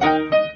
Hallo 0.00 0.24
und 0.24 0.51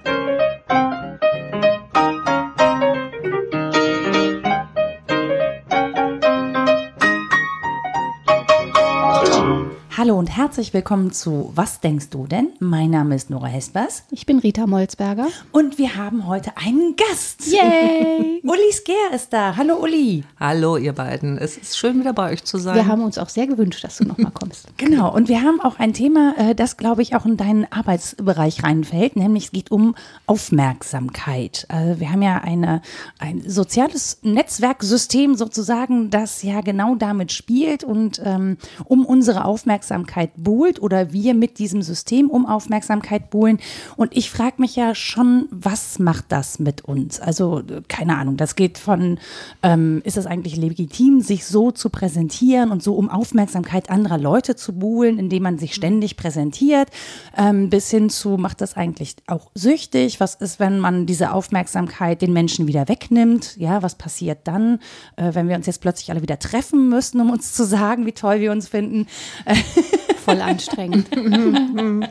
herzlich 10.36 10.74
willkommen 10.74 11.12
zu 11.12 11.50
Was 11.54 11.80
denkst 11.80 12.10
du 12.10 12.26
denn? 12.26 12.50
Mein 12.58 12.90
Name 12.90 13.14
ist 13.14 13.30
Nora 13.30 13.46
Hespers. 13.46 14.02
Ich 14.10 14.26
bin 14.26 14.38
Rita 14.38 14.66
Molzberger. 14.66 15.28
Und 15.50 15.78
wir 15.78 15.96
haben 15.96 16.26
heute 16.26 16.58
einen 16.58 16.94
Gast. 16.94 17.50
Yay! 17.50 18.42
Uli 18.44 18.70
Sker 18.70 19.14
ist 19.14 19.32
da. 19.32 19.56
Hallo 19.56 19.76
Uli. 19.82 20.24
Hallo 20.38 20.76
ihr 20.76 20.92
beiden. 20.92 21.38
Es 21.38 21.56
ist 21.56 21.78
schön 21.78 22.00
wieder 22.00 22.12
bei 22.12 22.32
euch 22.32 22.44
zu 22.44 22.58
sein. 22.58 22.74
Wir 22.74 22.86
haben 22.86 23.02
uns 23.02 23.16
auch 23.16 23.30
sehr 23.30 23.46
gewünscht, 23.46 23.82
dass 23.82 23.96
du 23.96 24.04
nochmal 24.04 24.30
kommst. 24.30 24.66
Genau. 24.76 25.12
Und 25.12 25.28
wir 25.28 25.42
haben 25.42 25.60
auch 25.62 25.78
ein 25.78 25.94
Thema, 25.94 26.34
äh, 26.36 26.54
das 26.54 26.76
glaube 26.76 27.00
ich 27.00 27.16
auch 27.16 27.24
in 27.24 27.38
deinen 27.38 27.66
Arbeitsbereich 27.72 28.62
reinfällt, 28.62 29.16
nämlich 29.16 29.46
es 29.46 29.52
geht 29.52 29.70
um 29.70 29.94
Aufmerksamkeit. 30.26 31.64
Also 31.68 31.98
wir 31.98 32.12
haben 32.12 32.20
ja 32.20 32.38
eine, 32.38 32.82
ein 33.18 33.42
soziales 33.48 34.18
Netzwerksystem 34.22 35.34
sozusagen, 35.34 36.10
das 36.10 36.42
ja 36.42 36.60
genau 36.60 36.94
damit 36.94 37.32
spielt 37.32 37.84
und 37.84 38.20
ähm, 38.22 38.58
um 38.84 39.06
unsere 39.06 39.46
Aufmerksamkeit 39.46 40.25
Aufmerksamkeit 40.26 40.30
buhlt 40.36 40.82
oder 40.82 41.12
wir 41.12 41.34
mit 41.34 41.58
diesem 41.58 41.82
System 41.82 42.30
um 42.30 42.46
Aufmerksamkeit 42.46 43.30
buhlen. 43.30 43.58
Und 43.96 44.16
ich 44.16 44.30
frage 44.30 44.56
mich 44.58 44.76
ja 44.76 44.94
schon, 44.94 45.48
was 45.50 45.98
macht 45.98 46.26
das 46.28 46.58
mit 46.58 46.82
uns? 46.82 47.20
Also 47.20 47.62
keine 47.88 48.16
Ahnung, 48.16 48.36
das 48.36 48.56
geht 48.56 48.78
von, 48.78 49.18
ähm, 49.62 50.02
ist 50.04 50.16
es 50.16 50.26
eigentlich 50.26 50.56
legitim, 50.56 51.20
sich 51.20 51.44
so 51.44 51.70
zu 51.70 51.90
präsentieren 51.90 52.70
und 52.70 52.82
so 52.82 52.94
um 52.94 53.08
Aufmerksamkeit 53.08 53.90
anderer 53.90 54.18
Leute 54.18 54.56
zu 54.56 54.72
buhlen, 54.72 55.18
indem 55.18 55.42
man 55.42 55.58
sich 55.58 55.74
ständig 55.74 56.16
präsentiert, 56.16 56.88
ähm, 57.36 57.70
bis 57.70 57.90
hin 57.90 58.10
zu, 58.10 58.36
macht 58.36 58.60
das 58.60 58.76
eigentlich 58.76 59.16
auch 59.26 59.50
süchtig? 59.54 60.20
Was 60.20 60.34
ist, 60.34 60.58
wenn 60.58 60.78
man 60.78 61.06
diese 61.06 61.32
Aufmerksamkeit 61.32 62.22
den 62.22 62.32
Menschen 62.32 62.66
wieder 62.66 62.88
wegnimmt? 62.88 63.56
Ja, 63.56 63.82
was 63.82 63.94
passiert 63.94 64.38
dann, 64.44 64.80
äh, 65.16 65.34
wenn 65.34 65.48
wir 65.48 65.56
uns 65.56 65.66
jetzt 65.66 65.80
plötzlich 65.80 66.10
alle 66.10 66.22
wieder 66.22 66.38
treffen 66.38 66.88
müssen, 66.88 67.20
um 67.20 67.30
uns 67.30 67.52
zu 67.52 67.64
sagen, 67.64 68.06
wie 68.06 68.12
toll 68.12 68.40
wir 68.40 68.52
uns 68.52 68.68
finden? 68.68 69.06
Voll 70.26 70.40
anstrengend. 70.42 71.16
Und 71.16 72.08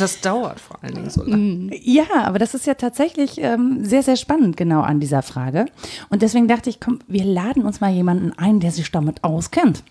das 0.00 0.20
dauert 0.20 0.58
vor 0.58 0.82
allen 0.82 0.94
Dingen 0.94 1.10
so 1.10 1.22
lange. 1.22 1.70
Ja, 1.82 2.24
aber 2.24 2.38
das 2.38 2.54
ist 2.54 2.66
ja 2.66 2.74
tatsächlich 2.74 3.38
ähm, 3.38 3.84
sehr, 3.84 4.02
sehr 4.02 4.16
spannend 4.16 4.56
genau 4.56 4.80
an 4.80 5.00
dieser 5.00 5.22
Frage. 5.22 5.66
Und 6.08 6.22
deswegen 6.22 6.48
dachte 6.48 6.70
ich, 6.70 6.80
komm, 6.80 6.98
wir 7.06 7.24
laden 7.24 7.64
uns 7.64 7.80
mal 7.80 7.92
jemanden 7.92 8.32
ein, 8.32 8.60
der 8.60 8.70
sich 8.70 8.90
damit 8.90 9.22
auskennt. 9.22 9.84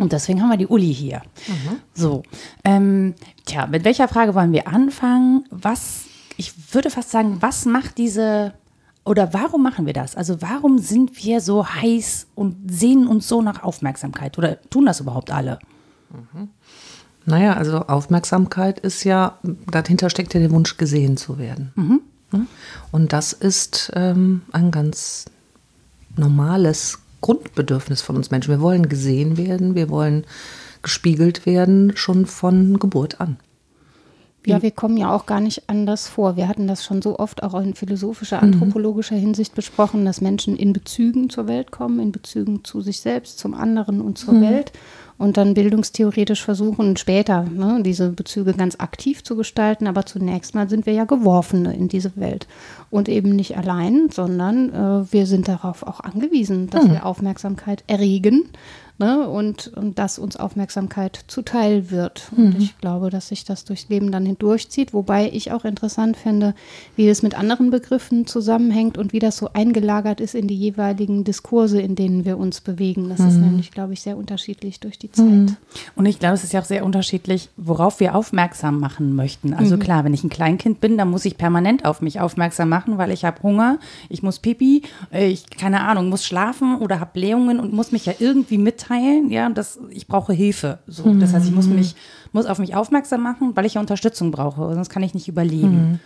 Und 0.00 0.12
deswegen 0.12 0.40
haben 0.42 0.50
wir 0.50 0.56
die 0.56 0.66
Uli 0.66 0.94
hier. 0.94 1.22
So, 1.94 2.22
ähm, 2.64 3.14
tja, 3.44 3.66
mit 3.66 3.84
welcher 3.84 4.08
Frage 4.08 4.34
wollen 4.34 4.52
wir 4.52 4.68
anfangen? 4.68 5.46
Was, 5.50 6.04
ich 6.36 6.52
würde 6.74 6.90
fast 6.90 7.10
sagen, 7.10 7.38
was 7.40 7.64
macht 7.64 7.98
diese 7.98 8.54
oder 9.04 9.34
warum 9.34 9.62
machen 9.62 9.84
wir 9.86 9.92
das? 9.92 10.16
Also 10.16 10.40
warum 10.40 10.78
sind 10.78 11.24
wir 11.24 11.40
so 11.40 11.66
heiß 11.66 12.28
und 12.34 12.56
sehnen 12.70 13.06
uns 13.06 13.28
so 13.28 13.42
nach 13.42 13.62
Aufmerksamkeit? 13.62 14.38
Oder 14.38 14.60
tun 14.70 14.86
das 14.86 15.00
überhaupt 15.00 15.30
alle? 15.30 15.58
Naja, 17.26 17.54
also 17.54 17.78
Aufmerksamkeit 17.78 18.78
ist 18.80 19.04
ja, 19.04 19.38
dahinter 19.70 20.10
steckt 20.10 20.34
ja 20.34 20.40
der 20.40 20.50
Wunsch, 20.50 20.76
gesehen 20.76 21.16
zu 21.16 21.38
werden. 21.38 21.72
Ne? 22.32 22.46
Und 22.90 23.12
das 23.12 23.32
ist 23.32 23.92
ähm, 23.94 24.42
ein 24.52 24.70
ganz 24.70 25.24
normales 26.16 26.98
Grundbedürfnis 27.20 28.02
von 28.02 28.16
uns 28.16 28.30
Menschen. 28.30 28.50
Wir 28.50 28.60
wollen 28.60 28.88
gesehen 28.88 29.36
werden, 29.36 29.74
wir 29.74 29.88
wollen 29.88 30.24
gespiegelt 30.82 31.46
werden, 31.46 31.96
schon 31.96 32.26
von 32.26 32.78
Geburt 32.78 33.20
an. 33.20 33.38
Ja, 34.46 34.60
wir 34.60 34.72
kommen 34.72 34.98
ja 34.98 35.14
auch 35.14 35.24
gar 35.24 35.40
nicht 35.40 35.70
anders 35.70 36.06
vor. 36.06 36.36
Wir 36.36 36.48
hatten 36.48 36.66
das 36.66 36.84
schon 36.84 37.00
so 37.00 37.18
oft 37.18 37.42
auch 37.42 37.54
in 37.58 37.72
philosophischer, 37.72 38.42
anthropologischer 38.42 39.16
Hinsicht 39.16 39.54
besprochen, 39.54 40.04
dass 40.04 40.20
Menschen 40.20 40.56
in 40.56 40.74
Bezügen 40.74 41.30
zur 41.30 41.48
Welt 41.48 41.70
kommen, 41.70 41.98
in 41.98 42.12
Bezügen 42.12 42.62
zu 42.62 42.82
sich 42.82 43.00
selbst, 43.00 43.38
zum 43.38 43.54
anderen 43.54 44.02
und 44.02 44.18
zur 44.18 44.38
Welt 44.42 44.72
und 45.18 45.36
dann 45.36 45.54
bildungstheoretisch 45.54 46.42
versuchen, 46.42 46.96
später 46.96 47.44
ne, 47.44 47.80
diese 47.82 48.10
Bezüge 48.10 48.52
ganz 48.52 48.76
aktiv 48.78 49.22
zu 49.22 49.36
gestalten. 49.36 49.86
Aber 49.86 50.06
zunächst 50.06 50.54
mal 50.54 50.68
sind 50.68 50.86
wir 50.86 50.92
ja 50.92 51.04
Geworfene 51.04 51.74
in 51.74 51.88
diese 51.88 52.16
Welt 52.16 52.46
und 52.90 53.08
eben 53.08 53.36
nicht 53.36 53.56
allein, 53.56 54.08
sondern 54.10 54.70
äh, 54.70 55.12
wir 55.12 55.26
sind 55.26 55.48
darauf 55.48 55.82
auch 55.82 56.00
angewiesen, 56.00 56.70
dass 56.70 56.88
wir 56.88 57.06
Aufmerksamkeit 57.06 57.84
erregen 57.86 58.44
ne, 58.98 59.28
und, 59.28 59.68
und 59.68 59.98
dass 59.98 60.18
uns 60.18 60.36
Aufmerksamkeit 60.36 61.24
zuteil 61.26 61.90
wird. 61.90 62.30
Und 62.36 62.58
ich 62.58 62.78
glaube, 62.78 63.10
dass 63.10 63.28
sich 63.28 63.44
das 63.44 63.64
durchs 63.64 63.88
Leben 63.88 64.12
dann 64.12 64.24
hindurchzieht, 64.24 64.94
wobei 64.94 65.30
ich 65.32 65.52
auch 65.52 65.64
interessant 65.64 66.16
finde, 66.16 66.54
wie 66.96 67.06
das 67.06 67.22
mit 67.22 67.36
anderen 67.36 67.70
Begriffen 67.70 68.26
zusammenhängt 68.26 68.96
und 68.96 69.12
wie 69.12 69.18
das 69.18 69.36
so 69.36 69.50
eingelagert 69.52 70.20
ist 70.20 70.34
in 70.34 70.46
die 70.46 70.56
jeweiligen 70.56 71.24
Diskurse, 71.24 71.80
in 71.80 71.96
denen 71.96 72.24
wir 72.24 72.38
uns 72.38 72.60
bewegen. 72.60 73.08
Das 73.08 73.20
ist 73.20 73.36
nämlich, 73.38 73.72
glaube 73.72 73.94
ich, 73.94 74.00
sehr 74.00 74.16
unterschiedlich 74.16 74.80
durch 74.80 74.98
die 74.98 75.10
Zeit. 75.10 75.56
Und 75.96 76.06
ich 76.06 76.18
glaube, 76.18 76.34
es 76.34 76.44
ist 76.44 76.52
ja 76.52 76.60
auch 76.60 76.64
sehr 76.64 76.84
unterschiedlich, 76.84 77.48
worauf 77.56 78.00
wir 78.00 78.14
aufmerksam 78.14 78.78
machen 78.78 79.14
möchten. 79.16 79.54
Also 79.54 79.76
klar, 79.76 80.04
wenn 80.04 80.14
ich 80.14 80.22
ein 80.22 80.30
Kleinkind 80.30 80.80
bin, 80.80 80.96
dann 80.98 81.10
muss 81.10 81.24
ich 81.24 81.36
permanent 81.36 81.84
auf 81.84 82.00
mich 82.00 82.20
aufmerksam 82.20 82.68
machen, 82.68 82.98
weil 82.98 83.10
ich 83.10 83.24
habe 83.24 83.42
Hunger, 83.42 83.78
ich 84.08 84.22
muss 84.22 84.38
Pipi, 84.38 84.82
ich 85.10 85.50
keine 85.50 85.80
Ahnung, 85.80 86.08
muss 86.08 86.24
schlafen 86.24 86.78
oder 86.78 87.00
habe 87.00 87.10
Blähungen 87.14 87.58
und 87.58 87.72
muss 87.72 87.92
mich 87.92 88.06
ja 88.06 88.14
irgendwie 88.18 88.58
mitteilen, 88.58 88.83
ja, 89.28 89.48
dass 89.50 89.78
ich 89.90 90.06
brauche 90.06 90.32
Hilfe. 90.32 90.78
So, 90.86 91.12
das 91.14 91.32
heißt, 91.32 91.46
ich 91.46 91.54
muss 91.54 91.66
mich 91.66 91.94
muss 92.32 92.46
auf 92.46 92.58
mich 92.58 92.74
aufmerksam 92.74 93.22
machen, 93.22 93.52
weil 93.54 93.64
ich 93.64 93.74
ja 93.74 93.80
Unterstützung 93.80 94.32
brauche, 94.32 94.74
sonst 94.74 94.88
kann 94.90 95.04
ich 95.04 95.14
nicht 95.14 95.28
überleben. 95.28 96.00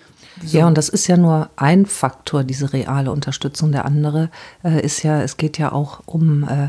Ja, 0.44 0.66
und 0.66 0.77
das 0.77 0.89
ist 0.91 1.06
ja 1.06 1.16
nur 1.16 1.50
ein 1.56 1.87
Faktor, 1.87 2.44
diese 2.44 2.72
reale 2.72 3.11
Unterstützung. 3.11 3.72
Der 3.72 3.87
andere 3.87 4.31
äh, 4.62 4.84
ist 4.84 5.03
ja, 5.03 5.22
es 5.22 5.39
geht 5.39 5.59
ja 5.59 5.72
auch 5.72 6.03
um 6.06 6.44
äh, 6.44 6.69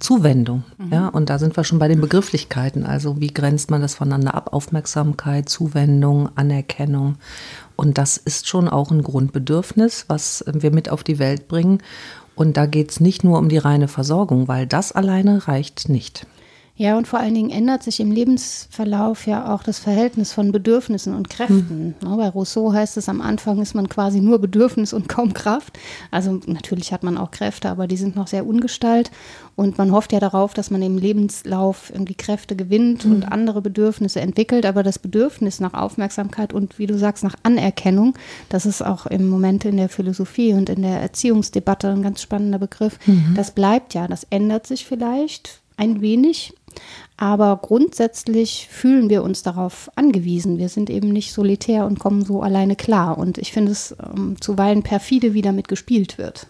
Zuwendung. 0.00 0.64
Ja, 0.90 1.08
und 1.08 1.30
da 1.30 1.38
sind 1.38 1.56
wir 1.56 1.64
schon 1.64 1.78
bei 1.78 1.88
den 1.88 2.00
Begrifflichkeiten. 2.00 2.84
Also 2.84 3.20
wie 3.20 3.32
grenzt 3.32 3.70
man 3.70 3.80
das 3.80 3.94
voneinander 3.94 4.34
ab? 4.34 4.52
Aufmerksamkeit, 4.52 5.48
Zuwendung, 5.48 6.28
Anerkennung. 6.34 7.16
Und 7.76 7.96
das 7.96 8.16
ist 8.16 8.48
schon 8.48 8.68
auch 8.68 8.90
ein 8.90 9.02
Grundbedürfnis, 9.02 10.04
was 10.08 10.44
wir 10.46 10.72
mit 10.72 10.90
auf 10.90 11.02
die 11.02 11.18
Welt 11.18 11.48
bringen. 11.48 11.78
Und 12.36 12.56
da 12.56 12.66
geht 12.66 12.90
es 12.90 13.00
nicht 13.00 13.24
nur 13.24 13.38
um 13.38 13.48
die 13.48 13.58
reine 13.58 13.88
Versorgung, 13.88 14.46
weil 14.46 14.66
das 14.66 14.92
alleine 14.92 15.48
reicht 15.48 15.88
nicht. 15.88 16.26
Ja, 16.78 16.98
und 16.98 17.08
vor 17.08 17.18
allen 17.18 17.34
Dingen 17.34 17.48
ändert 17.48 17.82
sich 17.82 18.00
im 18.00 18.12
Lebensverlauf 18.12 19.26
ja 19.26 19.54
auch 19.54 19.62
das 19.62 19.78
Verhältnis 19.78 20.34
von 20.34 20.52
Bedürfnissen 20.52 21.14
und 21.14 21.30
Kräften. 21.30 21.94
Ne, 22.02 22.16
bei 22.16 22.28
Rousseau 22.28 22.70
heißt 22.72 22.98
es, 22.98 23.08
am 23.08 23.22
Anfang 23.22 23.62
ist 23.62 23.74
man 23.74 23.88
quasi 23.88 24.20
nur 24.20 24.38
Bedürfnis 24.38 24.92
und 24.92 25.08
kaum 25.08 25.32
Kraft. 25.32 25.78
Also 26.10 26.38
natürlich 26.46 26.92
hat 26.92 27.02
man 27.02 27.16
auch 27.16 27.30
Kräfte, 27.30 27.70
aber 27.70 27.86
die 27.86 27.96
sind 27.96 28.14
noch 28.14 28.26
sehr 28.26 28.46
ungestalt. 28.46 29.10
Und 29.54 29.78
man 29.78 29.90
hofft 29.90 30.12
ja 30.12 30.20
darauf, 30.20 30.52
dass 30.52 30.70
man 30.70 30.82
im 30.82 30.98
Lebenslauf 30.98 31.90
irgendwie 31.90 32.14
Kräfte 32.14 32.56
gewinnt 32.56 33.06
und 33.06 33.24
andere 33.24 33.62
Bedürfnisse 33.62 34.20
entwickelt. 34.20 34.66
Aber 34.66 34.82
das 34.82 34.98
Bedürfnis 34.98 35.60
nach 35.60 35.72
Aufmerksamkeit 35.72 36.52
und 36.52 36.78
wie 36.78 36.86
du 36.86 36.98
sagst, 36.98 37.24
nach 37.24 37.36
Anerkennung, 37.42 38.14
das 38.50 38.66
ist 38.66 38.82
auch 38.82 39.06
im 39.06 39.30
Moment 39.30 39.64
in 39.64 39.78
der 39.78 39.88
Philosophie 39.88 40.52
und 40.52 40.68
in 40.68 40.82
der 40.82 41.00
Erziehungsdebatte 41.00 41.88
ein 41.88 42.02
ganz 42.02 42.20
spannender 42.20 42.58
Begriff. 42.58 42.98
Das 43.34 43.52
bleibt 43.52 43.94
ja, 43.94 44.06
das 44.08 44.26
ändert 44.28 44.66
sich 44.66 44.84
vielleicht 44.84 45.62
ein 45.78 46.00
wenig. 46.00 46.54
Aber 47.16 47.58
grundsätzlich 47.62 48.68
fühlen 48.70 49.08
wir 49.08 49.22
uns 49.22 49.42
darauf 49.42 49.90
angewiesen. 49.96 50.58
Wir 50.58 50.68
sind 50.68 50.90
eben 50.90 51.08
nicht 51.08 51.32
solitär 51.32 51.86
und 51.86 51.98
kommen 51.98 52.24
so 52.24 52.42
alleine 52.42 52.76
klar. 52.76 53.16
Und 53.16 53.38
ich 53.38 53.52
finde 53.52 53.72
es 53.72 53.96
ähm, 54.14 54.36
zuweilen 54.40 54.82
perfide, 54.82 55.32
wie 55.32 55.42
damit 55.42 55.68
gespielt 55.68 56.18
wird. 56.18 56.46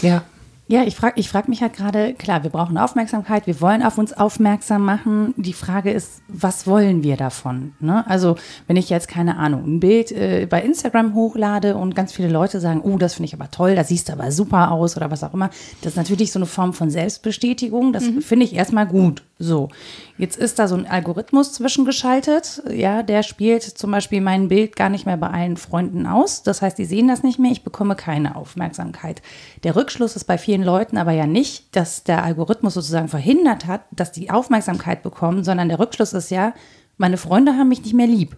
Ja. 0.00 0.24
Ja, 0.66 0.82
ich 0.84 0.96
frage 0.96 1.20
ich 1.20 1.28
frag 1.28 1.48
mich 1.48 1.60
halt 1.60 1.74
gerade, 1.74 2.14
klar, 2.14 2.42
wir 2.42 2.50
brauchen 2.50 2.78
Aufmerksamkeit, 2.78 3.46
wir 3.46 3.60
wollen 3.60 3.82
auf 3.82 3.98
uns 3.98 4.14
aufmerksam 4.14 4.82
machen. 4.82 5.34
Die 5.36 5.52
Frage 5.52 5.90
ist, 5.90 6.22
was 6.28 6.66
wollen 6.66 7.02
wir 7.02 7.18
davon? 7.18 7.74
Ne? 7.80 8.08
Also, 8.08 8.36
wenn 8.66 8.76
ich 8.76 8.88
jetzt, 8.88 9.08
keine 9.08 9.36
Ahnung, 9.36 9.64
ein 9.66 9.80
Bild 9.80 10.10
äh, 10.10 10.46
bei 10.48 10.62
Instagram 10.62 11.14
hochlade 11.14 11.76
und 11.76 11.94
ganz 11.94 12.12
viele 12.12 12.28
Leute 12.28 12.60
sagen, 12.60 12.80
oh, 12.82 12.96
das 12.96 13.14
finde 13.14 13.26
ich 13.26 13.34
aber 13.34 13.50
toll, 13.50 13.74
das 13.74 13.88
siehst 13.88 14.08
du 14.08 14.14
aber 14.14 14.32
super 14.32 14.70
aus 14.70 14.96
oder 14.96 15.10
was 15.10 15.22
auch 15.22 15.34
immer, 15.34 15.50
das 15.82 15.92
ist 15.92 15.96
natürlich 15.96 16.32
so 16.32 16.38
eine 16.38 16.46
Form 16.46 16.72
von 16.72 16.88
Selbstbestätigung, 16.88 17.92
das 17.92 18.04
finde 18.20 18.46
ich 18.46 18.54
erstmal 18.54 18.86
gut. 18.86 19.22
So, 19.40 19.68
jetzt 20.16 20.36
ist 20.36 20.60
da 20.60 20.68
so 20.68 20.76
ein 20.76 20.86
Algorithmus 20.86 21.52
zwischengeschaltet, 21.54 22.62
ja, 22.70 23.02
der 23.02 23.24
spielt 23.24 23.64
zum 23.64 23.90
Beispiel 23.90 24.20
mein 24.20 24.46
Bild 24.46 24.76
gar 24.76 24.88
nicht 24.88 25.06
mehr 25.06 25.16
bei 25.16 25.26
allen 25.28 25.56
Freunden 25.56 26.06
aus. 26.06 26.44
Das 26.44 26.62
heißt, 26.62 26.78
die 26.78 26.84
sehen 26.84 27.08
das 27.08 27.24
nicht 27.24 27.40
mehr, 27.40 27.50
ich 27.50 27.64
bekomme 27.64 27.96
keine 27.96 28.36
Aufmerksamkeit. 28.36 29.22
Der 29.64 29.74
Rückschluss 29.74 30.14
ist 30.14 30.24
bei 30.24 30.38
vielen 30.38 30.62
Leuten 30.62 30.96
aber 30.96 31.10
ja 31.10 31.26
nicht, 31.26 31.74
dass 31.74 32.04
der 32.04 32.22
Algorithmus 32.22 32.74
sozusagen 32.74 33.08
verhindert 33.08 33.66
hat, 33.66 33.82
dass 33.90 34.12
die 34.12 34.30
Aufmerksamkeit 34.30 35.02
bekommen, 35.02 35.42
sondern 35.42 35.68
der 35.68 35.80
Rückschluss 35.80 36.12
ist 36.12 36.30
ja, 36.30 36.54
meine 36.96 37.16
Freunde 37.16 37.54
haben 37.54 37.68
mich 37.68 37.82
nicht 37.82 37.94
mehr 37.94 38.06
lieb. 38.06 38.36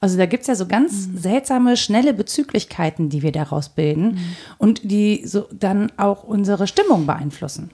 Also 0.00 0.18
da 0.18 0.26
gibt 0.26 0.40
es 0.40 0.48
ja 0.48 0.56
so 0.56 0.66
ganz 0.66 1.08
seltsame, 1.14 1.76
schnelle 1.76 2.14
Bezüglichkeiten, 2.14 3.08
die 3.10 3.22
wir 3.22 3.30
daraus 3.30 3.68
bilden 3.68 4.18
und 4.58 4.90
die 4.90 5.22
so 5.24 5.46
dann 5.52 5.92
auch 5.96 6.24
unsere 6.24 6.66
Stimmung 6.66 7.06
beeinflussen. 7.06 7.70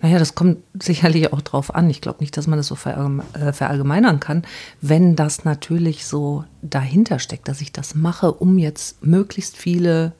Naja, 0.00 0.18
das 0.18 0.34
kommt 0.34 0.58
sicherlich 0.80 1.32
auch 1.32 1.42
drauf 1.42 1.74
an. 1.74 1.90
Ich 1.90 2.00
glaube 2.00 2.20
nicht, 2.20 2.36
dass 2.36 2.46
man 2.46 2.58
das 2.58 2.66
so 2.66 2.74
äh, 2.74 3.52
verallgemeinern 3.52 4.20
kann. 4.20 4.42
Wenn 4.80 5.16
das 5.16 5.44
natürlich 5.44 6.06
so 6.06 6.44
dahinter 6.62 7.18
steckt, 7.18 7.48
dass 7.48 7.60
ich 7.60 7.72
das 7.72 7.94
mache, 7.94 8.32
um 8.32 8.58
jetzt 8.58 9.04
möglichst 9.04 9.56
viele 9.56 10.12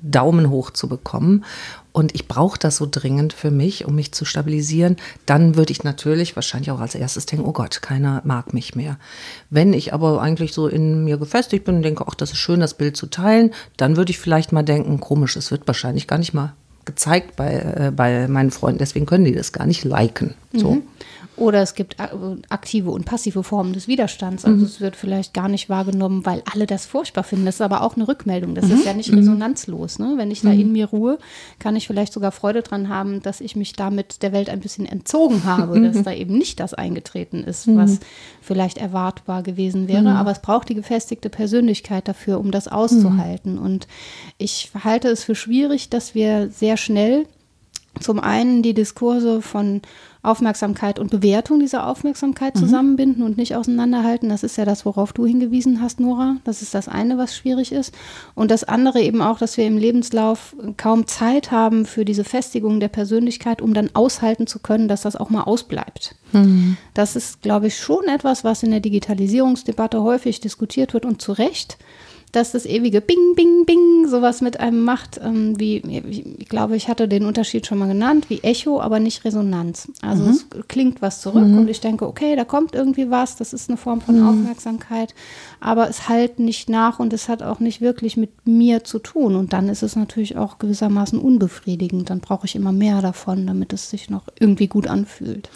Daumen 0.00 0.50
hoch 0.50 0.70
zu 0.70 0.88
bekommen 0.88 1.44
und 1.92 2.14
ich 2.14 2.28
brauche 2.28 2.58
das 2.58 2.76
so 2.76 2.86
dringend 2.88 3.32
für 3.32 3.50
mich, 3.50 3.84
um 3.84 3.94
mich 3.94 4.12
zu 4.12 4.24
stabilisieren, 4.24 4.96
dann 5.26 5.56
würde 5.56 5.72
ich 5.72 5.82
natürlich 5.82 6.36
wahrscheinlich 6.36 6.70
auch 6.70 6.80
als 6.80 6.94
erstes 6.94 7.26
denken, 7.26 7.44
oh 7.46 7.52
Gott, 7.52 7.82
keiner 7.82 8.22
mag 8.24 8.54
mich 8.54 8.74
mehr. 8.74 8.98
Wenn 9.50 9.72
ich 9.72 9.92
aber 9.92 10.20
eigentlich 10.20 10.52
so 10.52 10.68
in 10.68 11.04
mir 11.04 11.16
gefestigt 11.16 11.64
bin 11.64 11.76
und 11.76 11.82
denke, 11.82 12.04
ach, 12.06 12.14
das 12.14 12.30
ist 12.30 12.38
schön, 12.38 12.60
das 12.60 12.74
Bild 12.74 12.96
zu 12.96 13.06
teilen, 13.06 13.52
dann 13.76 13.96
würde 13.96 14.10
ich 14.10 14.18
vielleicht 14.18 14.52
mal 14.52 14.62
denken, 14.62 15.00
komisch, 15.00 15.36
es 15.36 15.50
wird 15.50 15.66
wahrscheinlich 15.66 16.06
gar 16.06 16.18
nicht 16.18 16.34
mal 16.34 16.54
gezeigt 16.88 17.36
bei, 17.36 17.52
äh, 17.54 17.92
bei 17.94 18.26
meinen 18.28 18.50
Freunden, 18.50 18.78
deswegen 18.78 19.06
können 19.06 19.26
die 19.26 19.34
das 19.34 19.52
gar 19.52 19.66
nicht 19.66 19.84
liken. 19.84 20.34
So. 20.52 20.72
Mhm. 20.72 20.82
Oder 21.38 21.62
es 21.62 21.74
gibt 21.74 21.96
aktive 22.00 22.90
und 22.90 23.04
passive 23.04 23.42
Formen 23.42 23.72
des 23.72 23.86
Widerstands. 23.88 24.44
Also 24.44 24.58
mhm. 24.58 24.64
es 24.64 24.80
wird 24.80 24.96
vielleicht 24.96 25.34
gar 25.34 25.48
nicht 25.48 25.68
wahrgenommen, 25.68 26.26
weil 26.26 26.42
alle 26.52 26.66
das 26.66 26.86
furchtbar 26.86 27.22
finden. 27.22 27.46
Das 27.46 27.56
ist 27.56 27.60
aber 27.60 27.82
auch 27.82 27.96
eine 27.96 28.08
Rückmeldung. 28.08 28.54
Das 28.54 28.66
mhm. 28.66 28.74
ist 28.74 28.84
ja 28.84 28.94
nicht 28.94 29.12
mhm. 29.12 29.18
resonanzlos. 29.18 29.98
Ne? 29.98 30.14
Wenn 30.16 30.30
ich 30.30 30.40
da 30.40 30.50
in 30.50 30.68
mhm. 30.68 30.72
mir 30.72 30.86
ruhe, 30.86 31.18
kann 31.58 31.76
ich 31.76 31.86
vielleicht 31.86 32.12
sogar 32.12 32.32
Freude 32.32 32.62
dran 32.62 32.88
haben, 32.88 33.22
dass 33.22 33.40
ich 33.40 33.56
mich 33.56 33.72
damit 33.74 34.22
der 34.22 34.32
Welt 34.32 34.50
ein 34.50 34.60
bisschen 34.60 34.86
entzogen 34.86 35.44
habe, 35.44 35.80
dass 35.80 36.02
da 36.02 36.12
eben 36.12 36.36
nicht 36.36 36.60
das 36.60 36.74
eingetreten 36.74 37.44
ist, 37.44 37.68
was 37.74 37.92
mhm. 37.92 37.98
vielleicht 38.40 38.78
erwartbar 38.78 39.42
gewesen 39.42 39.88
wäre. 39.88 40.10
Aber 40.10 40.32
es 40.32 40.40
braucht 40.40 40.68
die 40.68 40.74
gefestigte 40.74 41.30
Persönlichkeit 41.30 42.08
dafür, 42.08 42.40
um 42.40 42.50
das 42.50 42.68
auszuhalten. 42.68 43.58
Und 43.58 43.86
ich 44.38 44.70
halte 44.82 45.08
es 45.08 45.24
für 45.24 45.34
schwierig, 45.34 45.88
dass 45.90 46.14
wir 46.14 46.50
sehr 46.50 46.76
schnell 46.76 47.26
zum 48.00 48.20
einen 48.20 48.62
die 48.62 48.74
Diskurse 48.74 49.42
von 49.42 49.82
Aufmerksamkeit 50.22 50.98
und 50.98 51.10
Bewertung 51.10 51.60
dieser 51.60 51.86
Aufmerksamkeit 51.86 52.56
mhm. 52.56 52.60
zusammenbinden 52.60 53.22
und 53.22 53.36
nicht 53.36 53.54
auseinanderhalten. 53.54 54.28
Das 54.28 54.42
ist 54.42 54.56
ja 54.56 54.64
das, 54.64 54.84
worauf 54.84 55.12
du 55.12 55.26
hingewiesen 55.26 55.80
hast, 55.80 56.00
Nora. 56.00 56.36
Das 56.44 56.60
ist 56.60 56.74
das 56.74 56.88
eine, 56.88 57.18
was 57.18 57.36
schwierig 57.36 57.72
ist. 57.72 57.94
Und 58.34 58.50
das 58.50 58.64
andere 58.64 59.00
eben 59.00 59.22
auch, 59.22 59.38
dass 59.38 59.56
wir 59.56 59.66
im 59.66 59.78
Lebenslauf 59.78 60.56
kaum 60.76 61.06
Zeit 61.06 61.50
haben 61.50 61.86
für 61.86 62.04
diese 62.04 62.24
Festigung 62.24 62.80
der 62.80 62.88
Persönlichkeit, 62.88 63.62
um 63.62 63.74
dann 63.74 63.90
aushalten 63.94 64.46
zu 64.46 64.58
können, 64.58 64.88
dass 64.88 65.02
das 65.02 65.16
auch 65.16 65.30
mal 65.30 65.42
ausbleibt. 65.42 66.16
Mhm. 66.32 66.76
Das 66.94 67.16
ist, 67.16 67.42
glaube 67.42 67.68
ich, 67.68 67.78
schon 67.78 68.04
etwas, 68.04 68.44
was 68.44 68.62
in 68.62 68.70
der 68.70 68.80
Digitalisierungsdebatte 68.80 70.02
häufig 70.02 70.40
diskutiert 70.40 70.94
wird 70.94 71.06
und 71.06 71.22
zu 71.22 71.32
Recht 71.32 71.78
dass 72.32 72.52
das 72.52 72.66
ewige 72.66 73.00
Bing, 73.00 73.34
Bing, 73.34 73.64
Bing 73.64 74.06
sowas 74.06 74.40
mit 74.40 74.60
einem 74.60 74.82
macht, 74.82 75.20
ähm, 75.22 75.58
wie, 75.58 75.76
ich 76.38 76.48
glaube, 76.48 76.76
ich 76.76 76.88
hatte 76.88 77.08
den 77.08 77.24
Unterschied 77.24 77.66
schon 77.66 77.78
mal 77.78 77.88
genannt, 77.88 78.28
wie 78.28 78.40
Echo, 78.42 78.80
aber 78.80 79.00
nicht 79.00 79.24
Resonanz. 79.24 79.90
Also 80.02 80.24
mhm. 80.24 80.30
es 80.30 80.46
klingt 80.68 81.02
was 81.02 81.20
zurück 81.20 81.46
mhm. 81.46 81.58
und 81.58 81.68
ich 81.68 81.80
denke, 81.80 82.06
okay, 82.06 82.36
da 82.36 82.44
kommt 82.44 82.74
irgendwie 82.74 83.10
was, 83.10 83.36
das 83.36 83.52
ist 83.52 83.68
eine 83.68 83.76
Form 83.76 84.00
von 84.00 84.20
mhm. 84.20 84.28
Aufmerksamkeit, 84.28 85.14
aber 85.60 85.88
es 85.88 86.08
halt 86.08 86.38
nicht 86.38 86.68
nach 86.68 86.98
und 86.98 87.12
es 87.12 87.28
hat 87.28 87.42
auch 87.42 87.60
nicht 87.60 87.80
wirklich 87.80 88.16
mit 88.16 88.46
mir 88.46 88.84
zu 88.84 88.98
tun. 88.98 89.34
Und 89.34 89.52
dann 89.52 89.68
ist 89.68 89.82
es 89.82 89.96
natürlich 89.96 90.36
auch 90.36 90.58
gewissermaßen 90.58 91.18
unbefriedigend. 91.18 92.10
Dann 92.10 92.20
brauche 92.20 92.46
ich 92.46 92.56
immer 92.56 92.72
mehr 92.72 93.02
davon, 93.02 93.46
damit 93.46 93.72
es 93.72 93.90
sich 93.90 94.10
noch 94.10 94.28
irgendwie 94.38 94.68
gut 94.68 94.86
anfühlt. 94.86 95.50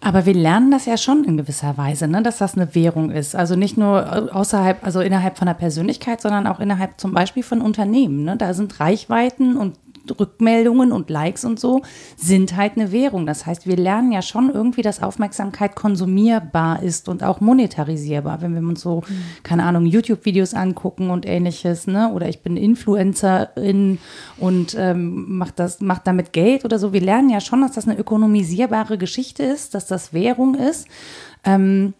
Aber 0.00 0.26
wir 0.26 0.34
lernen 0.34 0.70
das 0.70 0.86
ja 0.86 0.96
schon 0.96 1.24
in 1.24 1.36
gewisser 1.36 1.78
Weise, 1.78 2.08
ne, 2.08 2.22
dass 2.22 2.38
das 2.38 2.56
eine 2.56 2.74
Währung 2.74 3.10
ist. 3.10 3.34
Also 3.34 3.56
nicht 3.56 3.78
nur 3.78 4.34
außerhalb, 4.34 4.84
also 4.84 5.00
innerhalb 5.00 5.38
von 5.38 5.46
der 5.46 5.54
Persönlichkeit, 5.54 6.20
sondern 6.20 6.46
auch 6.46 6.60
innerhalb 6.60 7.00
zum 7.00 7.12
Beispiel 7.12 7.42
von 7.42 7.62
Unternehmen. 7.62 8.24
Ne? 8.24 8.36
Da 8.36 8.52
sind 8.52 8.80
Reichweiten 8.80 9.56
und 9.56 9.76
Rückmeldungen 10.10 10.92
und 10.92 11.10
Likes 11.10 11.44
und 11.44 11.58
so 11.58 11.82
sind 12.16 12.56
halt 12.56 12.76
eine 12.76 12.92
Währung. 12.92 13.26
Das 13.26 13.46
heißt, 13.46 13.66
wir 13.66 13.76
lernen 13.76 14.12
ja 14.12 14.22
schon 14.22 14.50
irgendwie, 14.50 14.82
dass 14.82 15.02
Aufmerksamkeit 15.02 15.74
konsumierbar 15.74 16.82
ist 16.82 17.08
und 17.08 17.22
auch 17.22 17.40
monetarisierbar. 17.40 18.42
Wenn 18.42 18.54
wir 18.54 18.60
uns 18.60 18.80
so, 18.80 19.02
keine 19.42 19.64
Ahnung, 19.64 19.86
YouTube-Videos 19.86 20.54
angucken 20.54 21.10
und 21.10 21.26
ähnliches, 21.26 21.86
ne? 21.86 22.12
Oder 22.12 22.28
ich 22.28 22.42
bin 22.42 22.56
Influencerin 22.56 23.98
und 24.38 24.76
ähm, 24.78 25.24
mach 25.38 25.50
das, 25.50 25.80
mach 25.80 25.98
damit 25.98 26.32
Geld 26.32 26.64
oder 26.64 26.78
so. 26.78 26.92
Wir 26.92 27.00
lernen 27.00 27.30
ja 27.30 27.40
schon, 27.40 27.62
dass 27.62 27.72
das 27.72 27.88
eine 27.88 27.98
ökonomisierbare 27.98 28.98
Geschichte 28.98 29.42
ist, 29.42 29.74
dass 29.74 29.86
das 29.86 30.12
Währung 30.12 30.54
ist. 30.54 30.86
Ähm, 31.44 31.94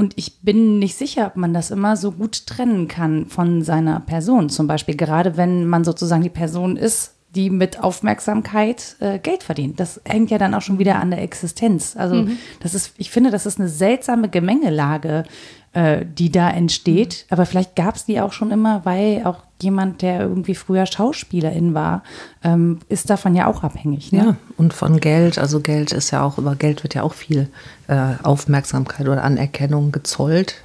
und 0.00 0.14
ich 0.16 0.40
bin 0.40 0.78
nicht 0.78 0.96
sicher, 0.96 1.26
ob 1.26 1.36
man 1.36 1.52
das 1.52 1.70
immer 1.70 1.94
so 1.94 2.12
gut 2.12 2.46
trennen 2.46 2.88
kann 2.88 3.26
von 3.26 3.60
seiner 3.60 4.00
Person. 4.00 4.48
Zum 4.48 4.66
Beispiel, 4.66 4.96
gerade 4.96 5.36
wenn 5.36 5.66
man 5.66 5.84
sozusagen 5.84 6.22
die 6.22 6.30
Person 6.30 6.78
ist, 6.78 7.16
die 7.34 7.50
mit 7.50 7.80
Aufmerksamkeit 7.80 8.96
äh, 9.00 9.18
Geld 9.18 9.42
verdient. 9.42 9.78
Das 9.78 10.00
hängt 10.04 10.30
ja 10.30 10.38
dann 10.38 10.54
auch 10.54 10.62
schon 10.62 10.78
wieder 10.78 10.98
an 10.98 11.10
der 11.10 11.22
Existenz. 11.22 11.96
Also 11.96 12.16
mhm. 12.16 12.38
das 12.60 12.74
ist, 12.74 12.94
ich 12.98 13.10
finde, 13.10 13.30
das 13.30 13.46
ist 13.46 13.60
eine 13.60 13.68
seltsame 13.68 14.28
Gemengelage, 14.28 15.24
äh, 15.72 16.04
die 16.04 16.32
da 16.32 16.50
entsteht. 16.50 17.26
Mhm. 17.28 17.34
Aber 17.34 17.46
vielleicht 17.46 17.76
gab 17.76 17.94
es 17.94 18.04
die 18.04 18.20
auch 18.20 18.32
schon 18.32 18.50
immer, 18.50 18.84
weil 18.84 19.22
auch 19.24 19.44
jemand, 19.62 20.02
der 20.02 20.22
irgendwie 20.22 20.56
früher 20.56 20.86
Schauspielerin 20.86 21.72
war, 21.72 22.02
ähm, 22.42 22.80
ist 22.88 23.10
davon 23.10 23.36
ja 23.36 23.46
auch 23.46 23.62
abhängig. 23.62 24.10
Ne? 24.10 24.18
Ja, 24.18 24.36
und 24.56 24.74
von 24.74 24.98
Geld. 24.98 25.38
Also 25.38 25.60
Geld 25.60 25.92
ist 25.92 26.10
ja 26.10 26.24
auch, 26.24 26.38
über 26.38 26.56
Geld 26.56 26.82
wird 26.82 26.94
ja 26.94 27.02
auch 27.02 27.14
viel 27.14 27.48
äh, 27.86 28.14
Aufmerksamkeit 28.24 29.06
oder 29.06 29.22
Anerkennung 29.22 29.92
gezollt. 29.92 30.56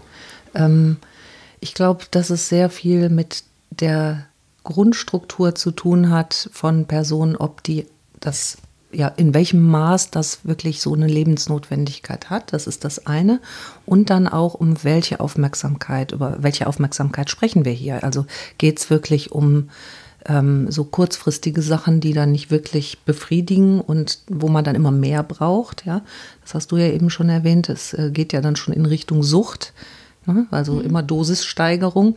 Ähm, 0.55 0.97
ich 1.59 1.75
glaube, 1.75 2.05
dass 2.09 2.31
es 2.31 2.49
sehr 2.49 2.71
viel 2.71 3.09
mit 3.09 3.43
der 3.69 4.25
Grundstruktur 4.65 5.55
zu 5.55 5.71
tun 5.71 6.09
hat 6.09 6.49
von 6.51 6.85
Personen, 6.85 7.37
ob 7.37 7.63
die 7.63 7.85
das 8.19 8.57
ja, 8.91 9.09
in 9.09 9.33
welchem 9.33 9.61
Maß 9.61 10.11
das 10.11 10.45
wirklich 10.45 10.81
so 10.81 10.93
eine 10.93 11.07
Lebensnotwendigkeit 11.07 12.29
hat, 12.29 12.53
das 12.53 12.65
ist 12.65 12.85
das 12.85 13.05
eine. 13.05 13.41
Und 13.85 14.09
dann 14.09 14.27
auch 14.27 14.53
um 14.53 14.83
welche 14.83 15.19
Aufmerksamkeit, 15.19 16.13
über 16.13 16.37
welche 16.39 16.67
Aufmerksamkeit 16.67 17.29
sprechen 17.29 17.65
wir 17.65 17.73
hier. 17.73 18.03
Also 18.03 18.25
geht 18.57 18.79
es 18.79 18.89
wirklich 18.89 19.31
um 19.31 19.69
ähm, 20.25 20.71
so 20.71 20.85
kurzfristige 20.85 21.61
Sachen, 21.61 21.99
die 21.99 22.13
dann 22.13 22.31
nicht 22.31 22.51
wirklich 22.51 22.99
befriedigen 22.99 23.81
und 23.81 24.19
wo 24.27 24.47
man 24.47 24.63
dann 24.63 24.75
immer 24.75 24.91
mehr 24.91 25.23
braucht. 25.23 25.85
Ja, 25.85 26.01
das 26.41 26.53
hast 26.53 26.71
du 26.71 26.77
ja 26.77 26.87
eben 26.87 27.09
schon 27.09 27.29
erwähnt. 27.29 27.69
Es 27.69 27.93
äh, 27.93 28.11
geht 28.11 28.33
ja 28.33 28.41
dann 28.41 28.55
schon 28.55 28.73
in 28.73 28.85
Richtung 28.85 29.23
Sucht, 29.23 29.73
ne? 30.25 30.47
also 30.51 30.73
mhm. 30.73 30.81
immer 30.81 31.03
Dosissteigerung. 31.03 32.15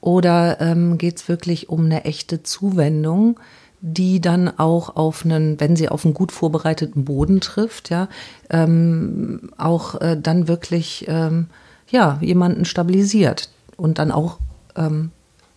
Oder 0.00 0.60
ähm, 0.60 0.98
geht 0.98 1.16
es 1.16 1.28
wirklich 1.28 1.68
um 1.68 1.84
eine 1.84 2.04
echte 2.04 2.42
Zuwendung, 2.42 3.38
die 3.80 4.20
dann 4.20 4.48
auch 4.58 4.96
auf 4.96 5.24
einen, 5.24 5.60
wenn 5.60 5.76
sie 5.76 5.88
auf 5.88 6.04
einen 6.04 6.14
gut 6.14 6.32
vorbereiteten 6.32 7.04
Boden 7.04 7.40
trifft, 7.40 7.90
ja, 7.90 8.08
ähm, 8.50 9.50
auch 9.58 10.00
äh, 10.00 10.16
dann 10.20 10.48
wirklich 10.48 11.04
ähm, 11.08 11.46
ja, 11.90 12.18
jemanden 12.20 12.64
stabilisiert 12.64 13.50
und 13.76 13.98
dann 13.98 14.12
auch 14.12 14.38
ähm, 14.76 15.10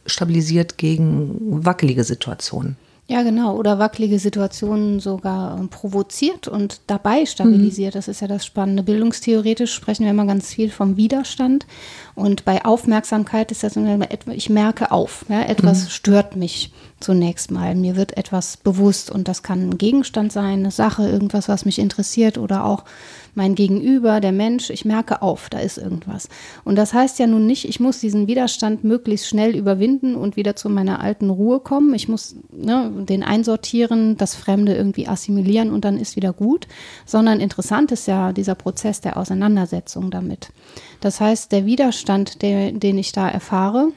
stabilisiert 0.05 0.77
gegen 0.77 1.65
wackelige 1.65 2.03
Situationen. 2.03 2.77
Ja, 3.07 3.21
genau. 3.21 3.55
Oder 3.55 3.77
wackelige 3.77 4.17
Situationen 4.17 4.99
sogar 4.99 5.61
äh, 5.61 5.67
provoziert 5.67 6.47
und 6.47 6.81
dabei 6.87 7.25
stabilisiert. 7.25 7.93
Mhm. 7.93 7.97
Das 7.97 8.07
ist 8.07 8.21
ja 8.21 8.27
das 8.27 8.45
Spannende. 8.45 8.81
Bildungstheoretisch 8.81 9.73
sprechen 9.73 10.05
wir 10.05 10.11
immer 10.11 10.25
ganz 10.25 10.51
viel 10.51 10.71
vom 10.71 10.97
Widerstand. 10.97 11.67
Und 12.15 12.45
bei 12.45 12.63
Aufmerksamkeit 12.63 13.51
ist 13.51 13.63
das, 13.63 13.77
ich 14.31 14.49
merke 14.49 14.91
auf, 14.91 15.25
ja, 15.27 15.43
etwas 15.43 15.83
mhm. 15.83 15.89
stört 15.89 16.35
mich 16.37 16.71
zunächst 17.01 17.51
mal. 17.51 17.75
Mir 17.75 17.97
wird 17.97 18.17
etwas 18.17 18.55
bewusst 18.55 19.11
und 19.11 19.27
das 19.27 19.43
kann 19.43 19.69
ein 19.69 19.77
Gegenstand 19.77 20.31
sein, 20.31 20.59
eine 20.59 20.71
Sache, 20.71 21.07
irgendwas, 21.07 21.49
was 21.49 21.65
mich 21.65 21.77
interessiert 21.77 22.37
oder 22.37 22.63
auch 22.63 22.85
mein 23.35 23.53
Gegenüber, 23.53 24.21
der 24.21 24.31
Mensch. 24.31 24.69
Ich 24.69 24.85
merke 24.85 25.21
auf, 25.21 25.49
da 25.49 25.59
ist 25.59 25.77
irgendwas. 25.77 26.29
Und 26.63 26.77
das 26.77 26.93
heißt 26.93 27.19
ja 27.19 27.27
nun 27.27 27.45
nicht, 27.45 27.67
ich 27.67 27.81
muss 27.81 27.99
diesen 27.99 28.27
Widerstand 28.27 28.85
möglichst 28.85 29.27
schnell 29.27 29.55
überwinden 29.55 30.15
und 30.15 30.37
wieder 30.37 30.55
zu 30.55 30.69
meiner 30.69 31.01
alten 31.01 31.29
Ruhe 31.29 31.59
kommen. 31.59 31.93
Ich 31.93 32.07
muss 32.07 32.37
ne, 32.51 32.91
den 33.07 33.23
einsortieren, 33.23 34.15
das 34.15 34.35
Fremde 34.35 34.73
irgendwie 34.73 35.07
assimilieren 35.07 35.71
und 35.71 35.83
dann 35.83 35.97
ist 35.97 36.15
wieder 36.15 36.31
gut. 36.31 36.67
Sondern 37.05 37.41
interessant 37.41 37.91
ist 37.91 38.07
ja 38.07 38.31
dieser 38.31 38.55
Prozess 38.55 39.01
der 39.01 39.17
Auseinandersetzung 39.17 40.11
damit. 40.11 40.49
Das 40.99 41.21
heißt, 41.21 41.51
der 41.51 41.65
Widerstand, 41.65 42.41
der, 42.41 42.71
den 42.71 42.97
ich 42.97 43.11
da 43.11 43.27
erfahre, 43.29 43.89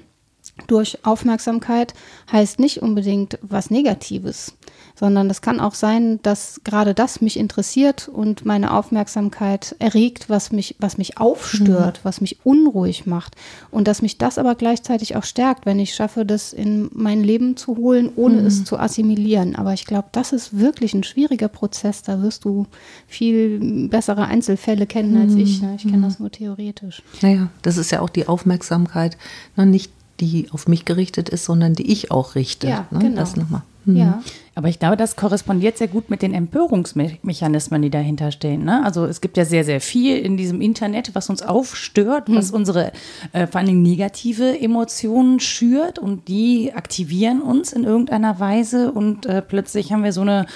durch 0.67 1.05
Aufmerksamkeit 1.05 1.95
heißt 2.33 2.59
nicht 2.59 2.83
unbedingt 2.83 3.39
was 3.43 3.71
Negatives, 3.71 4.57
sondern 4.99 5.31
es 5.31 5.43
kann 5.43 5.61
auch 5.61 5.75
sein, 5.75 6.19
dass 6.23 6.61
gerade 6.65 6.93
das 6.93 7.21
mich 7.21 7.39
interessiert 7.39 8.09
und 8.09 8.45
meine 8.45 8.75
Aufmerksamkeit 8.75 9.77
erregt, 9.79 10.29
was 10.29 10.51
mich, 10.51 10.75
was 10.81 10.99
mich 10.99 11.19
aufstört, 11.19 11.99
mhm. 11.99 12.01
was 12.03 12.21
mich 12.21 12.39
unruhig 12.45 13.07
macht 13.07 13.37
und 13.71 13.87
dass 13.87 14.03
mich 14.03 14.19
das 14.19 14.39
aber 14.39 14.57
gleichzeitig 14.57 15.15
auch 15.15 15.23
stärkt, 15.23 15.67
wenn 15.67 15.79
ich 15.79 15.95
schaffe, 15.95 16.27
das 16.27 16.53
in 16.53 16.91
mein 16.93 17.23
Leben 17.23 17.57
zu 17.57 17.77
holen, 17.77 18.11
ohne 18.17 18.41
mhm. 18.41 18.47
es 18.47 18.65
zu 18.65 18.77
assimilieren. 18.77 19.55
Aber 19.55 19.73
ich 19.73 19.85
glaube, 19.85 20.09
das 20.11 20.33
ist 20.33 20.59
wirklich 20.59 20.95
ein 20.95 21.05
schwieriger 21.05 21.49
Prozess. 21.49 22.03
Da 22.03 22.21
wirst 22.21 22.45
du 22.45 22.67
viel 23.07 23.89
bessere 23.89 24.25
Einzelfälle 24.25 24.87
kennen 24.87 25.17
als 25.17 25.33
mhm. 25.33 25.41
ich. 25.41 25.63
Ne? 25.63 25.77
Ich 25.77 25.87
kenne 25.87 26.03
das 26.03 26.19
nur 26.19 26.33
theoretisch. 26.33 27.03
Naja, 27.23 27.51
das 27.63 27.77
ist 27.77 27.93
ja 27.93 28.01
auch 28.01 28.11
die 28.11 28.27
Aufmerksamkeit, 28.27 29.17
ne? 29.57 29.65
nicht 29.65 29.93
die 30.19 30.49
auf 30.51 30.67
mich 30.67 30.85
gerichtet 30.85 31.29
ist, 31.29 31.45
sondern 31.45 31.75
die 31.75 31.93
ich 31.93 32.11
auch 32.11 32.35
richte. 32.35 32.67
Ja, 32.67 32.89
ne? 32.91 32.99
genau. 32.99 33.21
Das 33.21 33.37
nochmal. 33.37 33.63
Ja. 33.87 34.23
Aber 34.55 34.69
ich 34.69 34.79
glaube, 34.79 34.97
das 34.97 35.17
korrespondiert 35.17 35.79
sehr 35.79 35.89
gut 35.89 36.11
mit 36.11 36.21
den 36.21 36.35
Empörungsmechanismen, 36.35 37.81
die 37.81 37.91
dahinter 37.91 38.33
stehen. 38.33 38.65
Ne? 38.65 38.85
Also 38.85 39.07
es 39.07 39.21
gibt 39.21 39.37
ja 39.37 39.45
sehr, 39.45 39.65
sehr 39.65 39.81
viel 39.81 40.19
in 40.19 40.37
diesem 40.37 40.61
Internet, 40.61 41.15
was 41.15 41.31
uns 41.31 41.43
aufstört, 41.43 42.25
was 42.27 42.51
unsere 42.51 42.93
äh, 43.33 43.47
vor 43.47 43.61
allem 43.61 43.83
negative 43.83 44.59
Emotionen 44.61 45.41
schürt 45.41 45.99
und 45.99 46.29
die 46.29 46.73
aktivieren 46.75 47.41
uns 47.41 47.73
in 47.73 47.85
irgendeiner 47.85 48.41
Weise 48.41 48.91
und 48.91 49.27
äh, 49.27 49.43
plötzlich 49.43 49.93
haben 49.93 50.03
wir 50.03 50.13
so 50.13 50.23
eine 50.23 50.47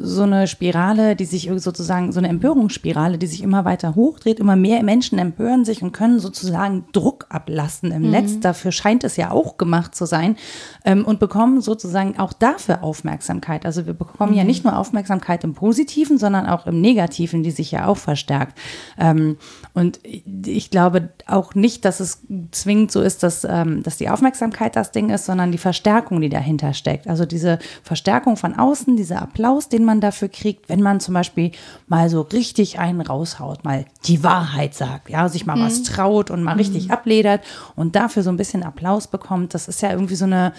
so 0.00 0.22
eine 0.22 0.46
Spirale, 0.46 1.16
die 1.16 1.24
sich 1.24 1.50
sozusagen, 1.56 2.12
so 2.12 2.20
eine 2.20 2.28
Empörungsspirale, 2.28 3.18
die 3.18 3.26
sich 3.26 3.42
immer 3.42 3.64
weiter 3.64 3.96
hochdreht. 3.96 4.38
Immer 4.38 4.54
mehr 4.54 4.84
Menschen 4.84 5.18
empören 5.18 5.64
sich 5.64 5.82
und 5.82 5.90
können 5.90 6.20
sozusagen 6.20 6.84
Druck 6.92 7.26
ablassen 7.30 7.90
im 7.90 8.02
mhm. 8.02 8.10
Netz. 8.10 8.38
Dafür 8.38 8.70
scheint 8.70 9.02
es 9.02 9.16
ja 9.16 9.32
auch 9.32 9.56
gemacht 9.56 9.96
zu 9.96 10.06
sein. 10.06 10.36
Ähm, 10.84 11.04
und 11.04 11.18
bekommen 11.18 11.60
sozusagen 11.60 12.16
auch 12.16 12.32
dafür 12.32 12.84
Aufmerksamkeit. 12.84 13.66
Also 13.66 13.86
wir 13.86 13.92
bekommen 13.92 14.32
mhm. 14.32 14.38
ja 14.38 14.44
nicht 14.44 14.62
nur 14.62 14.76
Aufmerksamkeit 14.76 15.42
im 15.42 15.54
Positiven, 15.54 16.16
sondern 16.16 16.46
auch 16.46 16.68
im 16.68 16.80
Negativen, 16.80 17.42
die 17.42 17.50
sich 17.50 17.72
ja 17.72 17.86
auch 17.86 17.96
verstärkt. 17.96 18.56
Ähm, 18.98 19.36
und 19.74 19.98
ich 20.04 20.70
glaube 20.70 21.08
auch 21.26 21.56
nicht, 21.56 21.84
dass 21.84 21.98
es 21.98 22.22
zwingend 22.52 22.92
so 22.92 23.00
ist, 23.00 23.24
dass, 23.24 23.42
ähm, 23.42 23.82
dass 23.82 23.96
die 23.96 24.10
Aufmerksamkeit 24.10 24.76
das 24.76 24.92
Ding 24.92 25.10
ist, 25.10 25.26
sondern 25.26 25.50
die 25.50 25.58
Verstärkung, 25.58 26.20
die 26.20 26.28
dahinter 26.28 26.72
steckt. 26.72 27.08
Also 27.08 27.26
diese 27.26 27.58
Verstärkung 27.82 28.36
von 28.36 28.54
außen, 28.54 28.96
dieser 28.96 29.22
Applaus, 29.22 29.68
den 29.68 29.87
man 29.88 30.00
dafür 30.00 30.28
kriegt, 30.28 30.68
wenn 30.68 30.82
man 30.82 31.00
zum 31.00 31.14
Beispiel 31.14 31.50
mal 31.88 32.08
so 32.08 32.20
richtig 32.20 32.78
einen 32.78 33.00
raushaut, 33.00 33.64
mal 33.64 33.86
die 34.04 34.22
Wahrheit 34.22 34.74
sagt, 34.74 35.10
ja, 35.10 35.28
sich 35.28 35.46
mal 35.46 35.56
mhm. 35.56 35.64
was 35.64 35.82
traut 35.82 36.30
und 36.30 36.44
mal 36.44 36.54
mhm. 36.54 36.60
richtig 36.60 36.90
abledert 36.92 37.42
und 37.74 37.96
dafür 37.96 38.22
so 38.22 38.30
ein 38.30 38.36
bisschen 38.36 38.62
Applaus 38.62 39.08
bekommt. 39.08 39.54
Das 39.54 39.66
ist 39.66 39.82
ja 39.82 39.90
irgendwie 39.90 40.14
so 40.14 40.26
eine 40.26 40.52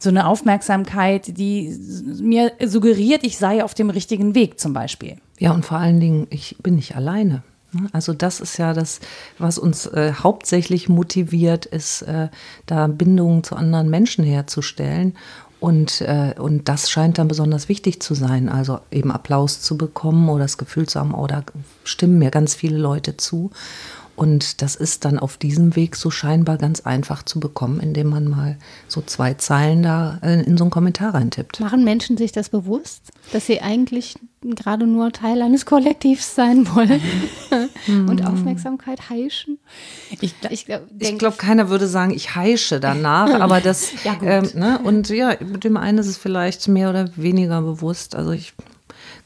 so 0.00 0.10
eine 0.10 0.28
Aufmerksamkeit, 0.28 1.38
die 1.38 1.76
mir 2.20 2.52
suggeriert, 2.64 3.24
ich 3.24 3.36
sei 3.36 3.64
auf 3.64 3.74
dem 3.74 3.90
richtigen 3.90 4.36
Weg 4.36 4.60
zum 4.60 4.72
Beispiel. 4.72 5.16
Ja, 5.38 5.50
und 5.52 5.66
vor 5.66 5.78
allen 5.78 5.98
Dingen, 5.98 6.28
ich 6.30 6.56
bin 6.62 6.76
nicht 6.76 6.94
alleine. 6.94 7.42
Also 7.92 8.14
das 8.14 8.40
ist 8.40 8.56
ja 8.56 8.72
das, 8.72 9.00
was 9.38 9.58
uns 9.58 9.86
äh, 9.86 10.12
hauptsächlich 10.14 10.88
motiviert, 10.88 11.66
ist, 11.66 12.02
äh, 12.02 12.28
da 12.66 12.86
Bindungen 12.86 13.44
zu 13.44 13.56
anderen 13.56 13.90
Menschen 13.90 14.24
herzustellen. 14.24 15.14
Und, 15.60 16.02
äh, 16.02 16.34
und 16.38 16.68
das 16.68 16.88
scheint 16.88 17.18
dann 17.18 17.26
besonders 17.26 17.68
wichtig 17.68 18.00
zu 18.00 18.14
sein, 18.14 18.48
also 18.48 18.78
eben 18.92 19.10
Applaus 19.10 19.60
zu 19.60 19.76
bekommen 19.76 20.28
oder 20.28 20.44
das 20.44 20.56
Gefühl 20.56 20.88
zu 20.88 21.00
haben, 21.00 21.14
oh, 21.14 21.26
da 21.26 21.42
stimmen 21.82 22.18
mir 22.18 22.30
ganz 22.30 22.54
viele 22.54 22.78
Leute 22.78 23.16
zu. 23.16 23.50
Und 24.18 24.62
das 24.62 24.74
ist 24.74 25.04
dann 25.04 25.20
auf 25.20 25.36
diesem 25.36 25.76
Weg 25.76 25.94
so 25.94 26.10
scheinbar 26.10 26.58
ganz 26.58 26.80
einfach 26.80 27.22
zu 27.22 27.38
bekommen, 27.38 27.78
indem 27.78 28.08
man 28.08 28.26
mal 28.26 28.56
so 28.88 29.00
zwei 29.00 29.34
Zeilen 29.34 29.84
da 29.84 30.18
äh, 30.24 30.42
in 30.42 30.58
so 30.58 30.64
einen 30.64 30.72
Kommentar 30.72 31.14
reintippt. 31.14 31.60
Machen 31.60 31.84
Menschen 31.84 32.16
sich 32.16 32.32
das 32.32 32.48
bewusst, 32.48 33.12
dass 33.32 33.46
sie 33.46 33.60
eigentlich 33.60 34.16
gerade 34.42 34.88
nur 34.88 35.12
Teil 35.12 35.40
eines 35.40 35.66
Kollektivs 35.66 36.34
sein 36.34 36.66
wollen 36.74 37.00
und 38.08 38.26
Aufmerksamkeit 38.26 39.08
heischen? 39.08 39.60
Ich, 40.20 40.34
ich, 40.50 40.66
glaube, 41.18 41.36
keiner 41.36 41.68
würde 41.68 41.86
sagen, 41.86 42.12
ich 42.12 42.34
heische 42.34 42.80
danach, 42.80 43.30
aber 43.40 43.60
das, 43.60 44.02
ja, 44.02 44.18
ähm, 44.20 44.50
ne? 44.54 44.80
und 44.82 45.10
ja, 45.10 45.36
mit 45.38 45.62
dem 45.62 45.76
einen 45.76 45.98
ist 45.98 46.08
es 46.08 46.16
vielleicht 46.16 46.66
mehr 46.66 46.90
oder 46.90 47.08
weniger 47.14 47.62
bewusst. 47.62 48.16
Also 48.16 48.32
ich 48.32 48.52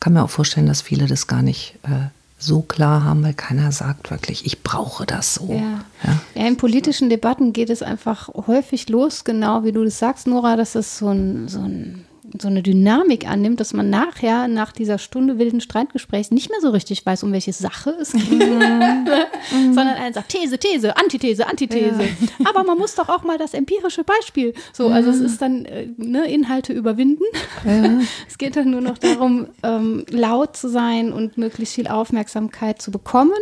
kann 0.00 0.12
mir 0.12 0.22
auch 0.22 0.28
vorstellen, 0.28 0.66
dass 0.66 0.82
viele 0.82 1.06
das 1.06 1.26
gar 1.28 1.40
nicht 1.40 1.78
äh, 1.84 2.10
so 2.42 2.62
klar 2.62 3.04
haben, 3.04 3.22
weil 3.22 3.34
keiner 3.34 3.72
sagt 3.72 4.10
wirklich, 4.10 4.44
ich 4.44 4.62
brauche 4.62 5.06
das 5.06 5.34
so. 5.34 5.48
Ja. 5.52 5.84
Ja. 6.04 6.20
ja. 6.34 6.46
in 6.46 6.56
politischen 6.56 7.08
Debatten 7.08 7.52
geht 7.52 7.70
es 7.70 7.82
einfach 7.82 8.28
häufig 8.46 8.88
los, 8.88 9.24
genau 9.24 9.64
wie 9.64 9.72
du 9.72 9.84
das 9.84 9.98
sagst, 9.98 10.26
Nora, 10.26 10.56
dass 10.56 10.74
es 10.74 10.98
so 10.98 11.08
ein, 11.08 11.48
so 11.48 11.60
ein 11.60 12.04
so 12.40 12.48
eine 12.48 12.62
Dynamik 12.62 13.28
annimmt, 13.28 13.60
dass 13.60 13.72
man 13.72 13.90
nachher, 13.90 14.48
nach 14.48 14.72
dieser 14.72 14.98
Stunde 14.98 15.38
wilden 15.38 15.60
Streitgesprächs, 15.60 16.30
nicht 16.30 16.50
mehr 16.50 16.60
so 16.60 16.70
richtig 16.70 17.04
weiß, 17.04 17.22
um 17.24 17.32
welche 17.32 17.52
Sache 17.52 17.94
es 18.00 18.12
geht, 18.12 18.30
mhm. 18.30 19.06
sondern 19.74 19.96
einer 19.96 20.12
sagt 20.12 20.30
These, 20.30 20.58
These, 20.58 20.96
Antithese, 20.96 21.46
Antithese. 21.46 22.02
Ja. 22.02 22.46
Aber 22.48 22.64
man 22.64 22.78
muss 22.78 22.94
doch 22.94 23.08
auch 23.08 23.24
mal 23.24 23.38
das 23.38 23.54
empirische 23.54 24.04
Beispiel. 24.04 24.54
So, 24.72 24.88
also 24.88 25.10
es 25.10 25.20
ist 25.20 25.42
dann 25.42 25.64
äh, 25.64 25.88
ne, 25.96 26.30
Inhalte 26.30 26.72
überwinden. 26.72 27.24
Ja. 27.64 27.82
Es 28.28 28.38
geht 28.38 28.56
dann 28.56 28.70
nur 28.70 28.80
noch 28.80 28.98
darum, 28.98 29.48
ähm, 29.62 30.04
laut 30.08 30.56
zu 30.56 30.68
sein 30.68 31.12
und 31.12 31.36
möglichst 31.38 31.74
viel 31.74 31.86
Aufmerksamkeit 31.86 32.80
zu 32.80 32.90
bekommen. 32.90 33.32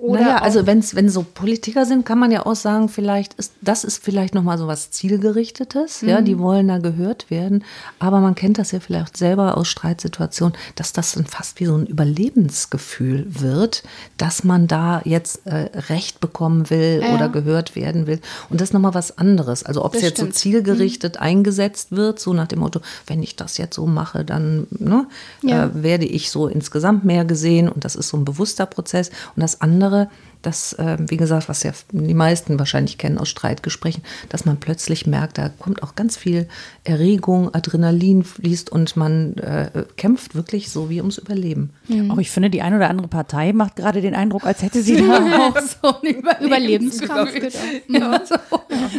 Oder 0.00 0.20
naja, 0.20 0.36
also 0.38 0.66
wenn 0.66 0.78
es 0.78 0.92
so 1.12 1.22
Politiker 1.22 1.84
sind, 1.84 2.06
kann 2.06 2.18
man 2.18 2.30
ja 2.30 2.46
auch 2.46 2.54
sagen, 2.54 2.88
vielleicht 2.88 3.34
ist 3.34 3.52
das 3.60 3.84
ist 3.84 4.02
vielleicht 4.02 4.34
noch 4.34 4.42
mal 4.42 4.58
so 4.58 4.66
was 4.66 4.90
zielgerichtetes. 4.90 6.02
Mhm. 6.02 6.08
Ja, 6.08 6.20
die 6.20 6.38
wollen 6.38 6.68
da 6.68 6.78
gehört 6.78 7.30
werden. 7.30 7.64
Aber 7.98 8.05
man 8.10 8.34
kennt 8.34 8.58
das 8.58 8.72
ja 8.72 8.80
vielleicht 8.80 9.16
selber 9.16 9.56
aus 9.56 9.68
Streitsituationen, 9.68 10.56
dass 10.74 10.92
das 10.92 11.12
dann 11.12 11.26
fast 11.26 11.60
wie 11.60 11.66
so 11.66 11.76
ein 11.76 11.86
Überlebensgefühl 11.86 13.26
wird, 13.28 13.82
dass 14.16 14.44
man 14.44 14.66
da 14.66 15.00
jetzt 15.04 15.46
äh, 15.46 15.70
Recht 15.88 16.20
bekommen 16.20 16.70
will 16.70 17.00
ja. 17.02 17.14
oder 17.14 17.28
gehört 17.28 17.76
werden 17.76 18.06
will. 18.06 18.20
Und 18.50 18.60
das 18.60 18.70
ist 18.70 18.72
nochmal 18.74 18.94
was 18.94 19.18
anderes. 19.18 19.62
Also 19.62 19.84
ob 19.84 19.92
das 19.92 20.02
es 20.02 20.08
jetzt 20.08 20.18
stimmt. 20.18 20.34
so 20.34 20.40
zielgerichtet 20.40 21.16
mhm. 21.16 21.22
eingesetzt 21.22 21.92
wird, 21.92 22.20
so 22.20 22.32
nach 22.32 22.46
dem 22.46 22.60
Motto, 22.60 22.80
wenn 23.06 23.22
ich 23.22 23.36
das 23.36 23.58
jetzt 23.58 23.74
so 23.74 23.86
mache, 23.86 24.24
dann 24.24 24.66
ne, 24.70 25.06
ja. 25.42 25.66
äh, 25.66 25.82
werde 25.82 26.06
ich 26.06 26.30
so 26.30 26.48
insgesamt 26.48 27.04
mehr 27.04 27.24
gesehen. 27.24 27.68
Und 27.68 27.84
das 27.84 27.96
ist 27.96 28.08
so 28.08 28.16
ein 28.16 28.24
bewusster 28.24 28.66
Prozess. 28.66 29.10
Und 29.34 29.42
das 29.42 29.60
andere, 29.60 30.08
das, 30.46 30.74
äh, 30.74 30.96
wie 31.00 31.16
gesagt, 31.16 31.48
was 31.48 31.64
ja 31.64 31.72
die 31.90 32.14
meisten 32.14 32.58
wahrscheinlich 32.58 32.98
kennen 32.98 33.18
aus 33.18 33.28
Streitgesprächen, 33.28 34.04
dass 34.28 34.44
man 34.44 34.58
plötzlich 34.58 35.06
merkt, 35.06 35.38
da 35.38 35.48
kommt 35.48 35.82
auch 35.82 35.96
ganz 35.96 36.16
viel 36.16 36.46
Erregung, 36.84 37.52
Adrenalin 37.52 38.22
fließt 38.22 38.70
und 38.70 38.96
man 38.96 39.34
äh, 39.38 39.84
kämpft 39.96 40.36
wirklich 40.36 40.70
so 40.70 40.88
wie 40.88 41.00
ums 41.00 41.18
Überleben. 41.18 41.70
Mhm. 41.88 42.12
Auch 42.12 42.18
ich 42.18 42.30
finde, 42.30 42.48
die 42.48 42.62
eine 42.62 42.76
oder 42.76 42.88
andere 42.88 43.08
Partei 43.08 43.52
macht 43.52 43.74
gerade 43.74 44.00
den 44.00 44.14
Eindruck, 44.14 44.46
als 44.46 44.62
hätte 44.62 44.82
sie 44.82 44.96
da 44.96 45.16
auch 45.48 45.58
so 45.58 46.00
einen 46.00 46.22
Überlebenskampf. 46.40 47.32
Ja, 47.88 48.20
so. 48.24 48.34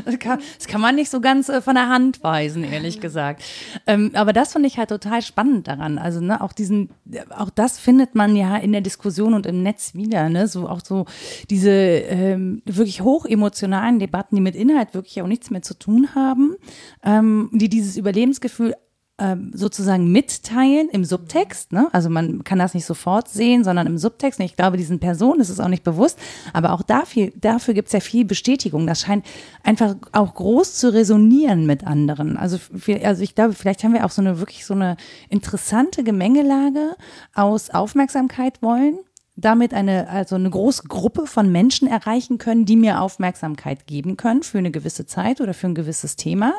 das, 0.06 0.20
kann, 0.20 0.40
das, 0.58 0.68
kann, 0.68 0.82
man 0.82 0.96
nicht 0.96 1.10
so 1.10 1.22
ganz 1.22 1.50
äh, 1.50 1.62
von 1.62 1.76
der 1.76 1.90
Hand 1.90 2.24
weisen, 2.24 2.64
ehrlich 2.64 3.00
gesagt. 3.00 3.44
Ähm, 3.86 4.12
aber 4.14 4.34
das 4.34 4.54
finde 4.54 4.68
ich 4.68 4.78
halt 4.78 4.90
total 4.90 5.22
spannend 5.22 5.68
daran. 5.68 5.98
Also 5.98 6.20
ne, 6.20 6.42
auch 6.42 6.54
diesen, 6.54 6.90
auch 7.30 7.50
das 7.50 7.80
findet 7.80 8.16
man 8.16 8.36
ja 8.36 8.58
in 8.58 8.72
der 8.72 8.82
Diskussion 8.82 9.34
und 9.34 9.46
im 9.46 9.64
Netz 9.64 9.94
wieder. 9.94 10.30
Ne? 10.30 10.48
So 10.48 10.68
auch 10.68 10.82
so 10.84 11.06
diese 11.50 11.72
ähm, 11.72 12.62
wirklich 12.66 13.02
hochemotionalen 13.02 14.00
Debatten, 14.00 14.36
die 14.36 14.42
mit 14.42 14.56
Inhalt 14.56 14.94
wirklich 14.94 15.22
auch 15.22 15.28
nichts 15.28 15.50
mehr 15.50 15.62
zu 15.62 15.78
tun 15.78 16.16
haben, 16.16 16.56
ähm, 17.04 17.50
die 17.54 17.70
dieses 17.70 17.98
Überlebensgefühl 17.98 18.74
ähm, 19.20 19.52
sozusagen 19.54 20.12
mitteilen 20.12 20.90
im 20.90 21.04
Subtext. 21.04 21.72
Ne? 21.72 21.88
Also 21.92 22.10
man 22.10 22.44
kann 22.44 22.60
das 22.60 22.76
nicht 22.76 22.86
sofort 22.86 23.28
sehen, 23.28 23.64
sondern 23.64 23.88
im 23.88 23.98
Subtext. 23.98 24.40
Und 24.40 24.46
ich 24.46 24.56
glaube, 24.56 24.78
diesen 24.78 25.00
Personen 25.00 25.40
ist 25.40 25.50
es 25.50 25.60
auch 25.60 25.70
nicht 25.70 25.84
bewusst. 25.84 26.20
Aber 26.54 26.72
auch 26.74 26.84
dafür, 26.84 27.32
dafür 27.36 27.74
gibt 27.74 27.88
es 27.88 27.94
ja 27.94 28.00
viel 28.00 28.26
Bestätigung. 28.26 28.86
Das 28.86 29.02
scheint 29.02 29.26
einfach 29.64 29.96
auch 30.12 30.36
groß 30.36 30.76
zu 30.76 30.94
resonieren 30.94 31.66
mit 31.66 31.86
anderen. 31.86 32.38
Also, 32.38 32.60
also 33.04 33.24
ich 33.24 33.34
glaube, 33.34 33.54
vielleicht 33.54 33.84
haben 33.84 33.94
wir 33.94 34.06
auch 34.06 34.12
so 34.12 34.22
eine 34.22 34.40
wirklich 34.40 34.66
so 34.66 34.76
eine 34.76 34.98
interessante 35.30 36.04
Gemengelage 36.04 36.96
aus 37.34 37.72
Aufmerksamkeit 37.72 38.62
wollen 38.62 39.00
damit 39.40 39.72
eine, 39.74 40.10
also 40.10 40.36
eine 40.36 40.50
große 40.50 40.84
Gruppe 40.88 41.28
von 41.28 41.52
Menschen 41.52 41.88
erreichen 41.88 42.40
können, 42.40 42.66
die 42.66 42.76
mir 42.76 43.02
Aufmerksamkeit 43.02 43.86
geben 43.86 44.18
können 44.18 44.42
für 44.42 44.58
eine 44.58 44.72
gewisse 44.72 45.06
Zeit 45.06 45.40
oder 45.42 45.54
für 45.54 45.68
ein 45.68 45.76
gewisses 45.76 46.16
Thema. 46.16 46.56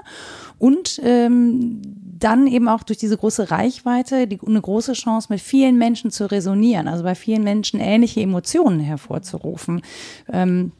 Und 0.58 1.00
ähm, 1.02 1.82
dann 2.18 2.46
eben 2.46 2.68
auch 2.68 2.84
durch 2.84 2.98
diese 2.98 3.16
große 3.16 3.50
Reichweite 3.50 4.28
die, 4.28 4.38
eine 4.46 4.60
große 4.60 4.92
Chance, 4.92 5.26
mit 5.30 5.40
vielen 5.40 5.76
Menschen 5.76 6.12
zu 6.12 6.30
resonieren, 6.30 6.86
also 6.86 7.02
bei 7.02 7.16
vielen 7.16 7.42
Menschen 7.42 7.80
ähnliche 7.80 8.20
Emotionen 8.20 8.78
hervorzurufen. 8.78 9.82
Ähm, 10.32 10.70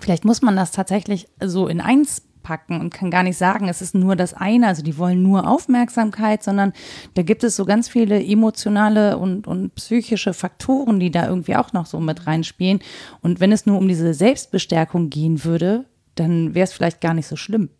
vielleicht 0.00 0.24
muss 0.24 0.40
man 0.40 0.56
das 0.56 0.72
tatsächlich 0.72 1.28
so 1.42 1.68
in 1.68 1.82
eins 1.82 2.22
packen 2.44 2.80
und 2.80 2.94
kann 2.94 3.10
gar 3.10 3.24
nicht 3.24 3.36
sagen, 3.36 3.68
es 3.68 3.82
ist 3.82 3.96
nur 3.96 4.14
das 4.14 4.34
eine, 4.34 4.68
also 4.68 4.84
die 4.84 4.96
wollen 4.96 5.24
nur 5.24 5.48
Aufmerksamkeit, 5.48 6.44
sondern 6.44 6.72
da 7.14 7.22
gibt 7.22 7.42
es 7.42 7.56
so 7.56 7.64
ganz 7.64 7.88
viele 7.88 8.24
emotionale 8.24 9.18
und, 9.18 9.48
und 9.48 9.74
psychische 9.74 10.32
Faktoren, 10.32 11.00
die 11.00 11.10
da 11.10 11.26
irgendwie 11.26 11.56
auch 11.56 11.72
noch 11.72 11.86
so 11.86 11.98
mit 11.98 12.28
reinspielen. 12.28 12.78
Und 13.20 13.40
wenn 13.40 13.50
es 13.50 13.66
nur 13.66 13.78
um 13.78 13.88
diese 13.88 14.14
Selbstbestärkung 14.14 15.10
gehen 15.10 15.42
würde, 15.44 15.86
dann 16.14 16.54
wäre 16.54 16.64
es 16.64 16.72
vielleicht 16.72 17.00
gar 17.00 17.14
nicht 17.14 17.26
so 17.26 17.34
schlimm. 17.34 17.70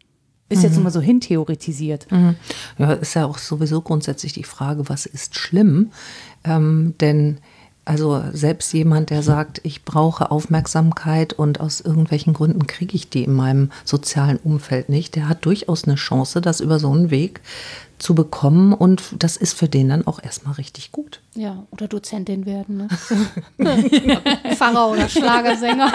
Ist 0.49 0.59
mhm. 0.59 0.65
jetzt 0.65 0.77
immer 0.77 0.91
so 0.91 1.01
hintheoretisiert. 1.01 2.11
Mhm. 2.11 2.35
Ja, 2.79 2.95
ist 2.95 3.15
ja 3.15 3.27
auch 3.27 3.39
sowieso 3.39 3.81
grundsätzlich 3.81 4.33
die 4.33 4.45
Frage, 4.45 4.89
was 4.89 5.07
ist 5.07 5.37
schlimm? 5.37 5.93
Ähm, 6.45 6.95
denn 7.01 7.39
also 7.85 8.23
selbst 8.33 8.73
jemand, 8.73 9.11
der 9.11 9.23
sagt, 9.23 9.61
ich 9.63 9.85
brauche 9.85 10.31
Aufmerksamkeit 10.31 11.33
und 11.33 11.61
aus 11.61 11.81
irgendwelchen 11.81 12.33
Gründen 12.33 12.67
kriege 12.67 12.95
ich 12.97 13.11
die 13.11 13.25
in 13.25 13.35
meinem 13.35 13.71
sozialen 13.85 14.39
Umfeld 14.39 14.89
nicht, 14.89 15.17
der 15.17 15.29
hat 15.29 15.45
durchaus 15.45 15.85
eine 15.85 15.97
Chance, 15.97 16.41
das 16.41 16.61
über 16.61 16.79
so 16.79 16.91
einen 16.91 17.11
Weg 17.11 17.41
zu 17.99 18.15
bekommen 18.15 18.73
und 18.73 19.03
das 19.19 19.37
ist 19.37 19.59
für 19.59 19.69
den 19.69 19.89
dann 19.89 20.07
auch 20.07 20.23
erstmal 20.23 20.55
richtig 20.55 20.93
gut. 20.93 21.21
Ja, 21.37 21.67
oder 21.71 21.89
Dozentin 21.89 22.47
werden. 22.47 22.89
Ne? 23.57 24.19
Pfarrer 24.55 24.91
oder 24.93 25.09
Schlagersänger. 25.09 25.93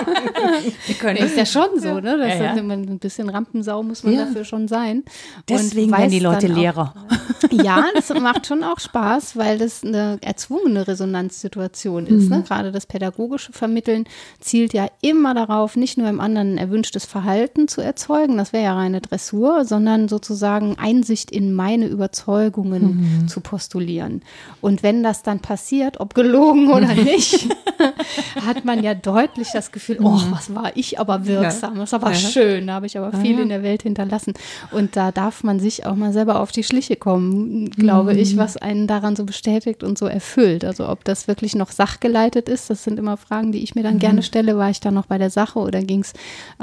nee, 1.04 1.20
ist 1.20 1.38
ja 1.38 1.46
schon 1.46 1.80
so, 1.80 2.00
ne? 2.02 2.18
Das 2.18 2.40
ja, 2.40 2.56
ja. 2.56 2.62
ein 2.62 3.00
bisschen 3.00 3.30
Rampensau 3.30 3.82
muss 3.82 4.04
man 4.04 4.14
ja. 4.14 4.26
dafür 4.26 4.44
schon 4.44 4.68
sein. 4.68 5.04
Deswegen 5.48 5.92
werden 5.92 6.10
die 6.10 6.20
Leute 6.20 6.48
Lehrer. 6.48 6.94
ja, 7.52 7.86
das 7.94 8.10
macht 8.20 8.48
schon 8.48 8.64
auch 8.64 8.80
Spaß, 8.80 9.38
weil 9.38 9.58
das 9.58 9.84
eine 9.84 10.18
erzwungene 10.22 10.88
Resonanzsituation 10.88 12.06
ist. 12.08 12.30
Ne? 12.30 12.38
Mhm. 12.38 12.42
Ne? 12.42 12.44
Gerade 12.44 12.72
das 12.74 12.86
pädagogische 12.86 13.54
Vermitteln 13.54 14.06
zielt 14.42 14.74
ja 14.74 14.88
immer 15.02 15.34
darauf, 15.34 15.78
nicht 15.78 15.98
nur 15.98 16.10
im 16.10 16.20
anderen 16.20 16.56
ein 16.56 16.58
erwünschtes 16.58 17.06
Verhalten 17.06 17.68
zu 17.68 17.82
erzeugen, 17.82 18.38
das 18.38 18.52
wäre 18.52 18.66
ja 18.66 18.74
reine 18.74 19.02
Dressur, 19.02 19.64
sondern 19.66 20.10
sozusagen 20.10 20.78
Einsicht 20.78 21.32
in 21.32 21.54
meine 21.54 21.88
Überzeugungen 22.00 23.22
mhm. 23.22 23.28
zu 23.28 23.42
postulieren. 23.42 24.22
Und 24.62 24.84
wenn 24.84 25.04
das 25.04 25.22
dann 25.22 25.42
passiert, 25.42 26.00
ob 26.00 26.14
gelogen 26.14 26.72
oder 26.72 26.94
nicht, 26.94 27.50
hat 28.46 28.64
man 28.64 28.82
ja 28.82 28.94
deutlich 28.94 29.50
das 29.52 29.74
Gefühl, 29.74 29.98
oh, 30.02 30.12
mhm. 30.12 30.32
was 30.32 30.56
war 30.56 30.72
ich 30.76 30.98
aber 30.98 31.26
wirksam, 31.26 31.76
das 31.76 31.92
war 31.92 32.02
aber 32.02 32.12
ja. 32.12 32.18
schön, 32.18 32.68
da 32.68 32.76
habe 32.76 32.86
ich 32.86 32.98
aber 32.98 33.12
viel 33.18 33.36
ja. 33.36 33.42
in 33.42 33.50
der 33.50 33.64
Welt 33.64 33.84
hinterlassen. 33.84 34.34
Und 34.72 34.96
da 34.96 35.12
darf 35.12 35.44
man 35.44 35.60
sich 35.60 35.86
auch 35.86 35.96
mal 35.96 36.14
selber 36.14 36.40
auf 36.40 36.54
die 36.54 36.64
Schliche 36.64 36.96
kommen, 36.96 37.70
glaube 37.72 38.14
mhm. 38.14 38.20
ich, 38.20 38.38
was 38.38 38.56
einen 38.56 38.88
daran 38.88 39.18
so 39.18 39.26
bestätigt 39.26 39.84
und 39.84 39.98
so 39.98 40.06
erfüllt. 40.06 40.64
Also 40.64 40.88
ob 40.88 41.04
das 41.04 41.28
wirklich 41.28 41.56
noch 41.56 41.72
sachgeleitet 41.72 42.48
ist, 42.48 42.70
das 42.70 42.84
sind 42.84 42.98
immer 42.98 43.18
Fragen, 43.18 43.52
die 43.52 43.62
ich 43.62 43.76
mir 43.76 43.84
dann 43.84 43.96
mhm. 43.96 44.00
gerne 44.00 44.24
stelle. 44.24 44.58
War 44.58 44.70
ich 44.70 44.80
da 44.80 44.92
noch 44.92 45.08
bei 45.08 45.18
der 45.18 45.30
Sache 45.30 45.60
oder 45.60 45.82
ging 45.82 46.02
es 46.02 46.14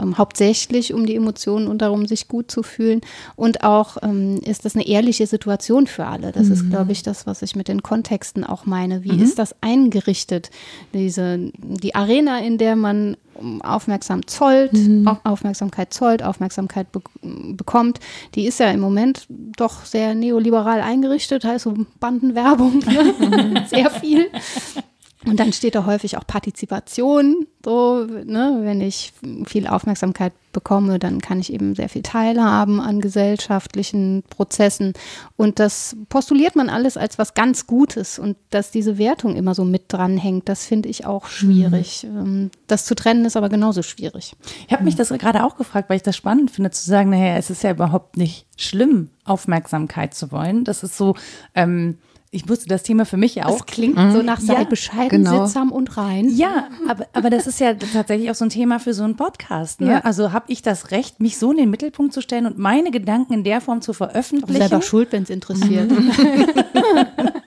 ähm, 0.01 0.17
hauptsächlich 0.17 0.95
um 0.95 1.05
die 1.05 1.17
Emotionen 1.17 1.69
und 1.69 1.83
darum, 1.83 2.07
sich 2.07 2.27
gut 2.29 2.51
zu 2.51 2.63
fühlen? 2.63 3.03
Und 3.37 3.65
auch 3.65 3.99
ähm, 4.03 4.39
ist 4.45 4.65
das 4.65 4.75
eine 4.75 4.87
ehrliche 4.87 5.16
Situation 5.25 5.87
für 5.87 6.05
alle. 6.07 6.33
Das 6.33 6.49
ist, 6.49 6.65
mhm. 6.65 6.71
glaube 6.71 6.93
ich, 6.93 7.03
das, 7.03 7.27
was 7.27 7.41
ich 7.41 7.57
mit 7.57 7.69
den 7.69 7.83
Kontexten 7.83 8.45
auch 8.45 8.67
meine. 8.67 9.03
Wie 9.03 9.13
mhm. 9.13 9.23
ist 9.23 9.39
das 9.39 9.55
eingerichtet? 9.63 10.51
Diese, 10.93 11.51
die 11.57 11.95
Arena, 11.95 12.41
in 12.41 12.59
der 12.59 12.77
man 12.77 13.17
aufmerksam 13.63 14.27
zollt, 14.27 14.75
mhm. 14.75 15.09
Aufmerksamkeit 15.25 15.93
zollt, 15.93 16.23
Aufmerksamkeit 16.23 16.93
be 16.93 17.01
bekommt, 17.23 18.01
die 18.35 18.47
ist 18.47 18.61
ja 18.61 18.71
im 18.71 18.81
Moment 18.81 19.27
doch 19.29 19.85
sehr 19.85 20.15
neoliberal 20.15 20.81
eingerichtet, 20.81 21.45
heißt 21.45 21.65
so 21.65 21.75
Bandenwerbung, 22.01 22.79
ne? 22.87 23.65
sehr 23.69 23.91
viel. 23.91 24.29
Und 25.27 25.41
dann 25.41 25.53
steht 25.53 25.75
da 25.75 25.87
häufig 25.87 26.17
auch 26.17 26.27
Partizipation, 26.27 27.47
so, 27.65 28.05
ne, 28.05 28.61
wenn 28.63 28.81
ich 28.81 29.13
viel 29.45 29.67
Aufmerksamkeit 29.67 30.33
bekomme, 30.53 31.01
dann 31.01 31.21
kann 31.21 31.41
ich 31.41 31.53
eben 31.53 31.75
sehr 31.75 31.89
viel 31.89 32.03
teilhaben 32.03 32.81
an 32.81 33.01
gesellschaftlichen 33.01 34.23
Prozessen. 34.31 34.93
Und 35.37 35.59
das 35.59 35.97
postuliert 36.09 36.55
man 36.55 36.71
alles 36.71 36.97
als 36.97 37.19
was 37.19 37.35
ganz 37.35 37.67
Gutes. 37.67 38.21
Und 38.21 38.37
dass 38.51 38.71
diese 38.71 38.99
Wertung 38.99 39.35
immer 39.35 39.55
so 39.55 39.65
mit 39.65 39.85
dranhängt, 39.89 40.49
das 40.49 40.65
finde 40.65 40.89
ich 40.89 41.07
auch 41.07 41.27
schwierig. 41.27 42.07
Mhm. 42.09 42.53
Das 42.69 42.85
zu 42.85 42.95
trennen 42.95 43.25
ist 43.25 43.37
aber 43.37 43.49
genauso 43.49 43.83
schwierig. 43.83 44.37
Ich 44.69 44.73
habe 44.73 44.85
mich 44.85 44.95
das 44.95 45.09
gerade 45.09 45.45
auch 45.45 45.57
gefragt, 45.57 45.91
weil 45.91 45.97
ich 45.97 46.03
das 46.05 46.17
spannend 46.17 46.53
finde, 46.53 46.71
zu 46.71 46.89
sagen, 46.89 47.11
naja, 47.11 47.37
es 47.37 47.51
ist 47.51 47.65
ja 47.65 47.73
überhaupt 47.73 48.17
nicht 48.17 48.47
schlimm, 48.57 49.11
Aufmerksamkeit 49.25 50.15
zu 50.15 50.31
wollen. 50.31 50.63
Das 50.63 50.85
ist 50.85 50.97
so, 50.97 51.17
ähm, 51.55 51.99
ich 52.37 52.49
wusste 52.49 52.69
das 52.69 52.83
Thema 52.83 53.07
für 53.07 53.17
mich 53.17 53.35
ja 53.35 53.47
auch. 53.47 53.59
Das 53.59 53.67
klingt 53.67 53.97
mhm. 53.97 54.13
so 54.13 54.23
nach 54.23 54.41
sei 54.41 54.55
ja, 54.55 54.65
bescheiden, 54.65 55.25
genau. 55.25 55.47
sittsam 55.47 55.73
und 55.73 55.97
rein. 55.97 56.29
Ja, 56.29 56.69
aber, 56.87 57.07
aber 57.15 57.31
das 57.31 57.47
ist 57.47 57.59
ja 57.61 57.73
tatsächlich 57.75 58.31
auch 58.31 58.35
so 58.35 58.45
ein 58.45 58.51
Thema 58.51 58.79
für 58.79 58.93
so 58.93 59.05
einen 59.05 59.17
Podcast. 59.17 59.81
Ne? 59.81 59.91
Ja. 59.91 59.99
Also 60.01 60.33
habe 60.33 60.45
ich 60.49 60.61
das 60.61 60.91
Recht, 60.91 61.19
mich 61.19 61.39
so 61.39 61.51
in 61.51 61.57
den 61.57 61.71
Mittelpunkt 61.71 62.13
zu 62.13 62.21
stellen 62.21 62.47
und 62.47 62.59
meine 62.59 62.91
Gedanken 62.91 63.33
in 63.33 63.43
der 63.45 63.63
Form 63.63 63.81
zu 63.81 63.95
veröffentlichen. 63.95 64.63
Auch 64.63 64.69
selber 64.69 64.83
schuld, 64.83 65.13
wenn 65.13 65.23
es 65.23 65.31
interessiert. 65.31 65.91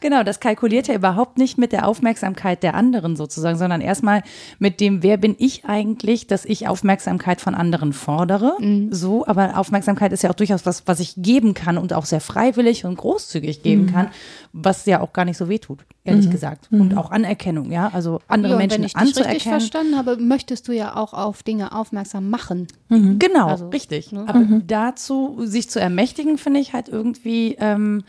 Genau, 0.00 0.22
das 0.22 0.40
kalkuliert 0.40 0.88
ja 0.88 0.94
überhaupt 0.94 1.38
nicht 1.38 1.58
mit 1.58 1.72
der 1.72 1.86
Aufmerksamkeit 1.86 2.62
der 2.62 2.74
anderen 2.74 3.16
sozusagen, 3.16 3.58
sondern 3.58 3.80
erstmal 3.80 4.22
mit 4.58 4.80
dem, 4.80 5.02
wer 5.02 5.16
bin 5.16 5.36
ich 5.38 5.64
eigentlich, 5.64 6.26
dass 6.26 6.44
ich 6.44 6.68
Aufmerksamkeit 6.68 7.40
von 7.40 7.54
anderen 7.54 7.92
fordere. 7.92 8.54
Mhm. 8.58 8.92
So, 8.92 9.26
aber 9.26 9.58
Aufmerksamkeit 9.58 10.12
ist 10.12 10.22
ja 10.22 10.30
auch 10.30 10.34
durchaus 10.34 10.66
was, 10.66 10.86
was 10.86 11.00
ich 11.00 11.14
geben 11.16 11.54
kann 11.54 11.78
und 11.78 11.92
auch 11.92 12.06
sehr 12.06 12.20
freiwillig 12.20 12.84
und 12.84 12.96
großzügig 12.96 13.62
geben 13.62 13.82
mhm. 13.82 13.92
kann, 13.92 14.10
was 14.52 14.86
ja 14.86 15.00
auch 15.00 15.12
gar 15.12 15.24
nicht 15.24 15.36
so 15.36 15.48
wehtut, 15.48 15.80
ehrlich 16.04 16.26
mhm. 16.26 16.30
gesagt. 16.30 16.68
Und 16.70 16.92
mhm. 16.92 16.98
auch 16.98 17.10
Anerkennung, 17.10 17.70
ja, 17.70 17.90
also 17.92 18.20
andere 18.28 18.54
ja, 18.54 18.58
Menschen 18.58 18.78
wenn 18.78 18.86
ich 18.86 18.96
anzuerkennen. 18.96 19.24
Wenn 19.30 19.36
ich 19.36 19.46
richtig 19.46 19.50
verstanden 19.50 19.96
habe, 19.96 20.16
möchtest 20.16 20.68
du 20.68 20.72
ja 20.72 20.96
auch 20.96 21.14
auf 21.14 21.42
Dinge 21.42 21.72
aufmerksam 21.72 22.30
machen. 22.30 22.66
Mhm. 22.88 23.18
Genau, 23.18 23.48
also, 23.48 23.68
richtig. 23.68 24.12
Ne? 24.12 24.24
Aber 24.26 24.40
mhm. 24.40 24.66
dazu 24.66 25.38
sich 25.44 25.70
zu 25.70 25.80
ermächtigen, 25.80 26.38
finde 26.38 26.60
ich 26.60 26.72
halt 26.72 26.88
irgendwie 26.88 27.56
ähm, 27.58 28.04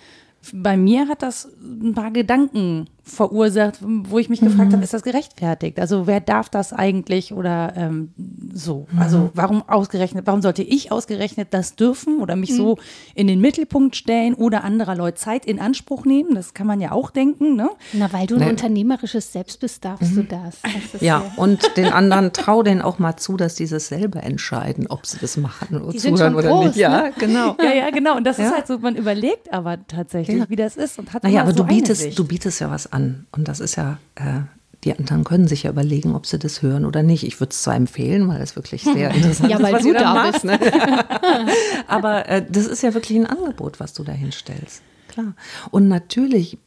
bei 0.54 0.78
mir 0.78 1.08
hat 1.08 1.22
das 1.22 1.50
ein 1.62 1.94
paar 1.94 2.12
Gedanken 2.12 2.90
verursacht, 3.12 3.80
wo 3.82 4.20
ich 4.20 4.30
mich 4.30 4.42
mhm. 4.42 4.48
gefragt 4.48 4.74
habe, 4.74 4.84
ist 4.84 4.94
das 4.94 5.04
gerechtfertigt? 5.04 5.80
Also 5.80 6.08
wer 6.08 6.20
darf 6.20 6.50
das 6.50 6.74
eigentlich 6.74 7.34
oder 7.34 7.74
ähm, 7.76 8.14
so? 8.54 8.88
Mhm. 8.92 9.00
Also 9.00 9.30
warum 9.34 9.64
ausgerechnet, 9.68 10.26
warum 10.26 10.42
sollte 10.42 10.64
ich 10.64 10.92
ausgerechnet 10.92 11.50
das 11.52 11.76
dürfen 11.76 12.20
oder 12.20 12.36
mich 12.36 12.52
mhm. 12.52 12.56
so 12.56 12.78
in 13.14 13.28
den 13.28 13.40
Mittelpunkt 13.40 13.96
stellen 13.96 14.34
oder 14.34 14.64
anderer 14.64 14.96
Leute 14.96 15.18
Zeit 15.18 15.46
in 15.46 15.60
Anspruch 15.60 16.06
nehmen? 16.06 16.34
Das 16.34 16.54
kann 16.54 16.66
man 16.66 16.82
ja 16.82 16.92
auch 16.92 17.12
denken, 17.12 17.56
ne? 17.56 17.70
Na, 17.94 18.12
weil 18.12 18.28
du 18.28 18.36
ein 18.38 18.50
unternehmerisches 18.50 19.32
Selbst 19.32 19.60
bist, 19.60 19.86
darfst 19.86 20.16
du 20.16 20.22
mhm. 20.22 20.28
das. 20.28 20.62
das 20.94 21.02
ja, 21.02 21.12
ja, 21.12 21.32
und 21.36 21.78
den 21.78 21.92
anderen 21.92 22.32
trau 22.32 22.64
denen 22.64 22.82
auch 22.82 23.00
mal 23.00 23.18
zu, 23.18 23.36
dass 23.38 23.56
sie 23.58 23.68
das 23.68 23.88
selber 23.88 24.24
entscheiden, 24.24 24.88
ob 24.88 25.06
sie 25.06 25.18
das 25.20 25.36
machen 25.38 25.82
oder 25.82 25.92
die 25.92 25.98
zuhören 25.98 26.36
oder 26.36 26.50
groß, 26.50 26.66
nicht. 26.68 26.78
Ja, 26.78 27.04
ne? 27.04 27.14
genau. 27.18 27.56
Ja, 27.62 27.74
ja, 27.74 27.90
genau. 27.90 28.16
Und 28.18 28.24
das 28.26 28.38
ja. 28.38 28.46
ist 28.46 28.54
halt 28.54 28.68
so, 28.68 28.80
man 28.80 28.96
überlegt 28.96 29.52
aber 29.52 29.86
tatsächlich, 29.88 30.38
ja. 30.38 30.50
wie 30.50 30.56
das 30.56 30.78
ist 30.78 31.00
und 31.00 31.14
hat 31.14 31.24
Naja, 31.24 31.42
aber 31.42 31.52
so 31.52 31.58
du 31.58 31.64
bietest, 31.66 32.18
du 32.18 32.26
bietest 32.26 32.62
ja 32.62 32.72
was 32.72 32.92
an. 32.92 33.01
Und 33.32 33.48
das 33.48 33.60
ist 33.60 33.76
ja, 33.76 34.00
äh, 34.16 34.42
die 34.84 34.98
anderen 34.98 35.24
können 35.24 35.48
sich 35.48 35.64
ja 35.64 35.72
überlegen, 35.72 36.16
ob 36.16 36.26
sie 36.26 36.40
das 36.40 36.62
hören 36.62 36.86
oder 36.86 37.04
nicht. 37.04 37.24
Ich 37.24 37.40
würde 37.40 37.52
es 37.52 37.62
zwar 37.62 37.76
empfehlen, 37.76 38.28
weil 38.28 38.42
es 38.42 38.56
wirklich 38.56 38.84
sehr 38.84 39.12
interessant 39.16 39.52
ja, 39.52 39.58
ist, 39.58 39.64
weil 39.64 39.74
was 39.74 39.84
du 39.84 39.94
da 39.94 40.14
machst. 40.14 40.44
Ne? 40.44 40.60
Aber 41.88 42.28
äh, 42.28 42.46
das 42.48 42.68
ist 42.68 42.82
ja 42.82 42.94
wirklich 42.94 43.18
ein 43.18 43.28
Angebot, 43.28 43.80
was 43.80 43.94
du 43.94 44.04
da 44.04 44.12
hinstellst. 44.12 44.82
Klar. 45.08 45.36
Und 45.72 45.88
natürlich 45.88 46.58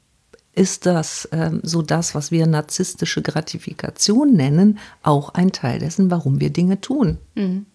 ist 0.55 0.87
das 0.87 1.29
ähm, 1.33 1.61
so 1.65 1.83
das, 1.83 2.15
was 2.15 2.31
wir 2.31 2.47
narzisstische 2.47 3.23
Gratifikation 3.23 4.33
nennen, 4.33 4.79
auch 5.03 5.31
ein 5.31 5.51
Teil 5.51 5.81
dessen, 5.81 6.11
warum 6.11 6.41
wir 6.41 6.51
Dinge 6.51 6.81
tun. 6.81 7.19
Mhm. 7.35 7.67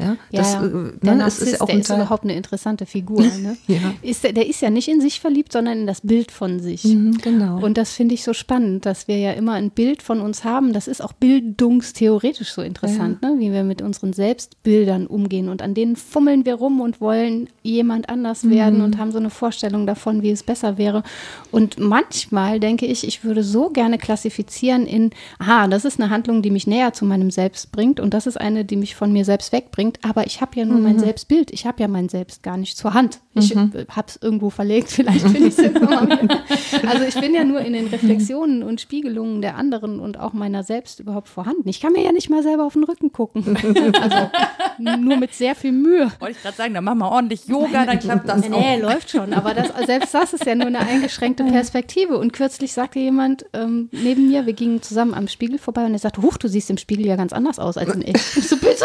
Ja, 0.00 0.16
das, 0.32 0.54
ja, 0.54 0.60
ja. 0.60 0.66
Äh, 0.66 0.92
der 1.02 1.12
ne, 1.12 1.18
Narzisst, 1.18 1.52
ist, 1.52 1.60
auch 1.60 1.66
der 1.66 1.78
ist 1.78 1.90
überhaupt 1.90 2.24
eine 2.24 2.34
interessante 2.34 2.86
Figur. 2.86 3.24
Ne? 3.40 3.56
ja. 3.68 3.94
ist, 4.02 4.24
der 4.24 4.46
ist 4.46 4.60
ja 4.60 4.68
nicht 4.68 4.88
in 4.88 5.00
sich 5.00 5.20
verliebt, 5.20 5.52
sondern 5.52 5.78
in 5.78 5.86
das 5.86 6.02
Bild 6.02 6.30
von 6.30 6.60
sich. 6.60 6.84
Mhm, 6.84 7.18
genau. 7.22 7.64
Und 7.64 7.78
das 7.78 7.92
finde 7.92 8.14
ich 8.14 8.22
so 8.22 8.34
spannend, 8.34 8.84
dass 8.84 9.08
wir 9.08 9.16
ja 9.16 9.32
immer 9.32 9.52
ein 9.52 9.70
Bild 9.70 10.02
von 10.02 10.20
uns 10.20 10.44
haben. 10.44 10.72
Das 10.72 10.88
ist 10.88 11.02
auch 11.02 11.12
bildungstheoretisch 11.12 12.52
so 12.52 12.60
interessant, 12.60 13.18
ja. 13.22 13.30
ne? 13.30 13.38
wie 13.38 13.52
wir 13.52 13.62
mit 13.62 13.80
unseren 13.82 14.12
Selbstbildern 14.12 15.06
umgehen. 15.06 15.48
Und 15.48 15.62
an 15.62 15.74
denen 15.74 15.96
fummeln 15.96 16.44
wir 16.44 16.56
rum 16.56 16.80
und 16.80 17.00
wollen 17.00 17.48
jemand 17.62 18.10
anders 18.10 18.42
mhm. 18.42 18.50
werden 18.50 18.80
und 18.82 18.98
haben 18.98 19.12
so 19.12 19.18
eine 19.18 19.30
Vorstellung 19.30 19.86
davon, 19.86 20.22
wie 20.22 20.30
es 20.30 20.42
besser 20.42 20.76
wäre. 20.76 21.02
Und 21.50 21.78
manchmal 21.78 22.60
denke 22.60 22.86
ich, 22.86 23.06
ich 23.06 23.24
würde 23.24 23.42
so 23.42 23.70
gerne 23.70 23.96
klassifizieren 23.96 24.86
in, 24.86 25.10
aha, 25.38 25.68
das 25.68 25.84
ist 25.84 26.00
eine 26.00 26.10
Handlung, 26.10 26.42
die 26.42 26.50
mich 26.50 26.66
näher 26.66 26.92
zu 26.92 27.04
meinem 27.04 27.30
Selbst 27.30 27.72
bringt 27.72 28.00
und 28.00 28.12
das 28.12 28.26
ist 28.26 28.40
eine, 28.40 28.64
die 28.64 28.76
mich 28.76 28.94
von 28.94 29.12
mir 29.12 29.24
selbst 29.24 29.52
wegbringt 29.52 29.89
bringt, 29.90 30.04
aber 30.04 30.26
ich 30.26 30.40
habe 30.40 30.56
ja 30.56 30.64
nur 30.64 30.78
mhm. 30.78 30.84
mein 30.84 30.98
Selbstbild. 30.98 31.50
Ich 31.50 31.66
habe 31.66 31.80
ja 31.82 31.88
mein 31.88 32.08
Selbst 32.08 32.42
gar 32.42 32.56
nicht 32.56 32.76
zur 32.76 32.94
Hand. 32.94 33.20
Ich 33.34 33.54
mhm. 33.54 33.72
Habe 33.88 34.08
es 34.08 34.18
irgendwo 34.20 34.50
verlegt, 34.50 34.90
vielleicht 34.90 35.26
finde 35.26 35.48
ich 35.48 35.58
es 35.58 36.86
Also 36.86 37.04
ich 37.04 37.14
bin 37.20 37.34
ja 37.34 37.44
nur 37.44 37.60
in 37.60 37.72
den 37.72 37.86
Reflexionen 37.88 38.62
und 38.62 38.80
Spiegelungen 38.80 39.42
der 39.42 39.56
anderen 39.56 40.00
und 40.00 40.18
auch 40.18 40.32
meiner 40.32 40.62
selbst 40.62 41.00
überhaupt 41.00 41.28
vorhanden. 41.28 41.68
Ich 41.68 41.80
kann 41.80 41.92
mir 41.92 42.02
ja 42.02 42.12
nicht 42.12 42.30
mal 42.30 42.42
selber 42.42 42.64
auf 42.64 42.74
den 42.74 42.84
Rücken 42.84 43.12
gucken. 43.12 43.58
Also 44.00 44.30
nur 44.78 45.16
mit 45.16 45.34
sehr 45.34 45.54
viel 45.54 45.72
Mühe. 45.72 46.10
Wollte 46.20 46.36
ich 46.36 46.42
gerade 46.42 46.56
sagen, 46.56 46.74
dann 46.74 46.84
machen 46.84 46.98
wir 46.98 47.10
ordentlich 47.10 47.46
Yoga, 47.46 47.84
dann 47.84 47.98
klappt 47.98 48.28
das 48.28 48.40
nee, 48.40 48.54
auch. 48.54 48.60
Nee, 48.60 48.80
läuft 48.80 49.10
schon. 49.10 49.32
Aber 49.34 49.52
das, 49.52 49.68
selbst 49.86 50.14
das 50.14 50.32
ist 50.32 50.46
ja 50.46 50.54
nur 50.54 50.68
eine 50.68 50.80
eingeschränkte 50.80 51.44
Perspektive. 51.44 52.18
Und 52.18 52.32
kürzlich 52.32 52.72
sagte 52.72 52.98
jemand 52.98 53.44
ähm, 53.52 53.88
neben 53.92 54.28
mir, 54.28 54.46
wir 54.46 54.52
gingen 54.52 54.80
zusammen 54.82 55.14
am 55.14 55.28
Spiegel 55.28 55.58
vorbei 55.58 55.84
und 55.84 55.92
er 55.92 55.98
sagte, 55.98 56.22
huch, 56.22 56.36
du 56.38 56.48
siehst 56.48 56.70
im 56.70 56.78
Spiegel 56.78 57.06
ja 57.06 57.16
ganz 57.16 57.32
anders 57.32 57.58
aus 57.58 57.76
als 57.76 57.94
in 57.94 58.02
echt. 58.02 58.36
Ich 58.36 58.48
so, 58.48 58.56
bitte? 58.56 58.84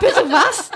Bitte 0.00 0.24
was? 0.30 0.70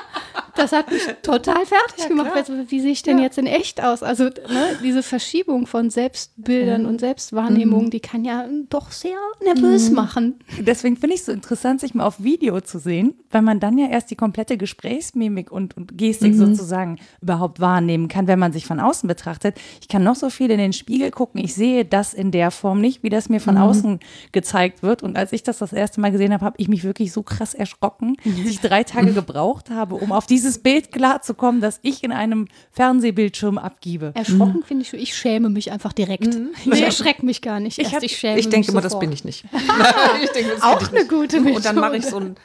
Das 0.56 0.72
hat 0.72 0.90
mich 0.90 1.02
total 1.22 1.66
fertig 1.66 1.98
ja, 1.98 2.08
gemacht. 2.08 2.30
Also, 2.34 2.52
wie 2.68 2.80
sehe 2.80 2.92
ich 2.92 3.02
denn 3.02 3.18
ja. 3.18 3.24
jetzt 3.24 3.38
in 3.38 3.46
echt 3.46 3.82
aus? 3.82 4.02
Also 4.02 4.24
ne, 4.24 4.78
diese 4.82 5.02
Verschiebung 5.02 5.66
von 5.66 5.90
Selbstbildern 5.90 6.82
mhm. 6.82 6.88
und 6.88 7.00
Selbstwahrnehmung, 7.00 7.86
mhm. 7.86 7.90
die 7.90 8.00
kann 8.00 8.24
ja 8.24 8.46
doch 8.68 8.92
sehr 8.92 9.16
nervös 9.44 9.88
mhm. 9.88 9.96
machen. 9.96 10.34
Deswegen 10.60 10.96
finde 10.96 11.14
ich 11.14 11.20
es 11.20 11.26
so 11.26 11.32
interessant, 11.32 11.80
sich 11.80 11.94
mal 11.94 12.04
auf 12.04 12.22
Video 12.22 12.60
zu 12.60 12.78
sehen, 12.78 13.14
weil 13.30 13.42
man 13.42 13.60
dann 13.60 13.78
ja 13.78 13.88
erst 13.88 14.10
die 14.10 14.16
komplette 14.16 14.56
Gesprächsmimik 14.56 15.50
und, 15.50 15.76
und 15.76 15.98
Gestik 15.98 16.34
mhm. 16.34 16.38
sozusagen 16.38 16.98
überhaupt 17.20 17.60
wahrnehmen 17.60 18.08
kann, 18.08 18.26
wenn 18.26 18.38
man 18.38 18.52
sich 18.52 18.66
von 18.66 18.80
außen 18.80 19.08
betrachtet. 19.08 19.56
Ich 19.80 19.88
kann 19.88 20.04
noch 20.04 20.16
so 20.16 20.30
viel 20.30 20.50
in 20.50 20.58
den 20.58 20.72
Spiegel 20.72 21.10
gucken. 21.10 21.42
Ich 21.42 21.54
sehe 21.54 21.84
das 21.84 22.14
in 22.14 22.30
der 22.30 22.50
Form 22.50 22.80
nicht, 22.80 23.02
wie 23.02 23.10
das 23.10 23.28
mir 23.28 23.40
von 23.40 23.56
mhm. 23.56 23.62
außen 23.62 24.00
gezeigt 24.32 24.82
wird. 24.82 25.02
Und 25.02 25.16
als 25.16 25.32
ich 25.32 25.42
das 25.42 25.58
das 25.58 25.72
erste 25.72 26.00
Mal 26.00 26.12
gesehen 26.12 26.32
habe, 26.32 26.44
habe 26.44 26.56
ich 26.58 26.68
mich 26.68 26.84
wirklich 26.84 27.12
so 27.12 27.22
krass 27.22 27.54
erschrocken, 27.54 28.16
dass 28.24 28.46
ich 28.46 28.60
drei 28.60 28.84
Tage 28.84 29.12
gebraucht 29.12 29.70
habe, 29.70 29.96
um 29.96 30.12
auf 30.12 30.23
diese 30.26 30.44
dieses 30.44 30.58
Bild 30.58 30.92
klarzukommen, 30.92 31.62
das 31.62 31.80
ich 31.80 32.04
in 32.04 32.12
einem 32.12 32.48
Fernsehbildschirm 32.70 33.56
abgebe. 33.56 34.12
Erschrocken 34.14 34.62
finde 34.62 34.82
ich, 34.82 34.92
ich 34.92 35.14
schäme 35.16 35.48
mich 35.48 35.72
einfach 35.72 35.94
direkt. 35.94 36.38
Ich 36.70 36.82
erschrecke 36.82 37.24
mich 37.24 37.40
gar 37.40 37.60
nicht. 37.60 37.78
Ich 37.78 37.92
erst, 37.92 38.04
hab- 38.04 38.10
schäme 38.10 38.38
Ich 38.38 38.48
denke 38.50 38.66
mich 38.66 38.68
immer, 38.68 38.82
das 38.82 38.98
bin 38.98 39.10
ich 39.10 39.24
nicht. 39.24 39.44
ich 40.22 40.30
denke, 40.30 40.50
das 40.50 40.62
Auch 40.62 40.78
bin 40.78 40.86
ich 40.86 40.88
eine 40.90 40.98
nicht. 40.98 41.08
gute 41.08 41.38
Und 41.38 41.64
dann 41.64 41.76
mache 41.76 41.96
ich 41.96 42.04
Methode. 42.04 42.10
so 42.10 42.16
ein 42.18 42.36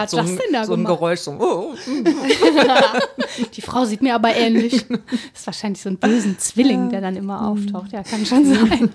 hat 0.00 0.10
so 0.10 0.18
ein, 0.18 0.38
so 0.64 0.74
ein? 0.74 0.84
Geräusch. 0.84 1.20
So, 1.20 1.32
oh, 1.32 1.72
oh. 1.72 1.74
Die 3.54 3.60
Frau 3.60 3.84
sieht 3.84 4.02
mir 4.02 4.14
aber 4.14 4.34
ähnlich. 4.34 4.86
Das 4.88 5.40
ist 5.40 5.46
wahrscheinlich 5.46 5.82
so 5.82 5.88
ein 5.88 5.98
bösen 5.98 6.38
Zwilling, 6.38 6.90
der 6.90 7.00
dann 7.00 7.16
immer 7.16 7.48
auftaucht. 7.48 7.92
Ja, 7.92 8.02
kann 8.02 8.24
schon 8.24 8.44
sein. 8.44 8.90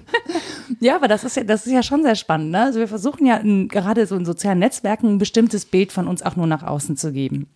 Ja, 0.80 0.96
aber 0.96 1.08
das 1.10 1.24
ist 1.26 1.36
ja, 1.36 1.44
das 1.44 1.65
ist 1.65 1.74
ja 1.74 1.84
schon 1.84 2.04
sehr 2.04 2.15
spannend. 2.15 2.52
Ne? 2.52 2.62
Also 2.62 2.80
wir 2.80 2.88
versuchen 2.88 3.26
ja 3.26 3.36
in, 3.38 3.68
gerade 3.68 4.06
so 4.08 4.15
in 4.15 4.26
sozialen 4.26 4.60
Netzwerken 4.60 5.08
ein 5.08 5.18
bestimmtes 5.18 5.65
Bild 5.65 5.92
von 5.92 6.08
uns 6.08 6.22
auch 6.22 6.36
nur 6.36 6.48
nach 6.48 6.63
außen 6.63 6.96
zu 6.96 7.12
geben. 7.12 7.48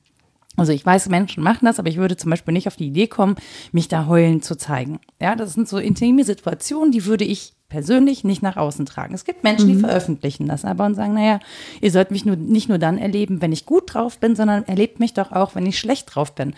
Also 0.56 0.72
ich 0.72 0.86
weiß, 0.86 1.10
Menschen 1.10 1.44
machen 1.44 1.66
das, 1.66 1.80
aber 1.80 1.90
ich 1.90 1.98
würde 1.98 2.16
zum 2.16 2.30
Beispiel 2.30 2.54
nicht 2.54 2.68
auf 2.68 2.76
die 2.76 2.88
Idee 2.88 3.08
kommen, 3.08 3.36
mich 3.72 3.88
da 3.88 4.06
heulend 4.06 4.46
zu 4.46 4.56
zeigen. 4.56 5.00
Ja, 5.20 5.36
das 5.36 5.54
sind 5.54 5.68
so 5.68 5.78
intime 5.78 6.24
Situationen, 6.24 6.92
die 6.92 7.06
würde 7.06 7.24
ich 7.26 7.54
persönlich 7.74 8.24
nicht 8.24 8.44
nach 8.44 8.56
außen 8.56 8.86
tragen. 8.86 9.16
Es 9.16 9.26
gibt 9.26 9.44
Menschen, 9.44 9.68
die 9.68 9.76
veröffentlichen 9.78 10.48
das 10.48 10.64
aber 10.64 10.86
und 10.86 10.94
sagen, 10.94 11.16
naja, 11.16 11.40
ihr 11.82 11.90
sollt 11.90 12.12
mich 12.12 12.24
nur, 12.24 12.36
nicht 12.36 12.70
nur 12.70 12.78
dann 12.78 13.00
erleben, 13.00 13.42
wenn 13.42 13.52
ich 13.52 13.66
gut 13.66 13.96
drauf 13.96 14.20
bin, 14.20 14.36
sondern 14.36 14.64
erlebt 14.66 15.00
mich 15.00 15.16
doch 15.16 15.32
auch, 15.32 15.56
wenn 15.56 15.66
ich 15.66 15.80
schlecht 15.80 16.14
drauf 16.14 16.36
bin. 16.36 16.54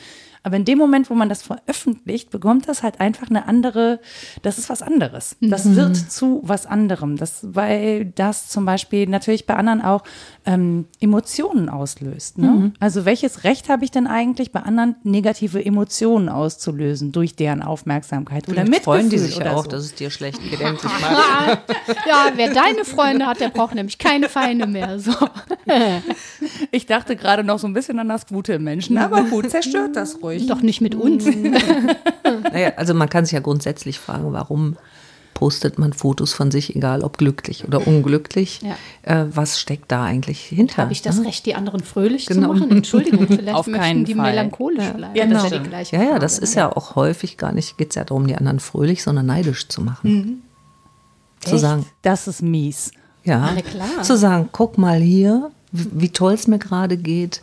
Aber 0.45 0.57
in 0.57 0.65
dem 0.65 0.77
Moment, 0.77 1.09
wo 1.09 1.15
man 1.15 1.27
das 1.27 1.41
veröffentlicht, 1.41 2.29
bekommt 2.29 2.67
das 2.67 2.83
halt 2.83 3.01
einfach 3.01 3.31
eine 3.31 3.47
andere, 3.47 3.99
das 4.43 4.59
ist 4.59 4.69
was 4.69 4.83
anderes. 4.83 5.37
Das 5.41 5.75
wird 5.75 5.95
zu 5.97 6.41
was 6.43 6.67
anderem. 6.67 7.17
Das, 7.17 7.39
weil 7.41 8.05
das 8.05 8.47
zum 8.49 8.63
Beispiel 8.63 9.07
natürlich 9.07 9.47
bei 9.47 9.55
anderen 9.55 9.81
auch 9.81 10.03
ähm, 10.45 10.85
Emotionen 10.99 11.67
auslöst. 11.67 12.37
Ne? 12.37 12.73
Also 12.79 13.05
welches 13.05 13.43
Recht 13.43 13.69
habe 13.69 13.85
ich 13.85 13.89
denn 13.89 14.05
eigentlich 14.05 14.51
bei 14.51 14.59
anderen 14.59 14.97
negative 15.01 15.65
Emotionen 15.65 16.29
auszulösen 16.29 17.11
durch 17.11 17.35
deren 17.35 17.63
Aufmerksamkeit 17.63 18.47
oder 18.47 18.67
Vielleicht 18.67 18.83
freuen 18.83 19.09
die 19.09 19.17
sich 19.17 19.37
oder 19.37 19.45
ja 19.47 19.53
auch, 19.53 19.63
so. 19.63 19.71
dass 19.71 19.85
es 19.85 19.95
dir 19.95 20.11
schlecht 20.11 20.43
geht, 20.43 20.61
endlich 20.61 20.91
mal. 21.11 21.57
Ja, 22.07 22.31
wer 22.35 22.53
deine 22.53 22.85
Freunde 22.85 23.25
hat, 23.25 23.39
der 23.39 23.49
braucht 23.49 23.75
nämlich 23.75 23.97
keine 23.97 24.29
Feinde 24.29 24.67
mehr. 24.67 24.99
So. 24.99 25.11
Ich 26.71 26.85
dachte 26.85 27.15
gerade 27.15 27.43
noch 27.43 27.59
so 27.59 27.67
ein 27.67 27.73
bisschen 27.73 27.99
an 27.99 28.09
das 28.09 28.27
Gute 28.27 28.53
im 28.53 28.63
Menschen, 28.63 28.97
aber 28.97 29.23
gut, 29.23 29.49
zerstört 29.49 29.95
das 29.95 30.21
ruhig. 30.21 30.47
Doch 30.47 30.61
nicht 30.61 30.81
mit 30.81 30.95
uns. 30.95 31.25
Naja, 32.51 32.73
also 32.77 32.93
man 32.93 33.09
kann 33.09 33.25
sich 33.25 33.33
ja 33.33 33.39
grundsätzlich 33.39 33.99
fragen, 33.99 34.31
warum 34.33 34.77
postet 35.33 35.77
man 35.77 35.91
Fotos 35.93 36.33
von 36.33 36.49
sich, 36.51 36.75
egal 36.75 37.01
ob 37.03 37.17
glücklich 37.17 37.65
oder 37.65 37.85
unglücklich. 37.85 38.61
Ja. 38.61 38.75
Äh, 39.21 39.25
was 39.35 39.59
steckt 39.59 39.91
da 39.91 40.03
eigentlich 40.05 40.39
hinter? 40.41 40.77
Habe 40.83 40.93
ich 40.93 41.01
das 41.01 41.19
ne? 41.19 41.27
Recht, 41.27 41.45
die 41.45 41.55
anderen 41.55 41.81
fröhlich 41.81 42.25
Genau. 42.25 42.53
zu 42.53 42.59
machen? 42.59 42.71
Entschuldigung, 42.71 43.27
vielleicht 43.27 43.53
Auf 43.55 43.67
möchten 43.67 43.81
keinen 43.81 44.05
die 44.05 44.15
Fall. 44.15 44.29
melancholisch 44.31 44.85
bleiben. 44.89 45.15
Ja, 45.15 45.25
das 45.25 45.37
ist 45.37 45.43
ja 45.43 45.47
stimmt. 45.49 45.65
die 45.65 45.69
gleiche 45.69 45.95
Ja, 45.97 46.01
ja, 46.01 46.07
Frage, 46.09 46.19
das 46.21 46.39
ist 46.39 46.55
ja 46.55 46.71
auch 46.75 46.95
häufig 46.95 47.37
gar 47.37 47.51
nicht, 47.51 47.77
geht 47.77 47.89
es 47.89 47.95
ja 47.95 48.05
darum, 48.05 48.27
die 48.27 48.35
anderen 48.35 48.59
fröhlich, 48.61 49.03
sondern 49.03 49.25
neidisch 49.25 49.67
zu 49.67 49.81
machen. 49.81 50.41
Zu 51.45 51.57
sagen, 51.57 51.85
Das 52.01 52.27
ist 52.27 52.41
mies. 52.41 52.91
ja, 53.23 53.55
klar. 53.61 54.03
zu 54.03 54.17
sagen, 54.17 54.49
guck 54.51 54.77
mal 54.77 54.99
hier, 54.99 55.51
wie, 55.71 56.09
toll 56.09 56.33
es 56.33 56.47
mir 56.47 56.59
gerade 56.59 56.97
geht, 56.97 57.41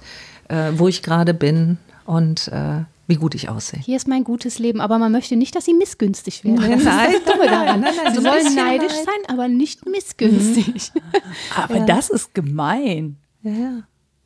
äh, 0.48 0.72
wo 0.76 0.88
ich 0.88 1.02
gerade 1.02 1.34
bin 1.34 1.78
und 2.04 2.48
äh, 2.48 2.84
wie 3.08 3.16
gut 3.16 3.34
ich 3.34 3.48
aussehe. 3.48 3.80
Hier 3.80 3.96
ist 3.96 4.08
mein 4.08 4.24
gutes 4.24 4.58
Leben, 4.58 4.80
aber 4.80 4.98
man 4.98 5.12
möchte 5.12 5.36
nicht, 5.36 5.54
dass 5.54 5.64
sie 5.64 5.74
missgünstig 5.74 6.44
werden. 6.44 6.56
Nein, 6.60 6.70
das 6.72 6.84
nein, 6.84 7.10
ist 7.12 7.26
das 7.26 7.34
Dumme 7.34 7.46
daran. 7.50 7.80
nein, 7.80 7.94
nein, 8.04 8.14
sie 8.14 8.24
wollen 8.24 8.54
neidisch 8.54 8.92
Neid. 8.92 9.04
sein, 9.04 9.34
aber 9.34 9.48
nicht 9.48 9.86
missgünstig. 9.86 10.92
Aber 11.56 11.80
das 11.80 12.08
ist 12.10 12.32
gemein. 12.34 13.16
Ja, 13.42 13.50
ja. 13.50 13.72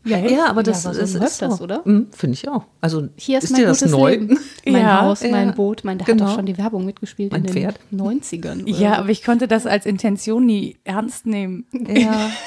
Ja, 0.06 0.18
Ja, 0.18 0.46
aber 0.46 0.62
das, 0.62 0.84
ja, 0.84 0.90
aber 0.90 0.98
so 1.06 1.18
ist 1.18 1.38
so. 1.38 1.46
das, 1.46 1.60
oder? 1.60 1.82
Mhm, 1.84 2.06
Finde 2.12 2.34
ich 2.34 2.48
auch. 2.48 2.64
Also 2.80 3.08
Hier 3.16 3.38
ist, 3.38 3.44
ist 3.44 3.50
mein 3.52 3.60
dir 3.62 3.66
das 3.66 3.84
neu? 3.86 4.18
Mein 4.64 4.82
Ja, 4.82 5.02
Haus, 5.02 5.22
mein. 5.22 5.54
Boot, 5.54 5.82
mein, 5.84 5.98
der 5.98 6.06
Genau. 6.06 6.24
hat 6.24 6.30
doch 6.30 6.36
schon 6.36 6.46
die 6.46 6.56
Werbung 6.58 6.84
mitgespielt 6.84 7.32
Mein 7.32 7.44
in 7.44 7.52
Pferd. 7.52 7.78
den 7.90 8.00
90ern. 8.00 8.62
oder 8.62 8.70
Ja, 8.72 8.98
aber 8.98 9.10
ich 9.10 9.22
konnte 9.24 9.46
das 9.48 9.66
als 9.66 9.84
Intention 9.86 10.46
nie 10.46 10.76
ernst 10.84 11.26
nehmen. 11.26 11.66
Ja. 11.72 12.30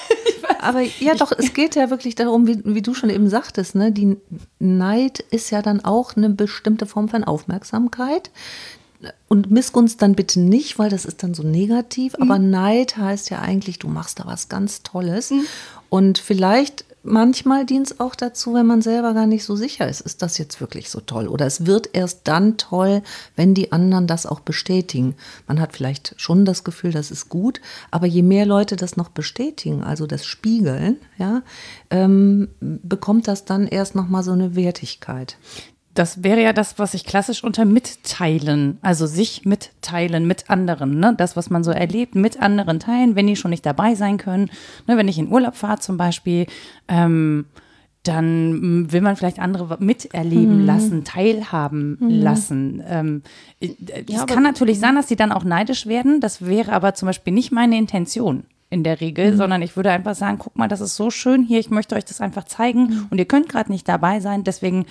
Aber 0.62 0.82
ja, 0.82 1.16
doch, 1.16 1.32
es 1.32 1.54
geht 1.54 1.76
ja 1.76 1.90
wirklich 1.90 2.16
darum, 2.16 2.46
wie, 2.46 2.60
wie 2.66 2.82
du 2.82 2.94
schon 2.94 3.10
eben 3.10 3.30
sagtest, 3.30 3.76
ne? 3.76 3.94
die 3.94 4.18
Neid 4.60 5.20
ist 5.32 5.52
ja 5.52 5.62
dann 5.62 5.86
auch 5.86 6.18
eine 6.18 6.30
bestimmte 6.30 6.86
Form 6.86 7.08
von 7.08 7.24
Aufmerksamkeit. 7.24 8.30
Und 9.30 9.50
Missgunst 9.52 10.02
dann 10.02 10.16
bitte 10.16 10.42
nicht, 10.42 10.78
weil 10.78 10.90
das 10.90 11.06
ist 11.06 11.24
dann 11.24 11.34
so 11.34 11.44
negativ. 11.44 12.14
Aber 12.20 12.38
Neid 12.40 12.98
heißt 12.98 13.30
ja 13.30 13.40
eigentlich, 13.40 13.80
du 13.80 13.88
machst 13.88 14.20
da 14.20 14.26
was 14.26 14.50
ganz 14.50 14.84
Tolles. 14.84 15.32
Und 15.88 16.18
vielleicht 16.18 16.84
manchmal 17.10 17.66
dient 17.66 17.88
es 17.88 18.00
auch 18.00 18.16
dazu, 18.16 18.54
wenn 18.54 18.66
man 18.66 18.82
selber 18.82 19.14
gar 19.14 19.28
nicht 19.28 19.44
so 19.44 19.56
sicher 19.56 19.88
ist, 19.88 20.02
ist 20.02 20.22
das 20.22 20.38
jetzt 20.38 20.62
wirklich 20.62 20.90
so 20.90 21.00
toll? 21.00 21.28
Oder 21.28 21.46
es 21.46 21.66
wird 21.66 21.90
erst 21.94 22.22
dann 22.28 22.58
toll, 22.58 23.02
wenn 23.36 23.54
die 23.54 23.72
anderen 23.72 24.08
das 24.08 24.26
auch 24.26 24.40
bestätigen. 24.40 25.16
Man 25.48 25.60
hat 25.60 25.74
vielleicht 25.74 26.14
schon 26.18 26.46
das 26.46 26.64
Gefühl, 26.64 26.92
das 26.92 27.12
ist 27.12 27.30
gut, 27.30 27.60
aber 27.92 28.08
je 28.08 28.22
mehr 28.22 28.46
Leute 28.46 28.76
das 28.76 28.96
noch 28.98 29.10
bestätigen, 29.10 29.84
also 29.84 30.08
das 30.08 30.26
Spiegeln, 30.26 30.98
ja, 31.18 31.42
ähm, 31.90 32.50
bekommt 32.60 33.28
das 33.28 33.46
dann 33.46 33.68
erst 33.68 33.96
nochmal 33.96 34.24
so 34.24 34.32
eine 34.32 34.56
Wertigkeit. 34.56 35.38
Das 36.00 36.24
wäre 36.24 36.42
ja 36.42 36.54
das, 36.54 36.80
was 36.80 36.94
ich 36.94 37.04
klassisch 37.04 37.44
unter 37.44 37.66
Mitteilen, 37.66 38.78
also 38.82 39.06
sich 39.06 39.44
mitteilen 39.44 40.26
mit 40.26 40.50
anderen, 40.50 40.98
ne? 40.98 41.14
Das, 41.18 41.36
was 41.36 41.50
man 41.50 41.62
so 41.62 41.72
erlebt, 41.72 42.16
mit 42.16 42.42
anderen 42.42 42.80
teilen, 42.80 43.18
wenn 43.18 43.28
die 43.28 43.36
schon 43.36 43.52
nicht 43.52 43.66
dabei 43.66 43.96
sein 43.96 44.18
können. 44.18 44.50
Ne? 44.88 44.96
Wenn 44.96 45.10
ich 45.10 45.20
in 45.20 45.30
Urlaub 45.30 45.58
fahre 45.58 45.80
zum 45.80 45.98
Beispiel, 45.98 46.46
ähm, 46.88 47.48
dann 48.04 48.90
will 48.94 49.02
man 49.02 49.18
vielleicht 49.18 49.40
andere 49.40 49.76
miterleben 49.82 50.66
lassen, 50.66 51.04
teilhaben 51.04 51.98
lassen. 52.00 52.82
Ähm, 52.88 53.24
äh, 53.60 53.74
es 54.10 54.26
kann 54.26 54.44
natürlich 54.44 54.80
sein, 54.80 54.96
dass 54.96 55.08
die 55.08 55.18
dann 55.18 55.34
auch 55.34 55.44
neidisch 55.44 55.86
werden. 55.86 56.22
Das 56.22 56.46
wäre 56.46 56.72
aber 56.72 56.94
zum 56.94 57.08
Beispiel 57.08 57.34
nicht 57.34 57.52
meine 57.52 57.78
Intention 57.78 58.46
in 58.70 58.84
der 58.84 59.02
Regel, 59.02 59.36
sondern 59.36 59.62
ich 59.62 59.76
würde 59.76 59.92
einfach 59.92 60.16
sagen, 60.16 60.38
guck 60.38 60.56
mal, 60.56 60.68
das 60.68 60.80
ist 60.80 60.96
so 60.96 61.10
schön 61.10 61.44
hier, 61.44 61.60
ich 61.60 61.72
möchte 61.72 61.96
euch 61.96 62.06
das 62.06 62.22
einfach 62.22 62.46
zeigen 62.46 63.08
und 63.10 63.18
ihr 63.18 63.26
könnt 63.26 63.50
gerade 63.50 63.72
nicht 63.72 63.90
dabei 63.90 64.20
sein, 64.20 64.44
deswegen 64.44 64.86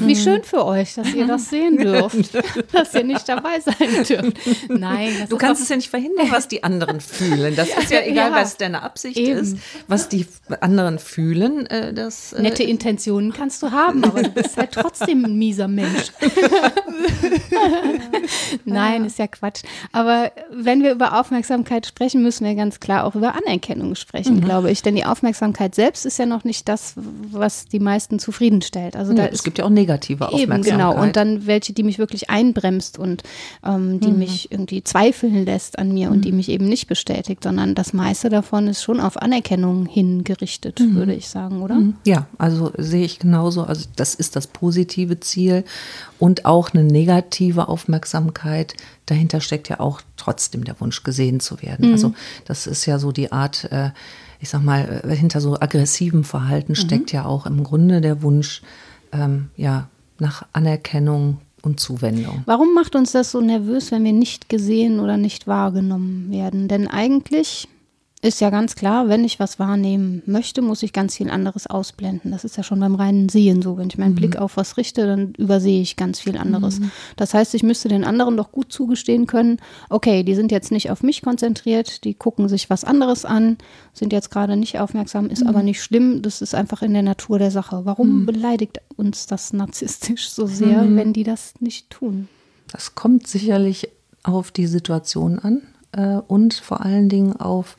Wie 0.00 0.16
schön 0.16 0.42
für 0.42 0.64
euch, 0.64 0.94
dass 0.94 1.12
ihr 1.12 1.26
das 1.26 1.50
sehen 1.50 1.76
dürft, 1.78 2.34
dass 2.72 2.94
ihr 2.94 3.04
nicht 3.04 3.28
dabei 3.28 3.60
sein 3.60 4.04
dürft. 4.08 4.38
Nein, 4.70 5.10
Du 5.28 5.36
kannst 5.36 5.62
es 5.62 5.68
ja 5.68 5.76
nicht 5.76 5.90
verhindern, 5.90 6.28
was 6.30 6.48
die 6.48 6.64
anderen 6.64 7.00
fühlen. 7.00 7.54
Das 7.54 7.68
ist 7.68 7.90
ja 7.90 8.00
egal, 8.00 8.30
Ja, 8.30 8.36
was 8.36 8.56
deine 8.56 8.82
Absicht 8.82 9.18
eben. 9.18 9.38
ist. 9.38 9.58
Was 9.86 10.08
die 10.08 10.26
anderen 10.60 10.98
fühlen, 10.98 11.66
äh, 11.66 11.92
das. 11.92 12.32
Äh, 12.32 12.40
Nette 12.42 12.62
Intentionen 12.62 13.32
kannst 13.34 13.62
du 13.62 13.70
haben, 13.70 14.02
aber 14.04 14.22
du 14.22 14.30
bist 14.30 14.56
halt 14.56 14.72
trotzdem 14.72 15.24
ein 15.26 15.36
mieser 15.36 15.68
Mensch. 15.68 16.10
Nein, 18.64 19.04
ist 19.04 19.18
ja 19.18 19.26
Quatsch. 19.26 19.62
Aber 19.92 20.32
wenn 20.50 20.82
wir 20.82 20.92
über 20.92 21.20
Aufmerksamkeit 21.20 21.86
sprechen, 21.86 22.22
müssen 22.22 22.46
wir 22.46 22.54
ganz 22.54 22.80
klar 22.80 23.04
auch 23.04 23.14
über 23.14 23.34
Anerkennung 23.34 23.94
sprechen, 23.94 24.40
glaube 24.40 24.70
ich. 24.70 24.80
Denn 24.82 24.96
die 24.96 25.04
Aufmerksamkeit 25.04 25.74
selbst 25.74 26.06
ist 26.06 26.18
ja 26.18 26.24
noch 26.26 26.44
nicht 26.44 26.66
das, 26.68 26.94
was 26.96 27.66
die 27.66 27.80
meisten 27.80 28.18
zufriedenstellt. 28.18 28.96
Also 28.96 29.12
da 29.12 29.24
ja, 29.24 29.28
es 29.30 29.42
gibt 29.42 29.58
ja 29.58 29.64
auch 29.66 29.70
negative 29.70 30.24
Eben, 30.24 30.34
Aufmerksamkeit. 30.34 30.72
genau. 30.72 31.02
Und 31.02 31.16
dann 31.16 31.46
welche, 31.46 31.72
die 31.72 31.82
mich 31.82 31.98
wirklich 31.98 32.30
einbremst 32.30 32.98
und 32.98 33.22
ähm, 33.64 34.00
die 34.00 34.12
mich 34.12 34.50
irgendwie 34.50 34.82
zweifeln 34.82 35.44
lässt 35.44 35.78
an 35.78 35.92
mir 35.92 36.10
und 36.10 36.24
die 36.24 36.32
mich 36.32 36.48
eben 36.48 36.66
nicht 36.66 36.86
bestätigt, 36.86 37.42
sondern 37.44 37.74
das 37.74 37.92
meiste 37.92 38.28
davon 38.28 38.68
ist 38.68 38.82
schon 38.82 39.00
auf 39.00 39.20
Anerkennung 39.20 39.86
hingerichtet, 39.86 40.80
würde 40.80 41.14
ich 41.14 41.28
sagen, 41.28 41.62
oder? 41.62 41.80
Ja, 42.04 42.26
also 42.38 42.72
sehe 42.76 43.04
ich 43.04 43.18
genauso. 43.18 43.64
Also 43.64 43.86
das 43.96 44.14
ist 44.14 44.36
das 44.36 44.46
positive 44.46 45.20
Ziel 45.20 45.64
und 46.18 46.44
auch 46.44 46.72
eine 46.72 46.84
negative 46.84 47.68
Aufmerksamkeit. 47.68 48.74
Dahinter 49.06 49.40
steckt 49.40 49.68
ja 49.68 49.80
auch 49.80 50.00
trotzdem 50.16 50.64
der 50.64 50.80
Wunsch, 50.80 51.02
gesehen 51.02 51.40
zu 51.40 51.62
werden. 51.62 51.92
Also 51.92 52.14
das 52.44 52.66
ist 52.66 52.86
ja 52.86 52.98
so 52.98 53.12
die 53.12 53.32
Art, 53.32 53.70
äh, 53.70 53.90
ich 54.40 54.48
sag 54.48 54.62
mal, 54.62 55.02
äh, 55.04 55.14
hinter 55.14 55.40
so 55.40 55.54
aggressivem 55.54 56.24
Verhalten 56.24 56.74
steckt 56.74 57.12
ja 57.12 57.24
auch 57.24 57.46
im 57.46 57.62
Grunde 57.62 58.00
der 58.00 58.22
Wunsch, 58.22 58.62
ähm, 59.12 59.50
ja, 59.56 59.88
nach 60.18 60.44
Anerkennung 60.52 61.38
und 61.62 61.80
Zuwendung. 61.80 62.42
Warum 62.46 62.74
macht 62.74 62.94
uns 62.94 63.12
das 63.12 63.32
so 63.32 63.40
nervös, 63.40 63.90
wenn 63.90 64.04
wir 64.04 64.12
nicht 64.12 64.48
gesehen 64.48 65.00
oder 65.00 65.16
nicht 65.16 65.46
wahrgenommen 65.46 66.30
werden? 66.30 66.68
Denn 66.68 66.88
eigentlich 66.88 67.68
ist 68.26 68.40
ja 68.40 68.50
ganz 68.50 68.74
klar, 68.74 69.08
wenn 69.08 69.24
ich 69.24 69.38
was 69.38 69.58
wahrnehmen 69.58 70.22
möchte, 70.26 70.60
muss 70.60 70.82
ich 70.82 70.92
ganz 70.92 71.16
viel 71.16 71.30
anderes 71.30 71.66
ausblenden. 71.66 72.32
Das 72.32 72.44
ist 72.44 72.56
ja 72.56 72.62
schon 72.62 72.80
beim 72.80 72.96
reinen 72.96 73.28
Sehen 73.28 73.62
so. 73.62 73.78
Wenn 73.78 73.88
ich 73.88 73.98
meinen 73.98 74.14
Blick 74.16 74.36
auf 74.36 74.56
was 74.56 74.76
richte, 74.76 75.06
dann 75.06 75.32
übersehe 75.34 75.80
ich 75.80 75.96
ganz 75.96 76.20
viel 76.20 76.36
anderes. 76.36 76.80
Das 77.16 77.34
heißt, 77.34 77.54
ich 77.54 77.62
müsste 77.62 77.88
den 77.88 78.04
anderen 78.04 78.36
doch 78.36 78.50
gut 78.50 78.72
zugestehen 78.72 79.26
können, 79.26 79.58
okay, 79.88 80.24
die 80.24 80.34
sind 80.34 80.50
jetzt 80.50 80.72
nicht 80.72 80.90
auf 80.90 81.02
mich 81.02 81.22
konzentriert, 81.22 82.04
die 82.04 82.14
gucken 82.14 82.48
sich 82.48 82.68
was 82.68 82.84
anderes 82.84 83.24
an, 83.24 83.58
sind 83.92 84.12
jetzt 84.12 84.30
gerade 84.30 84.56
nicht 84.56 84.78
aufmerksam, 84.80 85.30
ist 85.30 85.46
aber 85.46 85.62
nicht 85.62 85.82
schlimm, 85.82 86.22
das 86.22 86.42
ist 86.42 86.54
einfach 86.54 86.82
in 86.82 86.92
der 86.92 87.02
Natur 87.02 87.38
der 87.38 87.50
Sache. 87.50 87.82
Warum 87.84 88.26
beleidigt 88.26 88.80
uns 88.96 89.26
das 89.26 89.52
narzisstisch 89.52 90.30
so 90.30 90.46
sehr, 90.46 90.84
wenn 90.96 91.12
die 91.12 91.24
das 91.24 91.54
nicht 91.60 91.90
tun? 91.90 92.28
Das 92.72 92.94
kommt 92.94 93.26
sicherlich 93.26 93.88
auf 94.22 94.50
die 94.50 94.66
Situation 94.66 95.38
an 95.38 95.62
äh, 95.92 96.20
und 96.26 96.54
vor 96.54 96.80
allen 96.80 97.08
Dingen 97.08 97.34
auf 97.36 97.76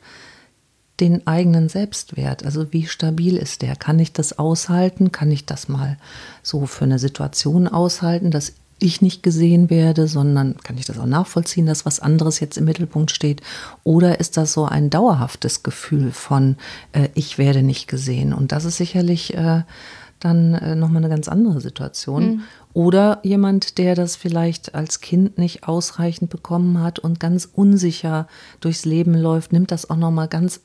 den 1.00 1.26
eigenen 1.26 1.68
Selbstwert. 1.68 2.44
Also 2.44 2.72
wie 2.72 2.86
stabil 2.86 3.36
ist 3.36 3.62
der? 3.62 3.76
Kann 3.76 3.98
ich 3.98 4.12
das 4.12 4.38
aushalten? 4.38 5.12
Kann 5.12 5.30
ich 5.30 5.46
das 5.46 5.68
mal 5.68 5.96
so 6.42 6.66
für 6.66 6.84
eine 6.84 6.98
Situation 6.98 7.68
aushalten, 7.68 8.30
dass 8.30 8.54
ich 8.80 9.02
nicht 9.02 9.22
gesehen 9.22 9.70
werde, 9.70 10.06
sondern 10.06 10.56
kann 10.58 10.78
ich 10.78 10.84
das 10.84 10.98
auch 10.98 11.06
nachvollziehen, 11.06 11.66
dass 11.66 11.84
was 11.84 12.00
anderes 12.00 12.40
jetzt 12.40 12.56
im 12.56 12.64
Mittelpunkt 12.64 13.10
steht? 13.10 13.42
Oder 13.84 14.20
ist 14.20 14.36
das 14.36 14.52
so 14.52 14.66
ein 14.66 14.90
dauerhaftes 14.90 15.62
Gefühl 15.62 16.12
von, 16.12 16.56
äh, 16.92 17.08
ich 17.14 17.38
werde 17.38 17.62
nicht 17.62 17.88
gesehen? 17.88 18.32
Und 18.32 18.52
das 18.52 18.64
ist 18.64 18.76
sicherlich 18.76 19.34
äh, 19.34 19.62
dann 20.20 20.54
äh, 20.54 20.74
nochmal 20.74 20.98
eine 21.02 21.08
ganz 21.08 21.28
andere 21.28 21.60
Situation. 21.60 22.24
Mhm. 22.24 22.42
Oder 22.72 23.18
jemand, 23.22 23.78
der 23.78 23.94
das 23.94 24.14
vielleicht 24.14 24.74
als 24.74 25.00
Kind 25.00 25.38
nicht 25.38 25.66
ausreichend 25.66 26.30
bekommen 26.30 26.80
hat 26.80 26.98
und 26.98 27.18
ganz 27.18 27.48
unsicher 27.52 28.28
durchs 28.60 28.84
Leben 28.84 29.14
läuft, 29.14 29.52
nimmt 29.52 29.72
das 29.72 29.90
auch 29.90 29.96
nochmal 29.96 30.28
ganz 30.28 30.60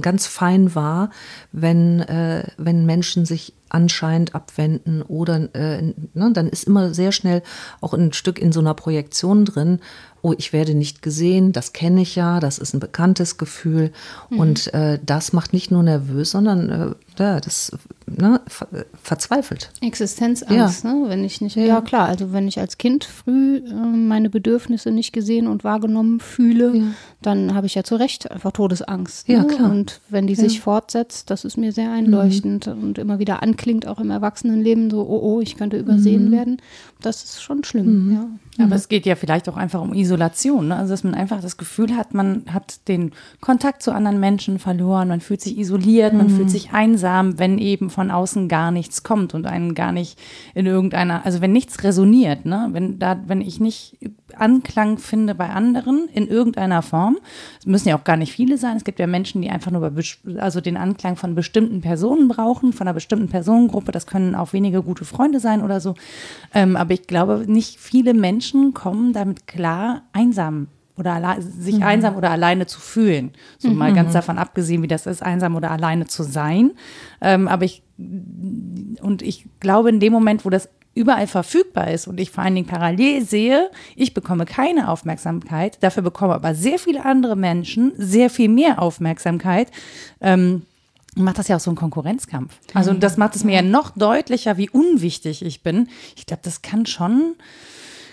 ganz 0.00 0.26
fein 0.26 0.74
wahr, 0.74 1.10
wenn, 1.52 2.00
äh, 2.00 2.44
wenn 2.58 2.86
Menschen 2.86 3.24
sich 3.24 3.54
anscheinend 3.72 4.34
abwenden 4.34 5.02
oder 5.02 5.54
äh, 5.54 5.82
ne, 6.14 6.30
dann 6.32 6.48
ist 6.48 6.64
immer 6.64 6.94
sehr 6.94 7.12
schnell 7.12 7.42
auch 7.80 7.94
ein 7.94 8.12
Stück 8.12 8.38
in 8.38 8.52
so 8.52 8.60
einer 8.60 8.74
Projektion 8.74 9.44
drin, 9.44 9.80
oh, 10.22 10.34
ich 10.38 10.52
werde 10.52 10.74
nicht 10.74 11.02
gesehen, 11.02 11.52
das 11.52 11.72
kenne 11.72 12.00
ich 12.02 12.14
ja, 12.14 12.38
das 12.38 12.58
ist 12.58 12.74
ein 12.74 12.80
bekanntes 12.80 13.38
Gefühl 13.38 13.92
mhm. 14.30 14.38
und 14.38 14.74
äh, 14.74 15.00
das 15.04 15.32
macht 15.32 15.52
nicht 15.52 15.72
nur 15.72 15.82
nervös, 15.82 16.30
sondern 16.30 16.70
äh, 16.70 16.94
ja, 17.18 17.40
das 17.40 17.72
ne, 18.06 18.40
ver 18.46 18.68
verzweifelt. 19.02 19.70
Existenzangst, 19.80 20.84
ja. 20.84 20.94
ne? 20.94 21.08
wenn 21.08 21.24
ich 21.24 21.40
nicht, 21.40 21.56
ja. 21.56 21.64
ja. 21.64 21.80
klar, 21.80 22.08
also 22.08 22.32
wenn 22.32 22.46
ich 22.46 22.60
als 22.60 22.78
Kind 22.78 23.04
früh 23.04 23.56
äh, 23.56 23.72
meine 23.72 24.30
Bedürfnisse 24.30 24.92
nicht 24.92 25.12
gesehen 25.12 25.48
und 25.48 25.64
wahrgenommen 25.64 26.20
fühle, 26.20 26.76
ja. 26.76 26.84
dann 27.20 27.54
habe 27.54 27.66
ich 27.66 27.74
ja 27.74 27.82
zu 27.82 27.96
Recht 27.96 28.30
einfach 28.30 28.52
Todesangst. 28.52 29.28
Ne? 29.28 29.34
Ja, 29.34 29.44
klar. 29.44 29.70
Und 29.70 30.00
wenn 30.08 30.28
die 30.28 30.36
sich 30.36 30.60
fortsetzt, 30.60 31.30
das 31.30 31.44
ist 31.44 31.56
mir 31.56 31.72
sehr 31.72 31.90
einleuchtend 31.90 32.68
mhm. 32.68 32.82
und 32.82 32.98
immer 32.98 33.18
wieder 33.18 33.42
anklingt, 33.62 33.86
auch 33.86 34.00
im 34.00 34.10
Erwachsenenleben, 34.10 34.90
so, 34.90 35.02
oh, 35.02 35.20
oh, 35.22 35.40
ich 35.40 35.56
könnte 35.56 35.78
übersehen 35.78 36.26
mhm. 36.26 36.32
werden, 36.32 36.56
das 37.02 37.24
ist 37.24 37.42
schon 37.42 37.64
schlimm, 37.64 38.06
mhm. 38.06 38.14
ja. 38.14 38.26
Aber 38.58 38.66
mhm. 38.66 38.72
es 38.72 38.88
geht 38.88 39.06
ja 39.06 39.16
vielleicht 39.16 39.48
auch 39.48 39.56
einfach 39.56 39.80
um 39.80 39.94
Isolation, 39.94 40.68
ne? 40.68 40.76
also 40.76 40.92
dass 40.92 41.04
man 41.04 41.14
einfach 41.14 41.40
das 41.40 41.56
Gefühl 41.56 41.96
hat, 41.96 42.12
man 42.12 42.44
hat 42.52 42.86
den 42.86 43.12
Kontakt 43.40 43.82
zu 43.82 43.92
anderen 43.92 44.20
Menschen 44.20 44.58
verloren, 44.58 45.08
man 45.08 45.20
fühlt 45.20 45.40
sich 45.40 45.58
isoliert, 45.58 46.12
man 46.12 46.28
fühlt 46.28 46.50
sich 46.50 46.72
einsam 46.72 47.02
einsam, 47.02 47.38
wenn 47.38 47.58
eben 47.58 47.90
von 47.90 48.10
außen 48.10 48.48
gar 48.48 48.70
nichts 48.70 49.02
kommt 49.02 49.34
und 49.34 49.46
einen 49.46 49.74
gar 49.74 49.92
nicht 49.92 50.18
in 50.54 50.66
irgendeiner, 50.66 51.24
also 51.24 51.40
wenn 51.40 51.52
nichts 51.52 51.82
resoniert, 51.82 52.44
ne? 52.44 52.68
wenn 52.72 52.98
da, 52.98 53.20
wenn 53.26 53.40
ich 53.40 53.60
nicht 53.60 53.98
Anklang 54.36 54.98
finde 54.98 55.34
bei 55.34 55.50
anderen 55.50 56.08
in 56.12 56.26
irgendeiner 56.26 56.82
Form, 56.82 57.18
es 57.58 57.66
müssen 57.66 57.88
ja 57.88 57.98
auch 57.98 58.04
gar 58.04 58.16
nicht 58.16 58.32
viele 58.32 58.56
sein, 58.56 58.76
es 58.76 58.84
gibt 58.84 58.98
ja 58.98 59.06
Menschen, 59.06 59.42
die 59.42 59.50
einfach 59.50 59.70
nur 59.70 59.90
bei, 59.90 60.02
also 60.38 60.60
den 60.60 60.76
Anklang 60.76 61.16
von 61.16 61.34
bestimmten 61.34 61.80
Personen 61.80 62.28
brauchen, 62.28 62.72
von 62.72 62.86
einer 62.86 62.94
bestimmten 62.94 63.28
Personengruppe, 63.28 63.92
das 63.92 64.06
können 64.06 64.34
auch 64.34 64.52
wenige 64.52 64.82
gute 64.82 65.04
Freunde 65.04 65.40
sein 65.40 65.62
oder 65.62 65.80
so, 65.80 65.94
ähm, 66.54 66.76
aber 66.76 66.91
ich 66.92 67.06
glaube, 67.06 67.44
nicht 67.46 67.78
viele 67.78 68.14
Menschen 68.14 68.74
kommen 68.74 69.12
damit 69.12 69.46
klar, 69.46 70.02
einsam 70.12 70.68
oder 70.96 71.36
sich 71.40 71.76
mhm. 71.76 71.82
einsam 71.82 72.16
oder 72.16 72.30
alleine 72.30 72.66
zu 72.66 72.80
fühlen. 72.80 73.32
So 73.58 73.68
mhm. 73.68 73.76
mal 73.76 73.94
ganz 73.94 74.12
davon 74.12 74.38
abgesehen, 74.38 74.82
wie 74.82 74.88
das 74.88 75.06
ist, 75.06 75.22
einsam 75.22 75.56
oder 75.56 75.70
alleine 75.70 76.06
zu 76.06 76.22
sein. 76.22 76.72
Ähm, 77.20 77.48
aber 77.48 77.64
ich, 77.64 77.82
und 77.98 79.22
ich 79.22 79.46
glaube, 79.60 79.88
in 79.88 80.00
dem 80.00 80.12
Moment, 80.12 80.44
wo 80.44 80.50
das 80.50 80.68
überall 80.94 81.26
verfügbar 81.26 81.90
ist 81.90 82.06
und 82.06 82.20
ich 82.20 82.30
vor 82.30 82.44
allen 82.44 82.54
Dingen 82.54 82.66
parallel 82.66 83.24
sehe, 83.24 83.70
ich 83.96 84.12
bekomme 84.12 84.44
keine 84.44 84.88
Aufmerksamkeit, 84.88 85.78
dafür 85.82 86.02
bekommen 86.02 86.32
aber 86.32 86.54
sehr 86.54 86.78
viele 86.78 87.04
andere 87.04 87.36
Menschen 87.36 87.92
sehr 87.96 88.28
viel 88.28 88.48
mehr 88.48 88.80
Aufmerksamkeit. 88.80 89.70
Ähm, 90.20 90.62
macht 91.16 91.38
das 91.38 91.48
ja 91.48 91.56
auch 91.56 91.60
so 91.60 91.70
einen 91.70 91.76
Konkurrenzkampf. 91.76 92.54
Also 92.74 92.92
das 92.94 93.16
macht 93.16 93.36
es 93.36 93.44
mir 93.44 93.54
ja 93.54 93.62
noch 93.62 93.90
deutlicher, 93.90 94.56
wie 94.56 94.70
unwichtig 94.70 95.44
ich 95.44 95.62
bin. 95.62 95.88
Ich 96.16 96.26
glaube, 96.26 96.42
das 96.44 96.62
kann 96.62 96.86
schon 96.86 97.34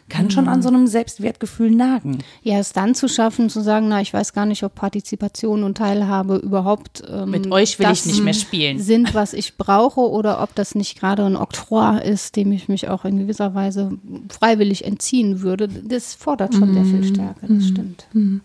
kann 0.09 0.31
schon 0.31 0.47
an 0.47 0.61
so 0.61 0.69
einem 0.69 0.87
Selbstwertgefühl 0.87 1.71
nagen. 1.71 2.19
Ja, 2.41 2.57
es 2.57 2.73
dann 2.73 2.95
zu 2.95 3.07
schaffen, 3.07 3.49
zu 3.49 3.61
sagen, 3.61 3.87
na, 3.87 4.01
ich 4.01 4.13
weiß 4.13 4.33
gar 4.33 4.45
nicht, 4.45 4.63
ob 4.63 4.75
Partizipation 4.75 5.63
und 5.63 5.77
Teilhabe 5.77 6.37
überhaupt 6.37 7.03
ähm, 7.07 7.29
mit 7.29 7.51
euch 7.51 7.79
will 7.79 7.87
ich 7.91 8.05
nicht 8.05 8.23
mehr 8.23 8.33
spielen 8.33 8.79
sind, 8.79 9.13
was 9.13 9.33
ich 9.33 9.57
brauche, 9.57 10.01
oder 10.01 10.41
ob 10.41 10.55
das 10.55 10.75
nicht 10.75 10.99
gerade 10.99 11.25
ein 11.25 11.35
Oktroi 11.35 11.99
ist, 11.99 12.35
dem 12.35 12.51
ich 12.51 12.67
mich 12.67 12.89
auch 12.89 13.05
in 13.05 13.19
gewisser 13.19 13.53
Weise 13.53 13.91
freiwillig 14.29 14.83
entziehen 14.83 15.41
würde. 15.41 15.67
Das 15.67 16.15
fordert 16.15 16.55
schon 16.55 16.71
mhm. 16.71 16.73
sehr 16.73 16.85
viel 16.85 17.03
Stärke. 17.03 17.41
Das 17.41 17.49
mhm. 17.49 17.61
stimmt. 17.61 18.07
Mhm. 18.13 18.41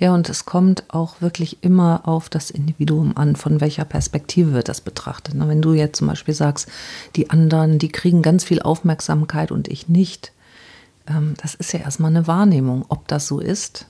Ja, 0.00 0.14
und 0.14 0.30
es 0.30 0.46
kommt 0.46 0.84
auch 0.88 1.20
wirklich 1.20 1.58
immer 1.60 2.08
auf 2.08 2.30
das 2.30 2.50
Individuum 2.50 3.18
an, 3.18 3.36
von 3.36 3.60
welcher 3.60 3.84
Perspektive 3.84 4.54
wird 4.54 4.70
das 4.70 4.80
betrachtet. 4.80 5.34
Wenn 5.36 5.60
du 5.60 5.74
jetzt 5.74 5.98
zum 5.98 6.08
Beispiel 6.08 6.32
sagst, 6.32 6.68
die 7.16 7.28
anderen, 7.28 7.78
die 7.78 7.90
kriegen 7.90 8.22
ganz 8.22 8.42
viel 8.42 8.62
Aufmerksamkeit 8.62 9.52
und 9.52 9.68
ich 9.68 9.88
nicht, 9.88 10.32
ähm, 11.06 11.34
das 11.42 11.54
ist 11.54 11.74
ja 11.74 11.80
erstmal 11.80 12.10
eine 12.10 12.26
Wahrnehmung. 12.26 12.86
Ob 12.88 13.08
das 13.08 13.26
so 13.26 13.40
ist, 13.40 13.88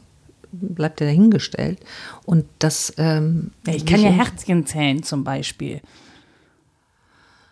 bleibt 0.51 1.01
ja 1.01 1.07
dahingestellt. 1.07 1.79
Und 2.27 2.45
das. 2.59 2.93
Ähm, 2.99 3.53
ja, 3.65 3.75
ich 3.75 3.87
kann 3.87 4.03
ja 4.03 4.11
Herzchen 4.11 4.67
zählen 4.67 5.05
zum 5.05 5.23
Beispiel. 5.23 5.81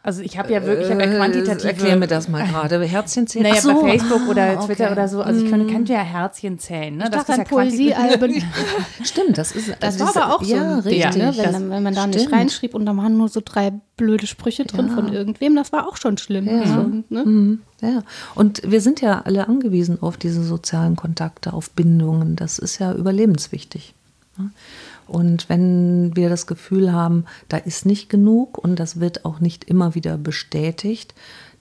Also 0.09 0.23
ich 0.23 0.38
habe 0.38 0.51
ja 0.51 0.64
wirklich, 0.64 0.87
ich 0.87 0.90
habe 0.90 1.05
ja 1.05 1.12
äh, 1.12 1.16
quantitativ. 1.16 1.64
Erklär 1.66 1.97
mir 1.97 2.07
das 2.07 2.31
mal 2.31 2.42
gerade. 2.47 2.83
Herzchen 2.83 3.27
zählen. 3.27 3.42
Naja, 3.42 3.61
so. 3.61 3.83
bei 3.83 3.90
Facebook 3.90 4.27
oder 4.27 4.59
Twitter 4.61 4.85
okay. 4.85 4.92
oder 4.92 5.07
so. 5.07 5.21
Also 5.21 5.44
ich 5.44 5.51
könnte, 5.51 5.71
könnte 5.71 5.92
ja 5.92 5.99
Herzchen 5.99 6.59
zählen. 6.59 6.97
Ne? 6.97 7.05
Ich 7.05 7.11
das 7.11 7.29
ist 7.29 7.37
ja 7.37 7.44
Poesiealben. 7.44 8.42
Stimmt, 9.05 9.37
das 9.37 9.53
ist. 9.53 9.68
Das, 9.81 9.99
das 9.99 10.16
war 10.16 10.25
aber 10.25 10.35
auch 10.35 10.42
so. 10.42 10.55
Ja, 10.57 10.79
richtig. 10.79 11.14
Ne? 11.14 11.35
Wenn, 11.37 11.68
wenn, 11.68 11.83
man 11.83 11.94
da 11.94 12.01
stimmt. 12.05 12.14
nicht 12.14 12.33
reinschrieb 12.33 12.75
und 12.75 12.87
da 12.87 12.97
waren 12.97 13.18
nur 13.18 13.29
so 13.29 13.42
drei 13.44 13.71
blöde 13.99 14.27
Sprüche 14.27 14.64
drin 14.64 14.87
ja. 14.88 14.94
von 14.94 15.12
irgendwem, 15.12 15.55
das 15.55 15.73
war 15.73 15.87
auch 15.87 15.99
schon 15.99 16.16
schlimm. 16.16 16.47
Ja. 16.47 16.62
Also, 16.62 16.90
ne? 17.11 17.25
mhm. 17.27 17.61
ja. 17.83 18.03
Und 18.35 18.62
wir 18.64 18.81
sind 18.81 19.03
ja 19.03 19.21
alle 19.27 19.47
angewiesen 19.47 20.01
auf 20.01 20.16
diese 20.16 20.42
sozialen 20.42 20.97
Kontakte, 20.97 21.53
auf 21.53 21.68
Bindungen. 21.68 22.35
Das 22.35 22.59
ist 22.59 22.79
ja 22.79 22.94
überlebenswichtig. 22.94 23.92
Ne? 24.38 24.53
Und 25.09 25.49
wenn 25.49 26.14
wir 26.14 26.29
das 26.29 26.47
Gefühl 26.47 26.92
haben, 26.92 27.25
da 27.49 27.57
ist 27.57 27.87
nicht 27.87 28.09
genug 28.09 28.59
und 28.59 28.77
das 28.77 29.01
wird 29.01 29.25
auch 29.25 29.40
nicht 29.40 29.64
immer 29.64 29.94
wieder 29.94 30.18
bestätigt, 30.18 31.14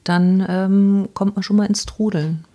dann 0.04 0.46
ähm, 0.48 1.10
kommt 1.14 1.36
man 1.36 1.44
schon 1.44 1.58
mal 1.58 1.66
ins 1.66 1.86
Trudeln. 1.86 2.46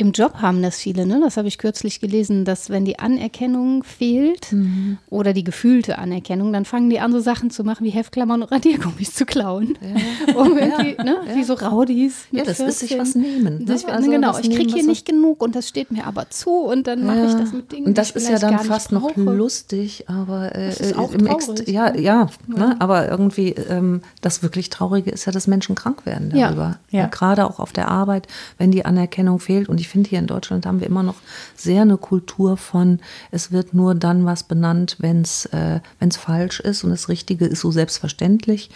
Im 0.00 0.12
Job 0.12 0.36
haben 0.36 0.62
das 0.62 0.78
viele, 0.78 1.04
ne? 1.04 1.20
das 1.22 1.36
habe 1.36 1.46
ich 1.46 1.58
kürzlich 1.58 2.00
gelesen, 2.00 2.46
dass 2.46 2.70
wenn 2.70 2.86
die 2.86 2.98
Anerkennung 2.98 3.84
fehlt 3.84 4.50
mhm. 4.50 4.96
oder 5.10 5.34
die 5.34 5.44
gefühlte 5.44 5.98
Anerkennung, 5.98 6.54
dann 6.54 6.64
fangen 6.64 6.88
die 6.88 7.00
an, 7.00 7.12
so 7.12 7.20
Sachen 7.20 7.50
zu 7.50 7.64
machen 7.64 7.84
wie 7.84 7.90
Heftklammern 7.90 8.40
und 8.40 8.50
Radiergummis 8.50 9.12
zu 9.12 9.26
klauen. 9.26 9.76
Ja. 9.82 10.34
um 10.40 10.56
irgendwie, 10.56 10.94
ja. 10.96 11.04
ne? 11.04 11.16
Ja. 11.28 11.36
Wie 11.36 11.44
so 11.44 11.52
Raudis. 11.52 12.24
Ja, 12.30 12.44
das 12.44 12.56
14. 12.56 12.68
ist 12.68 12.78
sich 12.78 12.98
was 12.98 13.14
nehmen. 13.14 13.58
Ne? 13.58 13.64
Das, 13.66 13.84
also 13.84 14.10
genau, 14.10 14.38
ich 14.38 14.48
kriege 14.48 14.72
hier 14.72 14.86
nicht 14.86 15.04
genug 15.04 15.42
und 15.42 15.54
das 15.54 15.68
steht 15.68 15.90
mir 15.90 16.06
aber 16.06 16.30
zu 16.30 16.50
und 16.50 16.86
dann 16.86 17.04
mache 17.04 17.26
ich 17.26 17.34
das 17.34 17.52
mit 17.52 17.70
Dingen. 17.70 17.88
Und 17.88 17.98
das 17.98 18.12
ist 18.12 18.26
ja 18.26 18.38
dann 18.38 18.58
fast 18.60 18.92
noch 18.92 19.14
lustig, 19.16 20.08
aber 20.08 20.54
äh, 20.54 20.68
das 20.68 20.80
ist 20.80 20.96
auch 20.96 21.12
im 21.12 21.26
traurig, 21.26 21.68
ja, 21.68 21.94
ja, 21.94 22.28
ne? 22.46 22.74
aber 22.78 23.06
irgendwie 23.06 23.50
ähm, 23.50 24.00
das 24.22 24.42
wirklich 24.42 24.70
Traurige 24.70 25.10
ist 25.10 25.26
ja, 25.26 25.32
dass 25.32 25.46
Menschen 25.46 25.74
krank 25.74 26.06
werden 26.06 26.30
darüber. 26.34 26.78
Ja. 26.88 27.08
Gerade 27.08 27.44
auch 27.44 27.60
auf 27.60 27.74
der 27.74 27.88
Arbeit, 27.88 28.28
wenn 28.56 28.70
die 28.70 28.86
Anerkennung 28.86 29.40
fehlt 29.40 29.68
und 29.68 29.78
ich 29.78 29.89
finde, 29.90 30.10
hier 30.10 30.18
in 30.18 30.26
Deutschland 30.26 30.66
haben 30.66 30.80
wir 30.80 30.86
immer 30.86 31.02
noch 31.02 31.16
sehr 31.54 31.82
eine 31.82 31.96
Kultur 31.96 32.56
von, 32.56 33.00
es 33.30 33.52
wird 33.52 33.74
nur 33.74 33.94
dann 33.94 34.24
was 34.24 34.44
benannt, 34.44 34.96
wenn 35.00 35.22
es 35.22 35.46
äh, 35.46 35.80
falsch 36.10 36.60
ist 36.60 36.84
und 36.84 36.90
das 36.90 37.08
Richtige 37.08 37.46
ist 37.46 37.60
so 37.60 37.70
selbstverständlich. 37.70 38.70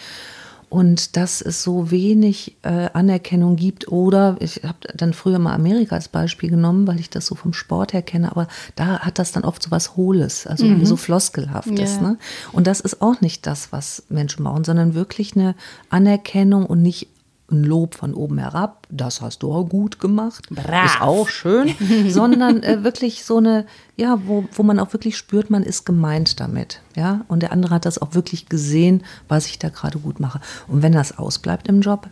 Und 0.67 1.15
dass 1.15 1.41
es 1.41 1.63
so 1.63 1.91
wenig 1.91 2.57
äh, 2.63 2.89
Anerkennung 2.91 3.55
gibt. 3.55 3.87
Oder 3.87 4.35
ich 4.39 4.61
habe 4.63 4.79
dann 4.95 5.13
früher 5.13 5.39
mal 5.39 5.53
Amerika 5.53 5.95
als 5.95 6.09
Beispiel 6.09 6.49
genommen, 6.49 6.87
weil 6.87 6.99
ich 6.99 7.09
das 7.09 7.27
so 7.27 7.35
vom 7.35 7.53
Sport 7.53 7.93
her 7.93 8.01
kenne, 8.01 8.31
aber 8.31 8.47
da 8.75 8.99
hat 8.99 9.19
das 9.19 9.31
dann 9.31 9.43
oft 9.43 9.61
so 9.61 9.71
was 9.71 9.95
Hohles, 9.95 10.47
also 10.47 10.65
mhm. 10.65 10.85
so 10.85 10.97
Floskelhaftes. 10.97 11.93
Yeah. 11.93 12.01
Ne? 12.01 12.17
Und 12.51 12.67
das 12.67 12.81
ist 12.81 13.01
auch 13.01 13.21
nicht 13.21 13.45
das, 13.45 13.71
was 13.71 14.03
Menschen 14.09 14.43
brauchen, 14.43 14.63
sondern 14.63 14.95
wirklich 14.95 15.35
eine 15.35 15.55
Anerkennung 15.89 16.65
und 16.65 16.81
nicht 16.81 17.07
ein 17.51 17.63
Lob 17.63 17.95
von 17.95 18.13
oben 18.13 18.39
herab, 18.39 18.87
das 18.89 19.21
hast 19.21 19.43
du 19.43 19.51
auch 19.51 19.65
gut 19.65 19.99
gemacht, 19.99 20.49
Brav. 20.49 20.85
ist 20.85 21.01
auch 21.01 21.29
schön, 21.29 21.75
sondern 22.09 22.63
äh, 22.63 22.83
wirklich 22.83 23.23
so 23.23 23.37
eine, 23.37 23.65
ja, 23.95 24.19
wo, 24.25 24.45
wo 24.51 24.63
man 24.63 24.79
auch 24.79 24.93
wirklich 24.93 25.15
spürt, 25.15 25.49
man 25.49 25.63
ist 25.63 25.85
gemeint 25.85 26.39
damit, 26.39 26.81
ja, 26.95 27.23
und 27.27 27.41
der 27.41 27.51
andere 27.51 27.75
hat 27.75 27.85
das 27.85 27.99
auch 27.99 28.15
wirklich 28.15 28.49
gesehen, 28.49 29.03
was 29.27 29.45
ich 29.45 29.59
da 29.59 29.69
gerade 29.69 29.99
gut 29.99 30.19
mache. 30.19 30.41
Und 30.67 30.81
wenn 30.81 30.91
das 30.91 31.17
ausbleibt 31.17 31.67
im 31.67 31.81
Job, 31.81 32.07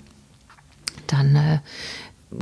dann 1.07 1.35
äh, 1.35 1.59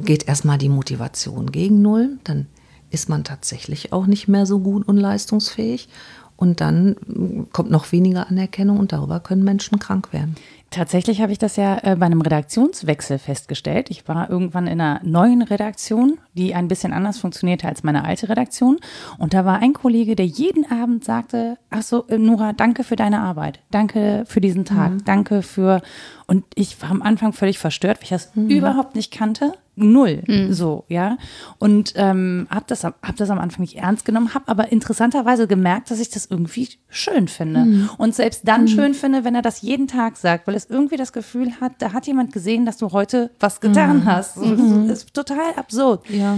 geht 0.03 0.27
erstmal 0.27 0.57
die 0.57 0.69
Motivation 0.69 1.51
gegen 1.51 1.81
Null, 1.81 2.17
dann 2.25 2.47
ist 2.89 3.07
man 3.07 3.23
tatsächlich 3.23 3.93
auch 3.93 4.05
nicht 4.05 4.27
mehr 4.27 4.45
so 4.45 4.59
gut 4.59 4.85
und 4.85 4.97
leistungsfähig 4.97 5.87
und 6.35 6.59
dann 6.59 7.47
kommt 7.53 7.71
noch 7.71 7.91
weniger 7.91 8.27
Anerkennung 8.27 8.79
und 8.79 8.91
darüber 8.91 9.19
können 9.19 9.43
Menschen 9.43 9.79
krank 9.79 10.11
werden. 10.11 10.35
Tatsächlich 10.71 11.21
habe 11.21 11.33
ich 11.33 11.37
das 11.37 11.57
ja 11.57 11.79
äh, 11.83 11.97
bei 11.97 12.05
einem 12.05 12.21
Redaktionswechsel 12.21 13.19
festgestellt. 13.19 13.89
Ich 13.89 14.07
war 14.07 14.29
irgendwann 14.29 14.67
in 14.67 14.79
einer 14.79 15.01
neuen 15.03 15.41
Redaktion, 15.41 16.17
die 16.33 16.55
ein 16.55 16.69
bisschen 16.69 16.93
anders 16.93 17.19
funktionierte 17.19 17.67
als 17.67 17.83
meine 17.83 18.05
alte 18.05 18.29
Redaktion. 18.29 18.79
Und 19.17 19.33
da 19.33 19.43
war 19.43 19.59
ein 19.59 19.73
Kollege, 19.73 20.15
der 20.15 20.25
jeden 20.25 20.71
Abend 20.71 21.03
sagte, 21.03 21.57
ach 21.69 21.81
so, 21.81 22.07
äh, 22.07 22.17
Nora, 22.17 22.53
danke 22.53 22.85
für 22.85 22.95
deine 22.95 23.19
Arbeit. 23.19 23.59
Danke 23.69 24.23
für 24.25 24.39
diesen 24.39 24.63
Tag. 24.63 24.91
Mhm. 24.91 25.03
Danke 25.03 25.41
für, 25.41 25.81
und 26.25 26.45
ich 26.55 26.81
war 26.81 26.89
am 26.89 27.01
Anfang 27.01 27.33
völlig 27.33 27.59
verstört, 27.59 27.97
weil 27.97 28.03
ich 28.03 28.09
das 28.09 28.33
mhm. 28.35 28.47
überhaupt 28.47 28.95
nicht 28.95 29.11
kannte 29.11 29.53
null, 29.83 30.23
mhm. 30.27 30.53
so, 30.53 30.85
ja. 30.87 31.17
Und 31.59 31.93
ähm, 31.95 32.47
habe 32.49 32.65
das, 32.67 32.83
hab 32.83 33.15
das 33.15 33.29
am 33.29 33.39
Anfang 33.39 33.61
nicht 33.61 33.77
ernst 33.77 34.05
genommen, 34.05 34.33
habe 34.33 34.47
aber 34.47 34.71
interessanterweise 34.71 35.47
gemerkt, 35.47 35.91
dass 35.91 35.99
ich 35.99 36.09
das 36.09 36.25
irgendwie 36.25 36.69
schön 36.89 37.27
finde. 37.27 37.61
Mhm. 37.61 37.89
Und 37.97 38.15
selbst 38.15 38.47
dann 38.47 38.63
mhm. 38.63 38.67
schön 38.67 38.93
finde, 38.93 39.23
wenn 39.23 39.35
er 39.35 39.41
das 39.41 39.61
jeden 39.61 39.87
Tag 39.87 40.17
sagt, 40.17 40.47
weil 40.47 40.55
es 40.55 40.65
irgendwie 40.69 40.97
das 40.97 41.13
Gefühl 41.13 41.59
hat, 41.59 41.73
da 41.79 41.93
hat 41.93 42.07
jemand 42.07 42.31
gesehen, 42.33 42.65
dass 42.65 42.77
du 42.77 42.91
heute 42.91 43.31
was 43.39 43.61
getan 43.61 43.99
mhm. 43.99 44.05
hast. 44.05 44.35
So, 44.35 44.45
mhm. 44.45 44.87
das 44.87 44.99
ist 44.99 45.13
total 45.13 45.53
absurd. 45.55 46.09
Ja. 46.09 46.37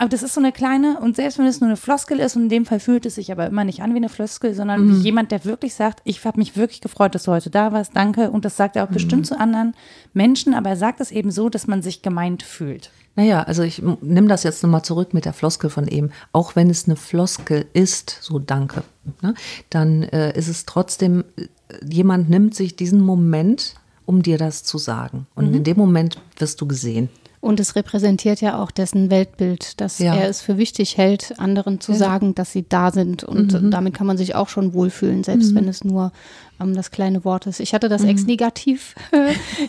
Aber 0.00 0.08
das 0.08 0.22
ist 0.22 0.34
so 0.34 0.40
eine 0.40 0.52
kleine, 0.52 1.00
und 1.00 1.16
selbst 1.16 1.38
wenn 1.38 1.46
es 1.46 1.60
nur 1.60 1.68
eine 1.68 1.76
Floskel 1.76 2.20
ist, 2.20 2.36
und 2.36 2.44
in 2.44 2.48
dem 2.48 2.66
Fall 2.66 2.78
fühlt 2.78 3.04
es 3.04 3.16
sich 3.16 3.32
aber 3.32 3.48
immer 3.48 3.64
nicht 3.64 3.82
an 3.82 3.94
wie 3.94 3.96
eine 3.96 4.08
Floskel, 4.08 4.54
sondern 4.54 4.86
mhm. 4.86 4.90
wie 4.92 5.02
jemand, 5.02 5.32
der 5.32 5.44
wirklich 5.44 5.74
sagt, 5.74 6.00
ich 6.04 6.24
habe 6.24 6.38
mich 6.38 6.56
wirklich 6.56 6.80
gefreut, 6.80 7.16
dass 7.16 7.24
du 7.24 7.32
heute 7.32 7.50
da 7.50 7.72
warst, 7.72 7.96
danke. 7.96 8.30
Und 8.30 8.44
das 8.44 8.56
sagt 8.56 8.76
er 8.76 8.84
auch 8.84 8.90
mhm. 8.90 8.94
bestimmt 8.94 9.26
zu 9.26 9.38
anderen 9.38 9.74
Menschen, 10.14 10.54
aber 10.54 10.70
er 10.70 10.76
sagt 10.76 11.00
es 11.00 11.10
eben 11.10 11.32
so, 11.32 11.48
dass 11.48 11.66
man 11.66 11.82
sich 11.82 12.00
gemeint 12.00 12.44
fühlt. 12.44 12.92
Naja, 13.16 13.42
also 13.42 13.64
ich 13.64 13.82
nehme 14.00 14.28
das 14.28 14.44
jetzt 14.44 14.62
nochmal 14.62 14.84
zurück 14.84 15.12
mit 15.12 15.24
der 15.24 15.32
Floskel 15.32 15.68
von 15.68 15.88
eben. 15.88 16.10
Auch 16.32 16.54
wenn 16.54 16.70
es 16.70 16.86
eine 16.86 16.94
Floskel 16.94 17.66
ist, 17.72 18.16
so 18.20 18.38
danke, 18.38 18.84
ne, 19.20 19.34
dann 19.70 20.04
äh, 20.04 20.38
ist 20.38 20.46
es 20.46 20.64
trotzdem, 20.64 21.24
äh, 21.36 21.46
jemand 21.84 22.30
nimmt 22.30 22.54
sich 22.54 22.76
diesen 22.76 23.00
Moment, 23.00 23.74
um 24.06 24.22
dir 24.22 24.38
das 24.38 24.62
zu 24.62 24.78
sagen. 24.78 25.26
Und 25.34 25.48
mhm. 25.48 25.56
in 25.56 25.64
dem 25.64 25.76
Moment 25.76 26.22
wirst 26.38 26.60
du 26.60 26.68
gesehen. 26.68 27.08
Und 27.40 27.60
es 27.60 27.76
repräsentiert 27.76 28.40
ja 28.40 28.60
auch 28.60 28.70
dessen 28.70 29.10
Weltbild, 29.10 29.80
dass 29.80 30.00
ja. 30.00 30.14
er 30.14 30.28
es 30.28 30.40
für 30.40 30.58
wichtig 30.58 30.96
hält, 30.96 31.38
anderen 31.38 31.80
zu 31.80 31.92
ja. 31.92 31.98
sagen, 31.98 32.34
dass 32.34 32.52
sie 32.52 32.68
da 32.68 32.90
sind. 32.90 33.22
Und 33.22 33.52
mhm. 33.52 33.70
damit 33.70 33.94
kann 33.94 34.06
man 34.08 34.16
sich 34.16 34.34
auch 34.34 34.48
schon 34.48 34.74
wohlfühlen, 34.74 35.22
selbst 35.22 35.52
mhm. 35.52 35.56
wenn 35.56 35.68
es 35.68 35.84
nur 35.84 36.12
ähm, 36.60 36.74
das 36.74 36.90
kleine 36.90 37.24
Wort 37.24 37.46
ist. 37.46 37.60
Ich 37.60 37.74
hatte 37.74 37.88
das 37.88 38.02
mhm. 38.02 38.10
ex-negativ 38.10 38.94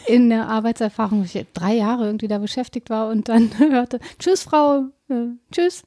in 0.08 0.30
der 0.30 0.48
Arbeitserfahrung, 0.48 1.22
wo 1.22 1.24
ich 1.26 1.46
drei 1.54 1.76
Jahre 1.76 2.06
irgendwie 2.06 2.28
da 2.28 2.38
beschäftigt 2.38 2.90
war 2.90 3.10
und 3.10 3.30
dann 3.30 3.52
hörte, 3.60 4.00
tschüss 4.20 4.44
Frau, 4.44 4.86
äh, 5.10 5.30
tschüss. 5.52 5.84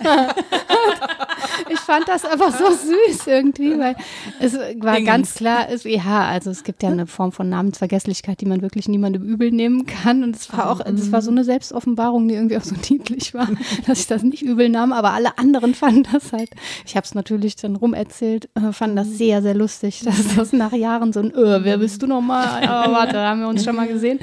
ich 1.70 1.78
fand 1.80 2.06
das 2.08 2.24
einfach 2.26 2.52
so 2.52 2.70
süß 2.70 3.26
irgendwie, 3.26 3.78
weil 3.78 3.96
es 4.38 4.54
war 4.54 5.00
ganz 5.00 5.34
klar, 5.34 5.68
es, 5.70 5.84
ja, 5.84 6.26
also 6.26 6.50
es 6.50 6.62
gibt 6.62 6.82
ja 6.82 6.90
eine 6.90 7.06
Form 7.06 7.32
von 7.32 7.48
Namensvergesslichkeit, 7.48 8.40
die 8.40 8.46
man 8.46 8.60
wirklich 8.60 8.86
niemandem 8.88 9.22
übel 9.22 9.50
nehmen 9.50 9.86
kann. 9.86 10.22
Und 10.22 10.36
es 10.36 10.52
war 10.52 10.70
auch, 10.70 10.80
es 10.84 11.10
war 11.10 11.22
so 11.22 11.30
eine 11.30 11.44
Selbstoffenbarung, 11.44 12.28
die 12.28 12.34
irgendwie 12.34 12.58
auch 12.58 12.64
so 12.64 12.74
niedlich 12.90 13.32
war, 13.32 13.48
dass 13.86 14.00
ich 14.00 14.06
das 14.06 14.22
nicht 14.22 14.42
übel 14.42 14.68
nahm, 14.68 14.92
aber 14.92 15.12
alle 15.12 15.38
anderen 15.38 15.74
fanden 15.74 16.06
das 16.12 16.32
halt. 16.32 16.50
Ich 16.84 16.96
habe 16.96 17.04
es 17.04 17.14
natürlich 17.14 17.56
dann 17.56 17.76
rumerzählt, 17.76 18.50
äh, 18.54 18.72
fanden 18.72 18.96
das 18.96 19.08
sehr, 19.08 19.40
sehr 19.40 19.54
lustig, 19.54 20.02
dass 20.04 20.36
das 20.36 20.45
nach 20.52 20.72
Jahren 20.72 21.12
so 21.12 21.20
ein, 21.20 21.34
äh, 21.34 21.64
wer 21.64 21.78
bist 21.78 22.02
du 22.02 22.06
nochmal? 22.06 22.62
Ja, 22.62 22.90
warte, 22.92 23.14
da 23.14 23.30
haben 23.30 23.40
wir 23.40 23.48
uns 23.48 23.64
schon 23.64 23.76
mal 23.76 23.88
gesehen. 23.88 24.18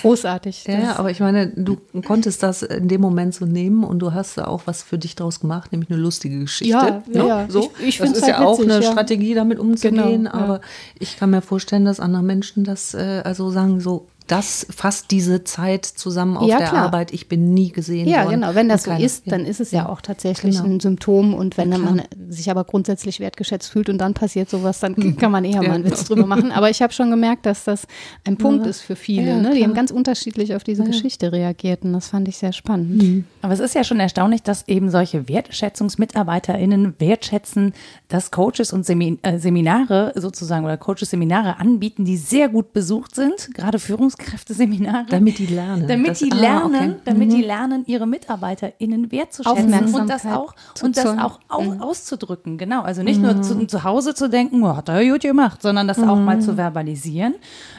Großartig. 0.00 0.64
Ja, 0.66 0.96
aber 0.98 1.10
ich 1.10 1.20
meine, 1.20 1.48
du 1.48 1.78
konntest 2.06 2.42
das 2.42 2.62
in 2.62 2.88
dem 2.88 3.00
Moment 3.00 3.34
so 3.34 3.46
nehmen 3.46 3.84
und 3.84 3.98
du 3.98 4.12
hast 4.12 4.38
da 4.38 4.46
auch 4.46 4.62
was 4.66 4.82
für 4.82 4.98
dich 4.98 5.14
draus 5.16 5.40
gemacht, 5.40 5.72
nämlich 5.72 5.90
eine 5.90 6.00
lustige 6.00 6.38
Geschichte. 6.40 6.72
Ja, 6.72 7.02
ne? 7.06 7.28
ja. 7.28 7.46
So. 7.48 7.72
Ich, 7.78 7.88
ich 7.88 7.98
das 7.98 8.12
ist 8.12 8.22
halt 8.22 8.38
ja 8.38 8.44
auch 8.44 8.60
eine 8.60 8.80
ja. 8.80 8.82
Strategie, 8.82 9.34
damit 9.34 9.58
umzugehen. 9.58 10.24
Genau, 10.24 10.34
aber 10.34 10.60
ich 10.98 11.16
kann 11.16 11.30
mir 11.30 11.42
vorstellen, 11.42 11.84
dass 11.84 12.00
andere 12.00 12.22
Menschen 12.22 12.64
das 12.64 12.94
äh, 12.94 13.22
also 13.24 13.50
sagen 13.50 13.80
so, 13.80 14.06
das 14.26 14.66
fasst 14.70 15.10
diese 15.10 15.44
Zeit 15.44 15.84
zusammen 15.84 16.38
auf 16.38 16.48
ja, 16.48 16.58
der 16.58 16.68
klar. 16.68 16.84
Arbeit. 16.84 17.12
Ich 17.12 17.28
bin 17.28 17.52
nie 17.52 17.70
gesehen 17.70 18.08
ja, 18.08 18.24
worden. 18.24 18.40
Ja, 18.40 18.48
genau. 18.48 18.54
Wenn 18.54 18.68
das 18.70 18.84
so 18.84 18.92
ist, 18.92 19.30
dann 19.30 19.44
ist 19.44 19.60
es 19.60 19.70
ja, 19.70 19.86
auch 19.86 20.00
tatsächlich 20.00 20.56
genau. 20.56 20.74
ein 20.74 20.80
Symptom. 20.80 21.34
Und 21.34 21.58
wenn 21.58 21.68
man 21.68 22.02
sich 22.30 22.50
aber 22.50 22.64
grundsätzlich 22.64 23.20
wertgeschätzt 23.20 23.70
fühlt 23.70 23.90
und 23.90 23.98
dann 23.98 24.14
passiert 24.14 24.48
sowas, 24.48 24.80
dann 24.80 24.94
mhm. 24.96 25.16
kann 25.18 25.30
man 25.30 25.44
eher 25.44 25.62
mal 25.62 25.72
einen 25.72 25.84
Witz 25.84 26.04
drüber 26.04 26.26
machen. 26.26 26.52
Aber 26.52 26.70
ich 26.70 26.80
habe 26.80 26.92
schon 26.92 27.10
gemerkt, 27.10 27.44
dass 27.44 27.64
das 27.64 27.86
ein 28.24 28.38
Punkt 28.38 28.66
ist 28.66 28.80
für 28.80 28.96
viele. 28.96 29.42
Ne? 29.42 29.54
Die 29.54 29.62
haben 29.62 29.74
ganz 29.74 29.90
unterschiedlich 29.90 30.54
auf 30.54 30.64
diese 30.64 30.84
Geschichte 30.84 31.30
reagiert 31.30 31.82
und 31.84 31.92
das 31.92 32.08
fand 32.08 32.26
ich 32.26 32.38
sehr 32.38 32.52
spannend. 32.52 33.02
Mhm. 33.02 33.24
Aber 33.42 33.52
es 33.52 33.60
ist 33.60 33.74
ja 33.74 33.84
schon 33.84 34.00
erstaunlich, 34.00 34.42
dass 34.42 34.66
eben 34.68 34.90
solche 34.90 35.28
WertschätzungsmitarbeiterInnen 35.28 36.94
wertschätzen, 36.98 37.74
dass 38.08 38.30
Coaches 38.30 38.72
und 38.72 38.88
äh, 38.88 39.38
Seminare 39.38 40.12
sozusagen 40.16 40.64
oder 40.64 40.78
Coaches 40.78 41.10
Seminare 41.10 41.58
anbieten, 41.58 42.06
die 42.06 42.16
sehr 42.16 42.48
gut 42.48 42.72
besucht 42.72 43.14
sind, 43.14 43.50
gerade 43.54 43.78
Führungs 43.78 44.13
Führungskräfteseminare. 44.14 45.06
Damit 45.08 45.38
die 45.38 45.46
lernen. 45.46 45.86
Damit 45.88 46.10
das, 46.10 46.18
die 46.18 46.32
ah, 46.32 46.36
lernen, 46.36 46.74
ah, 46.74 46.84
okay. 46.84 47.00
damit 47.04 47.28
mhm. 47.28 47.34
die 47.34 47.42
lernen, 47.42 47.84
ihre 47.86 48.06
MitarbeiterInnen 48.06 49.10
wertzuschätzen 49.12 49.94
und 49.94 50.08
das 50.08 50.26
auch, 50.26 50.54
und 50.82 50.96
das 50.96 51.06
auch, 51.06 51.40
mhm. 51.60 51.80
auszudrücken. 51.80 52.58
Genau. 52.58 52.82
Also 52.82 53.02
nicht 53.02 53.18
mhm. 53.18 53.22
nur 53.22 53.42
zu, 53.42 53.66
zu, 53.66 53.84
Hause 53.84 54.14
zu 54.14 54.28
denken, 54.28 54.62
oh, 54.62 54.76
hat 54.76 54.88
er 54.88 55.04
gut 55.04 55.22
gemacht, 55.22 55.62
sondern 55.62 55.88
das 55.88 55.98
auch 55.98 56.16
mal 56.16 56.40
zu 56.40 56.52
mhm. 56.52 56.56
verbalisieren. 56.56 57.34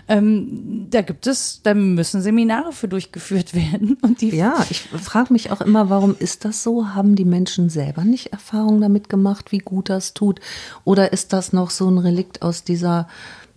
Ähm, 0.08 0.88
da 0.90 1.02
gibt 1.02 1.28
es, 1.28 1.62
da 1.64 1.74
müssen 1.74 2.22
Seminare 2.22 2.72
für 2.72 2.88
durchgeführt 2.88 3.54
werden. 3.54 3.98
Und 4.02 4.22
die 4.22 4.36
ja, 4.36 4.56
ich 4.70 4.82
frage 4.82 5.34
mich 5.34 5.52
auch 5.52 5.62
immer, 5.62 5.90
warum 5.90 6.16
ist 6.18 6.46
das 6.46 6.64
so? 6.64 6.94
Haben 6.94 7.16
die 7.16 7.26
Menschen 7.26 7.70
selber 7.70 8.04
nicht 8.04 8.28
Erfahrung 8.28 8.82
damit 8.82 9.10
gemacht, 9.10 9.52
wie 9.52 9.60
gut 9.60 9.90
das 9.90 10.14
tut? 10.14 10.40
Oder 10.84 11.14
ist 11.14 11.34
das 11.34 11.54
noch 11.54 11.70
so 11.70 11.90
ein 11.90 11.98
Relikt 11.98 12.42
aus 12.42 12.64
dieser 12.64 13.08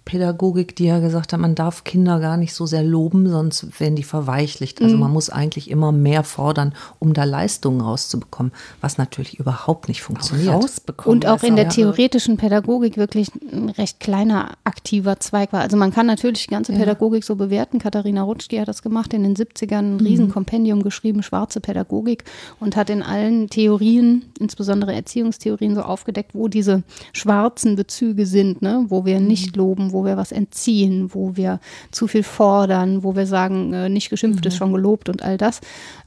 Pädagogik, 0.08 0.74
die 0.74 0.86
ja 0.86 1.00
gesagt 1.00 1.34
hat, 1.34 1.38
man 1.38 1.54
darf 1.54 1.84
Kinder 1.84 2.18
gar 2.18 2.38
nicht 2.38 2.54
so 2.54 2.64
sehr 2.64 2.82
loben, 2.82 3.28
sonst 3.28 3.78
werden 3.78 3.94
die 3.94 4.02
verweichlicht. 4.02 4.80
Also 4.80 4.94
mhm. 4.94 5.02
man 5.02 5.12
muss 5.12 5.28
eigentlich 5.28 5.70
immer 5.70 5.92
mehr 5.92 6.24
fordern, 6.24 6.72
um 6.98 7.12
da 7.12 7.24
Leistungen 7.24 7.82
rauszubekommen, 7.82 8.52
was 8.80 8.96
natürlich 8.96 9.38
überhaupt 9.38 9.86
nicht 9.86 10.00
funktioniert. 10.00 10.64
Und 11.04 11.26
auch 11.26 11.42
in 11.42 11.56
der 11.56 11.68
theoretischen 11.68 12.38
Pädagogik 12.38 12.96
wirklich 12.96 13.28
ein 13.52 13.68
recht 13.68 14.00
kleiner 14.00 14.52
aktiver 14.64 15.20
Zweig 15.20 15.52
war. 15.52 15.60
Also 15.60 15.76
man 15.76 15.92
kann 15.92 16.06
natürlich 16.06 16.46
die 16.46 16.54
ganze 16.54 16.72
Pädagogik 16.72 17.24
ja. 17.24 17.26
so 17.26 17.36
bewerten. 17.36 17.78
Katharina 17.78 18.22
Rutschki 18.22 18.56
hat 18.56 18.68
das 18.68 18.80
gemacht, 18.80 19.12
in 19.12 19.24
den 19.24 19.36
70ern 19.36 19.76
ein 19.76 19.92
mhm. 19.96 20.06
Riesenkompendium 20.06 20.82
geschrieben, 20.82 21.22
schwarze 21.22 21.60
Pädagogik 21.60 22.24
und 22.60 22.76
hat 22.76 22.88
in 22.88 23.02
allen 23.02 23.50
Theorien, 23.50 24.24
insbesondere 24.40 24.94
Erziehungstheorien, 24.94 25.74
so 25.74 25.82
aufgedeckt, 25.82 26.34
wo 26.34 26.48
diese 26.48 26.82
schwarzen 27.12 27.76
Bezüge 27.76 28.24
sind, 28.24 28.62
ne? 28.62 28.86
wo 28.88 29.04
wir 29.04 29.20
mhm. 29.20 29.26
nicht 29.26 29.54
loben, 29.54 29.92
wo 29.92 29.97
wo 29.98 30.04
wir 30.04 30.16
was 30.16 30.30
entziehen, 30.30 31.12
wo 31.12 31.34
wir 31.34 31.58
zu 31.90 32.06
viel 32.06 32.22
fordern, 32.22 33.02
wo 33.02 33.16
wir 33.16 33.26
sagen, 33.26 33.72
äh, 33.72 33.88
nicht 33.88 34.10
geschimpft 34.10 34.44
mhm. 34.44 34.48
ist 34.48 34.56
schon 34.56 34.72
gelobt 34.72 35.08
und 35.08 35.22
all 35.22 35.36
das. 35.36 35.60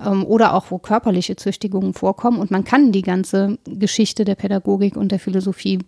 Ähm, 0.04 0.26
oder 0.26 0.54
auch, 0.54 0.72
wo 0.72 0.78
körperliche 0.78 1.36
Züchtigungen 1.36 1.94
vorkommen. 1.94 2.40
Und 2.40 2.52
man 2.52 2.64
kann 2.64 2.94
die 2.94 3.02
ganze 3.02 3.58
Geschichte 3.66 4.24
der 4.24 4.36
Pädagogik 4.36 4.96
und 4.96 5.12
der 5.12 5.20
Philosophie 5.20 5.80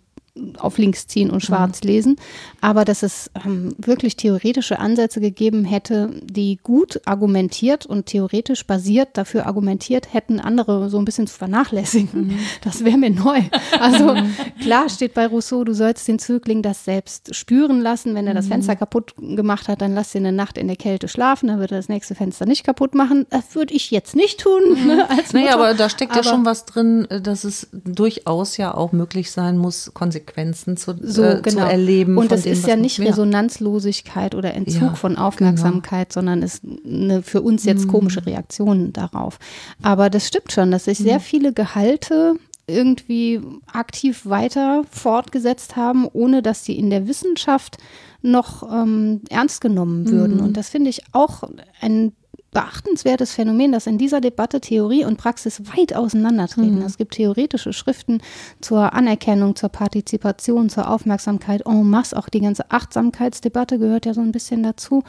auf 0.58 0.78
links 0.78 1.06
ziehen 1.06 1.30
und 1.30 1.42
schwarz 1.42 1.82
mhm. 1.82 1.88
lesen, 1.88 2.16
aber 2.60 2.84
dass 2.84 3.04
es 3.04 3.30
ähm, 3.44 3.74
wirklich 3.78 4.16
theoretische 4.16 4.80
Ansätze 4.80 5.20
gegeben 5.20 5.64
hätte, 5.64 6.10
die 6.24 6.58
gut 6.62 7.00
argumentiert 7.04 7.86
und 7.86 8.06
theoretisch 8.06 8.66
basiert 8.66 9.10
dafür 9.16 9.46
argumentiert 9.46 10.12
hätten, 10.12 10.40
andere 10.40 10.90
so 10.90 10.98
ein 10.98 11.04
bisschen 11.04 11.28
zu 11.28 11.36
vernachlässigen. 11.36 12.28
Mhm. 12.28 12.38
Das 12.62 12.84
wäre 12.84 12.96
mir 12.96 13.10
neu. 13.10 13.40
Also 13.78 14.14
mhm. 14.14 14.34
klar 14.60 14.88
steht 14.88 15.12
bei 15.14 15.26
Rousseau, 15.26 15.64
du 15.64 15.74
sollst 15.74 16.08
den 16.08 16.18
Zögling 16.18 16.62
das 16.62 16.84
selbst 16.84 17.34
spüren 17.34 17.80
lassen. 17.80 18.14
Wenn 18.14 18.26
er 18.26 18.34
das 18.34 18.46
mhm. 18.46 18.50
Fenster 18.52 18.76
kaputt 18.76 19.14
gemacht 19.18 19.68
hat, 19.68 19.82
dann 19.82 19.94
lass 19.94 20.14
ihn 20.14 20.26
eine 20.26 20.34
Nacht 20.34 20.56
in 20.56 20.66
der 20.66 20.76
Kälte 20.76 21.08
schlafen, 21.08 21.48
dann 21.48 21.60
wird 21.60 21.72
er 21.72 21.78
das 21.78 21.88
nächste 21.88 22.14
Fenster 22.14 22.46
nicht 22.46 22.64
kaputt 22.64 22.94
machen. 22.94 23.26
Das 23.30 23.54
würde 23.54 23.74
ich 23.74 23.90
jetzt 23.90 24.16
nicht 24.16 24.40
tun. 24.40 24.62
Mhm. 24.70 24.86
Ne, 24.86 25.10
als 25.10 25.32
naja, 25.32 25.54
aber 25.54 25.74
da 25.74 25.88
steckt 25.88 26.12
aber 26.12 26.22
ja 26.22 26.30
schon 26.30 26.44
was 26.44 26.64
drin, 26.64 27.06
äh, 27.10 27.20
dass 27.20 27.44
es 27.44 27.68
durchaus 27.72 28.56
ja 28.56 28.74
auch 28.74 28.92
möglich 28.92 29.30
sein 29.30 29.58
muss, 29.58 29.92
konsequent 29.94 30.23
Konsequenzen 30.24 30.76
zu, 30.76 30.94
so, 31.00 31.22
äh, 31.22 31.40
genau. 31.42 31.62
zu 31.62 31.70
erleben. 31.70 32.16
Und 32.16 32.32
es 32.32 32.46
ist 32.46 32.66
ja 32.66 32.76
nicht 32.76 32.98
ja. 32.98 33.06
Resonanzlosigkeit 33.06 34.34
oder 34.34 34.54
Entzug 34.54 34.82
ja, 34.82 34.94
von 34.94 35.16
Aufmerksamkeit, 35.16 36.08
genau. 36.10 36.14
sondern 36.14 36.42
ist 36.42 36.62
eine 36.64 37.22
für 37.22 37.42
uns 37.42 37.64
jetzt 37.64 37.86
mhm. 37.86 37.90
komische 37.90 38.26
Reaktion 38.26 38.92
darauf. 38.92 39.38
Aber 39.82 40.10
das 40.10 40.26
stimmt 40.26 40.52
schon, 40.52 40.70
dass 40.70 40.84
sich 40.84 40.98
sehr 40.98 41.18
mhm. 41.18 41.22
viele 41.22 41.52
Gehalte 41.52 42.34
irgendwie 42.66 43.40
aktiv 43.70 44.24
weiter 44.24 44.84
fortgesetzt 44.90 45.76
haben, 45.76 46.08
ohne 46.10 46.42
dass 46.42 46.64
sie 46.64 46.78
in 46.78 46.88
der 46.88 47.06
Wissenschaft 47.06 47.76
noch 48.22 48.62
ähm, 48.62 49.20
ernst 49.28 49.60
genommen 49.60 50.10
würden. 50.10 50.38
Mhm. 50.38 50.44
Und 50.44 50.56
das 50.56 50.70
finde 50.70 50.88
ich 50.88 51.02
auch 51.12 51.42
ein 51.80 52.12
beachtenswertes 52.54 53.32
Phänomen, 53.32 53.72
dass 53.72 53.86
in 53.86 53.98
dieser 53.98 54.22
Debatte 54.22 54.60
Theorie 54.60 55.04
und 55.04 55.18
Praxis 55.18 55.60
weit 55.76 55.94
auseinandertreten. 55.94 56.76
Mhm. 56.76 56.86
Es 56.86 56.96
gibt 56.96 57.14
theoretische 57.14 57.74
Schriften 57.74 58.22
zur 58.62 58.94
Anerkennung, 58.94 59.56
zur 59.56 59.68
Partizipation, 59.68 60.70
zur 60.70 60.88
Aufmerksamkeit 60.88 61.66
en 61.66 61.90
masse. 61.90 62.16
Auch 62.16 62.30
die 62.30 62.40
ganze 62.40 62.70
Achtsamkeitsdebatte 62.70 63.78
gehört 63.78 64.06
ja 64.06 64.14
so 64.14 64.22
ein 64.22 64.32
bisschen 64.32 64.62
dazu. 64.62 65.02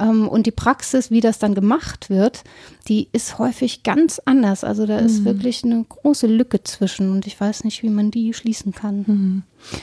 Ähm, 0.00 0.26
und 0.26 0.46
die 0.46 0.52
Praxis, 0.52 1.12
wie 1.12 1.20
das 1.20 1.38
dann 1.38 1.54
gemacht 1.54 2.10
wird, 2.10 2.42
die 2.88 3.08
ist 3.12 3.38
häufig 3.38 3.82
ganz 3.82 4.20
anders. 4.24 4.64
Also 4.64 4.86
da 4.86 4.98
ist 4.98 5.20
mhm. 5.20 5.24
wirklich 5.26 5.64
eine 5.64 5.84
große 5.84 6.26
Lücke 6.26 6.62
zwischen 6.62 7.10
und 7.10 7.26
ich 7.26 7.40
weiß 7.40 7.64
nicht, 7.64 7.82
wie 7.82 7.90
man 7.90 8.10
die 8.10 8.32
schließen 8.32 8.72
kann. 8.72 9.04
Mhm. 9.06 9.42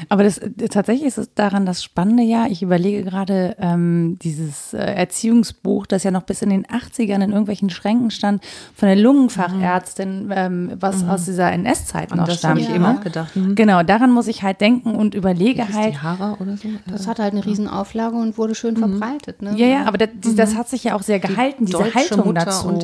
Aber 0.09 0.23
das, 0.23 0.39
tatsächlich 0.69 1.07
ist 1.07 1.17
es 1.17 1.33
daran 1.33 1.65
das 1.65 1.83
Spannende 1.83 2.23
ja, 2.23 2.45
ich 2.47 2.61
überlege 2.61 3.03
gerade 3.03 3.55
ähm, 3.59 4.17
dieses 4.21 4.73
äh, 4.73 4.77
Erziehungsbuch, 4.77 5.85
das 5.85 6.03
ja 6.03 6.11
noch 6.11 6.23
bis 6.23 6.41
in 6.41 6.49
den 6.49 6.65
80ern 6.65 7.23
in 7.23 7.31
irgendwelchen 7.31 7.69
Schränken 7.69 8.11
stand, 8.11 8.43
von 8.75 8.87
der 8.87 8.95
Lungenfachärztin, 8.95 10.31
ähm, 10.33 10.71
was 10.79 11.03
aus 11.07 11.25
dieser 11.25 11.51
NS-Zeit 11.51 12.15
noch 12.15 12.25
das 12.25 12.37
stammt. 12.39 12.51
habe 12.51 12.59
ich 12.61 12.69
eben 12.69 12.85
auch 12.85 13.01
gedacht. 13.01 13.35
Mhm. 13.35 13.55
Genau, 13.55 13.83
daran 13.83 14.11
muss 14.11 14.27
ich 14.27 14.43
halt 14.43 14.61
denken 14.61 14.95
und 14.95 15.15
überlege 15.15 15.67
halt. 15.73 15.95
die 15.95 15.97
Hara 15.99 16.37
oder 16.39 16.55
so? 16.55 16.69
Das 16.87 17.07
hat 17.07 17.19
halt 17.19 17.33
eine 17.33 17.45
Riesenauflage 17.45 18.15
und 18.15 18.37
wurde 18.37 18.55
schön 18.55 18.77
verbreitet. 18.77 19.41
Ne? 19.41 19.53
Ja, 19.57 19.67
ja, 19.67 19.85
aber 19.85 19.97
das, 19.97 20.09
das 20.35 20.55
hat 20.55 20.69
sich 20.69 20.85
ja 20.85 20.95
auch 20.95 21.01
sehr 21.01 21.19
gehalten, 21.19 21.65
diese 21.65 21.79
deutsche 21.79 21.95
Haltung 21.95 22.25
Mutter 22.25 22.45
dazu. 22.45 22.67
und 22.67 22.83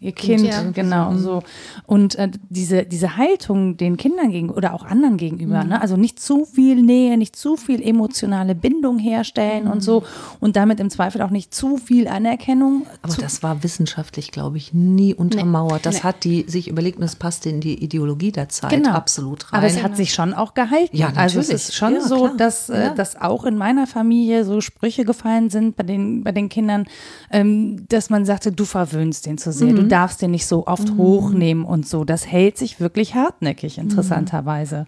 ihr 0.00 0.12
Kind, 0.12 0.42
Ja. 0.44 0.62
genau 0.72 1.16
so. 1.16 1.42
Und 1.86 2.14
äh, 2.16 2.30
diese, 2.48 2.84
diese 2.84 3.16
Haltung 3.16 3.76
den 3.76 3.96
Kindern 3.96 4.30
gegenüber 4.30 4.56
oder 4.56 4.74
auch 4.74 4.84
anderen 4.84 5.16
gegenüber, 5.16 5.64
ne? 5.64 5.80
also 5.80 5.96
nicht 5.96 6.20
zu 6.20 6.44
viel 6.44 6.76
Nähe, 6.82 7.16
nicht 7.16 7.34
zu 7.36 7.56
viel 7.56 7.82
emotionale 7.82 8.54
Bindung 8.54 8.98
herstellen 8.98 9.66
und 9.66 9.82
so 9.82 10.04
und 10.40 10.56
damit 10.56 10.80
im 10.80 10.90
Zweifel 10.90 11.22
auch 11.22 11.30
nicht 11.30 11.54
zu 11.54 11.76
viel 11.78 12.06
Anerkennung. 12.08 12.86
Aber 13.02 13.14
das 13.14 13.42
war 13.42 13.62
wissenschaftlich, 13.62 14.30
glaube 14.30 14.56
ich, 14.56 14.72
nie 14.72 15.14
untermauert. 15.14 15.84
Das 15.86 16.04
hat 16.04 16.24
die 16.24 16.44
sich 16.48 16.68
überlegt 16.68 16.98
und 16.98 17.02
das 17.02 17.16
passte 17.16 17.48
in 17.48 17.60
die 17.60 17.82
Ideologie 17.82 18.32
der 18.32 18.48
Zeit 18.48 18.70
Genau. 18.70 18.90
absolut 18.90 19.52
rein. 19.52 19.58
Aber 19.58 19.66
es 19.66 19.82
hat 19.82 19.96
sich 19.96 20.12
schon 20.14 20.32
auch 20.34 20.54
gehalten. 20.54 20.96
Ja, 20.96 21.08
also 21.16 21.40
es 21.40 21.48
natürlich. 21.48 21.50
ist 21.68 21.74
schon 21.74 21.94
Ja, 21.94 22.00
so, 22.02 22.28
dass, 22.28 22.68
äh, 22.68 22.82
Ja. 22.84 22.94
dass 22.94 23.16
auch 23.20 23.44
in 23.44 23.56
meiner 23.56 23.86
Familie 23.86 24.44
so 24.44 24.60
Sprüche 24.60 25.04
gefallen 25.04 25.50
sind 25.50 25.76
bei 25.76 25.82
den, 25.82 26.22
bei 26.22 26.32
den 26.32 26.48
Kindern, 26.48 26.86
ähm, 27.30 27.86
dass 27.88 28.10
man 28.10 28.24
sagte, 28.24 28.52
du 28.52 28.64
verwöhnst 28.64 29.26
den 29.26 29.38
zu 29.38 29.47
sehr, 29.52 29.72
du 29.72 29.82
Mhm. 29.82 29.88
darfst 29.88 30.22
den 30.22 30.30
nicht 30.32 30.46
so 30.46 30.66
oft 30.66 30.96
hochnehmen 30.96 31.64
und 31.64 31.86
so. 31.86 32.04
Das 32.04 32.26
hält 32.26 32.56
sich 32.58 32.80
wirklich 32.80 33.14
hartnäckig, 33.14 33.78
interessanterweise. 33.78 34.86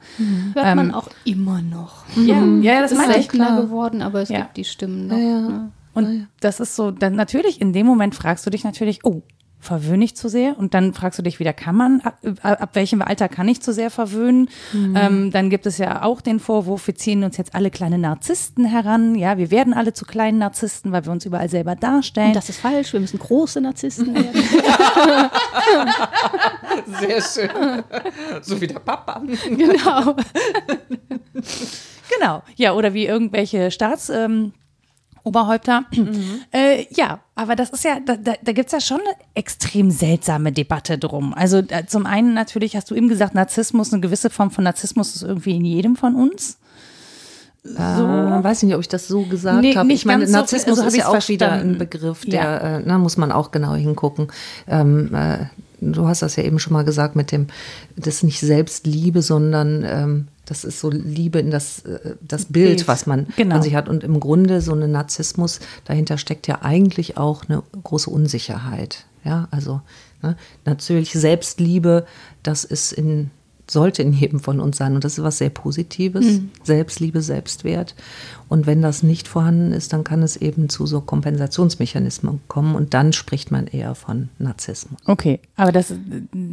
Hört 0.54 0.76
man 0.76 0.92
auch 0.94 1.08
immer 1.24 1.62
noch. 1.62 2.04
Ja, 2.16 2.44
ja, 2.60 2.80
das 2.82 2.92
ist 2.92 2.98
meine 2.98 3.16
ich. 3.18 3.30
seltener 3.30 3.60
geworden, 3.62 4.02
aber 4.02 4.20
es 4.22 4.28
Ja. 4.28 4.40
gibt 4.42 4.56
die 4.56 4.64
Stimmen 4.64 5.06
noch. 5.08 5.16
Ne? 5.16 5.70
Und 5.92 6.28
das 6.40 6.60
ist 6.60 6.76
so, 6.76 6.90
dann 6.92 7.14
natürlich, 7.16 7.60
in 7.60 7.72
dem 7.72 7.86
Moment 7.86 8.14
fragst 8.14 8.46
du 8.46 8.50
dich 8.50 8.62
natürlich, 8.64 9.00
oh, 9.04 9.22
verwöhne 9.60 10.04
ich 10.04 10.16
zu 10.16 10.28
sehr? 10.28 10.58
Und 10.58 10.74
dann 10.74 10.94
fragst 10.94 11.18
du 11.18 11.22
dich 11.22 11.38
wieder, 11.38 11.52
kann 11.52 11.76
man, 11.76 12.00
ab, 12.00 12.18
ab 12.42 12.70
welchem 12.74 13.02
Alter 13.02 13.28
kann 13.28 13.48
ich 13.48 13.60
zu 13.60 13.72
sehr 13.72 13.90
verwöhnen? 13.90 14.48
Ähm, 14.74 15.30
dann 15.30 15.50
gibt 15.50 15.66
es 15.66 15.78
ja 15.78 16.02
auch 16.02 16.20
den 16.20 16.40
Vorwurf, 16.40 16.86
wir 16.86 16.94
ziehen 16.94 17.24
uns 17.24 17.36
jetzt 17.36 17.54
alle 17.54 17.70
kleine 17.70 17.98
Narzissten 17.98 18.64
heran. 18.64 19.14
Ja, 19.14 19.38
wir 19.38 19.50
werden 19.50 19.74
alle 19.74 19.92
zu 19.92 20.04
kleinen 20.04 20.38
Narzissten, 20.38 20.92
weil 20.92 21.04
wir 21.04 21.12
uns 21.12 21.26
überall 21.26 21.48
selber 21.48 21.76
darstellen. 21.76 22.28
Und 22.28 22.36
das 22.36 22.48
ist 22.48 22.60
falsch, 22.60 22.92
wir 22.92 23.00
müssen 23.00 23.18
große 23.18 23.60
Narzissten 23.60 24.14
werden. 24.14 24.42
sehr 27.00 27.22
schön. 27.22 27.50
so 28.42 28.60
wie 28.60 28.66
der 28.66 28.80
Papa. 28.80 29.22
genau. 29.46 30.16
Genau, 32.18 32.42
ja, 32.56 32.72
oder 32.72 32.92
wie 32.92 33.06
irgendwelche 33.06 33.70
Staats... 33.70 34.10
Ähm, 34.10 34.52
Oberhäupter. 35.22 35.84
Äh, 36.52 36.86
ja, 36.90 37.20
aber 37.34 37.56
das 37.56 37.70
ist 37.70 37.84
ja, 37.84 37.98
da, 38.04 38.16
da, 38.16 38.32
da 38.42 38.52
gibt 38.52 38.66
es 38.66 38.72
ja 38.72 38.80
schon 38.80 39.00
eine 39.00 39.14
extrem 39.34 39.90
seltsame 39.90 40.52
Debatte 40.52 40.98
drum. 40.98 41.34
Also 41.34 41.58
äh, 41.58 41.86
zum 41.86 42.06
einen 42.06 42.34
natürlich 42.34 42.76
hast 42.76 42.90
du 42.90 42.94
eben 42.94 43.08
gesagt, 43.08 43.34
Narzissmus, 43.34 43.92
eine 43.92 44.00
gewisse 44.00 44.30
Form 44.30 44.50
von 44.50 44.64
Narzissmus 44.64 45.14
ist 45.16 45.22
irgendwie 45.22 45.56
in 45.56 45.64
jedem 45.64 45.96
von 45.96 46.14
uns. 46.14 46.58
So. 47.62 47.76
weiß 47.76 48.62
ich 48.62 48.66
nicht, 48.68 48.74
ob 48.74 48.80
ich 48.80 48.88
das 48.88 49.06
so 49.06 49.22
gesagt 49.24 49.60
Nee, 49.60 49.76
habe. 49.76 49.92
Ich 49.92 50.06
meine, 50.06 50.20
ganz 50.20 50.30
so, 50.32 50.38
Narzissmus 50.38 50.78
so 50.78 50.84
ist 50.86 50.96
ja 50.96 51.08
auch 51.08 51.28
wieder 51.28 51.48
verstanden. 51.48 51.74
ein 51.74 51.78
Begriff, 51.78 52.24
Ja. 52.24 52.30
der, 52.58 52.62
äh, 52.78 52.82
na, 52.86 52.96
muss 52.96 53.18
man 53.18 53.30
auch 53.32 53.50
genau 53.50 53.74
hingucken. 53.74 54.28
Ähm, 54.66 55.14
äh, 55.14 55.44
du 55.80 56.06
hast 56.06 56.22
das 56.22 56.36
ja 56.36 56.44
eben 56.44 56.58
schon 56.58 56.72
mal 56.72 56.84
gesagt 56.84 57.16
mit 57.16 57.32
dem, 57.32 57.46
das 57.96 58.16
ist 58.16 58.22
nicht 58.24 58.40
Selbstliebe, 58.40 59.22
sondern 59.22 59.84
ähm, 59.84 60.28
das 60.44 60.64
ist 60.64 60.80
so 60.80 60.90
Liebe 60.90 61.38
in 61.38 61.50
das, 61.50 61.80
äh, 61.84 62.16
das 62.20 62.46
Bild, 62.46 62.76
Bild. 62.76 62.88
was 62.88 63.06
man 63.06 63.28
Genau. 63.36 63.56
an 63.56 63.62
sich 63.62 63.74
hat. 63.74 63.88
Und 63.88 64.04
im 64.04 64.20
Grunde 64.20 64.60
so 64.60 64.72
ein 64.74 64.90
Narzissmus, 64.90 65.60
dahinter 65.84 66.18
steckt 66.18 66.46
ja 66.46 66.58
eigentlich 66.62 67.16
auch 67.16 67.44
eine 67.48 67.62
große 67.82 68.10
Unsicherheit. 68.10 69.06
Ja, 69.24 69.48
also 69.50 69.80
ne, 70.22 70.36
natürlich 70.64 71.12
Selbstliebe, 71.12 72.06
das 72.42 72.64
ist 72.64 72.92
in 72.92 73.30
sollte 73.70 74.02
in 74.02 74.12
jedem 74.12 74.40
von 74.40 74.58
uns 74.58 74.78
sein 74.78 74.96
und 74.96 75.04
das 75.04 75.16
ist 75.18 75.24
was 75.24 75.38
sehr 75.38 75.50
Positives, 75.50 76.40
Selbstliebe, 76.64 77.22
Selbstwert. 77.22 77.94
Und 78.50 78.66
wenn 78.66 78.82
das 78.82 79.04
nicht 79.04 79.28
vorhanden 79.28 79.72
ist, 79.72 79.92
dann 79.92 80.02
kann 80.02 80.24
es 80.24 80.36
eben 80.36 80.68
zu 80.68 80.84
so 80.84 81.00
Kompensationsmechanismen 81.00 82.40
kommen 82.48 82.74
und 82.74 82.94
dann 82.94 83.12
spricht 83.12 83.52
man 83.52 83.68
eher 83.68 83.94
von 83.94 84.28
Narzissmus. 84.40 85.00
Okay, 85.06 85.38
aber 85.54 85.70
das 85.70 85.94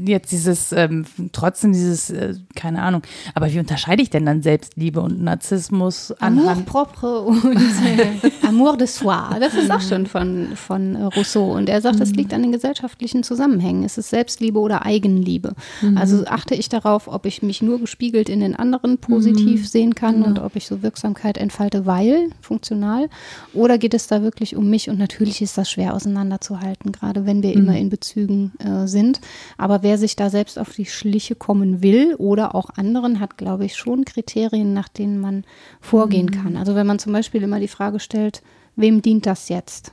jetzt 0.06 0.32
dieses, 0.32 0.72
ähm, 0.74 1.06
trotzdem 1.32 1.74
dieses, 1.74 2.12
äh, 2.12 2.36
keine 2.56 2.84
Ahnung, 2.84 3.02
aber 3.34 3.52
wie 3.52 3.58
unterscheide 3.58 4.04
ich 4.04 4.12
denn 4.12 4.28
dann 4.28 4.44
Selbstliebe 4.44 5.02
und 5.02 5.24
Narzissmus 5.24 6.12
Amour 6.20 6.52
anhand? 6.52 6.68
propre 6.68 7.22
und 7.22 7.56
äh, 7.56 8.30
Amour 8.48 8.78
de 8.78 8.86
soi. 8.86 9.40
Das 9.40 9.56
ist 9.56 9.72
auch 9.72 9.82
schon 9.82 10.06
von, 10.06 10.50
von 10.56 10.94
äh, 10.94 11.04
Rousseau. 11.04 11.56
Und 11.56 11.68
er 11.68 11.82
sagt, 11.82 12.00
es 12.00 12.12
liegt 12.12 12.32
an 12.32 12.44
den 12.44 12.52
gesellschaftlichen 12.52 13.24
Zusammenhängen. 13.24 13.84
Es 13.84 13.98
ist 13.98 14.12
Selbstliebe 14.12 14.60
oder 14.60 14.86
Eigenliebe. 14.86 15.56
Also 15.96 16.26
achte 16.28 16.54
ich 16.54 16.70
darauf, 16.70 17.08
ob 17.08 17.26
ich 17.26 17.42
mich 17.42 17.64
nur 17.64 17.80
gespiegelt 17.80 18.30
in 18.30 18.40
den 18.40 18.56
anderen 18.56 19.00
positiv 19.00 19.68
sehen 19.68 19.96
kann 19.96 20.22
und 20.22 20.38
ob 20.38 20.56
ich 20.56 20.68
so 20.68 20.84
Wirksamkeit 20.84 21.38
entfalte, 21.38 21.87
weil 21.88 22.30
funktional. 22.42 23.10
Oder 23.54 23.78
geht 23.78 23.94
es 23.94 24.08
da 24.08 24.22
wirklich 24.22 24.56
um 24.56 24.70
mich? 24.70 24.90
Und 24.90 25.00
natürlich 25.00 25.42
ist 25.42 25.58
das 25.58 25.72
schwer 25.72 25.96
auseinanderzuhalten, 25.96 26.92
gerade 26.92 27.26
wenn 27.26 27.42
wir 27.42 27.54
immer 27.54 27.78
in 27.78 27.90
Bezügen 27.90 28.52
äh, 28.60 28.88
sind. 28.88 29.22
Aber 29.58 29.82
wer 29.84 29.98
sich 29.98 30.16
da 30.16 30.30
selbst 30.30 30.60
auf 30.60 30.74
die 30.74 30.86
Schliche 30.86 31.36
kommen 31.36 31.82
will 31.82 32.16
oder 32.16 32.54
auch 32.54 32.70
anderen, 32.76 33.20
hat, 33.20 33.38
glaube 33.38 33.66
ich, 33.66 33.76
schon 33.76 34.06
Kriterien, 34.06 34.74
nach 34.74 34.90
denen 34.90 35.20
man 35.20 35.44
vorgehen 35.82 36.32
kann. 36.32 36.58
Also 36.58 36.76
wenn 36.76 36.88
man 36.88 37.00
zum 37.00 37.14
Beispiel 37.14 37.42
immer 37.42 37.60
die 37.60 37.68
Frage 37.68 38.00
stellt, 38.00 38.44
wem 38.76 39.02
dient 39.02 39.26
das 39.26 39.50
jetzt? 39.50 39.92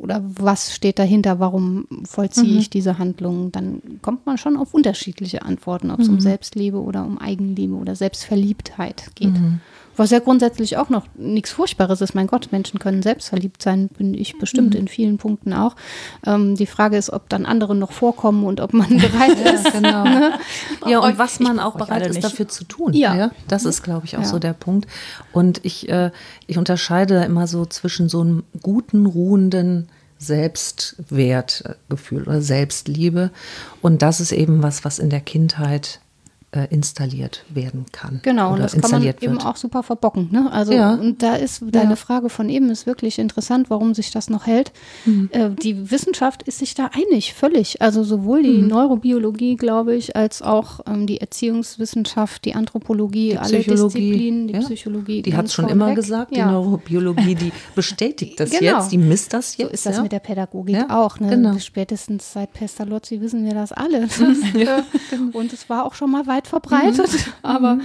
Oder 0.00 0.22
was 0.24 0.72
steht 0.72 1.00
dahinter? 1.00 1.40
Warum 1.40 1.86
vollziehe 2.04 2.58
ich 2.58 2.70
diese 2.70 2.98
Handlung? 2.98 3.50
Dann 3.50 3.82
kommt 4.02 4.24
man 4.24 4.38
schon 4.38 4.56
auf 4.56 4.72
unterschiedliche 4.72 5.42
Antworten, 5.42 5.90
ob 5.90 5.98
es 6.00 6.08
um 6.08 6.20
Selbstliebe 6.20 6.80
oder 6.80 7.04
um 7.04 7.18
Eigenliebe 7.18 7.74
oder 7.74 7.96
Selbstverliebtheit 7.96 9.10
geht. 9.16 9.34
Was 9.96 10.10
ja 10.10 10.18
grundsätzlich 10.18 10.76
auch 10.76 10.88
noch 10.88 11.06
nichts 11.14 11.52
Furchtbares 11.52 12.00
ist. 12.00 12.14
Mein 12.14 12.26
Gott, 12.26 12.48
Menschen 12.52 12.78
können 12.80 13.02
selbstverliebt 13.02 13.62
sein, 13.62 13.88
bin 13.88 14.14
ich 14.14 14.38
bestimmt 14.38 14.74
in 14.74 14.88
vielen 14.88 15.18
Punkten 15.18 15.52
auch. 15.52 15.76
Ähm, 16.26 16.56
die 16.56 16.66
Frage 16.66 16.96
ist, 16.96 17.10
ob 17.10 17.28
dann 17.28 17.46
andere 17.46 17.74
noch 17.74 17.92
vorkommen 17.92 18.44
und 18.44 18.60
ob 18.60 18.72
man 18.72 18.88
bereit 18.98 19.38
ist. 19.54 19.72
genau. 19.72 20.04
Ja, 20.86 20.98
und 21.00 21.18
was 21.18 21.40
man 21.40 21.58
auch 21.60 21.76
bereit 21.76 22.06
ist, 22.06 22.14
nicht. 22.16 22.24
dafür 22.24 22.48
zu 22.48 22.64
tun. 22.64 22.92
Ja. 22.92 23.30
Das 23.48 23.64
ist, 23.64 23.82
glaube 23.82 24.06
ich, 24.06 24.16
auch 24.16 24.20
Ja. 24.22 24.26
so 24.26 24.38
der 24.38 24.52
Punkt. 24.52 24.88
Und 25.32 25.64
ich, 25.64 25.88
äh, 25.88 26.10
ich 26.46 26.58
unterscheide 26.58 27.24
immer 27.24 27.46
so 27.46 27.64
zwischen 27.66 28.08
so 28.08 28.20
einem 28.20 28.44
guten, 28.62 29.06
ruhenden 29.06 29.88
Selbstwertgefühl 30.18 32.22
oder 32.22 32.40
Selbstliebe. 32.42 33.30
Und 33.82 34.02
das 34.02 34.20
ist 34.20 34.32
eben 34.32 34.62
was, 34.62 34.84
was 34.84 34.98
in 34.98 35.10
der 35.10 35.20
Kindheit 35.20 36.00
äh, 36.54 36.66
installiert 36.70 37.44
werden 37.52 37.86
kann. 37.92 38.20
Genau, 38.22 38.52
und 38.52 38.60
das 38.60 38.72
kann 38.72 38.80
man 38.82 38.90
installiert 38.90 39.22
eben 39.22 39.32
wird. 39.34 39.46
auch 39.46 39.56
super 39.56 39.82
verbocken. 39.82 40.28
Ne? 40.30 40.50
Also, 40.52 40.72
Ja. 40.72 40.94
und 40.94 41.22
da 41.22 41.34
ist 41.34 41.62
deine 41.72 41.96
Frage 41.96 42.28
von 42.30 42.48
eben 42.48 42.70
ist 42.70 42.86
wirklich 42.86 43.18
interessant, 43.18 43.70
warum 43.70 43.92
sich 43.94 44.10
das 44.10 44.30
noch 44.30 44.46
hält. 44.46 44.72
Mhm. 45.04 45.28
Äh, 45.32 45.50
die 45.50 45.90
Wissenschaft 45.90 46.42
ist 46.44 46.58
sich 46.58 46.74
da 46.74 46.90
einig, 46.94 47.34
völlig. 47.34 47.82
Also 47.82 48.04
sowohl 48.04 48.42
die 48.42 48.58
Mhm. 48.62 48.68
Neurobiologie, 48.68 49.56
glaube 49.56 49.94
ich, 49.96 50.14
als 50.16 50.42
auch 50.42 50.80
ähm, 50.86 51.06
die 51.06 51.20
Erziehungswissenschaft, 51.20 52.44
die 52.44 52.54
Anthropologie, 52.54 53.30
Die 53.30 53.38
alle 53.38 53.58
Disziplinen, 53.62 54.48
die 54.48 54.54
ja. 54.54 54.60
Psychologie. 54.60 55.22
Die 55.22 55.34
hat 55.34 55.46
es 55.46 55.54
schon 55.54 55.64
immer 55.68 55.86
vorneweg. 55.86 55.96
gesagt, 56.04 56.30
die 56.34 56.38
Ja. 56.38 56.50
Neurobiologie, 56.52 57.34
die 57.34 57.52
bestätigt 57.74 58.38
das 58.38 58.50
Genau. 58.50 58.78
jetzt, 58.78 58.92
die 58.92 58.98
misst 58.98 59.32
das 59.32 59.56
jetzt. 59.56 59.68
So 59.68 59.72
ist 59.74 59.86
das 59.86 59.96
ja? 59.96 60.02
mit 60.02 60.12
der 60.12 60.20
Pädagogik 60.20 60.76
Ja, 60.76 61.02
auch. 61.04 61.18
Ne? 61.20 61.30
genau. 61.30 61.58
Spätestens 61.58 62.32
seit 62.32 62.52
Pestalozzi 62.52 63.20
wissen 63.20 63.44
wir 63.44 63.54
das 63.54 63.72
alle. 63.72 64.06
Das, 64.24 64.38
äh, 64.54 64.82
Und 65.32 65.52
es 65.52 65.68
war 65.68 65.84
auch 65.84 65.94
schon 65.94 66.10
mal 66.10 66.26
weit 66.26 66.43
verbreitet. 66.46 67.12
Mhm. 67.12 67.32
Aber 67.42 67.78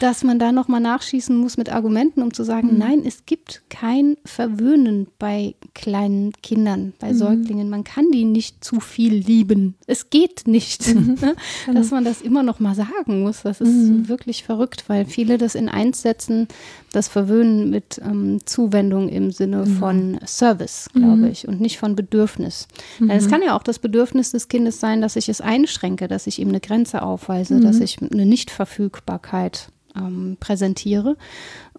dass 0.00 0.24
man 0.24 0.38
da 0.38 0.52
nochmal 0.52 0.80
nachschießen 0.80 1.36
muss 1.36 1.56
mit 1.56 1.70
Argumenten, 1.72 2.22
um 2.22 2.32
zu 2.34 2.42
sagen, 2.44 2.72
Mhm. 2.72 2.78
nein, 2.78 3.02
es 3.04 3.24
gibt 3.26 3.62
kein 3.70 4.16
Verwöhnen 4.24 5.06
bei 5.18 5.54
kleinen 5.74 6.32
Kindern, 6.42 6.92
bei 6.98 7.12
Mhm. 7.12 7.16
Säuglingen. 7.18 7.70
Man 7.70 7.84
kann 7.84 8.10
die 8.12 8.24
nicht 8.24 8.64
zu 8.64 8.80
viel 8.80 9.14
lieben. 9.14 9.74
Es 9.86 10.10
geht 10.10 10.46
nicht. 10.46 10.86
Mhm. 10.94 11.16
Ne? 11.22 11.34
Dass 11.74 11.90
man 11.90 12.04
das 12.04 12.20
immer 12.20 12.42
noch 12.42 12.60
mal 12.60 12.74
sagen 12.74 13.22
muss. 13.22 13.42
Das 13.42 13.60
ist 13.60 14.08
wirklich 14.08 14.44
verrückt, 14.44 14.84
weil 14.88 15.04
viele 15.06 15.38
das 15.38 15.54
in 15.54 15.68
eins 15.68 16.02
setzen, 16.02 16.46
das 16.92 17.08
Verwöhnen 17.08 17.70
mit 17.70 18.00
ähm, 18.04 18.38
Zuwendung 18.44 19.08
im 19.08 19.30
Sinne 19.30 19.64
Genau. 19.64 19.78
von 19.78 20.18
Service, 20.26 20.88
glaube 20.94 21.28
ich, 21.28 21.46
und 21.48 21.60
nicht 21.60 21.78
von 21.78 21.96
Bedürfnis. 21.96 22.68
Mhm. 22.98 23.10
es 23.10 23.28
kann 23.28 23.42
ja 23.42 23.56
auch 23.56 23.62
das 23.62 23.78
Bedürfnis 23.78 24.32
des 24.32 24.48
Kindes 24.48 24.80
sein, 24.80 25.00
dass 25.00 25.16
ich 25.16 25.28
es 25.28 25.40
einschränke, 25.40 26.08
dass 26.08 26.26
ich 26.26 26.38
ihm 26.40 26.48
eine 26.48 26.60
Grenze 26.60 27.02
aufweise, 27.02 27.54
Mhm. 27.54 27.60
dass 27.62 27.80
ich 27.80 27.98
eine 28.02 28.26
Nichtverfügbarkeit 28.26 29.68
ähm, 29.96 30.36
präsentiere. 30.40 31.16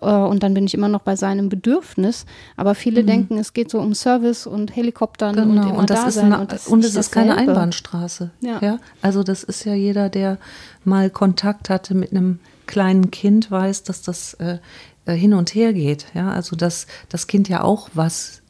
Äh, 0.02 0.06
und 0.06 0.44
dann 0.44 0.54
bin 0.54 0.66
ich 0.66 0.74
immer 0.74 0.88
noch 0.88 1.02
bei 1.02 1.16
seinem 1.16 1.50
Bedürfnis. 1.50 2.26
Aber 2.56 2.76
viele 2.76 3.04
denken, 3.04 3.38
es 3.38 3.54
geht 3.54 3.70
so 3.72 3.80
um 3.80 3.94
Service 3.94 4.48
und 4.48 4.76
Helikoptern 4.76 5.38
und 5.40 5.48
Mhm. 5.48 5.54
Genau, 5.56 5.70
immer 5.70 5.78
und 5.80 5.90
das 5.90 6.02
da 6.02 6.08
ist, 6.08 6.14
sein. 6.16 6.26
eine, 6.34 6.42
und 6.42 6.52
das 6.52 6.68
und 6.68 6.80
nicht 6.80 6.90
es 6.90 6.96
ist 6.96 7.12
keine 7.12 7.30
dasselbe. 7.30 7.52
Einbahnstraße. 7.52 8.32
Ja. 8.42 8.60
Ja. 8.62 8.80
Also 9.02 9.24
das 9.24 9.44
ist 9.44 9.64
ja 9.66 9.74
jeder, 9.74 10.10
der 10.10 10.38
mal 10.84 11.10
Kontakt 11.10 11.70
hatte 11.70 11.94
mit 11.96 12.12
einem 12.12 12.40
kleinen 12.66 13.12
Kind 13.12 13.50
weiß, 13.50 13.84
dass 13.84 14.02
das 14.02 14.34
äh, 14.36 14.58
äh, 15.06 15.14
hin 15.14 15.34
und 15.34 15.56
her 15.56 15.74
geht. 15.74 16.08
Ja, 16.14 16.32
also 16.32 16.56
dass 16.56 16.86
das 17.10 17.28
Kind 17.28 17.48
ja 17.50 17.64
auch 17.64 17.90
was 17.94 18.42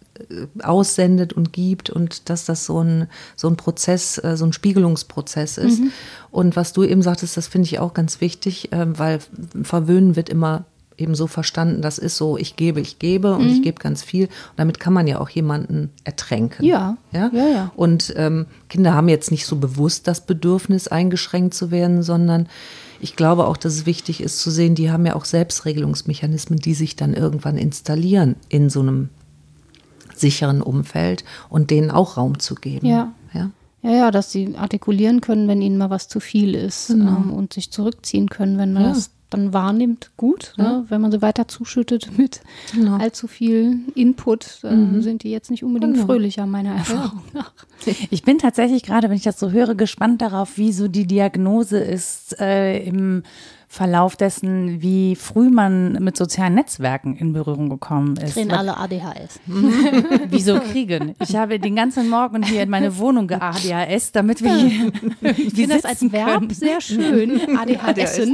aussendet 0.62 1.34
und 1.34 1.54
gibt 1.54 1.90
und 1.90 2.30
dass 2.30 2.46
das 2.46 2.66
so 2.66 2.84
ein, 2.84 3.08
so 3.36 3.48
ein 3.48 3.56
Prozess, 3.56 4.18
äh, 4.24 4.38
so 4.38 4.46
ein 4.46 4.54
Spiegelungsprozess 4.54 5.58
ist. 5.58 5.80
Mhm. 5.80 5.92
Und 6.32 6.56
was 6.56 6.74
du 6.74 6.84
eben 6.84 7.02
sagtest, 7.02 7.38
das 7.38 7.48
finde 7.48 7.66
ich 7.66 7.80
auch 7.80 7.94
ganz 7.94 8.22
wichtig, 8.22 8.70
weil 8.72 9.20
verwöhnen 9.64 10.16
wird 10.16 10.30
immer 10.30 10.66
eben 10.98 11.16
so 11.16 11.28
verstanden, 11.28 11.82
das 11.82 11.98
ist 11.98 12.18
so, 12.18 12.38
ich 12.38 12.56
gebe, 12.56 12.82
ich 12.82 13.00
gebe 13.00 13.36
und 13.36 13.46
mhm. 13.46 13.52
ich 13.52 13.62
gebe 13.62 13.80
ganz 13.82 14.04
viel. 14.04 14.26
Und 14.26 14.58
damit 14.58 14.80
kann 14.80 14.94
man 14.94 15.08
ja 15.08 15.20
auch 15.20 15.30
jemanden 15.30 15.92
ertränken. 16.04 16.66
Ja. 16.66 16.98
Ja, 17.12 17.30
ja. 17.34 17.48
ja. 17.48 17.72
Und 17.76 18.14
ähm, 18.18 18.48
Kinder 18.70 18.94
haben 18.94 19.08
jetzt 19.08 19.32
nicht 19.32 19.46
so 19.46 19.58
bewusst 19.58 20.08
das 20.08 20.26
Bedürfnis, 20.26 20.88
eingeschränkt 20.88 21.54
zu 21.54 21.72
werden, 21.72 22.04
sondern 22.04 22.48
ich 23.00 23.16
glaube 23.16 23.46
auch, 23.46 23.58
dass 23.58 23.74
es 23.74 23.86
wichtig 23.86 24.22
ist 24.22 24.40
zu 24.40 24.50
sehen, 24.50 24.74
die 24.74 24.90
haben 24.90 25.06
ja 25.06 25.16
auch 25.16 25.26
Selbstregelungsmechanismen, 25.26 26.60
die 26.60 26.74
sich 26.74 26.96
dann 26.96 27.14
irgendwann 27.14 27.58
installieren 27.58 28.36
in 28.50 28.70
so 28.70 28.80
einem 28.80 29.10
sicheren 30.20 30.62
Umfeld 30.62 31.24
und 31.50 31.72
denen 31.72 31.92
auch 31.92 32.18
Raum 32.18 32.40
zu 32.40 32.56
geben. 32.56 32.88
Ja. 32.88 33.14
ja? 33.34 33.52
Ja, 33.84 33.92
ja, 33.92 34.12
dass 34.12 34.32
sie 34.32 34.56
artikulieren 34.58 35.22
können, 35.22 35.48
wenn 35.48 35.62
ihnen 35.62 35.78
mal 35.78 35.90
was 35.90 36.08
zu 36.08 36.20
viel 36.20 36.56
ist 36.56 36.88
genau. 36.88 37.18
ähm, 37.18 37.32
und 37.32 37.54
sich 37.54 37.72
zurückziehen 37.72 38.30
können, 38.30 38.58
wenn 38.58 38.74
man 38.74 38.84
ja. 38.84 38.90
das 38.90 39.12
dann 39.30 39.54
wahrnimmt, 39.54 40.12
gut. 40.18 40.54
Ja. 40.58 40.64
Ne? 40.64 40.86
Wenn 40.90 41.02
man 41.02 41.12
sie 41.12 41.22
weiter 41.22 41.48
zuschüttet 41.48 42.10
mit 42.18 42.42
genau. 42.74 42.98
allzu 42.98 43.28
viel 43.28 43.80
Input, 43.96 44.60
dann 44.62 44.94
mhm. 44.98 45.02
sind 45.02 45.24
die 45.24 45.32
jetzt 45.32 45.52
nicht 45.52 45.64
unbedingt 45.64 45.96
genau. 45.96 46.06
fröhlicher, 46.06 46.46
meiner 46.46 46.76
Erfahrung 46.76 47.24
nach. 47.34 47.54
Ich 48.10 48.24
bin 48.24 48.40
tatsächlich 48.40 48.82
gerade, 48.82 49.08
wenn 49.08 49.16
ich 49.16 49.24
das 49.24 49.40
so 49.40 49.52
höre, 49.52 49.76
gespannt 49.76 50.22
darauf, 50.22 50.58
wie 50.58 50.74
so 50.74 50.88
die 50.88 51.06
Diagnose 51.06 51.78
ist 51.78 52.38
äh, 52.40 52.80
im 52.80 53.22
Verlauf 53.70 54.16
dessen, 54.16 54.82
wie 54.82 55.16
früh 55.18 55.50
man 55.50 55.94
mit 56.02 56.16
sozialen 56.16 56.56
Netzwerken 56.56 57.18
in 57.18 57.34
Berührung 57.34 57.68
gekommen 57.70 58.16
ist. 58.16 58.34
Kriegen 58.34 58.52
alle 58.52 58.78
ADHS. 58.78 59.42
Wieso 60.30 60.62
kriegen? 60.62 61.16
Ich 61.20 61.36
habe 61.36 61.60
den 61.60 61.76
ganzen 61.76 62.10
Morgen 62.10 62.44
hier 62.44 62.64
in 62.64 62.70
meine 62.70 62.98
Wohnung 62.98 63.28
geADHS, 63.28 64.14
damit 64.14 64.42
wir 64.42 64.56
hier. 64.56 64.92
Ich 65.22 65.54
finde 65.54 65.76
das 65.76 65.84
als 65.84 66.12
Verb 66.12 66.40
können. 66.40 66.50
sehr 66.54 66.80
schön. 66.80 67.58
ADHS. 67.58 68.22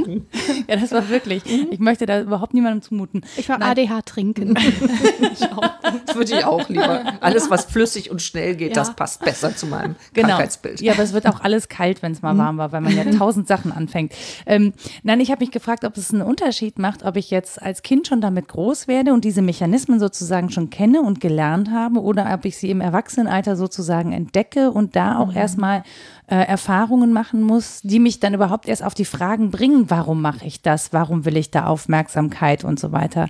Ja, 0.68 0.76
das 0.76 0.92
war 0.92 1.08
wirklich. 1.08 1.42
Ich 1.70 1.78
möchte 1.78 2.06
da 2.06 2.20
überhaupt 2.20 2.54
niemandem 2.54 2.82
zumuten. 2.82 3.22
Ich 3.36 3.48
war 3.48 3.58
Nein. 3.58 3.70
ADH 3.70 4.02
trinken. 4.02 4.54
das 4.54 6.14
würde 6.14 6.36
ich 6.36 6.44
auch 6.44 6.68
lieber. 6.68 7.14
Alles, 7.20 7.50
was 7.50 7.64
flüssig 7.64 8.10
und 8.10 8.22
schnell 8.22 8.54
geht, 8.54 8.70
ja. 8.70 8.74
das 8.74 8.94
passt 8.94 9.24
besser 9.24 9.54
zu 9.54 9.66
meinem 9.66 9.96
genau. 10.12 10.28
Krankheitsbild. 10.28 10.80
Ja, 10.80 10.92
aber 10.92 11.02
es 11.02 11.12
wird 11.12 11.26
auch 11.26 11.40
alles 11.40 11.68
kalt, 11.68 12.02
wenn 12.02 12.12
es 12.12 12.22
mal 12.22 12.36
warm 12.38 12.56
war, 12.56 12.72
weil 12.72 12.80
man 12.80 12.96
ja 12.96 13.04
tausend 13.18 13.48
Sachen 13.48 13.72
anfängt. 13.72 14.12
Ähm, 14.46 14.72
nein, 15.02 15.20
ich 15.24 15.30
habe 15.30 15.42
mich 15.42 15.50
gefragt, 15.50 15.84
ob 15.84 15.96
es 15.96 16.12
einen 16.12 16.22
Unterschied 16.22 16.78
macht, 16.78 17.02
ob 17.02 17.16
ich 17.16 17.30
jetzt 17.30 17.60
als 17.60 17.82
Kind 17.82 18.06
schon 18.06 18.20
damit 18.20 18.46
groß 18.46 18.88
werde 18.88 19.14
und 19.14 19.24
diese 19.24 19.40
Mechanismen 19.40 19.98
sozusagen 19.98 20.50
schon 20.50 20.68
kenne 20.68 21.00
und 21.00 21.18
gelernt 21.18 21.70
habe 21.70 22.02
oder 22.02 22.30
ob 22.34 22.44
ich 22.44 22.58
sie 22.58 22.68
im 22.68 22.82
Erwachsenenalter 22.82 23.56
sozusagen 23.56 24.12
entdecke 24.12 24.70
und 24.70 24.96
da 24.96 25.18
auch 25.18 25.30
mhm. 25.30 25.36
erstmal 25.38 25.82
äh, 26.26 26.36
Erfahrungen 26.36 27.14
machen 27.14 27.42
muss, 27.42 27.80
die 27.82 28.00
mich 28.00 28.20
dann 28.20 28.34
überhaupt 28.34 28.68
erst 28.68 28.84
auf 28.84 28.92
die 28.92 29.06
Fragen 29.06 29.50
bringen, 29.50 29.88
warum 29.88 30.20
mache 30.20 30.44
ich 30.44 30.60
das, 30.60 30.92
warum 30.92 31.24
will 31.24 31.38
ich 31.38 31.50
da 31.50 31.66
Aufmerksamkeit 31.66 32.62
und 32.62 32.78
so 32.78 32.92
weiter. 32.92 33.28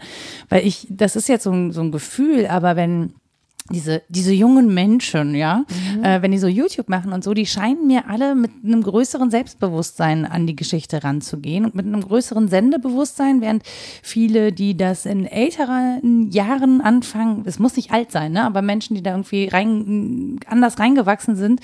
Weil 0.49 0.67
ich, 0.67 0.89
das 0.91 1.15
ist 1.15 1.29
jetzt 1.29 1.45
so 1.45 1.53
ein, 1.53 1.71
so 1.71 1.81
ein 1.81 1.93
Gefühl, 1.93 2.49
aber 2.49 2.75
wenn 2.75 3.15
diese, 3.71 4.03
diese 4.11 4.35
jungen 4.35 4.75
Menschen, 4.75 5.35
ja, 5.35 5.65
mhm. 5.97 6.05
äh, 6.05 6.21
wenn 6.21 6.33
die 6.33 6.39
so 6.39 6.49
YouTube 6.49 6.91
machen 6.91 7.15
und 7.15 7.25
so, 7.25 7.33
die 7.33 7.47
scheinen 7.47 7.87
mir 7.87 8.11
alle 8.11 8.35
mit 8.35 8.51
einem 8.63 8.83
größeren 8.83 9.31
Selbstbewusstsein 9.31 10.27
an 10.27 10.47
die 10.47 10.55
Geschichte 10.55 11.03
ranzugehen 11.03 11.65
und 11.65 11.75
mit 11.75 11.87
einem 11.87 12.03
größeren 12.03 12.49
Sendebewusstsein, 12.49 13.41
während 13.41 13.63
viele, 14.03 14.53
die 14.53 14.77
das 14.77 15.07
in 15.07 15.25
älteren 15.25 16.31
Jahren 16.31 16.83
anfangen, 16.83 17.45
es 17.47 17.59
muss 17.59 17.75
nicht 17.77 17.91
alt 17.91 18.13
sein, 18.13 18.33
ne, 18.33 18.45
aber 18.45 18.61
Menschen, 18.61 18.97
die 18.97 19.03
da 19.03 19.13
irgendwie 19.13 19.49
rein, 19.49 20.39
anders 20.47 20.79
reingewachsen 20.79 21.35
sind 21.35 21.61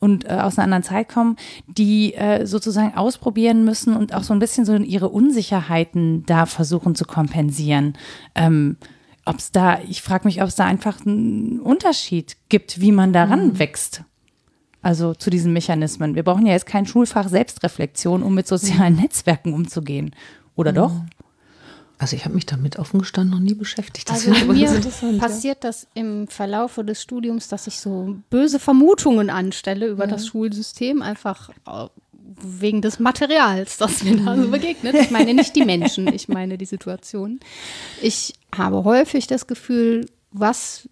und 0.00 0.24
äh, 0.24 0.30
aus 0.30 0.58
einer 0.58 0.64
anderen 0.64 0.82
Zeit 0.82 1.08
kommen, 1.08 1.36
die 1.68 2.14
äh, 2.14 2.46
sozusagen 2.46 2.96
ausprobieren 2.96 3.64
müssen 3.64 3.96
und 3.96 4.12
auch 4.12 4.24
so 4.24 4.32
ein 4.32 4.40
bisschen 4.40 4.64
so 4.64 4.74
ihre 4.74 5.08
Unsicherheiten 5.08 6.26
da 6.26 6.46
versuchen 6.46 6.96
zu 6.96 7.04
kompensieren. 7.04 7.96
Ähm, 8.34 8.76
ob 9.24 9.38
es 9.38 9.52
da, 9.52 9.80
ich 9.80 10.02
frage 10.02 10.26
mich, 10.26 10.42
ob 10.42 10.48
es 10.48 10.56
da 10.56 10.64
einfach 10.64 11.04
einen 11.04 11.60
Unterschied 11.60 12.36
gibt, 12.48 12.80
wie 12.80 12.92
man 12.92 13.12
daran 13.12 13.48
mhm. 13.48 13.58
wächst. 13.58 14.02
Also 14.82 15.14
zu 15.14 15.30
diesen 15.30 15.52
Mechanismen. 15.54 16.14
Wir 16.14 16.24
brauchen 16.24 16.44
ja 16.44 16.52
jetzt 16.52 16.66
kein 16.66 16.84
Schulfach 16.84 17.28
Selbstreflexion, 17.28 18.22
um 18.22 18.34
mit 18.34 18.46
sozialen 18.46 18.96
mhm. 18.96 19.02
Netzwerken 19.02 19.54
umzugehen. 19.54 20.14
Oder 20.56 20.72
mhm. 20.72 20.76
doch? 20.76 20.92
Also 21.96 22.16
ich 22.16 22.24
habe 22.24 22.34
mich 22.34 22.44
damit 22.44 22.78
offen 22.78 22.98
gestanden 22.98 23.32
noch 23.34 23.40
nie 23.40 23.54
beschäftigt. 23.54 24.10
Das 24.10 24.28
also 24.28 24.52
mir 24.52 24.68
passiert 25.18 25.64
ja. 25.64 25.68
das 25.70 25.86
im 25.94 26.28
Verlaufe 26.28 26.84
des 26.84 27.00
Studiums, 27.00 27.48
dass 27.48 27.66
ich 27.66 27.78
so 27.78 28.16
böse 28.30 28.58
Vermutungen 28.58 29.30
anstelle 29.30 29.86
über 29.86 30.04
ja. 30.04 30.10
das 30.10 30.26
Schulsystem, 30.26 31.00
einfach 31.00 31.50
wegen 32.42 32.80
des 32.82 32.98
Materials, 32.98 33.76
das 33.76 34.02
mir 34.02 34.16
da 34.16 34.36
so 34.36 34.48
begegnet. 34.50 34.94
Ich 34.94 35.10
meine 35.10 35.34
nicht 35.34 35.54
die 35.54 35.64
Menschen, 35.64 36.12
ich 36.12 36.28
meine 36.28 36.58
die 36.58 36.64
Situation. 36.64 37.40
Ich 38.02 38.34
habe 38.54 38.84
häufig 38.84 39.26
das 39.26 39.46
Gefühl, 39.46 40.06
was 40.30 40.88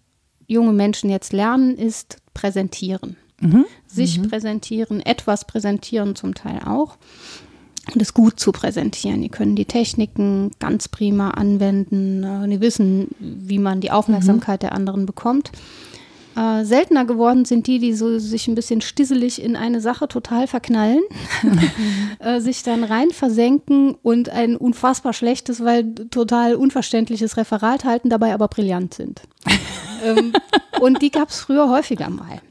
junge 0.47 0.73
Menschen 0.73 1.09
jetzt 1.09 1.33
lernen, 1.33 1.77
ist 1.77 2.17
präsentieren. 2.33 3.17
Mhm. 3.41 3.65
Sich 3.87 4.19
mhm. 4.19 4.29
präsentieren, 4.29 5.01
etwas 5.01 5.45
präsentieren 5.45 6.15
zum 6.15 6.33
Teil 6.35 6.61
auch. 6.65 6.97
Und 7.93 8.01
es 8.01 8.13
gut 8.13 8.39
zu 8.39 8.53
präsentieren. 8.53 9.21
Die 9.21 9.29
können 9.29 9.57
die 9.57 9.65
Techniken 9.65 10.51
ganz 10.59 10.87
prima 10.87 11.31
anwenden. 11.31 12.23
Äh, 12.23 12.47
die 12.47 12.61
wissen, 12.61 13.09
wie 13.19 13.59
man 13.59 13.81
die 13.81 13.91
Aufmerksamkeit 13.91 14.61
mhm. 14.61 14.67
der 14.67 14.71
anderen 14.73 15.05
bekommt. 15.05 15.51
Äh, 16.35 16.65
seltener 16.65 17.05
geworden 17.05 17.45
sind 17.45 17.67
die, 17.67 17.79
die 17.79 17.93
so 17.93 18.17
sich 18.19 18.47
ein 18.47 18.55
bisschen 18.55 18.81
stisselig 18.81 19.41
in 19.41 19.55
eine 19.55 19.81
Sache 19.81 20.07
total 20.07 20.47
verknallen, 20.47 21.01
äh, 22.19 22.39
sich 22.39 22.63
dann 22.63 22.83
rein 22.83 23.11
versenken 23.11 23.95
und 24.01 24.29
ein 24.29 24.55
unfassbar 24.55 25.13
schlechtes, 25.13 25.63
weil 25.63 25.93
total 25.93 26.55
unverständliches 26.55 27.37
Referat 27.37 27.85
halten, 27.85 28.09
dabei 28.09 28.33
aber 28.33 28.47
brillant 28.47 28.93
sind. 28.93 29.21
ähm, 30.03 30.33
und 30.79 31.01
die 31.01 31.11
gab 31.11 31.29
es 31.29 31.39
früher 31.39 31.69
häufiger 31.69 32.09
mal. 32.09 32.41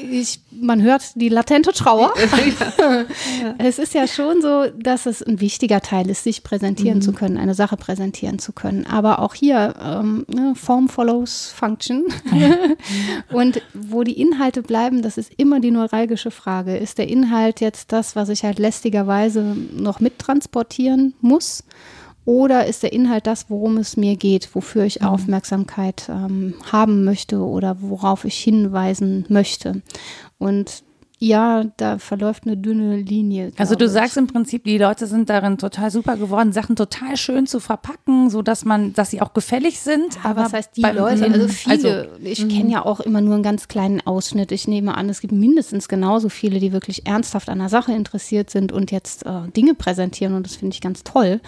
Ich, 0.00 0.40
man 0.52 0.80
hört 0.82 1.02
die 1.16 1.28
latente 1.28 1.72
Trauer. 1.72 2.14
ja. 2.16 3.04
Es 3.58 3.78
ist 3.78 3.94
ja 3.94 4.06
schon 4.06 4.40
so, 4.40 4.66
dass 4.76 5.06
es 5.06 5.22
ein 5.22 5.40
wichtiger 5.40 5.80
Teil 5.80 6.08
ist, 6.08 6.22
sich 6.22 6.44
präsentieren 6.44 6.98
mhm. 6.98 7.02
zu 7.02 7.12
können, 7.12 7.36
eine 7.36 7.54
Sache 7.54 7.76
präsentieren 7.76 8.38
zu 8.38 8.52
können. 8.52 8.86
Aber 8.86 9.18
auch 9.18 9.34
hier 9.34 9.74
ähm, 9.82 10.24
ne, 10.28 10.54
Form 10.54 10.88
follows 10.88 11.52
Function. 11.54 12.04
Und 13.32 13.60
wo 13.74 14.04
die 14.04 14.20
Inhalte 14.20 14.62
bleiben, 14.62 15.02
das 15.02 15.18
ist 15.18 15.32
immer 15.36 15.58
die 15.60 15.72
neuralgische 15.72 16.30
Frage. 16.30 16.76
Ist 16.76 16.98
der 16.98 17.08
Inhalt 17.08 17.60
jetzt 17.60 17.92
das, 17.92 18.14
was 18.14 18.28
ich 18.28 18.44
halt 18.44 18.58
lästigerweise 18.58 19.56
noch 19.72 19.98
mittransportieren 20.00 21.14
muss? 21.20 21.64
Oder 22.28 22.66
ist 22.66 22.82
der 22.82 22.92
Inhalt 22.92 23.26
das, 23.26 23.48
worum 23.48 23.78
es 23.78 23.96
mir 23.96 24.14
geht, 24.16 24.54
wofür 24.54 24.84
ich 24.84 25.00
mhm. 25.00 25.06
Aufmerksamkeit 25.06 26.10
ähm, 26.10 26.52
haben 26.70 27.02
möchte 27.02 27.38
oder 27.38 27.78
worauf 27.80 28.26
ich 28.26 28.36
hinweisen 28.38 29.24
möchte? 29.30 29.80
Und 30.36 30.84
ja, 31.20 31.64
da 31.78 31.98
verläuft 31.98 32.44
eine 32.46 32.56
dünne 32.56 32.96
Linie. 32.96 33.50
Also 33.56 33.74
du 33.74 33.86
ich. 33.86 33.90
sagst 33.90 34.16
im 34.16 34.28
Prinzip, 34.28 34.62
die 34.62 34.78
Leute 34.78 35.08
sind 35.08 35.28
darin 35.28 35.58
total 35.58 35.90
super 35.90 36.16
geworden, 36.16 36.52
Sachen 36.52 36.76
total 36.76 37.16
schön 37.16 37.48
zu 37.48 37.58
verpacken, 37.58 38.30
so 38.30 38.40
dass 38.40 38.64
man, 38.64 38.92
dass 38.92 39.10
sie 39.10 39.20
auch 39.20 39.34
gefällig 39.34 39.80
sind. 39.80 40.14
Ja, 40.14 40.30
aber 40.30 40.44
was 40.44 40.52
heißt 40.52 40.76
die 40.76 40.82
Leute? 40.82 41.24
Also 41.24 41.48
viele. 41.48 41.74
Also, 41.74 42.10
ich 42.22 42.44
mhm. 42.44 42.48
kenne 42.50 42.70
ja 42.70 42.84
auch 42.84 43.00
immer 43.00 43.20
nur 43.20 43.34
einen 43.34 43.42
ganz 43.42 43.66
kleinen 43.66 44.00
Ausschnitt. 44.06 44.52
Ich 44.52 44.68
nehme 44.68 44.96
an, 44.96 45.08
es 45.08 45.20
gibt 45.20 45.32
mindestens 45.32 45.88
genauso 45.88 46.28
viele, 46.28 46.60
die 46.60 46.72
wirklich 46.72 47.04
ernsthaft 47.06 47.48
an 47.48 47.58
der 47.58 47.68
Sache 47.68 47.92
interessiert 47.92 48.50
sind 48.50 48.70
und 48.70 48.92
jetzt 48.92 49.26
äh, 49.26 49.48
Dinge 49.56 49.74
präsentieren 49.74 50.34
und 50.34 50.46
das 50.46 50.54
finde 50.54 50.74
ich 50.74 50.80
ganz 50.80 51.02
toll. 51.02 51.40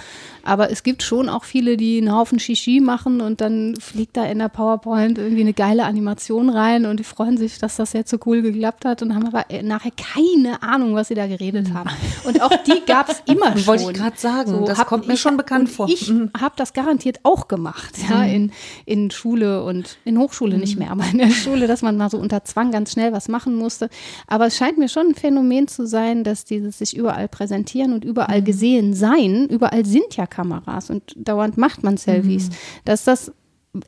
Aber 0.43 0.73
es 0.73 0.83
gibt 0.83 1.05
schon 1.05 1.29
auch 1.29 1.45
viele, 1.45 1.77
die 1.77 1.99
einen 1.99 2.12
Haufen 2.12 2.41
Shishi 2.41 2.81
machen 2.81 3.21
und 3.21 3.41
dann 3.41 3.77
fliegt 3.77 4.16
da 4.16 4.25
in 4.25 4.41
der 4.41 4.49
PowerPoint 4.49 5.18
irgendwie 5.18 5.43
eine 5.43 5.53
geile 5.53 5.85
Animation 5.85 6.51
rein 6.51 6.87
und 6.87 6.99
die 6.99 7.05
freuen 7.05 7.37
sich, 7.37 7.59
dass 7.59 7.77
das 7.77 7.93
jetzt 7.93 8.11
so 8.11 8.18
cool 8.27 8.43
geklappt 8.43 8.85
hat 8.85 9.03
und 9.03 9.14
haben 9.14 9.29
aber 9.29 9.49
nachher 9.62 9.92
keine 9.92 10.62
Ahnung, 10.62 10.94
was 10.94 11.08
sie 11.08 11.14
da 11.14 11.26
geredet 11.26 11.68
mhm. 11.68 11.74
haben. 11.74 11.90
Und 12.24 12.42
auch 12.42 12.52
die 12.64 12.82
gab 12.86 13.08
es 13.08 13.22
immer 13.26 13.56
schon. 13.56 13.66
Wollte 13.66 13.84
ich 13.84 13.92
gerade 13.94 14.18
sagen, 14.18 14.50
so, 14.50 14.64
das 14.64 14.78
kommt 14.86 15.06
mir 15.06 15.14
ich, 15.14 15.20
schon 15.20 15.36
bekannt 15.36 15.68
vor. 15.68 15.88
Ich 15.88 16.08
mhm. 16.08 16.30
habe 16.38 16.54
das 16.56 16.72
garantiert 16.72 17.20
auch 17.22 17.48
gemacht, 17.48 17.94
ja, 18.08 18.18
mhm. 18.18 18.34
in, 18.34 18.52
in 18.86 19.11
Schule 19.11 19.62
und 19.64 19.98
in 20.04 20.18
Hochschule 20.18 20.58
nicht 20.58 20.78
mehr, 20.78 20.90
aber 20.90 21.04
in 21.11 21.18
der 21.18 21.30
Schule, 21.30 21.66
dass 21.66 21.82
man 21.82 21.96
mal 21.96 22.11
so 22.11 22.18
unter 22.18 22.44
Zwang 22.44 22.70
ganz 22.70 22.92
schnell 22.92 23.12
was 23.12 23.28
machen 23.28 23.54
musste. 23.54 23.88
Aber 24.26 24.46
es 24.46 24.56
scheint 24.56 24.78
mir 24.78 24.88
schon 24.88 25.08
ein 25.08 25.14
Phänomen 25.14 25.68
zu 25.68 25.86
sein, 25.86 26.24
dass 26.24 26.44
dieses 26.44 26.78
sich 26.78 26.96
überall 26.96 27.28
präsentieren 27.28 27.92
und 27.92 28.04
überall 28.04 28.42
gesehen 28.42 28.94
sein, 28.94 29.46
überall 29.48 29.84
sind 29.84 30.16
ja 30.16 30.26
Kameras 30.26 30.90
und 30.90 31.14
dauernd 31.16 31.56
macht 31.56 31.82
man 31.82 31.96
Selfies, 31.96 32.50
dass 32.84 33.04
das 33.04 33.32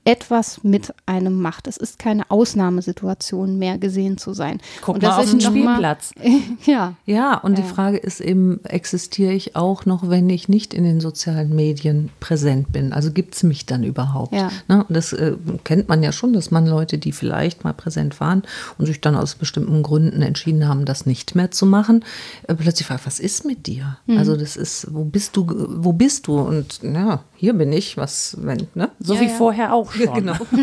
etwas 0.05 0.63
mit 0.63 0.95
einem 1.07 1.41
macht. 1.41 1.67
Es 1.67 1.77
ist 1.77 1.99
keine 1.99 2.31
Ausnahmesituation 2.31 3.59
mehr 3.59 3.79
gesehen 3.79 4.17
zu 4.17 4.33
sein. 4.33 4.61
Guck 4.81 4.95
und 4.97 5.03
mal 5.03 5.09
das 5.09 5.19
auf 5.19 5.25
ist 5.25 5.33
den 5.33 5.65
mal- 5.65 5.73
Spielplatz. 5.75 6.11
ja. 6.67 6.95
Ja, 7.05 7.39
und 7.39 7.59
die 7.59 7.63
Ja. 7.63 7.69
Frage 7.69 7.97
ist 7.99 8.21
eben, 8.21 8.65
existiere 8.65 9.33
ich 9.33 9.57
auch 9.57 9.85
noch, 9.85 10.09
wenn 10.09 10.31
ich 10.31 10.49
nicht 10.49 10.73
in 10.73 10.85
den 10.85 11.01
sozialen 11.01 11.55
Medien 11.55 12.11
präsent 12.21 12.71
bin? 12.73 12.93
Also 12.93 13.11
gibt 13.11 13.35
es 13.35 13.43
mich 13.43 13.67
dann 13.67 13.83
überhaupt? 13.83 14.33
Ja. 14.33 14.51
Ne? 14.69 14.85
Und 14.89 14.95
das 14.97 15.13
äh, 15.13 15.35
kennt 15.65 15.89
man 15.89 16.03
ja 16.03 16.13
schon, 16.13 16.33
dass 16.33 16.51
man 16.53 16.67
Leute, 16.67 16.99
die 16.99 17.13
vielleicht 17.13 17.65
mal 17.65 17.73
präsent 17.75 18.21
waren 18.21 18.43
und 18.79 18.87
sich 18.87 19.01
dann 19.01 19.17
aus 19.17 19.35
bestimmten 19.35 19.83
Gründen 19.83 20.23
entschieden 20.23 20.69
haben, 20.69 20.85
das 20.85 21.07
nicht 21.07 21.35
mehr 21.35 21.51
zu 21.51 21.67
machen, 21.67 22.05
äh, 22.47 22.55
plötzlich 22.55 22.87
fragt, 22.87 23.07
was 23.07 23.19
ist 23.19 23.45
mit 23.45 23.67
dir? 23.67 23.99
Mhm. 24.07 24.19
Also 24.19 24.37
das 24.37 24.57
ist, 24.57 24.87
wo 24.95 25.05
bist 25.05 25.37
du, 25.37 25.47
wo 25.49 25.93
bist 25.93 26.29
du? 26.29 26.39
Und 26.39 26.81
ja, 26.83 27.25
hier 27.43 27.55
bin 27.55 27.73
ich, 27.73 27.97
was, 27.97 28.37
wenn, 28.41 28.69
ne? 28.77 28.91
So 29.01 29.15
Ja, 29.15 29.21
wie 29.23 29.25
ja. 29.25 29.31
vorher 29.31 29.75
auch 29.75 29.91
schon. 29.91 30.15
Genau. 30.15 30.35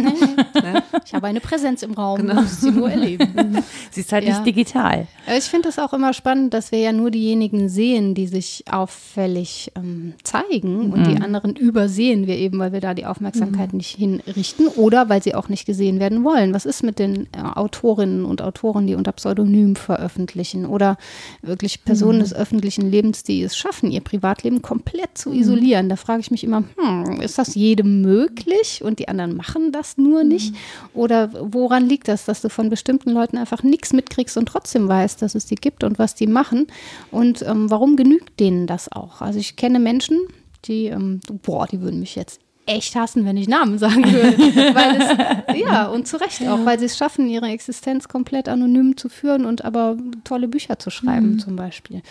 Ich 1.06 1.14
habe 1.16 1.28
eine 1.28 1.40
Präsenz 1.40 1.82
im 1.82 1.94
Raum, 1.94 2.20
genau. 2.22 2.36
muss 2.42 2.62
sie 2.62 2.70
nur 2.72 2.90
erleben. 2.90 3.58
Sie 3.92 4.02
ist 4.02 4.12
halt 4.12 4.24
Ja. 4.26 4.34
nicht 4.34 4.46
digital. 4.46 5.08
Ich 5.36 5.46
finde 5.46 5.70
es 5.70 5.80
auch 5.80 5.92
immer 5.94 6.14
spannend, 6.14 6.54
dass 6.54 6.72
wir 6.72 6.80
ja 6.80 6.92
nur 6.92 7.10
diejenigen 7.10 7.68
sehen, 7.68 8.14
die 8.14 8.28
sich 8.28 8.64
auffällig 8.72 9.72
ähm, 9.76 10.14
zeigen 10.24 10.92
und 10.94 11.08
die 11.08 11.20
anderen 11.22 11.56
übersehen 11.56 12.28
wir 12.28 12.38
eben, 12.38 12.60
weil 12.60 12.74
wir 12.74 12.80
da 12.82 12.94
die 12.94 13.06
Aufmerksamkeit 13.08 13.74
nicht 13.74 13.96
hinrichten 13.98 14.68
oder 14.68 15.10
weil 15.10 15.24
sie 15.24 15.34
auch 15.34 15.50
nicht 15.50 15.66
gesehen 15.66 16.00
werden 16.00 16.24
wollen. 16.24 16.54
Was 16.54 16.66
ist 16.66 16.84
mit 16.84 17.00
den 17.00 17.28
äh, 17.34 17.40
Autorinnen 17.56 18.24
und 18.24 18.42
Autoren, 18.44 18.86
die 18.86 18.96
unter 18.96 19.12
Pseudonym 19.14 19.76
veröffentlichen 19.76 20.66
oder 20.66 20.98
wirklich 21.42 21.84
Personen 21.84 22.20
des 22.20 22.34
öffentlichen 22.34 22.90
Lebens, 22.92 23.24
die 23.24 23.42
es 23.42 23.58
schaffen, 23.58 23.90
ihr 23.92 24.02
Privatleben 24.02 24.62
komplett 24.62 25.18
zu 25.18 25.34
isolieren? 25.34 25.90
Da 25.90 25.96
frage 25.96 26.22
ich 26.22 26.30
mich 26.30 26.44
immer, 26.44 26.64
hm, 26.78 27.22
ist 27.22 27.38
das 27.38 27.56
jedem 27.56 28.02
möglich 28.02 28.82
und 28.84 29.00
die 29.00 29.08
anderen 29.08 29.36
machen 29.36 29.72
das 29.72 29.98
nur 29.98 30.24
nicht? 30.24 30.56
Oder 30.94 31.32
woran 31.54 31.88
liegt 31.88 32.08
das, 32.08 32.26
dass 32.26 32.42
du 32.42 32.50
von 32.50 32.70
bestimmten 32.70 33.12
Leuten 33.12 33.38
einfach 33.38 33.64
nichts 33.64 33.94
mitkriegst 33.94 34.38
und 34.38 34.48
trotzdem 34.48 34.88
weißt, 34.88 35.22
dass 35.22 35.36
es 35.36 35.46
die 35.46 35.56
gibt 35.56 35.84
und 35.84 36.00
was 36.00 36.16
die 36.16 36.28
machen? 36.28 36.68
Und 37.12 37.42
ähm, 37.42 37.70
warum 37.70 37.96
genügt 37.96 38.40
denen 38.40 38.68
das 38.68 38.92
auch? 38.92 39.22
Also 39.22 39.40
ich 39.40 39.56
kenne 39.56 39.80
Menschen, 39.80 40.20
die, 40.66 40.86
ähm, 40.86 41.22
boah, 41.44 41.68
die 41.68 41.82
würden 41.82 42.00
mich 42.00 42.16
jetzt 42.16 42.40
echt 42.70 42.96
hassen, 42.96 43.26
wenn 43.26 43.36
ich 43.36 43.48
Namen 43.48 43.80
sagen 43.80 44.06
würde. 44.06 44.38
weil 44.76 45.02
es, 45.02 45.60
ja, 45.60 45.88
und 45.88 46.08
zu 46.08 46.18
Recht 46.18 46.42
auch, 46.48 46.66
weil 46.66 46.78
sie 46.78 46.86
es 46.86 46.98
schaffen, 46.98 47.28
ihre 47.28 47.48
Existenz 47.48 48.08
komplett 48.08 48.48
anonym 48.48 48.96
zu 48.96 49.10
führen 49.10 49.46
und 49.46 49.66
aber 49.66 49.98
tolle 50.24 50.48
Bücher 50.48 50.78
zu 50.78 50.92
schreiben, 50.92 51.40
zum 51.40 51.56
Beispiel. 51.56 52.04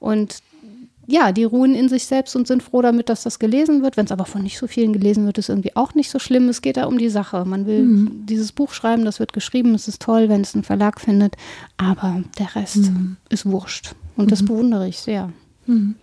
Und 0.00 0.42
ja, 1.06 1.32
die 1.32 1.44
ruhen 1.44 1.74
in 1.74 1.88
sich 1.88 2.06
selbst 2.06 2.36
und 2.36 2.46
sind 2.46 2.62
froh 2.62 2.82
damit, 2.82 3.08
dass 3.08 3.22
das 3.22 3.38
gelesen 3.38 3.82
wird. 3.82 3.96
Wenn 3.96 4.04
es 4.04 4.12
aber 4.12 4.26
von 4.26 4.42
nicht 4.42 4.58
so 4.58 4.66
vielen 4.66 4.92
gelesen 4.92 5.26
wird, 5.26 5.38
ist 5.38 5.48
irgendwie 5.48 5.74
auch 5.74 5.94
nicht 5.94 6.10
so 6.10 6.18
schlimm. 6.18 6.48
Es 6.48 6.62
geht 6.62 6.76
da 6.76 6.84
um 6.84 6.98
die 6.98 7.08
Sache. 7.08 7.44
Man 7.44 7.66
will 7.66 8.08
dieses 8.26 8.52
Buch 8.52 8.72
schreiben, 8.72 9.04
das 9.04 9.18
wird 9.18 9.32
geschrieben, 9.32 9.74
es 9.74 9.88
ist 9.88 10.02
toll, 10.02 10.28
wenn 10.28 10.42
es 10.42 10.54
einen 10.54 10.64
Verlag 10.64 11.00
findet, 11.00 11.36
aber 11.76 12.22
der 12.38 12.54
Rest 12.54 12.92
ist 13.28 13.46
wurscht. 13.46 13.94
Und 14.16 14.30
das 14.30 14.44
bewundere 14.44 14.86
ich 14.88 14.98
sehr. 14.98 15.32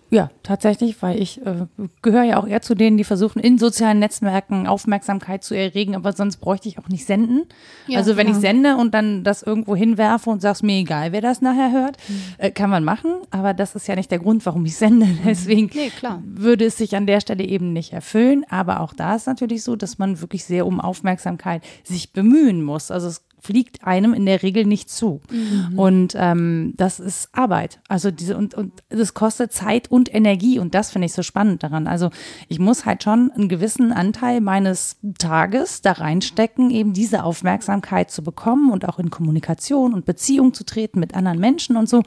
Ja, 0.10 0.30
tatsächlich, 0.44 1.02
weil 1.02 1.22
ich 1.22 1.46
äh, 1.46 1.66
gehöre 2.02 2.24
ja 2.24 2.38
auch 2.38 2.48
eher 2.48 2.62
zu 2.62 2.76
denen, 2.76 2.98
die 2.98 3.04
versuchen, 3.04 3.40
in 3.40 3.58
sozialen 3.58 4.00
Netzwerken 4.00 4.68
Aufmerksamkeit 4.68 5.44
zu 5.44 5.54
erregen, 5.54 5.96
aber 5.96 6.14
sonst 6.14 6.38
bräuchte 6.38 6.70
ich 6.70 6.80
auch 6.80 6.88
nicht 6.88 7.06
senden. 7.06 7.44
Ja, 7.88 8.00
also 8.00 8.16
wenn 8.16 8.28
genau. 8.28 8.38
ich 8.38 8.42
sende 8.42 8.78
und 8.78 8.94
dann 8.94 9.24
das 9.24 9.44
irgendwo 9.44 9.76
hinwerfe 9.76 10.30
und 10.30 10.42
sag's 10.42 10.64
mir 10.64 10.80
egal, 10.80 11.12
wer 11.12 11.22
das 11.22 11.42
nachher 11.42 11.72
hört, 11.72 11.98
äh, 12.38 12.52
kann 12.52 12.70
man 12.70 12.84
machen, 12.84 13.12
aber 13.32 13.54
das 13.54 13.76
ist 13.76 13.88
ja 13.88 13.96
nicht 13.96 14.12
der 14.12 14.20
Grund, 14.20 14.46
warum 14.46 14.66
ich 14.66 14.76
sende. 14.78 15.08
Deswegen 15.26 15.70
Nee, 15.74 15.92
würde 16.24 16.66
es 16.66 16.78
sich 16.78 16.96
an 16.96 17.06
der 17.06 17.20
Stelle 17.20 17.44
eben 17.44 17.74
nicht 17.74 17.94
erfüllen. 17.94 18.46
Aber 18.50 18.80
auch 18.82 18.94
da 18.94 19.16
ist 19.16 19.28
natürlich 19.28 19.64
so, 19.64 19.76
dass 19.76 19.98
man 19.98 20.22
wirklich 20.22 20.46
sehr 20.46 20.66
um 20.66 20.80
Aufmerksamkeit 20.80 21.64
sich 21.84 22.14
bemühen 22.14 22.64
muss. 22.64 22.92
Also 22.92 23.08
es 23.08 23.26
fliegt 23.40 23.86
einem 23.86 24.14
in 24.14 24.26
der 24.26 24.44
Regel 24.44 24.66
nicht 24.66 24.90
zu. 24.90 25.22
Und 25.76 26.16
ähm, 26.18 26.74
das 26.76 27.00
ist 27.00 27.30
Arbeit. 27.34 27.80
Also 27.88 28.12
diese 28.12 28.36
und, 28.36 28.56
und 28.56 28.74
das 28.90 29.14
kostet 29.14 29.54
Zeit 29.54 29.90
und 29.90 29.97
Energie 30.06 30.60
und 30.60 30.76
das 30.76 30.92
finde 30.92 31.08
ich 31.08 31.14
so 31.14 31.24
spannend 31.24 31.64
daran. 31.64 31.88
Also 31.88 32.10
ich 32.48 32.60
muss 32.60 32.86
halt 32.86 33.04
schon 33.04 33.32
einen 33.32 33.50
gewissen 33.50 33.92
Anteil 33.92 34.42
meines 34.42 34.98
Tages 35.18 35.82
da 35.82 35.94
reinstecken, 35.94 36.70
eben 36.70 36.94
diese 36.94 37.24
Aufmerksamkeit 37.24 38.12
zu 38.12 38.24
bekommen 38.24 38.72
und 38.72 38.88
auch 38.88 39.00
in 39.00 39.10
Kommunikation 39.10 39.94
und 39.94 40.06
Beziehung 40.06 40.54
zu 40.54 40.64
treten 40.64 41.00
mit 41.00 41.16
anderen 41.16 41.40
Menschen 41.40 41.78
und 41.78 41.90
so. 41.90 42.04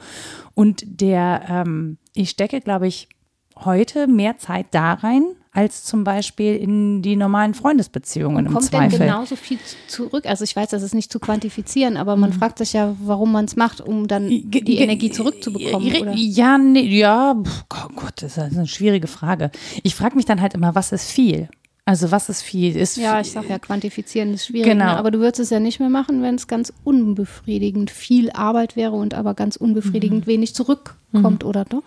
Und 0.53 0.83
der, 0.85 1.43
ähm, 1.49 1.97
ich 2.13 2.29
stecke, 2.29 2.61
glaube 2.61 2.87
ich, 2.87 3.09
heute 3.57 4.07
mehr 4.07 4.37
Zeit 4.37 4.67
da 4.71 4.93
rein, 4.93 5.23
als 5.53 5.83
zum 5.83 6.03
Beispiel 6.05 6.55
in 6.55 7.01
die 7.01 7.17
normalen 7.17 7.53
Freundesbeziehungen 7.53 8.45
im 8.45 8.53
Kommt 8.53 8.71
denn 8.71 8.79
Zweifel. 8.79 8.99
genauso 8.99 9.35
viel 9.35 9.59
zurück? 9.87 10.25
Also 10.25 10.45
ich 10.45 10.55
weiß, 10.55 10.69
das 10.69 10.81
ist 10.81 10.93
nicht 10.93 11.11
zu 11.11 11.19
quantifizieren, 11.19 11.97
aber 11.97 12.15
man 12.15 12.31
fragt 12.31 12.59
sich 12.59 12.71
ja, 12.73 12.95
warum 13.03 13.33
man 13.33 13.45
es 13.45 13.57
macht, 13.57 13.81
um 13.81 14.07
dann 14.07 14.29
die 14.29 14.77
Energie 14.77 15.11
zurückzubekommen. 15.11 15.93
Oder? 15.93 16.13
Ja, 16.15 16.57
nee, 16.57 16.81
ja, 16.81 17.35
oh 17.35 17.87
Gott, 17.95 18.13
das 18.21 18.37
ist 18.37 18.39
eine 18.39 18.67
schwierige 18.67 19.07
Frage. 19.07 19.51
Ich 19.83 19.95
frage 19.95 20.15
mich 20.15 20.25
dann 20.25 20.39
halt 20.39 20.53
immer, 20.53 20.73
was 20.73 20.93
ist 20.93 21.11
viel? 21.11 21.49
Also 21.83 22.11
was 22.11 22.29
ist 22.29 22.43
viel? 22.43 22.77
Ist 22.77 22.95
Ja, 22.95 23.19
ich 23.19 23.31
sag 23.31 23.49
ja, 23.49 23.59
quantifizieren 23.59 24.33
ist 24.33 24.45
schwierig. 24.45 24.67
Genau. 24.67 24.85
Ne? 24.85 24.97
Aber 24.97 25.11
du 25.11 25.19
würdest 25.19 25.41
es 25.41 25.49
ja 25.49 25.59
nicht 25.59 25.79
mehr 25.79 25.89
machen, 25.89 26.21
wenn 26.21 26.35
es 26.35 26.47
ganz 26.47 26.71
unbefriedigend 26.85 27.91
viel 27.91 28.31
Arbeit 28.31 28.77
wäre 28.77 28.93
und 28.93 29.13
aber 29.13 29.33
ganz 29.33 29.57
unbefriedigend 29.57 30.27
wenig 30.27 30.55
zurückkommt, 30.55 31.43
oder 31.43 31.65
doch? 31.65 31.83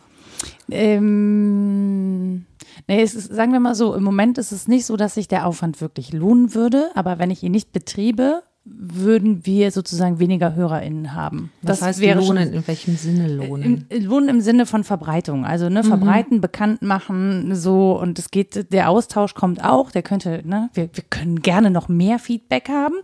Ähm, 0.71 2.47
nee, 2.89 3.03
es 3.03 3.15
ist, 3.15 3.35
sagen 3.35 3.53
wir 3.53 3.61
mal 3.61 3.75
so, 3.75 3.95
im 3.95 4.03
Moment 4.03 4.39
ist 4.39 4.53
es 4.53 4.69
nicht 4.69 4.87
so, 4.87 4.97
dass 4.97 5.15
sich 5.15 5.29
der 5.29 5.47
Aufwand 5.47 5.81
wirklich 5.81 6.13
lohnen 6.13 6.55
würde, 6.55 6.91
aber 6.95 7.19
wenn 7.19 7.31
ich 7.31 7.43
ihn 7.43 7.53
nicht 7.53 7.73
betriebe, 7.73 8.43
würden 8.67 9.45
wir 9.45 9.71
sozusagen 9.71 10.19
weniger 10.21 10.55
HörerInnen 10.55 11.13
haben. 11.13 11.53
Das, 11.61 11.83
heißt, 11.83 12.01
wäre 12.01 12.23
schon- 12.23 12.37
lohnen, 12.37 12.55
in 12.55 12.67
welchem 12.67 12.97
Sinne 12.97 13.29
lohnen? 13.29 13.85
Im, 13.91 14.05
Lohn 14.07 14.29
im 14.29 14.41
Sinne 14.41 14.65
von 14.65 14.85
Verbreitung. 14.85 15.45
Also 15.45 15.69
ne, 15.69 15.85
verbreiten, 15.85 16.41
bekannt 16.41 16.81
machen, 16.81 17.55
so 17.55 18.01
und 18.01 18.19
es 18.19 18.31
geht, 18.31 18.73
der 18.73 18.89
Austausch 18.89 19.35
kommt 19.35 19.63
auch, 19.63 19.91
der 19.91 20.03
könnte, 20.03 20.41
ne, 20.47 20.71
wir, 20.73 20.89
wir 20.91 21.05
können 21.11 21.43
gerne 21.43 21.71
noch 21.71 21.91
mehr 21.91 22.19
Feedback 22.19 22.71
haben, 22.71 22.95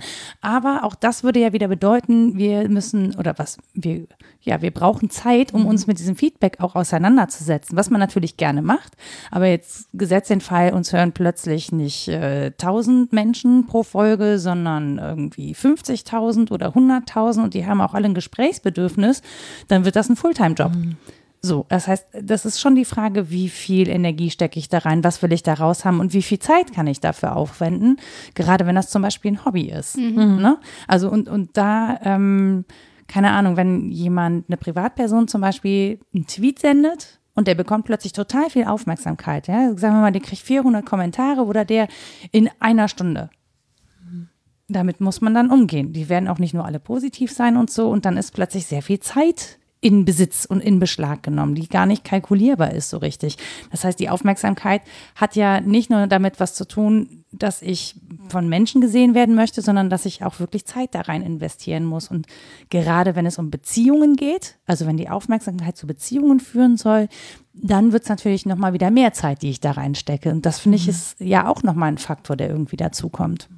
aber 0.41 0.81
auch 0.85 0.95
das 0.95 1.25
würde 1.25 1.41
ja 1.41 1.53
wieder 1.53 1.69
bedeuten, 1.69 2.39
wir 2.39 2.67
müssen, 2.71 3.15
oder 3.17 3.35
was, 3.39 3.59
wir, 3.75 4.07
ja, 4.43 4.63
wir 4.63 4.71
brauchen 4.71 5.11
Zeit, 5.11 5.53
um 5.53 5.67
uns 5.67 5.87
mit 5.87 5.99
diesem 5.99 6.17
Feedback 6.17 6.61
auch 6.61 6.75
auseinanderzusetzen, 6.75 7.77
was 7.77 7.91
man 7.91 8.01
natürlich 8.01 8.37
gerne 8.37 8.63
macht, 8.63 8.97
aber 9.31 9.47
jetzt 9.47 9.89
gesetzt 9.93 10.31
den 10.31 10.41
Fall, 10.41 10.73
uns 10.73 10.93
hören 10.93 11.13
plötzlich 11.13 11.73
nicht 11.73 12.09
äh, 12.09 12.47
1000 12.47 13.13
Menschen 13.13 13.67
pro 13.67 13.83
Folge, 13.83 14.39
sondern 14.39 14.99
irgendwie 14.99 15.55
50.000 15.55 16.53
oder 16.53 16.69
100.000 16.71 17.45
und 17.45 17.55
die 17.55 17.67
haben 17.67 17.81
auch 17.81 17.95
alle 17.95 18.07
ein 18.07 18.15
Gesprächsbedürfnis, 18.15 19.23
dann 19.69 19.85
wird 19.85 19.97
das 19.97 20.09
ein 20.09 20.17
Fulltime-Job. 20.17 20.73
So, 21.43 21.65
das 21.71 21.89
heißt, 21.89 22.07
das 22.23 22.45
ist 22.45 22.61
schon 22.61 22.75
die 22.75 22.85
Frage, 22.85 23.31
wie 23.31 23.49
viel 23.49 23.89
Energie 23.89 24.31
stecke 24.31 24.59
ich 24.59 24.69
da 24.69 24.79
rein, 24.79 25.03
was 25.05 25.23
will 25.23 25.33
ich 25.33 25.43
da 25.43 25.55
raus 25.55 25.87
haben 25.87 25.99
und 26.01 26.13
wie 26.13 26.21
viel 26.21 26.39
Zeit 26.39 26.75
kann 26.75 26.87
ich 26.87 27.01
dafür 27.01 27.35
aufwenden, 27.35 27.97
gerade 28.35 28.67
wenn 28.67 28.75
das 28.75 28.91
zum 28.91 29.01
Beispiel 29.01 29.33
ein 29.33 29.45
Hobby 29.47 29.71
ist. 29.71 29.97
Ne? 30.37 30.59
Also 30.87 31.11
und, 31.11 31.31
und 31.31 31.57
da, 31.57 31.99
ähm, 32.05 32.67
keine 33.11 33.33
Ahnung, 33.33 33.57
wenn 33.57 33.91
jemand, 33.91 34.49
eine 34.49 34.57
Privatperson 34.57 35.27
zum 35.27 35.41
Beispiel 35.41 35.99
einen 36.15 36.29
Tweet 36.29 36.61
sendet 36.61 37.21
und 37.35 37.49
der 37.49 37.57
bekommt 37.57 37.85
plötzlich 37.85 38.13
total 38.13 38.49
viel 38.51 38.65
Aufmerksamkeit, 38.65 39.49
ja, 39.49 39.77
sagen 39.77 39.97
wir 39.97 40.01
mal, 40.01 40.13
der 40.13 40.23
kriegt 40.23 40.43
400 40.43 40.87
Kommentare 40.87 41.45
oder 41.45 41.65
der 41.65 41.89
in 42.31 42.49
einer 42.61 42.87
Stunde. 42.87 43.29
Damit 44.69 45.01
muss 45.01 45.21
man 45.21 45.35
dann 45.35 45.51
umgehen. 45.51 45.93
Die 45.93 46.09
werden 46.09 46.29
auch 46.29 46.39
nicht 46.39 46.55
nur 46.55 46.65
alle 46.65 46.79
positiv 46.79 47.33
sein 47.33 47.57
und 47.57 47.73
so. 47.73 47.91
Und 47.91 48.05
dann 48.05 48.17
ist 48.17 48.33
plötzlich 48.33 48.67
sehr 48.67 48.83
viel 48.83 49.01
Zeit 49.01 49.59
in 49.81 50.05
Besitz 50.05 50.45
und 50.45 50.61
in 50.61 50.79
Beschlag 50.79 51.25
genommen, 51.25 51.57
die 51.57 51.69
gar 51.69 51.87
nicht 51.87 52.05
kalkulierbar 52.05 52.73
ist 52.73 52.91
so 52.91 52.99
richtig. 52.99 53.37
Das 53.73 53.83
heißt, 53.83 53.99
die 53.99 54.11
Aufmerksamkeit 54.11 54.83
hat 55.17 55.35
ja 55.35 55.61
nicht 55.61 55.91
nur 55.91 56.07
damit 56.07 56.39
was 56.39 56.55
zu 56.55 56.69
tun, 56.69 57.25
dass 57.33 57.63
ich 57.63 57.97
von 58.31 58.49
Menschen 58.49 58.81
gesehen 58.81 59.15
werden 59.15 59.35
möchte, 59.35 59.63
sondern 59.63 59.91
dass 59.91 60.07
ich 60.07 60.25
auch 60.25 60.41
wirklich 60.41 60.65
Zeit 60.65 60.95
da 60.95 61.03
rein 61.03 61.23
investieren 61.23 61.85
muss. 61.85 62.09
Und 62.09 62.27
gerade 62.71 63.17
wenn 63.17 63.27
es 63.27 63.39
um 63.39 63.51
Beziehungen 63.51 64.17
geht, 64.17 64.57
also 64.67 64.87
wenn 64.87 64.97
die 64.97 65.09
Aufmerksamkeit 65.09 65.77
zu 65.77 65.87
Beziehungen 65.87 66.41
führen 66.41 66.77
soll, 66.77 67.09
dann 67.53 67.93
wird 67.93 68.05
es 68.05 68.09
natürlich 68.09 68.47
nochmal 68.47 68.73
wieder 68.73 68.91
mehr 68.91 69.13
Zeit, 69.13 69.43
die 69.43 69.51
ich 69.51 69.61
da 69.61 69.73
reinstecke. 69.73 70.31
Und 70.31 70.47
das 70.47 70.61
finde 70.61 70.77
ich 70.77 70.89
ist 70.89 71.21
ja 71.21 71.47
auch 71.47 71.63
nochmal 71.63 71.89
ein 71.89 71.99
Faktor, 71.99 72.37
der 72.37 72.49
irgendwie 72.49 72.77
dazukommt. 72.77 73.49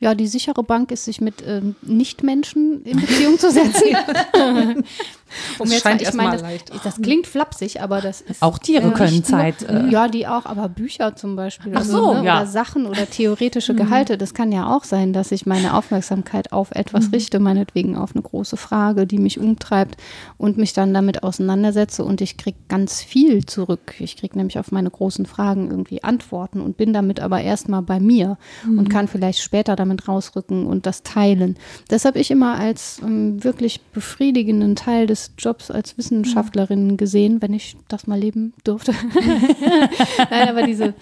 Ja, 0.00 0.14
die 0.14 0.26
sichere 0.26 0.62
Bank 0.62 0.92
ist, 0.92 1.04
sich 1.04 1.20
mit 1.20 1.44
ähm, 1.46 1.76
Nichtmenschen 1.82 2.82
in 2.84 2.98
Beziehung 2.98 3.38
zu 3.38 3.50
setzen. 3.50 3.94
Um 5.58 5.66
Das 5.66 5.72
jetzt 5.74 5.82
scheint 5.82 5.94
mal- 5.96 6.00
ich 6.00 6.06
erstmal 6.06 6.26
meine, 6.28 6.42
leicht. 6.42 6.72
Das 6.84 7.00
klingt 7.02 7.26
flapsig, 7.26 7.80
aber 7.80 8.00
das 8.00 8.20
ist. 8.20 8.42
Auch 8.42 8.58
Tiere 8.58 8.88
äh, 8.88 8.90
können 8.92 9.12
nicht 9.12 9.30
nur- 9.30 9.38
Zeit, 9.40 9.62
äh, 9.62 9.88
ja, 9.88 10.08
die 10.08 10.26
auch, 10.26 10.46
aber 10.46 10.68
Bücher 10.68 11.16
zum 11.16 11.36
Beispiel. 11.36 11.72
Ach 11.74 11.84
so, 11.84 12.14
ne, 12.14 12.24
ja. 12.24 12.38
Oder 12.40 12.46
Sachen 12.46 12.86
oder 12.86 13.08
theoretische 13.08 13.74
Gehalte. 13.74 14.18
Das 14.18 14.34
kann 14.34 14.52
ja 14.52 14.74
auch 14.74 14.84
sein, 14.84 15.12
dass 15.12 15.32
ich 15.32 15.46
meine 15.46 15.74
Aufmerksamkeit 15.74 16.52
auf 16.52 16.70
etwas 16.72 17.12
richte, 17.12 17.38
meinetwegen 17.40 17.96
auf 17.96 18.14
eine 18.14 18.22
große 18.22 18.56
Frage, 18.56 19.06
die 19.06 19.18
mich 19.18 19.38
umtreibt 19.38 19.96
und 20.36 20.56
mich 20.56 20.72
dann 20.72 20.92
damit 20.94 21.22
auseinandersetze 21.22 22.04
und 22.04 22.20
ich 22.20 22.36
kriege 22.36 22.58
ganz 22.68 23.02
viel 23.02 23.44
zurück. 23.46 23.94
Ich 23.98 24.16
kriege 24.16 24.36
nämlich 24.36 24.58
auf 24.58 24.72
meine 24.72 24.90
großen 24.90 25.26
Fragen 25.26 25.70
irgendwie 25.70 26.02
Antworten 26.02 26.60
und 26.60 26.76
bin 26.76 26.92
damit 26.92 27.20
aber 27.20 27.40
erstmal 27.40 27.82
bei 27.82 28.00
mir 28.00 28.38
und 28.66 28.88
kann 28.90 29.08
vielleicht 29.08 29.40
später 29.40 29.76
damit 29.76 30.08
rausrücken 30.08 30.66
und 30.66 30.86
das 30.86 31.02
teilen. 31.02 31.56
Das 31.88 32.04
habe 32.04 32.18
ich 32.18 32.30
immer 32.30 32.58
als 32.58 33.00
ähm, 33.02 33.42
wirklich 33.44 33.80
befriedigenden 33.92 34.76
Teil 34.76 35.06
des 35.06 35.19
Jobs 35.38 35.70
als 35.70 35.96
Wissenschaftlerin 35.98 36.96
gesehen, 36.96 37.42
wenn 37.42 37.52
ich 37.52 37.76
das 37.88 38.06
mal 38.06 38.18
leben 38.18 38.54
durfte. 38.64 38.92
Nein, 40.30 40.48
aber 40.48 40.62
diese, 40.62 40.94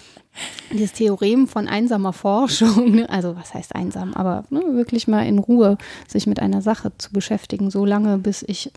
dieses 0.73 0.93
Theorem 0.93 1.47
von 1.47 1.69
einsamer 1.69 2.13
Forschung, 2.13 2.93
ne? 2.93 3.11
also 3.11 3.37
was 3.37 3.55
heißt 3.55 3.75
einsam, 3.75 4.15
aber 4.15 4.45
ne, 4.51 4.61
wirklich 4.73 5.09
mal 5.09 5.27
in 5.27 5.39
Ruhe 5.39 5.79
sich 6.07 6.27
mit 6.27 6.41
einer 6.41 6.63
Sache 6.63 6.93
zu 6.99 7.13
beschäftigen, 7.13 7.71
so 7.71 7.85
lange, 7.85 8.19
bis 8.19 8.43
ich 8.43 8.73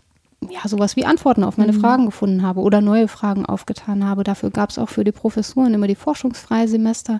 ja, 0.50 0.68
sowas 0.68 0.96
wie 0.96 1.04
Antworten 1.04 1.44
auf 1.44 1.58
meine 1.58 1.72
Fragen 1.72 2.06
gefunden 2.06 2.42
habe 2.42 2.60
oder 2.60 2.80
neue 2.80 3.08
Fragen 3.08 3.46
aufgetan 3.46 4.06
habe. 4.06 4.24
Dafür 4.24 4.50
gab 4.50 4.70
es 4.70 4.78
auch 4.78 4.88
für 4.88 5.04
die 5.04 5.12
Professuren 5.12 5.74
immer 5.74 5.86
die 5.86 5.94
Forschungsfreisemester. 5.94 7.18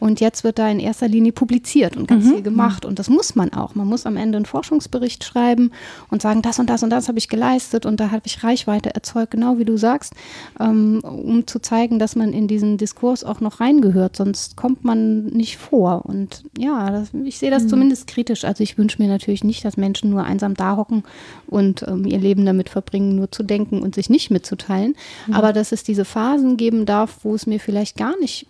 Und 0.00 0.20
jetzt 0.20 0.44
wird 0.44 0.58
da 0.58 0.68
in 0.68 0.80
erster 0.80 1.08
Linie 1.08 1.32
publiziert 1.32 1.96
und 1.96 2.08
ganz 2.08 2.28
viel 2.28 2.42
gemacht. 2.42 2.84
Und 2.84 2.98
das 2.98 3.08
muss 3.08 3.34
man 3.34 3.52
auch. 3.52 3.74
Man 3.74 3.86
muss 3.86 4.06
am 4.06 4.16
Ende 4.16 4.36
einen 4.36 4.46
Forschungsbericht 4.46 5.24
schreiben 5.24 5.70
und 6.10 6.22
sagen, 6.22 6.42
das 6.42 6.58
und 6.58 6.68
das 6.68 6.82
und 6.82 6.90
das 6.90 7.08
habe 7.08 7.18
ich 7.18 7.28
geleistet 7.28 7.86
und 7.86 8.00
da 8.00 8.10
habe 8.10 8.22
ich 8.24 8.42
Reichweite 8.42 8.94
erzeugt, 8.94 9.32
genau 9.32 9.58
wie 9.58 9.64
du 9.64 9.76
sagst, 9.76 10.14
ähm, 10.60 11.00
um 11.02 11.46
zu 11.46 11.60
zeigen, 11.60 11.98
dass 11.98 12.16
man 12.16 12.32
in 12.32 12.48
diesen 12.48 12.78
Diskurs 12.78 13.24
auch 13.24 13.40
noch 13.40 13.60
reingehört. 13.60 14.16
Sonst 14.16 14.56
kommt 14.56 14.84
man 14.84 15.26
nicht 15.26 15.56
vor. 15.56 16.04
Und 16.06 16.44
ja, 16.58 16.90
das, 16.90 17.10
ich 17.24 17.38
sehe 17.38 17.50
das 17.50 17.68
zumindest 17.68 18.06
kritisch. 18.06 18.44
Also 18.44 18.62
ich 18.62 18.78
wünsche 18.78 19.00
mir 19.00 19.08
natürlich 19.08 19.44
nicht, 19.44 19.64
dass 19.64 19.76
Menschen 19.76 20.10
nur 20.10 20.24
einsam 20.24 20.54
da 20.54 20.76
hocken 20.76 21.04
und 21.46 21.84
ähm, 21.86 22.04
ihr 22.04 22.18
Leben 22.18 22.44
damit 22.44 22.55
verbringen, 22.64 23.16
nur 23.16 23.30
zu 23.30 23.42
denken 23.42 23.82
und 23.82 23.94
sich 23.94 24.10
nicht 24.10 24.30
mitzuteilen. 24.30 24.94
Aber 25.32 25.52
dass 25.52 25.72
es 25.72 25.82
diese 25.82 26.04
Phasen 26.04 26.56
geben 26.56 26.86
darf, 26.86 27.18
wo 27.22 27.34
es 27.34 27.46
mir 27.46 27.60
vielleicht 27.60 27.96
gar 27.96 28.18
nicht 28.18 28.46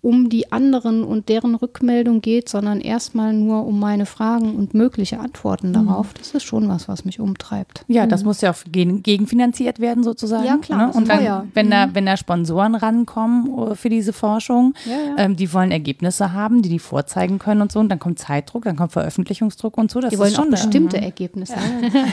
um 0.00 0.28
die 0.28 0.52
anderen 0.52 1.02
und 1.02 1.28
deren 1.28 1.56
Rückmeldung 1.56 2.20
geht, 2.20 2.48
sondern 2.48 2.80
erstmal 2.80 3.32
nur 3.32 3.66
um 3.66 3.80
meine 3.80 4.06
Fragen 4.06 4.54
und 4.54 4.72
mögliche 4.72 5.18
Antworten 5.18 5.72
darauf. 5.72 6.14
Das 6.14 6.32
ist 6.34 6.44
schon 6.44 6.68
was, 6.68 6.86
was 6.88 7.04
mich 7.04 7.18
umtreibt. 7.18 7.84
Ja, 7.88 8.06
das 8.06 8.22
muss 8.22 8.40
ja 8.40 8.52
auch 8.52 8.58
gegen, 8.70 9.02
gegenfinanziert 9.02 9.80
werden 9.80 10.04
sozusagen. 10.04 10.44
Ja, 10.46 10.56
klar, 10.58 10.86
Ne? 10.88 10.92
Und 10.94 11.08
dann, 11.08 11.18
teuer. 11.18 11.46
wenn 11.54 11.70
da, 11.70 11.90
wenn 11.94 12.06
da 12.06 12.16
Sponsoren 12.16 12.76
rankommen 12.76 13.72
äh, 13.72 13.74
für 13.74 13.88
diese 13.88 14.12
Forschung, 14.12 14.74
Ja, 14.84 14.92
ja. 14.92 15.14
Ähm, 15.24 15.34
die 15.36 15.52
wollen 15.52 15.72
Ergebnisse 15.72 16.32
haben, 16.32 16.62
die 16.62 16.68
die 16.68 16.78
vorzeigen 16.78 17.38
können 17.40 17.60
und 17.62 17.72
so. 17.72 17.80
Und 17.80 17.88
dann 17.88 17.98
kommt 17.98 18.20
Zeitdruck, 18.20 18.64
dann 18.64 18.76
kommt 18.76 18.92
Veröffentlichungsdruck 18.92 19.76
und 19.76 19.90
so. 19.90 20.00
Das 20.00 20.10
Die 20.10 20.18
wollen 20.18 20.30
ist 20.30 20.38
auch 20.38 20.42
schon 20.42 20.50
bestimmte 20.52 21.00
Ergebnisse. 21.00 21.54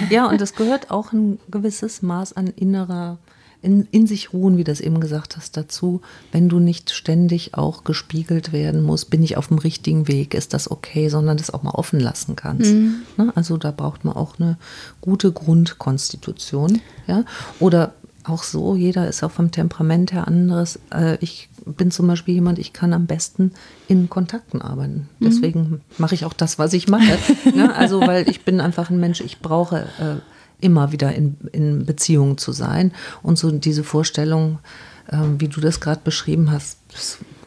Ja, 0.10 0.28
und 0.28 0.42
es 0.42 0.56
gehört 0.56 0.90
auch 0.90 1.14
ein 1.14 1.38
gewisses 1.52 2.02
Maß 2.02 2.34
an 2.34 2.48
innerer, 2.48 3.18
in, 3.66 3.88
in 3.92 4.06
sich 4.06 4.32
ruhen, 4.32 4.58
wie 4.58 4.64
du 4.64 4.72
das 4.72 4.80
eben 4.80 5.00
gesagt 5.00 5.38
hast, 5.38 5.58
dazu. 5.58 6.02
Wenn 6.32 6.50
du 6.50 6.60
nicht 6.60 6.92
ständig 6.92 7.56
auch 7.56 7.84
gespiegelt 7.84 8.54
werden 8.54 8.84
musst, 8.84 9.10
bin 9.10 9.24
ich 9.24 9.38
auf 9.38 9.48
dem 9.48 9.58
richtigen 9.58 10.08
Weg, 10.08 10.36
ist 10.36 10.54
das 10.54 10.70
okay, 10.70 11.10
sondern 11.10 11.38
das 11.38 11.50
auch 11.50 11.64
mal 11.64 11.72
offen 11.72 12.00
lassen 12.00 12.36
kannst. 12.36 12.72
Ne? 13.18 13.32
Also 13.34 13.58
da 13.58 13.72
braucht 13.72 14.06
man 14.06 14.16
auch 14.16 14.40
eine 14.40 14.58
gute 15.02 15.32
Grundkonstitution. 15.32 16.80
Ja? 17.08 17.26
Oder 17.60 17.94
auch 18.24 18.44
so, 18.44 18.76
jeder 18.76 19.08
ist 19.08 19.24
auch 19.24 19.32
vom 19.32 19.52
Temperament 19.52 20.14
her 20.14 20.28
anderes. 20.28 20.80
Äh, 20.94 21.18
ich 21.22 21.50
bin 21.66 21.90
zum 21.90 22.08
Beispiel 22.08 22.36
jemand, 22.36 22.60
ich 22.60 22.74
kann 22.74 22.94
am 22.94 23.08
besten 23.08 23.52
in 23.88 24.10
Kontakten 24.10 24.62
arbeiten. 24.62 25.10
Deswegen 25.20 25.82
mache 25.98 26.16
ich 26.16 26.26
auch 26.26 26.34
das, 26.34 26.60
was 26.60 26.74
ich 26.74 26.88
mache. 26.88 27.18
ne? 27.56 27.76
Also, 27.76 28.02
weil 28.02 28.30
ich 28.30 28.46
bin 28.46 28.62
einfach 28.62 28.90
ein 28.90 29.00
Mensch, 29.00 29.22
ich 29.22 29.40
brauche 29.40 29.88
äh, 30.00 30.35
immer 30.66 30.92
wieder 30.92 31.14
in, 31.14 31.38
in 31.52 31.86
Beziehung 31.86 32.38
zu 32.38 32.52
sein. 32.52 32.92
Und 33.22 33.38
so 33.38 33.52
diese 33.52 33.84
Vorstellung, 33.84 34.60
ähm, 35.12 35.40
wie 35.40 35.48
du 35.48 35.62
das 35.62 35.80
gerade 35.80 36.02
beschrieben 36.04 36.52
hast, 36.52 36.80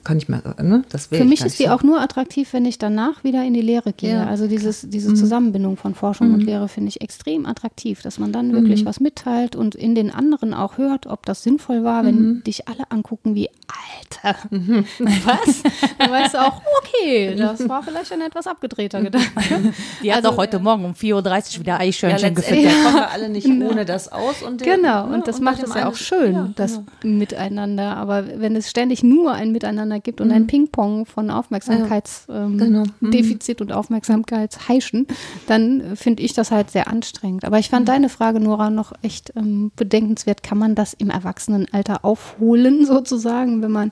kann 0.09 0.17
ich 0.19 0.29
mir, 0.29 0.43
ne? 0.63 0.83
das 0.89 1.07
Für 1.07 1.17
ich 1.17 1.25
mich 1.25 1.41
ist 1.41 1.45
nicht 1.45 1.59
die 1.59 1.65
so. 1.65 1.71
auch 1.71 1.83
nur 1.83 2.01
attraktiv, 2.01 2.53
wenn 2.55 2.65
ich 2.65 2.79
danach 2.79 3.23
wieder 3.25 3.45
in 3.45 3.53
die 3.53 3.61
Lehre 3.61 3.93
gehe. 3.93 4.15
Ja, 4.15 4.27
also 4.27 4.47
dieses, 4.49 4.89
diese 4.89 5.13
Zusammenbindung 5.15 5.77
von 5.77 5.95
Forschung 5.95 6.33
und 6.33 6.41
Lehre 6.41 6.69
finde 6.69 6.89
ich 6.89 7.03
extrem 7.03 7.45
attraktiv, 7.45 8.01
dass 8.03 8.19
man 8.19 8.33
dann 8.33 8.53
wirklich 8.55 8.87
was 8.87 9.01
mitteilt 9.01 9.55
und 9.55 9.75
in 9.75 9.95
den 9.95 10.11
anderen 10.11 10.55
auch 10.55 10.79
hört, 10.79 11.07
ob 11.07 11.27
das 11.27 11.43
sinnvoll 11.43 11.85
war, 11.85 12.05
wenn 12.07 12.43
dich 12.45 12.67
alle 12.69 12.91
angucken 12.91 13.35
wie 13.35 13.49
Alter. 13.69 14.39
Was? 14.99 15.63
Dann 15.99 16.11
weißt 16.11 16.35
du 16.35 16.39
auch, 16.39 16.61
okay, 16.79 17.35
das 17.37 17.69
war 17.69 17.83
vielleicht 17.83 18.11
ein 18.13 18.21
etwas 18.23 18.47
abgedrehter 18.47 19.03
Gedanke. 19.03 19.29
Die 20.03 20.11
hat 20.11 20.19
Also, 20.25 20.31
doch 20.31 20.37
heute 20.39 20.59
Morgen 20.59 20.85
um 20.85 20.93
4.30 20.93 21.55
Uhr 21.55 21.61
wieder 21.61 21.73
ja, 21.75 21.79
Eichhörnchen 21.81 22.35
letztendlich 22.35 22.65
gefüttert. 22.65 22.85
kommen 22.85 22.97
wir 22.97 23.11
alle 23.11 23.29
nicht 23.29 23.47
ohne 23.47 23.85
das 23.85 24.11
aus. 24.11 24.43
Und 24.43 24.61
der- 24.63 24.77
Genau, 24.77 25.07
ne, 25.07 25.15
und 25.15 25.29
das 25.29 25.39
bei 25.39 25.45
macht 25.45 25.63
es 25.63 25.75
ja 25.75 25.89
auch 25.89 25.95
schön, 25.95 26.33
ja, 26.35 26.49
das 26.57 26.81
genau. 27.01 27.19
Miteinander. 27.19 27.97
Aber 27.97 28.25
wenn 28.41 28.57
es 28.57 28.71
ständig 28.71 29.03
nur 29.03 29.33
ein 29.33 29.53
Miteinander 29.53 29.98
gibt 29.99 30.21
und 30.21 30.31
ein 30.31 30.47
Ping-Pong 30.47 31.07
von 31.07 31.31
Aufmerksamkeitsdefizit 31.31 32.29
ähm, 32.35 32.59
Genau. 32.59 32.85
Defizit 33.01 33.61
und 33.61 33.73
Aufmerksamkeitsheischen, 33.73 35.07
dann 35.47 35.81
äh, 35.81 35.97
finde 35.97 36.23
ich 36.23 36.33
das 36.33 36.51
halt 36.51 36.71
sehr 36.71 36.89
anstrengend. 36.89 37.45
Aber 37.45 37.59
ich 37.59 37.71
fand 37.71 37.89
deine 37.89 38.09
Frage, 38.09 38.41
Nora, 38.41 38.71
noch 38.71 38.93
echt 39.03 39.33
ähm, 39.37 39.71
bedenkenswert. 39.77 40.43
Kann 40.43 40.59
man 40.59 40.75
das 40.75 40.95
im 40.95 41.11
Erwachsenenalter 41.11 42.05
aufholen, 42.05 42.85
sozusagen, 42.87 43.63
wenn 43.63 43.73
man 43.73 43.91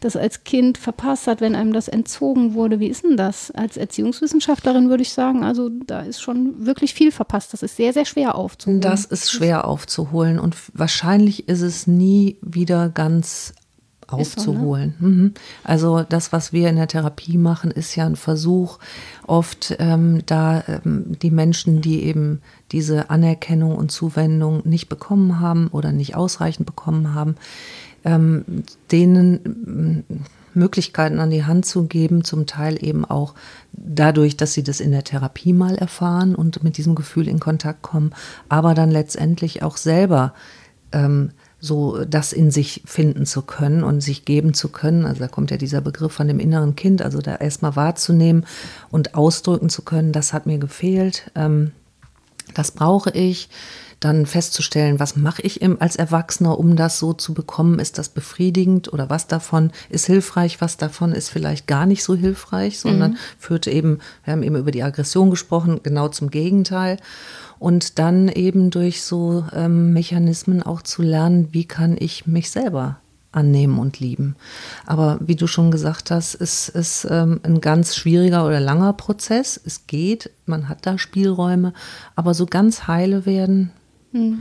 das 0.00 0.16
als 0.16 0.44
Kind 0.44 0.78
verpasst 0.78 1.26
hat, 1.26 1.40
wenn 1.40 1.54
einem 1.54 1.72
das 1.72 1.88
entzogen 1.88 2.54
wurde? 2.54 2.80
Wie 2.80 2.88
ist 2.88 3.04
denn 3.04 3.16
das? 3.16 3.50
Als 3.50 3.76
Erziehungswissenschaftlerin 3.76 4.88
würde 4.88 5.02
ich 5.02 5.12
sagen, 5.12 5.42
also 5.42 5.68
da 5.68 6.00
ist 6.00 6.20
schon 6.20 6.66
wirklich 6.66 6.94
viel 6.94 7.12
verpasst. 7.12 7.52
Das 7.52 7.62
ist 7.62 7.76
sehr, 7.76 7.92
sehr 7.92 8.04
schwer 8.04 8.34
aufzuholen. 8.34 8.80
Das 8.80 9.04
ist 9.04 9.30
schwer 9.30 9.66
aufzuholen 9.66 10.38
und 10.38 10.56
wahrscheinlich 10.72 11.48
ist 11.48 11.62
es 11.62 11.86
nie 11.86 12.36
wieder 12.42 12.88
ganz 12.88 13.54
Ist 14.18 14.38
so, 14.38 14.52
ne? 14.52 14.58
aufzuholen. 14.58 14.94
Mhm. 14.98 15.34
Also 15.64 16.02
das, 16.02 16.32
was 16.32 16.52
wir 16.52 16.68
in 16.68 16.76
der 16.76 16.86
Therapie 16.86 17.38
machen, 17.38 17.70
ist 17.70 17.96
ja 17.96 18.06
ein 18.06 18.16
Versuch, 18.16 18.78
oft 19.26 19.74
ähm, 19.78 20.22
da 20.26 20.62
ähm, 20.68 21.16
die 21.20 21.32
Menschen, 21.32 21.80
die 21.80 22.04
eben 22.04 22.40
diese 22.70 23.10
Anerkennung 23.10 23.74
und 23.74 23.90
Zuwendung 23.90 24.62
nicht 24.64 24.88
bekommen 24.88 25.40
haben 25.40 25.68
oder 25.68 25.92
nicht 25.92 26.14
ausreichend 26.14 26.66
bekommen 26.66 27.14
haben, 27.14 27.34
ähm, 28.04 28.44
denen 28.92 30.04
ähm, 30.08 30.20
Möglichkeiten 30.54 31.18
an 31.18 31.30
die 31.30 31.44
Hand 31.44 31.66
zu 31.66 31.86
geben, 31.86 32.24
zum 32.24 32.46
Teil 32.46 32.82
eben 32.82 33.04
auch 33.04 33.34
dadurch, 33.72 34.36
dass 34.36 34.54
sie 34.54 34.62
das 34.62 34.80
in 34.80 34.90
der 34.90 35.04
Therapie 35.04 35.52
mal 35.52 35.76
erfahren 35.76 36.34
und 36.34 36.64
mit 36.64 36.78
diesem 36.78 36.94
Gefühl 36.94 37.28
in 37.28 37.40
Kontakt 37.40 37.82
kommen, 37.82 38.12
aber 38.48 38.74
dann 38.74 38.90
letztendlich 38.90 39.62
auch 39.62 39.76
selber 39.76 40.32
ähm, 40.92 41.30
so 41.58 42.04
das 42.04 42.32
in 42.32 42.50
sich 42.50 42.82
finden 42.84 43.26
zu 43.26 43.42
können 43.42 43.82
und 43.82 44.00
sich 44.00 44.24
geben 44.24 44.54
zu 44.54 44.68
können. 44.68 45.06
Also 45.06 45.20
da 45.20 45.28
kommt 45.28 45.50
ja 45.50 45.56
dieser 45.56 45.80
Begriff 45.80 46.12
von 46.12 46.28
dem 46.28 46.38
inneren 46.38 46.76
Kind, 46.76 47.02
also 47.02 47.20
da 47.20 47.36
erstmal 47.36 47.76
wahrzunehmen 47.76 48.46
und 48.90 49.14
ausdrücken 49.14 49.68
zu 49.68 49.82
können, 49.82 50.12
das 50.12 50.32
hat 50.32 50.46
mir 50.46 50.58
gefehlt. 50.58 51.30
Ähm, 51.34 51.72
das 52.54 52.70
brauche 52.70 53.10
ich. 53.10 53.48
Dann 54.00 54.26
festzustellen, 54.26 55.00
was 55.00 55.16
mache 55.16 55.42
ich 55.42 55.62
im, 55.62 55.80
als 55.80 55.96
Erwachsener, 55.96 56.58
um 56.58 56.76
das 56.76 56.98
so 56.98 57.14
zu 57.14 57.32
bekommen? 57.32 57.78
Ist 57.78 57.98
das 57.98 58.10
befriedigend 58.10 58.92
oder 58.92 59.08
was 59.08 59.26
davon 59.26 59.70
ist 59.88 60.06
hilfreich? 60.06 60.60
Was 60.60 60.76
davon 60.76 61.12
ist 61.12 61.30
vielleicht 61.30 61.66
gar 61.66 61.86
nicht 61.86 62.04
so 62.04 62.14
hilfreich, 62.14 62.78
sondern 62.78 63.16
führt 63.38 63.66
eben, 63.66 64.00
wir 64.24 64.32
haben 64.32 64.42
eben 64.42 64.56
über 64.56 64.70
die 64.70 64.82
Aggression 64.82 65.30
gesprochen, 65.30 65.80
genau 65.82 66.08
zum 66.08 66.30
Gegenteil. 66.30 66.98
Und 67.58 67.98
dann 67.98 68.28
eben 68.28 68.70
durch 68.70 69.02
so 69.02 69.44
ähm, 69.54 69.94
Mechanismen 69.94 70.62
auch 70.62 70.82
zu 70.82 71.00
lernen, 71.00 71.48
wie 71.52 71.64
kann 71.64 71.96
ich 71.98 72.26
mich 72.26 72.50
selber 72.50 73.00
annehmen 73.36 73.78
und 73.78 74.00
lieben. 74.00 74.34
Aber 74.86 75.18
wie 75.20 75.36
du 75.36 75.46
schon 75.46 75.70
gesagt 75.70 76.10
hast, 76.10 76.34
ist 76.34 76.68
es 76.74 77.06
ähm, 77.08 77.40
ein 77.42 77.60
ganz 77.60 77.94
schwieriger 77.94 78.46
oder 78.46 78.60
langer 78.60 78.94
Prozess. 78.94 79.60
Es 79.62 79.86
geht, 79.86 80.30
man 80.46 80.68
hat 80.68 80.86
da 80.86 80.98
Spielräume, 80.98 81.72
aber 82.16 82.34
so 82.34 82.46
ganz 82.46 82.86
heile 82.86 83.26
werden. 83.26 83.70
Ja, 84.12 84.32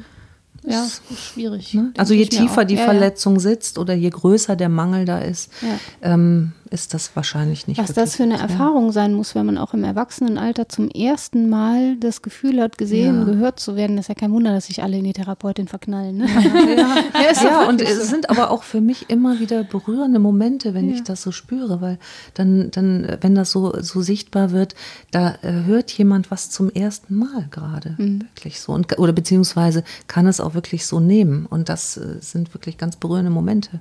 das 0.63 1.01
ist 1.11 1.20
schwierig. 1.24 1.74
Ne? 1.74 1.93
Also 1.97 2.13
je 2.13 2.26
tiefer 2.26 2.66
die 2.66 2.76
Ja, 2.76 2.82
ja. 2.82 2.86
Verletzung 2.86 3.39
sitzt 3.39 3.78
oder 3.78 3.93
je 3.93 4.09
größer 4.09 4.55
der 4.55 4.70
Mangel 4.70 5.05
da 5.05 5.20
ist, 5.20 5.51
Ja. 5.61 5.78
ähm, 6.13 6.53
ist 6.76 6.93
das 6.93 7.15
wahrscheinlich 7.15 7.67
nicht. 7.67 7.80
Was 7.80 7.93
das 7.93 8.17
für 8.17 8.23
eine 8.23 8.38
Erfahrung 8.38 8.91
sein 8.91 9.13
muss, 9.13 9.34
wenn 9.34 9.45
man 9.45 9.57
auch 9.57 9.73
im 9.73 9.84
Erwachsenenalter 9.84 10.67
zum 10.67 10.89
ersten 10.89 11.49
Mal 11.49 11.95
das 11.95 12.21
Gefühl 12.21 12.61
hat, 12.61 12.78
gesehen, 12.78 13.19
ja. 13.19 13.23
gehört 13.23 13.59
zu 13.61 13.78
werden. 13.78 13.95
Das 13.95 14.05
ist 14.05 14.09
ja 14.09 14.15
kein 14.15 14.32
Wunder, 14.34 14.53
dass 14.53 14.67
sich 14.67 14.84
alle 14.84 14.97
in 14.97 15.05
die 15.05 15.13
Therapeutin 15.13 15.67
verknallen. 15.67 16.17
Ne? 16.17 16.28
Ja, 16.76 17.43
ja, 17.43 17.69
und 17.69 17.82
es 17.82 18.09
sind 18.09 18.30
aber 18.30 18.51
auch 18.51 18.63
für 18.63 18.82
mich 18.82 19.09
immer 19.09 19.39
wieder 19.39 19.63
berührende 19.63 20.19
Momente, 20.19 20.73
wenn 20.73 20.89
ich 20.89 21.03
das 21.03 21.21
so 21.21 21.32
spüre, 21.32 21.80
weil 21.80 21.97
dann, 22.34 22.69
dann, 22.71 23.17
wenn 23.21 23.36
das 23.36 23.51
so, 23.51 23.82
so 23.82 24.01
sichtbar 24.01 24.51
wird, 24.51 24.76
da 25.11 25.36
äh, 25.41 25.63
hört 25.63 25.91
jemand 25.91 26.32
was 26.32 26.49
zum 26.49 26.69
ersten 26.69 27.15
Mal 27.15 27.47
gerade. 27.49 27.95
Mhm. 27.97 28.21
Wirklich 28.21 28.59
so. 28.59 28.73
Und, 28.73 28.99
oder 28.99 29.13
beziehungsweise 29.13 29.84
kann 30.07 30.28
es 30.28 30.41
auch 30.41 30.53
wirklich 30.53 30.86
so 30.86 30.99
nehmen. 30.99 31.45
Und 31.45 31.69
das 31.69 31.95
äh, 31.97 32.17
sind 32.19 32.53
wirklich 32.53 32.78
ganz 32.78 32.97
berührende 32.97 33.32
Momente. 33.32 33.80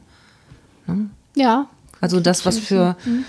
Ne? 0.86 1.10
Ja. 1.34 1.66
Also 2.04 2.20
das, 2.20 2.44
was 2.44 2.58
für 2.58 2.96
mhm. 3.06 3.24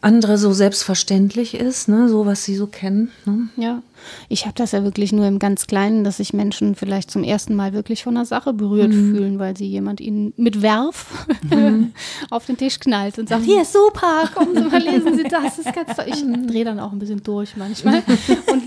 andere 0.00 0.38
so 0.38 0.52
selbstverständlich 0.52 1.54
ist, 1.54 1.88
ne? 1.88 2.08
so 2.08 2.26
was 2.26 2.44
sie 2.44 2.54
so 2.54 2.68
kennen. 2.68 3.10
Ne? 3.24 3.48
Ja. 3.56 3.82
Ich 4.28 4.44
habe 4.44 4.54
das 4.54 4.70
ja 4.70 4.84
wirklich 4.84 5.10
nur 5.10 5.26
im 5.26 5.40
ganz 5.40 5.66
Kleinen, 5.66 6.04
dass 6.04 6.18
sich 6.18 6.32
Menschen 6.32 6.76
vielleicht 6.76 7.10
zum 7.10 7.24
ersten 7.24 7.56
Mal 7.56 7.72
wirklich 7.72 8.04
von 8.04 8.16
einer 8.16 8.24
Sache 8.24 8.52
berührt 8.52 8.92
mhm. 8.92 9.16
fühlen, 9.16 9.38
weil 9.40 9.56
sie 9.56 9.66
jemand 9.66 10.00
ihnen 10.00 10.32
mit 10.36 10.62
Werf 10.62 11.26
mhm. 11.50 11.92
auf 12.30 12.46
den 12.46 12.56
Tisch 12.56 12.78
knallt 12.78 13.18
und 13.18 13.28
sagt, 13.28 13.44
hier 13.44 13.62
ist 13.62 13.72
super, 13.72 14.30
kommen 14.32 14.54
Sie 14.54 14.62
mal, 14.62 14.80
lesen 14.80 15.16
Sie 15.16 15.24
das, 15.24 15.56
das 15.56 15.66
ist 15.66 15.74
ganz 15.74 15.96
toll. 15.96 16.06
Ich 16.06 16.22
drehe 16.46 16.64
dann 16.64 16.78
auch 16.78 16.92
ein 16.92 17.00
bisschen 17.00 17.24
durch 17.24 17.56
manchmal. 17.56 18.04
Und 18.46 18.62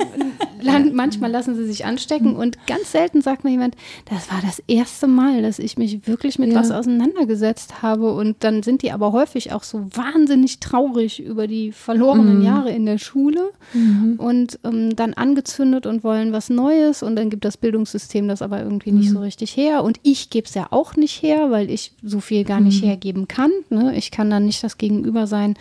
manchmal 0.93 1.31
lassen 1.31 1.55
sie 1.55 1.65
sich 1.65 1.85
anstecken 1.85 2.35
und 2.35 2.65
ganz 2.67 2.91
selten 2.91 3.21
sagt 3.21 3.43
mir 3.43 3.51
jemand, 3.51 3.75
das 4.09 4.31
war 4.31 4.41
das 4.41 4.61
erste 4.67 5.07
Mal, 5.07 5.41
dass 5.41 5.59
ich 5.59 5.77
mich 5.77 6.07
wirklich 6.07 6.39
mit 6.39 6.51
ja. 6.51 6.59
was 6.59 6.71
auseinandergesetzt 6.71 7.81
habe 7.81 8.13
und 8.13 8.37
dann 8.43 8.63
sind 8.63 8.81
die 8.81 8.91
aber 8.91 9.11
häufig 9.11 9.51
auch 9.53 9.63
so 9.63 9.85
wahnsinnig 9.93 10.59
traurig 10.59 11.21
über 11.21 11.47
die 11.47 11.71
verlorenen 11.71 12.39
mhm. 12.39 12.45
Jahre 12.45 12.71
in 12.71 12.85
der 12.85 12.97
Schule 12.97 13.51
mhm. 13.73 14.15
und 14.17 14.59
ähm, 14.63 14.95
dann 14.95 15.13
angezündet 15.13 15.85
und 15.85 16.03
wollen 16.03 16.31
was 16.31 16.49
Neues 16.49 17.03
und 17.03 17.15
dann 17.15 17.29
gibt 17.29 17.45
das 17.45 17.57
Bildungssystem 17.57 18.27
das 18.27 18.41
aber 18.41 18.61
irgendwie 18.61 18.91
mhm. 18.91 18.99
nicht 18.99 19.11
so 19.11 19.19
richtig 19.19 19.55
her 19.57 19.83
und 19.83 19.99
ich 20.03 20.29
gebe 20.29 20.47
es 20.47 20.53
ja 20.53 20.67
auch 20.71 20.95
nicht 20.95 21.21
her, 21.21 21.51
weil 21.51 21.69
ich 21.69 21.93
so 22.03 22.19
viel 22.19 22.43
gar 22.43 22.59
nicht 22.59 22.81
mhm. 22.81 22.87
hergeben 22.87 23.27
kann. 23.27 23.51
Ne? 23.69 23.95
Ich 23.95 24.11
kann 24.11 24.29
dann 24.29 24.45
nicht 24.45 24.63
das 24.63 24.77
Gegenüber 24.77 25.27
sein, 25.27 25.55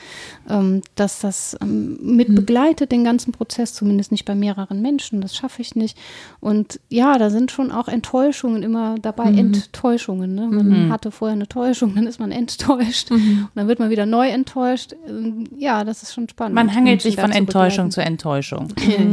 ähm, 0.48 0.82
dass 0.94 1.20
das 1.20 1.56
ähm, 1.60 1.98
mit 2.02 2.28
mhm. 2.28 2.34
begleitet, 2.34 2.92
den 2.92 3.04
ganzen 3.04 3.32
Prozess, 3.32 3.74
zumindest 3.74 4.12
nicht 4.12 4.24
bei 4.24 4.34
mehreren 4.34 4.80
Menschen, 4.80 4.89
das 4.98 5.36
schaffe 5.36 5.62
ich 5.62 5.74
nicht. 5.74 5.96
Und 6.40 6.80
ja, 6.88 7.18
da 7.18 7.30
sind 7.30 7.50
schon 7.50 7.70
auch 7.70 7.88
Enttäuschungen 7.88 8.62
immer 8.62 8.96
dabei, 9.00 9.30
mhm. 9.30 9.38
Enttäuschungen. 9.38 10.34
Ne? 10.34 10.46
Man 10.46 10.86
mhm. 10.86 10.92
hatte 10.92 11.10
vorher 11.10 11.34
eine 11.34 11.48
Täuschung, 11.48 11.94
dann 11.94 12.06
ist 12.06 12.20
man 12.20 12.32
enttäuscht 12.32 13.10
und 13.10 13.48
dann 13.54 13.68
wird 13.68 13.78
man 13.78 13.90
wieder 13.90 14.06
neu 14.06 14.28
enttäuscht. 14.28 14.94
Ähm, 15.08 15.44
ja, 15.56 15.84
das 15.84 16.02
ist 16.02 16.14
schon 16.14 16.28
spannend. 16.28 16.54
Man 16.54 16.74
hangelt 16.74 17.02
sich 17.02 17.16
von 17.16 17.30
Enttäuschung 17.30 17.90
zu 17.90 18.02
Enttäuschung. 18.02 18.68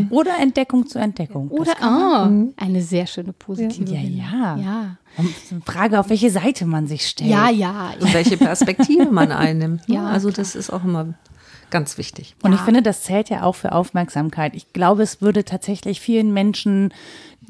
Oder 0.10 0.32
Entdeckung 0.40 0.88
zu 0.88 1.00
Entdeckung. 1.00 1.50
Oder 1.50 1.82
ah, 1.82 2.26
mhm. 2.26 2.54
eine 2.58 2.82
sehr 2.82 3.08
schöne 3.08 3.34
positive. 3.34 3.92
Ja, 3.92 4.02
ja. 4.02 4.58
ja. 4.58 4.98
Und 5.18 5.66
Frage, 5.66 6.00
auf 6.00 6.10
welche 6.10 6.30
Seite 6.30 6.66
man 6.66 6.88
sich 6.88 7.08
stellt. 7.08 7.30
Ja, 7.30 7.50
ja. 7.50 7.94
Und 8.00 8.14
welche 8.14 8.38
Perspektive 8.38 9.06
man 9.06 9.32
einnimmt. 9.32 9.88
Ne? 9.90 9.96
ja, 9.96 10.06
also 10.06 10.30
klar. 10.30 10.38
das 10.38 10.56
ist 10.56 10.72
auch 10.72 10.84
immer 10.84 11.14
ganz 11.70 11.97
wichtig. 11.97 12.36
Und 12.43 12.51
ja. 12.51 12.57
ich 12.57 12.63
finde, 12.63 12.82
das 12.82 13.03
zählt 13.03 13.30
ja 13.30 13.43
auch 13.43 13.55
für 13.55 13.72
Aufmerksamkeit. 13.72 14.55
Ich 14.55 14.74
glaube, 14.74 15.03
es 15.03 15.22
würde 15.22 15.43
tatsächlich 15.43 16.01
vielen 16.01 16.34
Menschen 16.34 16.93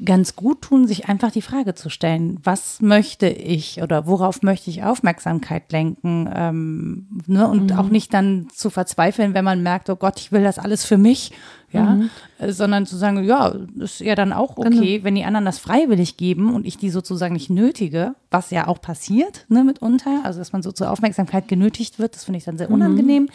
ganz 0.04 0.36
gut 0.36 0.62
tun, 0.62 0.86
sich 0.86 1.08
einfach 1.08 1.32
die 1.32 1.42
Frage 1.42 1.74
zu 1.74 1.88
stellen, 1.90 2.38
was 2.44 2.80
möchte 2.80 3.26
ich 3.28 3.82
oder 3.82 4.06
worauf 4.06 4.42
möchte 4.42 4.70
ich 4.70 4.84
Aufmerksamkeit 4.84 5.72
lenken 5.72 6.30
ähm, 6.32 7.06
ne? 7.26 7.48
und 7.48 7.72
mhm. 7.72 7.78
auch 7.78 7.88
nicht 7.88 8.14
dann 8.14 8.48
zu 8.54 8.70
verzweifeln, 8.70 9.34
wenn 9.34 9.44
man 9.44 9.62
merkt, 9.62 9.90
oh 9.90 9.96
Gott, 9.96 10.20
ich 10.20 10.30
will 10.30 10.44
das 10.44 10.58
alles 10.58 10.84
für 10.84 10.98
mich, 10.98 11.32
ja, 11.72 11.96
mhm. 11.96 12.10
Äh, 12.38 12.52
sondern 12.52 12.86
zu 12.86 12.96
sagen, 12.96 13.24
ja, 13.24 13.54
ist 13.78 14.00
ja 14.00 14.14
dann 14.14 14.32
auch 14.32 14.56
okay, 14.56 14.70
genau. 14.70 15.04
wenn 15.04 15.14
die 15.16 15.24
anderen 15.24 15.44
das 15.44 15.58
freiwillig 15.58 16.16
geben 16.16 16.54
und 16.54 16.64
ich 16.64 16.78
die 16.78 16.90
sozusagen 16.90 17.34
nicht 17.34 17.50
nötige, 17.50 18.14
was 18.30 18.50
ja 18.50 18.68
auch 18.68 18.80
passiert, 18.80 19.46
ne, 19.48 19.64
mitunter, 19.64 20.20
also 20.24 20.38
dass 20.38 20.52
man 20.52 20.62
so 20.62 20.70
zur 20.70 20.90
Aufmerksamkeit 20.90 21.48
genötigt 21.48 21.98
wird, 21.98 22.14
das 22.14 22.24
finde 22.24 22.38
ich 22.38 22.44
dann 22.44 22.56
sehr 22.56 22.68
mhm. 22.68 22.74
unangenehm. 22.74 23.22
Mhm. 23.24 23.28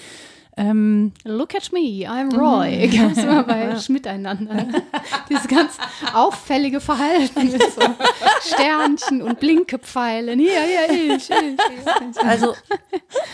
Ähm, 0.55 1.13
Look 1.23 1.55
at 1.55 1.71
me, 1.71 2.07
I'm 2.07 2.35
Roy. 2.35 2.87
Mhm. 2.87 2.91
Gab 2.95 3.11
es 3.11 3.17
immer 3.23 3.43
bei 3.43 3.79
Schmidt 3.79 4.05
einander. 4.05 4.67
Dieses 5.29 5.47
ganz 5.47 5.77
auffällige 6.13 6.79
Verhalten 6.79 7.51
mit 7.51 7.63
so 7.75 7.81
Sternchen 8.53 9.21
und 9.21 9.39
Blinkepfeilen. 9.39 10.39
Hier, 10.39 10.61
hier, 10.61 11.15
ich, 11.15 11.29
ich, 11.29 11.29
ich. 11.29 12.23
Also, 12.23 12.53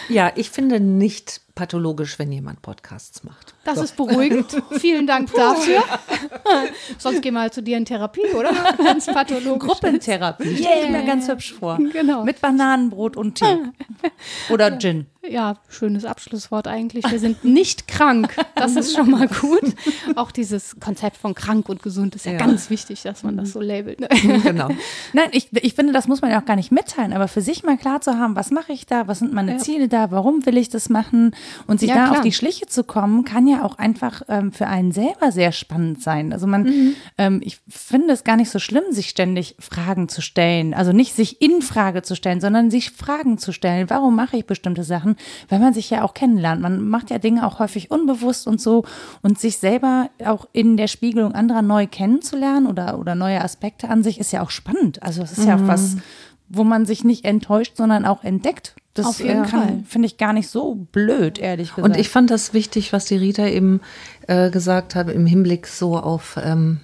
ja, 0.07 0.32
ich 0.36 0.49
finde 0.49 0.80
nicht 0.80 1.41
pathologisch, 1.60 2.18
wenn 2.20 2.32
jemand 2.32 2.62
Podcasts 2.62 3.26
macht. 3.26 3.53
Das 3.66 3.80
so. 3.80 3.84
ist 3.84 3.97
beruhigend. 3.97 4.64
Vielen 4.80 5.05
Dank 5.05 5.30
dafür. 5.34 5.84
Sonst 6.97 7.22
gehen 7.22 7.34
wir 7.34 7.41
halt 7.41 7.53
zu 7.53 7.62
dir 7.62 7.76
in 7.76 7.84
Therapie, 7.84 8.34
oder? 8.34 8.53
Ganz 8.78 9.07
pathologisch. 9.07 9.68
Gruppentherapie. 9.68 10.47
Yeah. 10.47 10.57
Stelle 10.57 10.86
ich 10.86 10.89
mir 10.89 11.03
ganz 11.03 11.28
hübsch 11.28 11.53
vor. 11.53 11.78
Genau. 11.91 12.24
Mit 12.24 12.39
Bananenbrot 12.39 13.18
und 13.18 13.36
Tee. 13.36 13.57
Oder 14.49 14.78
Gin. 14.80 15.07
Ja, 15.28 15.57
schönes 15.68 16.05
Abschlusswort 16.05 16.66
eigentlich. 16.66 17.03
Wir 17.12 17.20
sind 17.20 17.43
nicht 17.43 17.89
krank. 17.89 18.34
Das 18.55 18.78
ist 18.78 18.95
schon 18.95 19.12
mal 19.12 19.28
gut. 19.28 19.76
Auch 20.16 20.32
dieses 20.32 20.80
Konzept 20.80 21.18
von 21.18 21.36
krank 21.36 21.68
und 21.68 21.84
gesund 21.84 22.16
ist 22.16 22.26
ja, 22.26 22.34
ja. 22.34 22.38
ganz 22.38 22.70
wichtig, 22.70 23.01
dass 23.01 23.24
man 23.24 23.36
das 23.36 23.51
so 23.51 23.60
labelt. 23.60 23.99
Genau. 24.43 24.70
Nein, 25.12 25.30
ich, 25.34 25.49
ich 25.62 25.74
finde, 25.74 25.91
das 25.91 26.07
muss 26.07 26.22
man 26.22 26.32
ja 26.32 26.39
auch 26.39 26.45
gar 26.45 26.55
nicht 26.55 26.72
mitteilen, 26.72 27.12
aber 27.12 27.28
für 27.28 27.41
sich 27.41 27.64
mal 27.64 27.78
klar 27.78 27.99
zu 27.99 28.18
haben, 28.18 28.38
was 28.38 28.49
mache 28.49 28.72
ich 28.72 28.86
da, 28.86 29.07
was 29.07 29.20
sind 29.20 29.34
meine 29.34 29.53
ja. 29.53 29.57
Ziele 29.57 29.89
da, 29.89 30.10
warum 30.10 30.45
will 30.45 30.57
ich 30.57 30.70
das 30.70 30.88
machen 30.88 31.36
und 31.67 31.79
sich 31.79 31.89
ja, 31.89 31.95
da 31.95 32.03
klar. 32.05 32.17
auf 32.17 32.21
die 32.21 32.31
Schliche 32.31 32.65
zu 32.65 32.83
kommen, 32.83 33.25
kann 33.25 33.47
ja 33.47 33.63
auch 33.63 33.77
einfach 33.77 34.21
ähm, 34.27 34.51
für 34.51 34.67
einen 34.67 34.91
selber 34.91 35.31
sehr 35.31 35.51
spannend 35.51 36.01
sein. 36.01 36.33
Also 36.33 36.47
man, 36.47 36.63
mhm. 36.63 36.95
ähm, 37.17 37.41
ich 37.43 37.59
finde 37.67 38.13
es 38.13 38.23
gar 38.23 38.35
nicht 38.35 38.49
so 38.49 38.59
schlimm, 38.59 38.83
sich 38.91 39.09
ständig 39.09 39.55
Fragen 39.59 40.09
zu 40.09 40.21
stellen. 40.21 40.73
Also 40.73 40.91
nicht 40.91 41.15
sich 41.15 41.41
in 41.41 41.61
Frage 41.61 42.01
zu 42.01 42.15
stellen, 42.15 42.41
sondern 42.41 42.71
sich 42.71 42.91
Fragen 42.91 43.37
zu 43.37 43.51
stellen. 43.51 43.89
Warum 43.89 44.15
mache 44.15 44.37
ich 44.37 44.45
bestimmte 44.45 44.83
Sachen? 44.83 45.15
Weil 45.49 45.59
man 45.59 45.73
sich 45.73 45.89
ja 45.89 46.03
auch 46.03 46.13
kennenlernt. 46.13 46.61
Man 46.61 46.87
macht 46.87 47.09
ja 47.09 47.17
Dinge 47.17 47.45
auch 47.45 47.59
häufig 47.59 47.91
unbewusst 47.91 48.47
und 48.47 48.61
so. 48.61 48.85
Und 49.21 49.39
sich 49.39 49.57
selber 49.57 50.09
auch 50.25 50.47
in 50.53 50.77
der 50.77 50.87
Spiegelung 50.87 51.33
anderer 51.33 51.61
neu 51.61 51.87
kennenzulernen 51.87 52.67
oder, 52.67 52.99
oder 52.99 53.15
neue 53.15 53.41
Aspekte 53.41 53.89
an 53.89 54.03
sich 54.03 54.19
ist 54.19 54.31
ja 54.31 54.41
auch 54.41 54.51
spannend. 54.51 55.01
Also 55.03 55.21
es 55.21 55.33
ist 55.33 55.39
mhm. 55.39 55.47
ja 55.47 55.55
auch 55.55 55.67
was, 55.67 55.97
wo 56.49 56.63
man 56.63 56.85
sich 56.85 57.03
nicht 57.03 57.25
enttäuscht, 57.25 57.77
sondern 57.77 58.05
auch 58.05 58.23
entdeckt. 58.23 58.75
Das 58.95 59.21
Fall. 59.21 59.83
Finde 59.87 60.07
ich 60.07 60.17
gar 60.17 60.33
nicht 60.33 60.49
so 60.49 60.75
blöd, 60.91 61.37
ehrlich 61.37 61.69
gesagt. 61.69 61.87
Und 61.87 61.97
ich 61.97 62.09
fand 62.09 62.31
das 62.31 62.53
wichtig, 62.53 62.91
was 62.91 63.05
die 63.05 63.15
Rita 63.15 63.45
eben 63.45 63.81
äh, 64.27 64.49
gesagt 64.49 64.95
hat, 64.95 65.09
im 65.09 65.25
Hinblick 65.25 65.67
so 65.67 65.97
auf, 65.97 66.37
ähm, 66.43 66.81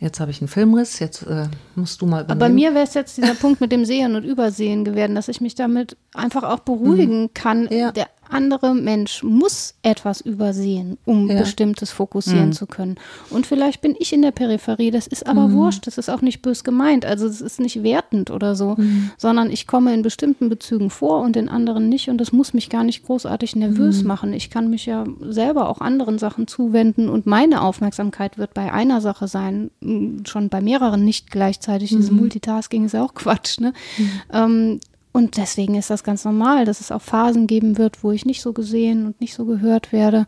jetzt 0.00 0.20
habe 0.20 0.30
ich 0.30 0.40
einen 0.40 0.48
Filmriss, 0.48 0.98
jetzt 0.98 1.22
äh, 1.22 1.46
musst 1.76 2.00
du 2.00 2.06
mal 2.06 2.24
übernehmen. 2.24 2.42
Aber 2.42 2.48
bei 2.48 2.52
mir 2.52 2.74
wäre 2.74 2.84
es 2.84 2.94
jetzt 2.94 3.18
dieser 3.18 3.34
Punkt 3.34 3.60
mit 3.60 3.70
dem 3.70 3.84
Sehen 3.84 4.16
und 4.16 4.24
Übersehen 4.24 4.84
gewesen, 4.84 5.14
dass 5.14 5.28
ich 5.28 5.40
mich 5.40 5.54
damit 5.54 5.96
einfach 6.14 6.42
auch 6.42 6.60
beruhigen 6.60 7.22
mhm. 7.22 7.34
kann. 7.34 7.68
Ja. 7.70 7.92
Der 7.92 8.08
andere 8.30 8.74
Mensch 8.74 9.22
muss 9.22 9.74
etwas 9.82 10.20
übersehen, 10.20 10.98
um 11.04 11.30
ja. 11.30 11.38
bestimmtes 11.38 11.90
fokussieren 11.90 12.48
mhm. 12.48 12.52
zu 12.52 12.66
können. 12.66 12.96
Und 13.30 13.46
vielleicht 13.46 13.80
bin 13.80 13.96
ich 13.98 14.12
in 14.12 14.22
der 14.22 14.30
Peripherie, 14.30 14.90
das 14.90 15.06
ist 15.06 15.26
aber 15.26 15.48
mhm. 15.48 15.54
wurscht, 15.54 15.86
das 15.86 15.98
ist 15.98 16.08
auch 16.08 16.20
nicht 16.20 16.42
bös 16.42 16.64
gemeint, 16.64 17.04
also 17.04 17.26
es 17.26 17.40
ist 17.40 17.60
nicht 17.60 17.82
wertend 17.82 18.30
oder 18.30 18.54
so, 18.54 18.74
mhm. 18.76 19.10
sondern 19.16 19.50
ich 19.50 19.66
komme 19.66 19.94
in 19.94 20.02
bestimmten 20.02 20.48
Bezügen 20.48 20.90
vor 20.90 21.22
und 21.22 21.36
in 21.36 21.48
anderen 21.48 21.88
nicht 21.88 22.08
und 22.08 22.18
das 22.18 22.32
muss 22.32 22.54
mich 22.54 22.70
gar 22.70 22.84
nicht 22.84 23.04
großartig 23.04 23.56
nervös 23.56 24.02
mhm. 24.02 24.08
machen. 24.08 24.32
Ich 24.32 24.50
kann 24.50 24.70
mich 24.70 24.86
ja 24.86 25.04
selber 25.20 25.68
auch 25.68 25.80
anderen 25.80 26.18
Sachen 26.18 26.46
zuwenden 26.46 27.08
und 27.08 27.26
meine 27.26 27.62
Aufmerksamkeit 27.62 28.38
wird 28.38 28.54
bei 28.54 28.72
einer 28.72 29.00
Sache 29.00 29.28
sein, 29.28 29.70
schon 30.24 30.48
bei 30.48 30.60
mehreren 30.60 31.04
nicht 31.04 31.30
gleichzeitig. 31.30 31.90
Dieses 31.90 32.10
mhm. 32.10 32.18
Multitasking 32.18 32.84
ist 32.84 32.94
auch 32.94 33.14
Quatsch, 33.14 33.60
ne? 33.60 33.72
Mhm. 33.96 34.10
Ähm, 34.32 34.80
und 35.12 35.36
deswegen 35.36 35.74
ist 35.74 35.90
das 35.90 36.04
ganz 36.04 36.24
normal, 36.24 36.64
dass 36.64 36.80
es 36.80 36.92
auch 36.92 37.02
Phasen 37.02 37.46
geben 37.46 37.78
wird, 37.78 38.04
wo 38.04 38.12
ich 38.12 38.24
nicht 38.24 38.42
so 38.42 38.52
gesehen 38.52 39.06
und 39.06 39.20
nicht 39.20 39.34
so 39.34 39.44
gehört 39.44 39.92
werde. 39.92 40.26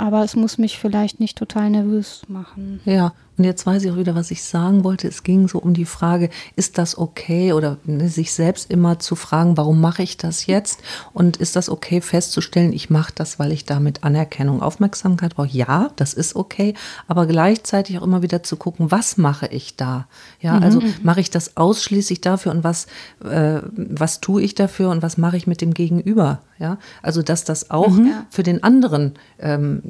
Aber 0.00 0.24
es 0.24 0.34
muss 0.34 0.56
mich 0.56 0.78
vielleicht 0.78 1.20
nicht 1.20 1.36
total 1.36 1.68
nervös 1.68 2.22
machen. 2.26 2.80
Ja, 2.86 3.12
und 3.40 3.44
jetzt 3.44 3.64
weiß 3.64 3.84
ich 3.84 3.90
auch 3.90 3.96
wieder, 3.96 4.14
was 4.14 4.30
ich 4.30 4.42
sagen 4.42 4.84
wollte. 4.84 5.08
Es 5.08 5.22
ging 5.22 5.48
so 5.48 5.58
um 5.60 5.72
die 5.72 5.86
Frage, 5.86 6.28
ist 6.56 6.76
das 6.76 6.98
okay 6.98 7.54
oder 7.54 7.78
ne, 7.84 8.06
sich 8.10 8.34
selbst 8.34 8.70
immer 8.70 8.98
zu 8.98 9.16
fragen, 9.16 9.56
warum 9.56 9.80
mache 9.80 10.02
ich 10.02 10.18
das 10.18 10.44
jetzt? 10.44 10.82
Und 11.14 11.38
ist 11.38 11.56
das 11.56 11.70
okay 11.70 12.02
festzustellen, 12.02 12.74
ich 12.74 12.90
mache 12.90 13.14
das, 13.14 13.38
weil 13.38 13.50
ich 13.52 13.64
damit 13.64 14.04
Anerkennung, 14.04 14.60
Aufmerksamkeit 14.60 15.36
brauche? 15.36 15.48
Ja, 15.48 15.90
das 15.96 16.12
ist 16.12 16.36
okay. 16.36 16.74
Aber 17.08 17.24
gleichzeitig 17.24 17.98
auch 17.98 18.02
immer 18.02 18.20
wieder 18.20 18.42
zu 18.42 18.56
gucken, 18.56 18.90
was 18.90 19.16
mache 19.16 19.46
ich 19.46 19.74
da? 19.74 20.06
Ja, 20.42 20.56
mhm. 20.56 20.62
also 20.62 20.82
mache 21.02 21.20
ich 21.20 21.30
das 21.30 21.56
ausschließlich 21.56 22.20
dafür 22.20 22.52
und 22.52 22.62
was, 22.62 22.88
äh, 23.24 23.62
was 23.74 24.20
tue 24.20 24.42
ich 24.42 24.54
dafür 24.54 24.90
und 24.90 25.00
was 25.00 25.16
mache 25.16 25.38
ich 25.38 25.46
mit 25.46 25.62
dem 25.62 25.72
Gegenüber? 25.72 26.40
Ja, 26.58 26.76
also 27.00 27.22
dass 27.22 27.44
das 27.44 27.70
auch 27.70 27.88
mhm. 27.88 28.12
für 28.28 28.42
den 28.42 28.62
anderen 28.62 29.14
ähm, 29.38 29.89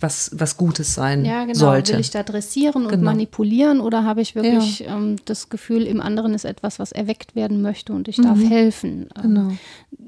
was, 0.00 0.32
was 0.34 0.56
Gutes 0.56 0.94
sein 0.94 1.24
ja, 1.24 1.44
genau. 1.44 1.54
sollte. 1.54 1.92
Will 1.92 2.00
ich 2.00 2.10
da 2.10 2.24
dressieren 2.24 2.84
und 2.84 2.90
genau. 2.90 3.04
manipulieren 3.04 3.80
oder 3.80 4.02
habe 4.02 4.20
ich 4.20 4.34
wirklich 4.34 4.80
ja. 4.80 4.96
ähm, 4.96 5.16
das 5.24 5.50
Gefühl, 5.50 5.86
im 5.86 6.00
anderen 6.00 6.34
ist 6.34 6.44
etwas, 6.44 6.80
was 6.80 6.90
erweckt 6.90 7.36
werden 7.36 7.62
möchte 7.62 7.92
und 7.92 8.08
ich 8.08 8.16
darf 8.16 8.38
mhm. 8.38 8.48
helfen? 8.48 9.08
Ähm, 9.16 9.22
genau. 9.22 9.52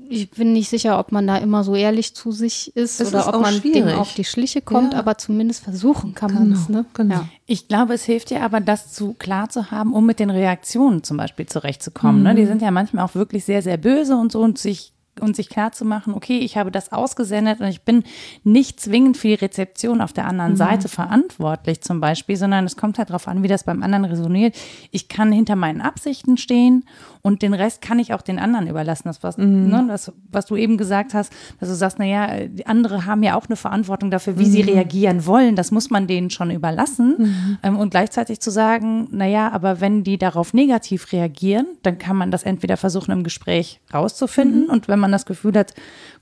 ich 0.09 0.31
bin 0.31 0.53
nicht 0.53 0.69
sicher, 0.71 0.99
ob 0.99 1.13
man 1.13 1.25
da 1.27 1.37
immer 1.37 1.63
so 1.63 1.77
ehrlich 1.77 2.17
zu 2.17 2.33
sich 2.33 2.75
ist 2.75 3.01
Es 3.01 3.09
oder 3.09 3.21
ist 3.21 3.27
ob 3.29 3.43
man 3.43 3.55
schwierig. 3.55 3.85
dem 3.85 3.97
auf 3.97 4.13
die 4.15 4.25
Schliche 4.25 4.61
kommt, 4.61 4.95
Ja. 4.95 4.99
aber 4.99 5.19
zumindest 5.19 5.63
versuchen 5.63 6.17
kann 6.17 6.35
man 6.35 6.53
es. 6.53 6.69
Ne? 6.69 6.85
genau. 6.93 7.15
Ja. 7.15 7.29
Ich 7.47 7.69
glaube, 7.69 7.95
es 7.95 8.03
hilft 8.03 8.31
dir 8.31 8.43
aber, 8.43 8.61
das 8.61 8.93
zu 8.93 9.15
klar 9.15 9.51
zu 9.51 9.71
haben, 9.71 9.93
um 9.93 10.05
mit 10.05 10.19
den 10.19 10.31
Reaktionen 10.31 11.05
zum 11.05 11.17
Beispiel 11.17 11.47
zurechtzukommen. 11.47 12.25
Ne? 12.25 12.35
Die 12.35 12.47
sind 12.47 12.61
ja 12.61 12.73
manchmal 12.73 13.05
auch 13.05 13.15
wirklich 13.15 13.45
sehr, 13.45 13.63
sehr 13.63 13.77
böse 13.77 14.17
und 14.17 14.33
so 14.33 14.41
und 14.41 14.59
sich 14.59 14.95
und 15.19 15.37
sich 15.37 15.49
klar 15.49 15.73
zu 15.73 15.85
machen, 15.85 16.15
okay, 16.15 16.39
ich 16.39 16.57
habe 16.57 16.71
das 16.71 16.93
ausgesendet 16.93 17.61
und 17.61 17.67
ich 17.67 17.83
bin 17.83 18.05
nicht 18.45 18.81
zwingend 18.81 19.17
für 19.17 19.29
die 19.29 19.35
Rezeption 19.35 20.01
auf 20.01 20.13
der 20.13 20.27
anderen 20.27 20.57
Seite 20.57 20.89
verantwortlich 20.89 21.81
zum 21.83 22.01
Beispiel, 22.01 22.37
sondern 22.37 22.65
es 22.65 22.77
kommt 22.77 22.99
halt 22.99 23.11
darauf 23.11 23.29
an, 23.29 23.43
wie 23.43 23.49
das 23.49 23.65
beim 23.65 23.83
anderen 23.83 24.05
resoniert. 24.05 24.57
Ich 24.91 25.09
kann 25.09 25.33
hinter 25.33 25.57
meinen 25.57 25.81
Absichten 25.81 26.37
stehen 26.37 26.85
und 27.23 27.43
den 27.43 27.55
Rest 27.55 27.83
kann 27.83 27.99
ich 27.99 28.15
auch 28.15 28.23
den 28.23 28.39
anderen 28.39 28.67
überlassen. 28.67 29.05
Das, 29.05 29.23
was, 29.23 29.37
ne, 29.37 29.85
das, 29.89 30.13
was 30.31 30.47
du 30.47 30.57
eben 30.57 30.79
gesagt 30.79 31.13
hast, 31.13 31.33
dass 31.59 31.69
du 31.69 31.75
sagst, 31.75 31.99
naja, 31.99 32.47
die 32.47 32.67
andere 32.67 33.05
haben 33.05 33.23
ja 33.23 33.37
auch 33.37 33.47
eine 33.47 33.57
Verantwortung 33.57 34.11
dafür, 34.11 34.39
wie 34.39 34.47
sie 34.47 34.63
reagieren 34.63 35.27
wollen. 35.27 35.57
Das 35.57 35.71
muss 35.71 35.91
man 35.91 36.07
denen 36.07 36.31
schon 36.31 36.51
überlassen. 36.51 37.17
Ähm, 37.63 37.77
und 37.79 37.91
gleichzeitig 37.91 38.41
zu 38.41 38.51
sagen, 38.51 39.09
naja, 39.11 39.51
aber 39.53 39.81
wenn 39.81 40.03
die 40.03 40.17
darauf 40.17 40.55
negativ 40.55 41.13
reagieren, 41.13 41.67
dann 41.83 41.99
kann 41.99 42.17
man 42.17 42.31
das 42.31 42.43
entweder 42.43 42.77
versuchen, 42.77 43.11
im 43.13 43.25
Gespräch 43.25 43.81
rauszufinden. 43.93 44.71
Und 44.71 44.89
wenn 44.89 44.99
man 44.99 45.10
das 45.13 45.27
Gefühl 45.27 45.55
hat, 45.55 45.75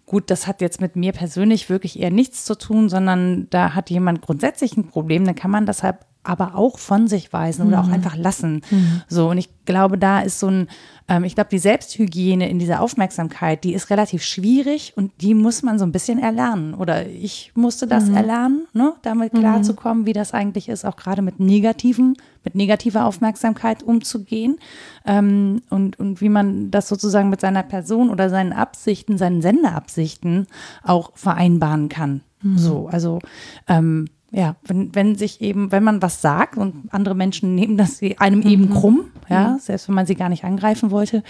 gut, 0.06 0.30
das 0.30 0.46
hat 0.46 0.60
jetzt 0.60 0.80
mit 0.80 0.96
mir 0.96 1.12
persönlich 1.12 1.68
wirklich 1.70 1.98
eher 1.98 2.10
nichts 2.10 2.44
zu 2.44 2.56
tun, 2.56 2.88
sondern 2.88 3.48
da 3.50 3.74
hat 3.74 3.90
jemand 3.90 4.22
grundsätzlich 4.22 4.76
ein 4.76 4.88
Problem, 4.88 5.24
dann 5.24 5.34
kann 5.34 5.50
man 5.50 5.66
deshalb 5.66 6.06
aber 6.24 6.56
auch 6.56 6.78
von 6.78 7.08
sich 7.08 7.32
weisen 7.32 7.66
oder 7.66 7.80
auch 7.80 7.88
einfach 7.88 8.14
lassen. 8.16 8.60
So, 9.08 9.30
und 9.30 9.38
ich 9.38 9.48
glaube, 9.64 9.96
da 9.96 10.20
ist 10.20 10.38
so 10.40 10.48
ein, 10.48 10.68
ähm, 11.08 11.24
ich 11.24 11.34
glaube, 11.34 11.48
die 11.50 11.58
Selbsthygiene 11.58 12.50
in 12.50 12.58
dieser 12.58 12.82
Aufmerksamkeit, 12.82 13.64
die 13.64 13.72
ist 13.72 13.88
relativ 13.88 14.22
schwierig 14.22 14.92
und 14.94 15.10
die 15.22 15.32
muss 15.32 15.62
man 15.62 15.78
so 15.78 15.86
ein 15.86 15.92
bisschen 15.92 16.18
erlernen. 16.18 16.74
Oder 16.74 17.06
ich 17.06 17.52
musste 17.54 17.86
das 17.86 18.10
erlernen, 18.10 18.66
ne, 18.74 18.92
damit 19.02 19.32
klarzukommen, 19.32 20.04
wie 20.04 20.12
das 20.12 20.34
eigentlich 20.34 20.68
ist, 20.68 20.84
auch 20.84 20.96
gerade 20.96 21.22
mit 21.22 21.40
negativen, 21.40 22.16
mit 22.48 22.54
negativer 22.54 23.04
Aufmerksamkeit 23.04 23.82
umzugehen. 23.82 24.56
Ähm, 25.04 25.60
und, 25.68 25.98
und 25.98 26.22
wie 26.22 26.30
man 26.30 26.70
das 26.70 26.88
sozusagen 26.88 27.28
mit 27.28 27.40
seiner 27.42 27.62
Person 27.62 28.08
oder 28.08 28.30
seinen 28.30 28.54
Absichten, 28.54 29.18
seinen 29.18 29.42
Sendeabsichten 29.42 30.46
auch 30.82 31.12
vereinbaren 31.14 31.88
kann. 31.90 32.22
So, 32.54 32.88
also 32.92 33.18
ähm, 33.66 34.06
ja, 34.30 34.54
wenn, 34.64 34.94
wenn 34.94 35.16
sich 35.16 35.40
eben, 35.40 35.72
wenn 35.72 35.82
man 35.82 36.00
was 36.02 36.22
sagt 36.22 36.56
und 36.56 36.84
andere 36.90 37.16
Menschen 37.16 37.54
nehmen 37.56 37.76
das 37.76 38.00
einem 38.18 38.42
eben 38.42 38.70
krumm, 38.70 39.10
ja, 39.28 39.58
selbst 39.60 39.88
wenn 39.88 39.96
man 39.96 40.06
sie 40.06 40.14
gar 40.14 40.28
nicht 40.28 40.44
angreifen 40.44 40.90
wollte, 40.92 41.22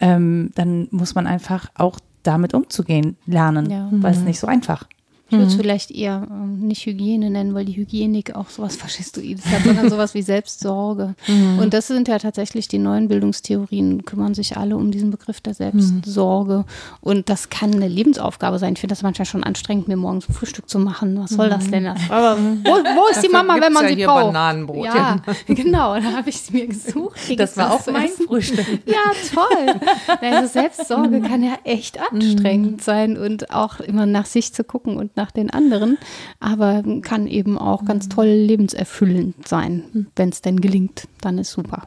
ähm, 0.00 0.50
dann 0.56 0.88
muss 0.90 1.14
man 1.14 1.26
einfach 1.28 1.70
auch 1.74 2.00
damit 2.24 2.52
umzugehen 2.52 3.16
lernen, 3.26 3.70
Ja. 3.70 3.88
weil 3.92 4.12
es 4.12 4.20
nicht 4.20 4.40
so 4.40 4.48
einfach. 4.48 4.86
Ich 5.28 5.32
würde 5.32 5.46
es 5.46 5.54
vielleicht 5.54 5.90
eher 5.90 6.26
ähm, 6.30 6.60
nicht 6.60 6.86
Hygiene 6.86 7.30
nennen, 7.30 7.54
weil 7.54 7.64
die 7.64 7.76
Hygienik 7.76 8.36
auch 8.36 8.48
sowas 8.48 8.76
Faschistoides 8.76 9.44
hat, 9.46 9.64
sondern 9.64 9.90
sowas 9.90 10.14
wie 10.14 10.22
Selbstsorge. 10.22 11.14
Und 11.60 11.74
das 11.74 11.88
sind 11.88 12.08
ja 12.08 12.18
tatsächlich 12.18 12.68
die 12.68 12.78
neuen 12.78 13.08
Bildungstheorien, 13.08 14.04
kümmern 14.04 14.34
sich 14.34 14.56
alle 14.56 14.76
um 14.76 14.90
diesen 14.90 15.10
Begriff 15.10 15.40
der 15.40 15.54
Selbstsorge. 15.54 16.64
Und 17.00 17.28
das 17.28 17.50
kann 17.50 17.74
eine 17.74 17.88
Lebensaufgabe 17.88 18.58
sein. 18.58 18.74
Ich 18.74 18.80
finde 18.80 18.92
das 18.92 19.02
manchmal 19.02 19.26
schon 19.26 19.42
anstrengend, 19.42 19.88
mir 19.88 19.96
morgens 19.96 20.28
ein 20.28 20.34
Frühstück 20.34 20.68
zu 20.68 20.78
machen. 20.78 21.18
Was 21.20 21.30
soll 21.30 21.48
das 21.48 21.68
denn? 21.70 21.84
Das? 21.84 21.98
Aber 22.08 22.38
wo, 22.38 22.70
wo 22.70 23.10
ist 23.10 23.22
die 23.22 23.28
Mama, 23.28 23.54
wenn 23.60 23.72
man 23.72 23.84
ja 23.84 23.88
sie 23.90 23.96
hier 23.96 24.06
braucht? 24.06 24.26
Bananenbrot. 24.26 24.84
Ja, 24.84 25.22
genau. 25.48 25.94
Da 25.96 26.12
habe 26.12 26.30
ich 26.30 26.40
sie 26.40 26.52
mir 26.52 26.66
gesucht. 26.68 27.18
Das 27.36 27.56
war 27.56 27.72
auch 27.72 27.86
mein. 27.86 28.08
Frühstück. 28.08 28.66
Ja, 28.86 29.12
toll. 29.34 29.80
Also 30.20 30.52
Selbstsorge 30.52 31.20
kann 31.20 31.42
ja 31.42 31.54
echt 31.64 31.98
anstrengend 32.12 32.82
sein 32.82 33.16
und 33.16 33.50
auch 33.50 33.80
immer 33.80 34.06
nach 34.06 34.26
sich 34.26 34.52
zu 34.52 34.64
gucken 34.64 34.96
und 34.96 35.15
nach 35.16 35.30
den 35.30 35.50
anderen, 35.50 35.98
aber 36.40 36.82
kann 37.02 37.26
eben 37.26 37.58
auch 37.58 37.84
ganz 37.84 38.08
toll 38.08 38.26
lebenserfüllend 38.26 39.48
sein, 39.48 40.06
wenn 40.16 40.28
es 40.28 40.42
denn 40.42 40.60
gelingt. 40.60 41.08
Dann 41.20 41.38
ist 41.38 41.50
super. 41.52 41.86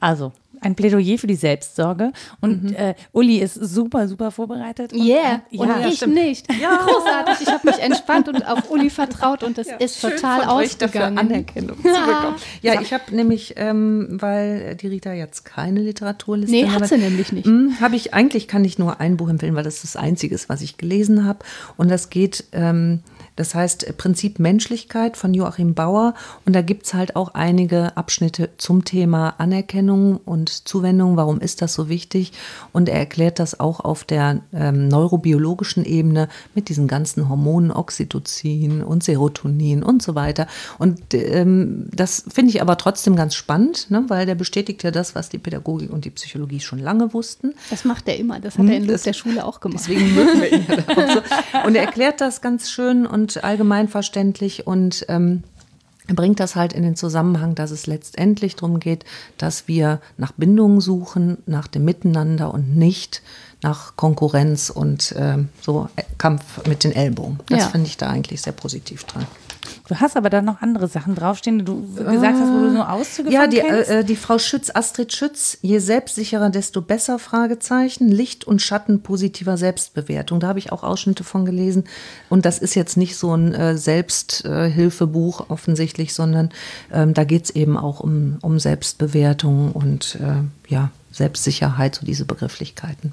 Also, 0.00 0.32
ein 0.60 0.74
Plädoyer 0.74 1.18
für 1.18 1.26
die 1.26 1.34
Selbstsorge. 1.34 2.12
Und 2.40 2.72
äh, 2.74 2.94
Uli 3.12 3.38
ist 3.38 3.54
super, 3.54 4.08
super 4.08 4.30
vorbereitet. 4.30 4.92
Und, 4.92 5.04
Yeah, 5.04 5.42
äh, 5.50 5.58
und 5.58 5.68
ja, 5.68 5.86
ich 5.88 6.06
nicht. 6.06 6.48
Großartig. 6.48 7.46
Ich 7.46 7.52
habe 7.52 7.68
mich 7.68 7.78
entspannt 7.78 8.28
und 8.28 8.46
auf 8.46 8.70
Uli 8.70 8.90
vertraut 8.98 9.42
und 9.42 9.58
es 9.58 9.68
ist 9.78 10.00
Schön 10.00 10.12
total 10.12 10.42
von 10.42 10.56
euch 10.56 10.76
dafür 10.76 11.02
ausgegangen. 11.06 11.18
Anerkennung 11.18 11.76
zu 11.76 11.82
bekommen. 11.82 12.36
Ja, 12.62 12.80
ich 12.80 12.92
habe 12.92 13.14
nämlich, 13.14 13.54
ähm, 13.56 14.18
weil 14.20 14.74
die 14.76 14.88
Rita 14.88 15.12
jetzt 15.12 15.44
keine 15.44 15.80
Literaturliste 15.80 16.54
Nee, 16.54 16.68
hat, 16.68 16.82
hat 16.82 16.88
sie 16.88 16.98
nämlich 16.98 17.32
nicht. 17.32 17.46
Hm, 17.46 17.76
Habe 17.80 17.96
ich 17.96 18.14
eigentlich 18.14 18.48
kann 18.48 18.64
ich 18.64 18.78
nur 18.78 19.00
ein 19.00 19.16
Buch 19.16 19.28
empfehlen, 19.28 19.54
weil 19.54 19.64
das 19.64 19.82
das 19.82 19.96
einzige 19.96 20.34
ist, 20.34 20.48
was 20.48 20.60
ich 20.62 20.76
gelesen 20.76 21.24
habe. 21.24 21.40
Und 21.76 21.90
das 21.90 22.10
geht, 22.10 22.44
ähm, 22.52 23.00
das 23.38 23.54
heißt 23.54 23.96
Prinzip 23.98 24.38
Menschlichkeit 24.38 25.16
von 25.16 25.32
Joachim 25.34 25.74
Bauer. 25.74 26.14
Und 26.44 26.54
da 26.54 26.62
gibt 26.62 26.86
es 26.86 26.94
halt 26.94 27.16
auch 27.16 27.34
einige 27.34 27.96
Abschnitte 27.96 28.50
zum 28.58 28.84
Thema 28.84 29.34
Anerkennung 29.38 30.16
und 30.24 30.66
Zuwendung. 30.68 31.16
Warum 31.16 31.40
ist 31.40 31.62
das 31.62 31.74
so 31.74 31.88
wichtig? 31.88 32.32
Und 32.72 32.88
er 32.88 32.98
erklärt 32.98 33.38
das 33.38 33.60
auch 33.60 33.80
auf 33.80 34.04
der 34.04 34.40
ähm, 34.52 34.88
neurobiologischen 34.88 35.84
Ebene 35.84 36.28
mit 36.54 36.68
diesen 36.68 36.88
ganzen 36.88 37.28
Hormonen, 37.28 37.70
Oxytocin 37.70 38.82
und 38.82 39.04
Serotonin 39.04 39.82
und 39.82 40.02
so 40.02 40.14
weiter. 40.14 40.46
Und 40.78 41.14
ähm, 41.14 41.88
das 41.92 42.24
finde 42.32 42.50
ich 42.50 42.62
aber 42.62 42.76
trotzdem 42.76 43.16
ganz 43.16 43.34
spannend, 43.34 43.90
ne? 43.90 44.04
weil 44.08 44.26
der 44.26 44.34
bestätigt 44.34 44.82
ja 44.82 44.90
das, 44.90 45.14
was 45.14 45.28
die 45.28 45.38
Pädagogik 45.38 45.92
und 45.92 46.04
die 46.04 46.10
Psychologie 46.10 46.60
schon 46.60 46.78
lange 46.78 47.12
wussten. 47.12 47.54
Das 47.70 47.84
macht 47.84 48.08
er 48.08 48.16
immer. 48.16 48.40
Das 48.40 48.58
hat 48.58 48.66
er 48.66 48.76
in 48.76 48.82
Hm, 48.82 48.88
das- 48.88 49.02
der 49.02 49.12
Schule 49.12 49.44
auch 49.44 49.60
gemacht. 49.60 49.84
Deswegen 49.86 50.14
mögen 50.14 50.40
wir 50.40 50.52
ihn 50.52 50.66
ja 50.68 50.78
auch 50.78 51.12
so. 51.62 51.66
Und 51.66 51.74
er 51.76 51.82
erklärt 51.82 52.20
das 52.20 52.40
ganz 52.40 52.70
schön 52.70 53.06
und 53.06 53.27
allgemeinverständlich 53.36 54.66
und 54.66 55.04
ähm, 55.08 55.42
bringt 56.08 56.40
das 56.40 56.56
halt 56.56 56.72
in 56.72 56.82
den 56.82 56.96
Zusammenhang, 56.96 57.54
dass 57.54 57.70
es 57.70 57.86
letztendlich 57.86 58.56
darum 58.56 58.80
geht, 58.80 59.04
dass 59.36 59.68
wir 59.68 60.00
nach 60.16 60.32
Bindung 60.32 60.80
suchen, 60.80 61.38
nach 61.46 61.66
dem 61.66 61.84
Miteinander 61.84 62.52
und 62.52 62.76
nicht 62.76 63.22
nach 63.62 63.96
Konkurrenz 63.96 64.70
und 64.70 65.14
ähm, 65.18 65.48
so 65.60 65.88
Kampf 66.16 66.66
mit 66.66 66.84
den 66.84 66.92
Ellbogen. 66.92 67.40
Das 67.48 67.60
Ja. 67.60 67.66
finde 67.68 67.88
ich 67.88 67.96
da 67.96 68.08
eigentlich 68.08 68.40
sehr 68.40 68.52
positiv 68.52 69.04
dran. 69.04 69.26
Du 69.88 69.98
hast 69.98 70.18
aber 70.18 70.28
da 70.28 70.42
noch 70.42 70.60
andere 70.60 70.86
Sachen 70.86 71.14
draufstehen, 71.14 71.60
die 71.60 71.64
du 71.64 71.82
gesagt 71.94 72.36
hast, 72.38 72.52
wo 72.52 72.58
du 72.60 72.70
nur 72.72 72.92
Auszüge 72.92 73.30
Ja, 73.30 73.46
die, 73.46 73.56
kennst. 73.56 73.90
äh, 73.90 74.04
die 74.04 74.16
Frau 74.16 74.38
Schütz, 74.38 74.70
Astrid 74.72 75.14
Schütz, 75.14 75.56
je 75.62 75.78
selbstsicherer, 75.78 76.50
desto 76.50 76.82
besser, 76.82 77.18
Fragezeichen, 77.18 78.08
Licht 78.08 78.44
und 78.44 78.60
Schatten 78.60 79.02
positiver 79.02 79.56
Selbstbewertung. 79.56 80.40
Da 80.40 80.48
habe 80.48 80.58
ich 80.58 80.72
auch 80.72 80.82
Ausschnitte 80.82 81.24
von 81.24 81.46
gelesen. 81.46 81.84
Und 82.28 82.44
das 82.44 82.58
ist 82.58 82.74
jetzt 82.74 82.98
nicht 82.98 83.16
so 83.16 83.34
ein 83.34 83.54
äh, 83.54 83.78
Selbsthilfebuch 83.78 85.48
offensichtlich, 85.48 86.12
sondern 86.12 86.50
ähm, 86.92 87.14
da 87.14 87.24
geht 87.24 87.44
es 87.44 87.50
eben 87.50 87.78
auch 87.78 88.00
um, 88.00 88.38
um 88.42 88.58
Selbstbewertung 88.58 89.72
und 89.72 90.16
äh, 90.16 90.70
ja, 90.70 90.90
Selbstsicherheit, 91.12 91.94
so 91.94 92.04
diese 92.04 92.26
Begrifflichkeiten. 92.26 93.12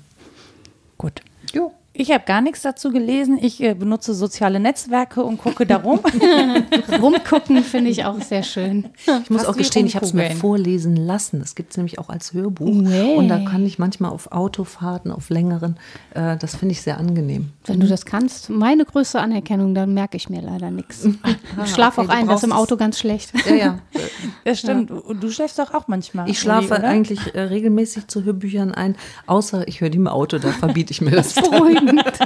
Gut. 0.98 1.22
Jo. 1.54 1.72
Ich 1.98 2.12
habe 2.12 2.26
gar 2.26 2.42
nichts 2.42 2.62
dazu 2.62 2.92
gelesen. 2.92 3.40
Ich 3.42 3.64
äh, 3.64 3.74
benutze 3.74 4.14
soziale 4.14 4.60
Netzwerke 4.60 5.24
und 5.24 5.38
gucke 5.38 5.66
darum. 5.66 6.02
Rumgucken 7.02 7.64
finde 7.64 7.90
ich 7.90 8.04
auch 8.04 8.22
sehr 8.22 8.44
schön. 8.44 8.90
Ich 8.98 9.30
muss 9.30 9.44
Fast 9.44 9.48
auch 9.48 9.58
gestehen, 9.58 9.86
ich 9.86 9.96
habe 9.96 10.06
es 10.06 10.12
mir 10.12 10.32
vorlesen 10.32 10.98
lassen. 10.98 11.40
Das 11.40 11.56
gibt 11.56 11.72
es 11.72 11.78
nämlich 11.78 11.98
auch 11.98 12.10
als 12.10 12.34
Hörbuch. 12.34 12.68
Nee. 12.68 13.16
Und 13.16 13.30
da 13.30 13.40
kann 13.40 13.66
ich 13.66 13.80
manchmal 13.80 14.12
auf 14.12 14.34
Autofahrten, 14.34 15.10
auf 15.10 15.30
längeren, 15.30 15.78
äh, 16.14 16.36
das 16.36 16.58
finde 16.58 16.74
ich 16.74 16.82
sehr 16.82 16.98
angenehm. 16.98 17.54
Wenn 17.66 17.80
du 17.80 17.88
das 17.88 18.06
kannst, 18.06 18.50
meine 18.50 18.84
größte 18.84 19.22
Anerkennung, 19.22 19.74
dann 19.74 19.94
merke 19.94 20.18
ich 20.18 20.30
mir 20.30 20.42
leider 20.42 20.72
nichts. 20.72 21.08
Ich 21.64 21.72
schlafe 21.74 22.02
okay, 22.02 22.10
auch 22.10 22.14
ein, 22.14 22.28
das 22.28 22.38
ist 22.38 22.44
im 22.44 22.52
Auto 22.52 22.76
ganz 22.76 23.00
schlecht. 23.00 23.32
Ja, 23.48 23.56
ja. 23.56 23.80
Das 24.44 24.60
stimmt. 24.60 24.92
Und 24.92 25.24
du 25.24 25.32
schläfst 25.32 25.58
doch 25.58 25.74
auch 25.74 25.88
manchmal. 25.88 26.30
Ich 26.30 26.40
schlafe 26.40 26.76
oder? 26.76 26.84
eigentlich 26.84 27.34
äh, 27.34 27.42
regelmäßig 27.42 28.08
zu 28.08 28.24
Hörbüchern 28.24 28.74
ein, 28.74 28.96
außer 29.26 29.68
ich 29.68 29.82
höre 29.82 29.90
die 29.90 29.98
im 29.98 30.08
Auto, 30.08 30.38
da 30.38 30.50
verbiete 30.50 30.92
ich 30.92 31.02
mir 31.02 31.12
das. 31.12 31.34
Beruhigend. 31.34 31.85
långt. 31.86 32.22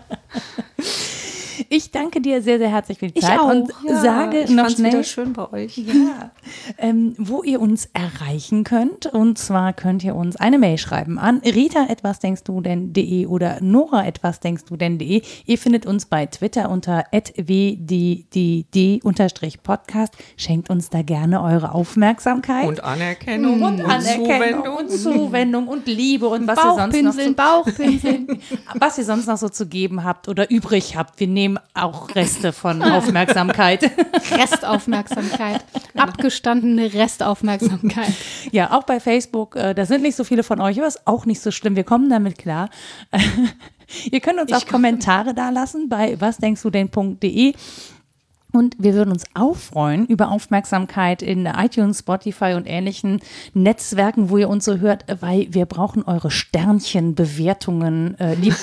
Ich 1.76 1.90
danke 1.90 2.22
dir 2.22 2.40
sehr, 2.40 2.56
sehr 2.56 2.70
herzlich 2.70 2.98
für 3.00 3.08
die 3.08 3.18
Ich 3.18 3.24
Zeit 3.26 3.38
auch. 3.38 3.50
und 3.50 3.70
Ja, 3.86 4.00
sage 4.00 4.40
ich 4.40 4.48
noch 4.50 4.70
schnell, 4.70 4.92
wieder 4.92 5.04
schön 5.04 5.34
bei 5.34 5.52
euch. 5.52 5.76
Ja, 5.86 6.30
ähm, 6.78 7.14
wo 7.18 7.42
ihr 7.42 7.60
uns 7.60 7.90
erreichen 7.92 8.64
könnt. 8.64 9.04
Und 9.06 9.36
zwar 9.36 9.74
könnt 9.74 10.02
ihr 10.04 10.14
uns 10.14 10.36
eine 10.36 10.58
Mail 10.58 10.78
schreiben 10.78 11.18
an 11.18 11.42
rita 11.44 11.84
etwas 11.88 12.18
denkst 12.18 12.44
du 12.44 12.62
denn.de 12.62 13.26
oder 13.26 13.58
nora 13.60 14.06
etwas 14.06 14.40
denkst 14.40 14.64
du 14.64 14.76
denn.de. 14.76 15.20
Ihr 15.44 15.58
findet 15.58 15.84
uns 15.84 16.06
bei 16.06 16.24
Twitter 16.26 16.70
unter 16.70 17.04
wddd-podcast. 17.12 18.14
Schenkt 20.36 20.70
uns 20.70 20.88
da 20.88 21.02
gerne 21.02 21.42
eure 21.42 21.74
Aufmerksamkeit. 21.74 22.66
Und 22.68 22.82
Anerkennung 22.84 23.60
und 23.62 23.84
Anerkennung 23.84 24.76
und 24.78 24.90
Zuwendung 24.90 25.68
und 25.68 25.86
Liebe 25.86 26.28
und 26.28 26.46
was 26.46 26.58
ihr 26.58 26.74
sonst 26.74 27.02
noch 27.02 27.12
so 27.12 27.34
Bauchpinseln, 27.34 28.26
Bauchpinseln. 28.26 28.40
was 28.78 28.96
ihr 28.98 29.04
sonst 29.04 29.26
noch 29.26 29.36
so 29.36 29.48
zu 29.50 29.66
geben 29.66 30.04
habt 30.04 30.28
oder 30.28 30.50
übrig 30.50 30.96
habt. 30.96 31.20
Wir 31.20 31.26
nehmen 31.26 31.58
auch 31.74 32.14
Reste 32.14 32.52
von 32.52 32.82
Aufmerksamkeit. 32.82 33.82
Restaufmerksamkeit. 34.30 35.64
Abgestandene 35.96 36.92
Restaufmerksamkeit. 36.92 38.12
Ja, 38.52 38.72
auch 38.72 38.84
bei 38.84 39.00
Facebook. 39.00 39.56
Äh, 39.56 39.74
da 39.74 39.86
sind 39.86 40.02
nicht 40.02 40.16
so 40.16 40.24
viele 40.24 40.42
von 40.42 40.60
euch, 40.60 40.78
aber 40.78 40.86
ist 40.86 41.06
auch 41.06 41.26
nicht 41.26 41.40
so 41.40 41.50
schlimm. 41.50 41.76
Wir 41.76 41.84
kommen 41.84 42.08
damit 42.08 42.38
klar. 42.38 42.70
Ihr 44.10 44.20
könnt 44.20 44.40
uns 44.40 44.52
auch 44.52 44.66
Kommentare 44.66 45.34
da 45.34 45.50
lassen 45.50 45.88
bei 45.88 46.20
wasdenkstudenn.de. 46.20 47.54
Und 48.52 48.76
wir 48.78 48.94
würden 48.94 49.10
uns 49.10 49.24
auch 49.34 49.56
freuen 49.56 50.06
über 50.06 50.30
Aufmerksamkeit 50.30 51.20
in 51.20 51.46
iTunes, 51.46 51.98
Spotify 51.98 52.54
und 52.54 52.66
ähnlichen 52.66 53.20
Netzwerken, 53.54 54.30
wo 54.30 54.38
ihr 54.38 54.48
uns 54.48 54.64
so 54.64 54.78
hört, 54.78 55.04
weil 55.20 55.48
wir 55.50 55.66
brauchen 55.66 56.04
eure 56.04 56.30
Sternchen, 56.30 57.14
Bewertungen, 57.14 58.18
äh, 58.18 58.34
lieb 58.34 58.54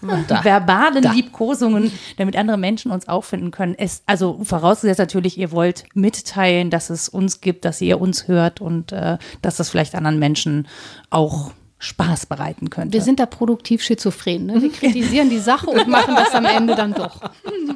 verbalen 0.00 1.02
da. 1.02 1.12
Liebkosungen, 1.12 1.92
damit 2.16 2.36
andere 2.36 2.56
Menschen 2.56 2.92
uns 2.92 3.08
auch 3.08 3.24
finden 3.24 3.50
können. 3.50 3.74
Es, 3.76 4.02
also 4.06 4.40
vorausgesetzt 4.42 5.00
natürlich, 5.00 5.36
ihr 5.38 5.52
wollt 5.52 5.84
mitteilen, 5.94 6.70
dass 6.70 6.88
es 6.88 7.08
uns 7.08 7.40
gibt, 7.40 7.64
dass 7.64 7.80
ihr 7.80 8.00
uns 8.00 8.28
hört 8.28 8.60
und 8.60 8.92
äh, 8.92 9.18
dass 9.42 9.56
das 9.56 9.70
vielleicht 9.70 9.94
anderen 9.94 10.18
Menschen 10.18 10.68
auch 11.10 11.52
Spaß 11.82 12.26
bereiten 12.26 12.70
könnte. 12.70 12.92
Wir 12.92 13.02
sind 13.02 13.18
da 13.18 13.26
produktiv 13.26 13.82
schizophren. 13.82 14.46
Ne? 14.46 14.62
Wir 14.62 14.70
kritisieren 14.72 15.28
die 15.28 15.40
Sache 15.40 15.68
und 15.68 15.88
machen 15.88 16.14
das 16.14 16.32
am 16.32 16.44
Ende 16.44 16.76
dann 16.76 16.94
doch. 16.94 17.20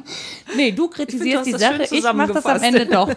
nee, 0.55 0.71
du 0.71 0.87
kritisierst 0.87 1.45
die 1.45 1.51
Sache, 1.51 1.83
ich 1.91 2.03
mache 2.13 2.33
das 2.33 2.45
am 2.45 2.63
Ende 2.63 2.85
doch. 2.85 3.09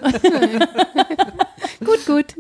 gut, 1.78 2.06
gut. 2.06 2.34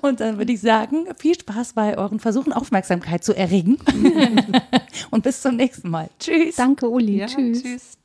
Und 0.00 0.18
dann 0.18 0.38
würde 0.38 0.52
ich 0.52 0.60
sagen, 0.60 1.06
viel 1.16 1.38
Spaß 1.38 1.74
bei 1.74 1.96
euren 1.96 2.18
Versuchen, 2.18 2.52
Aufmerksamkeit 2.52 3.22
zu 3.22 3.32
erregen. 3.32 3.78
und 5.12 5.22
bis 5.22 5.40
zum 5.40 5.54
nächsten 5.54 5.88
Mal. 5.88 6.10
Tschüss. 6.18 6.56
Danke, 6.56 6.88
Uli. 6.88 7.18
Ja, 7.18 7.26
tschüss. 7.26 7.62
tschüss. 7.62 7.96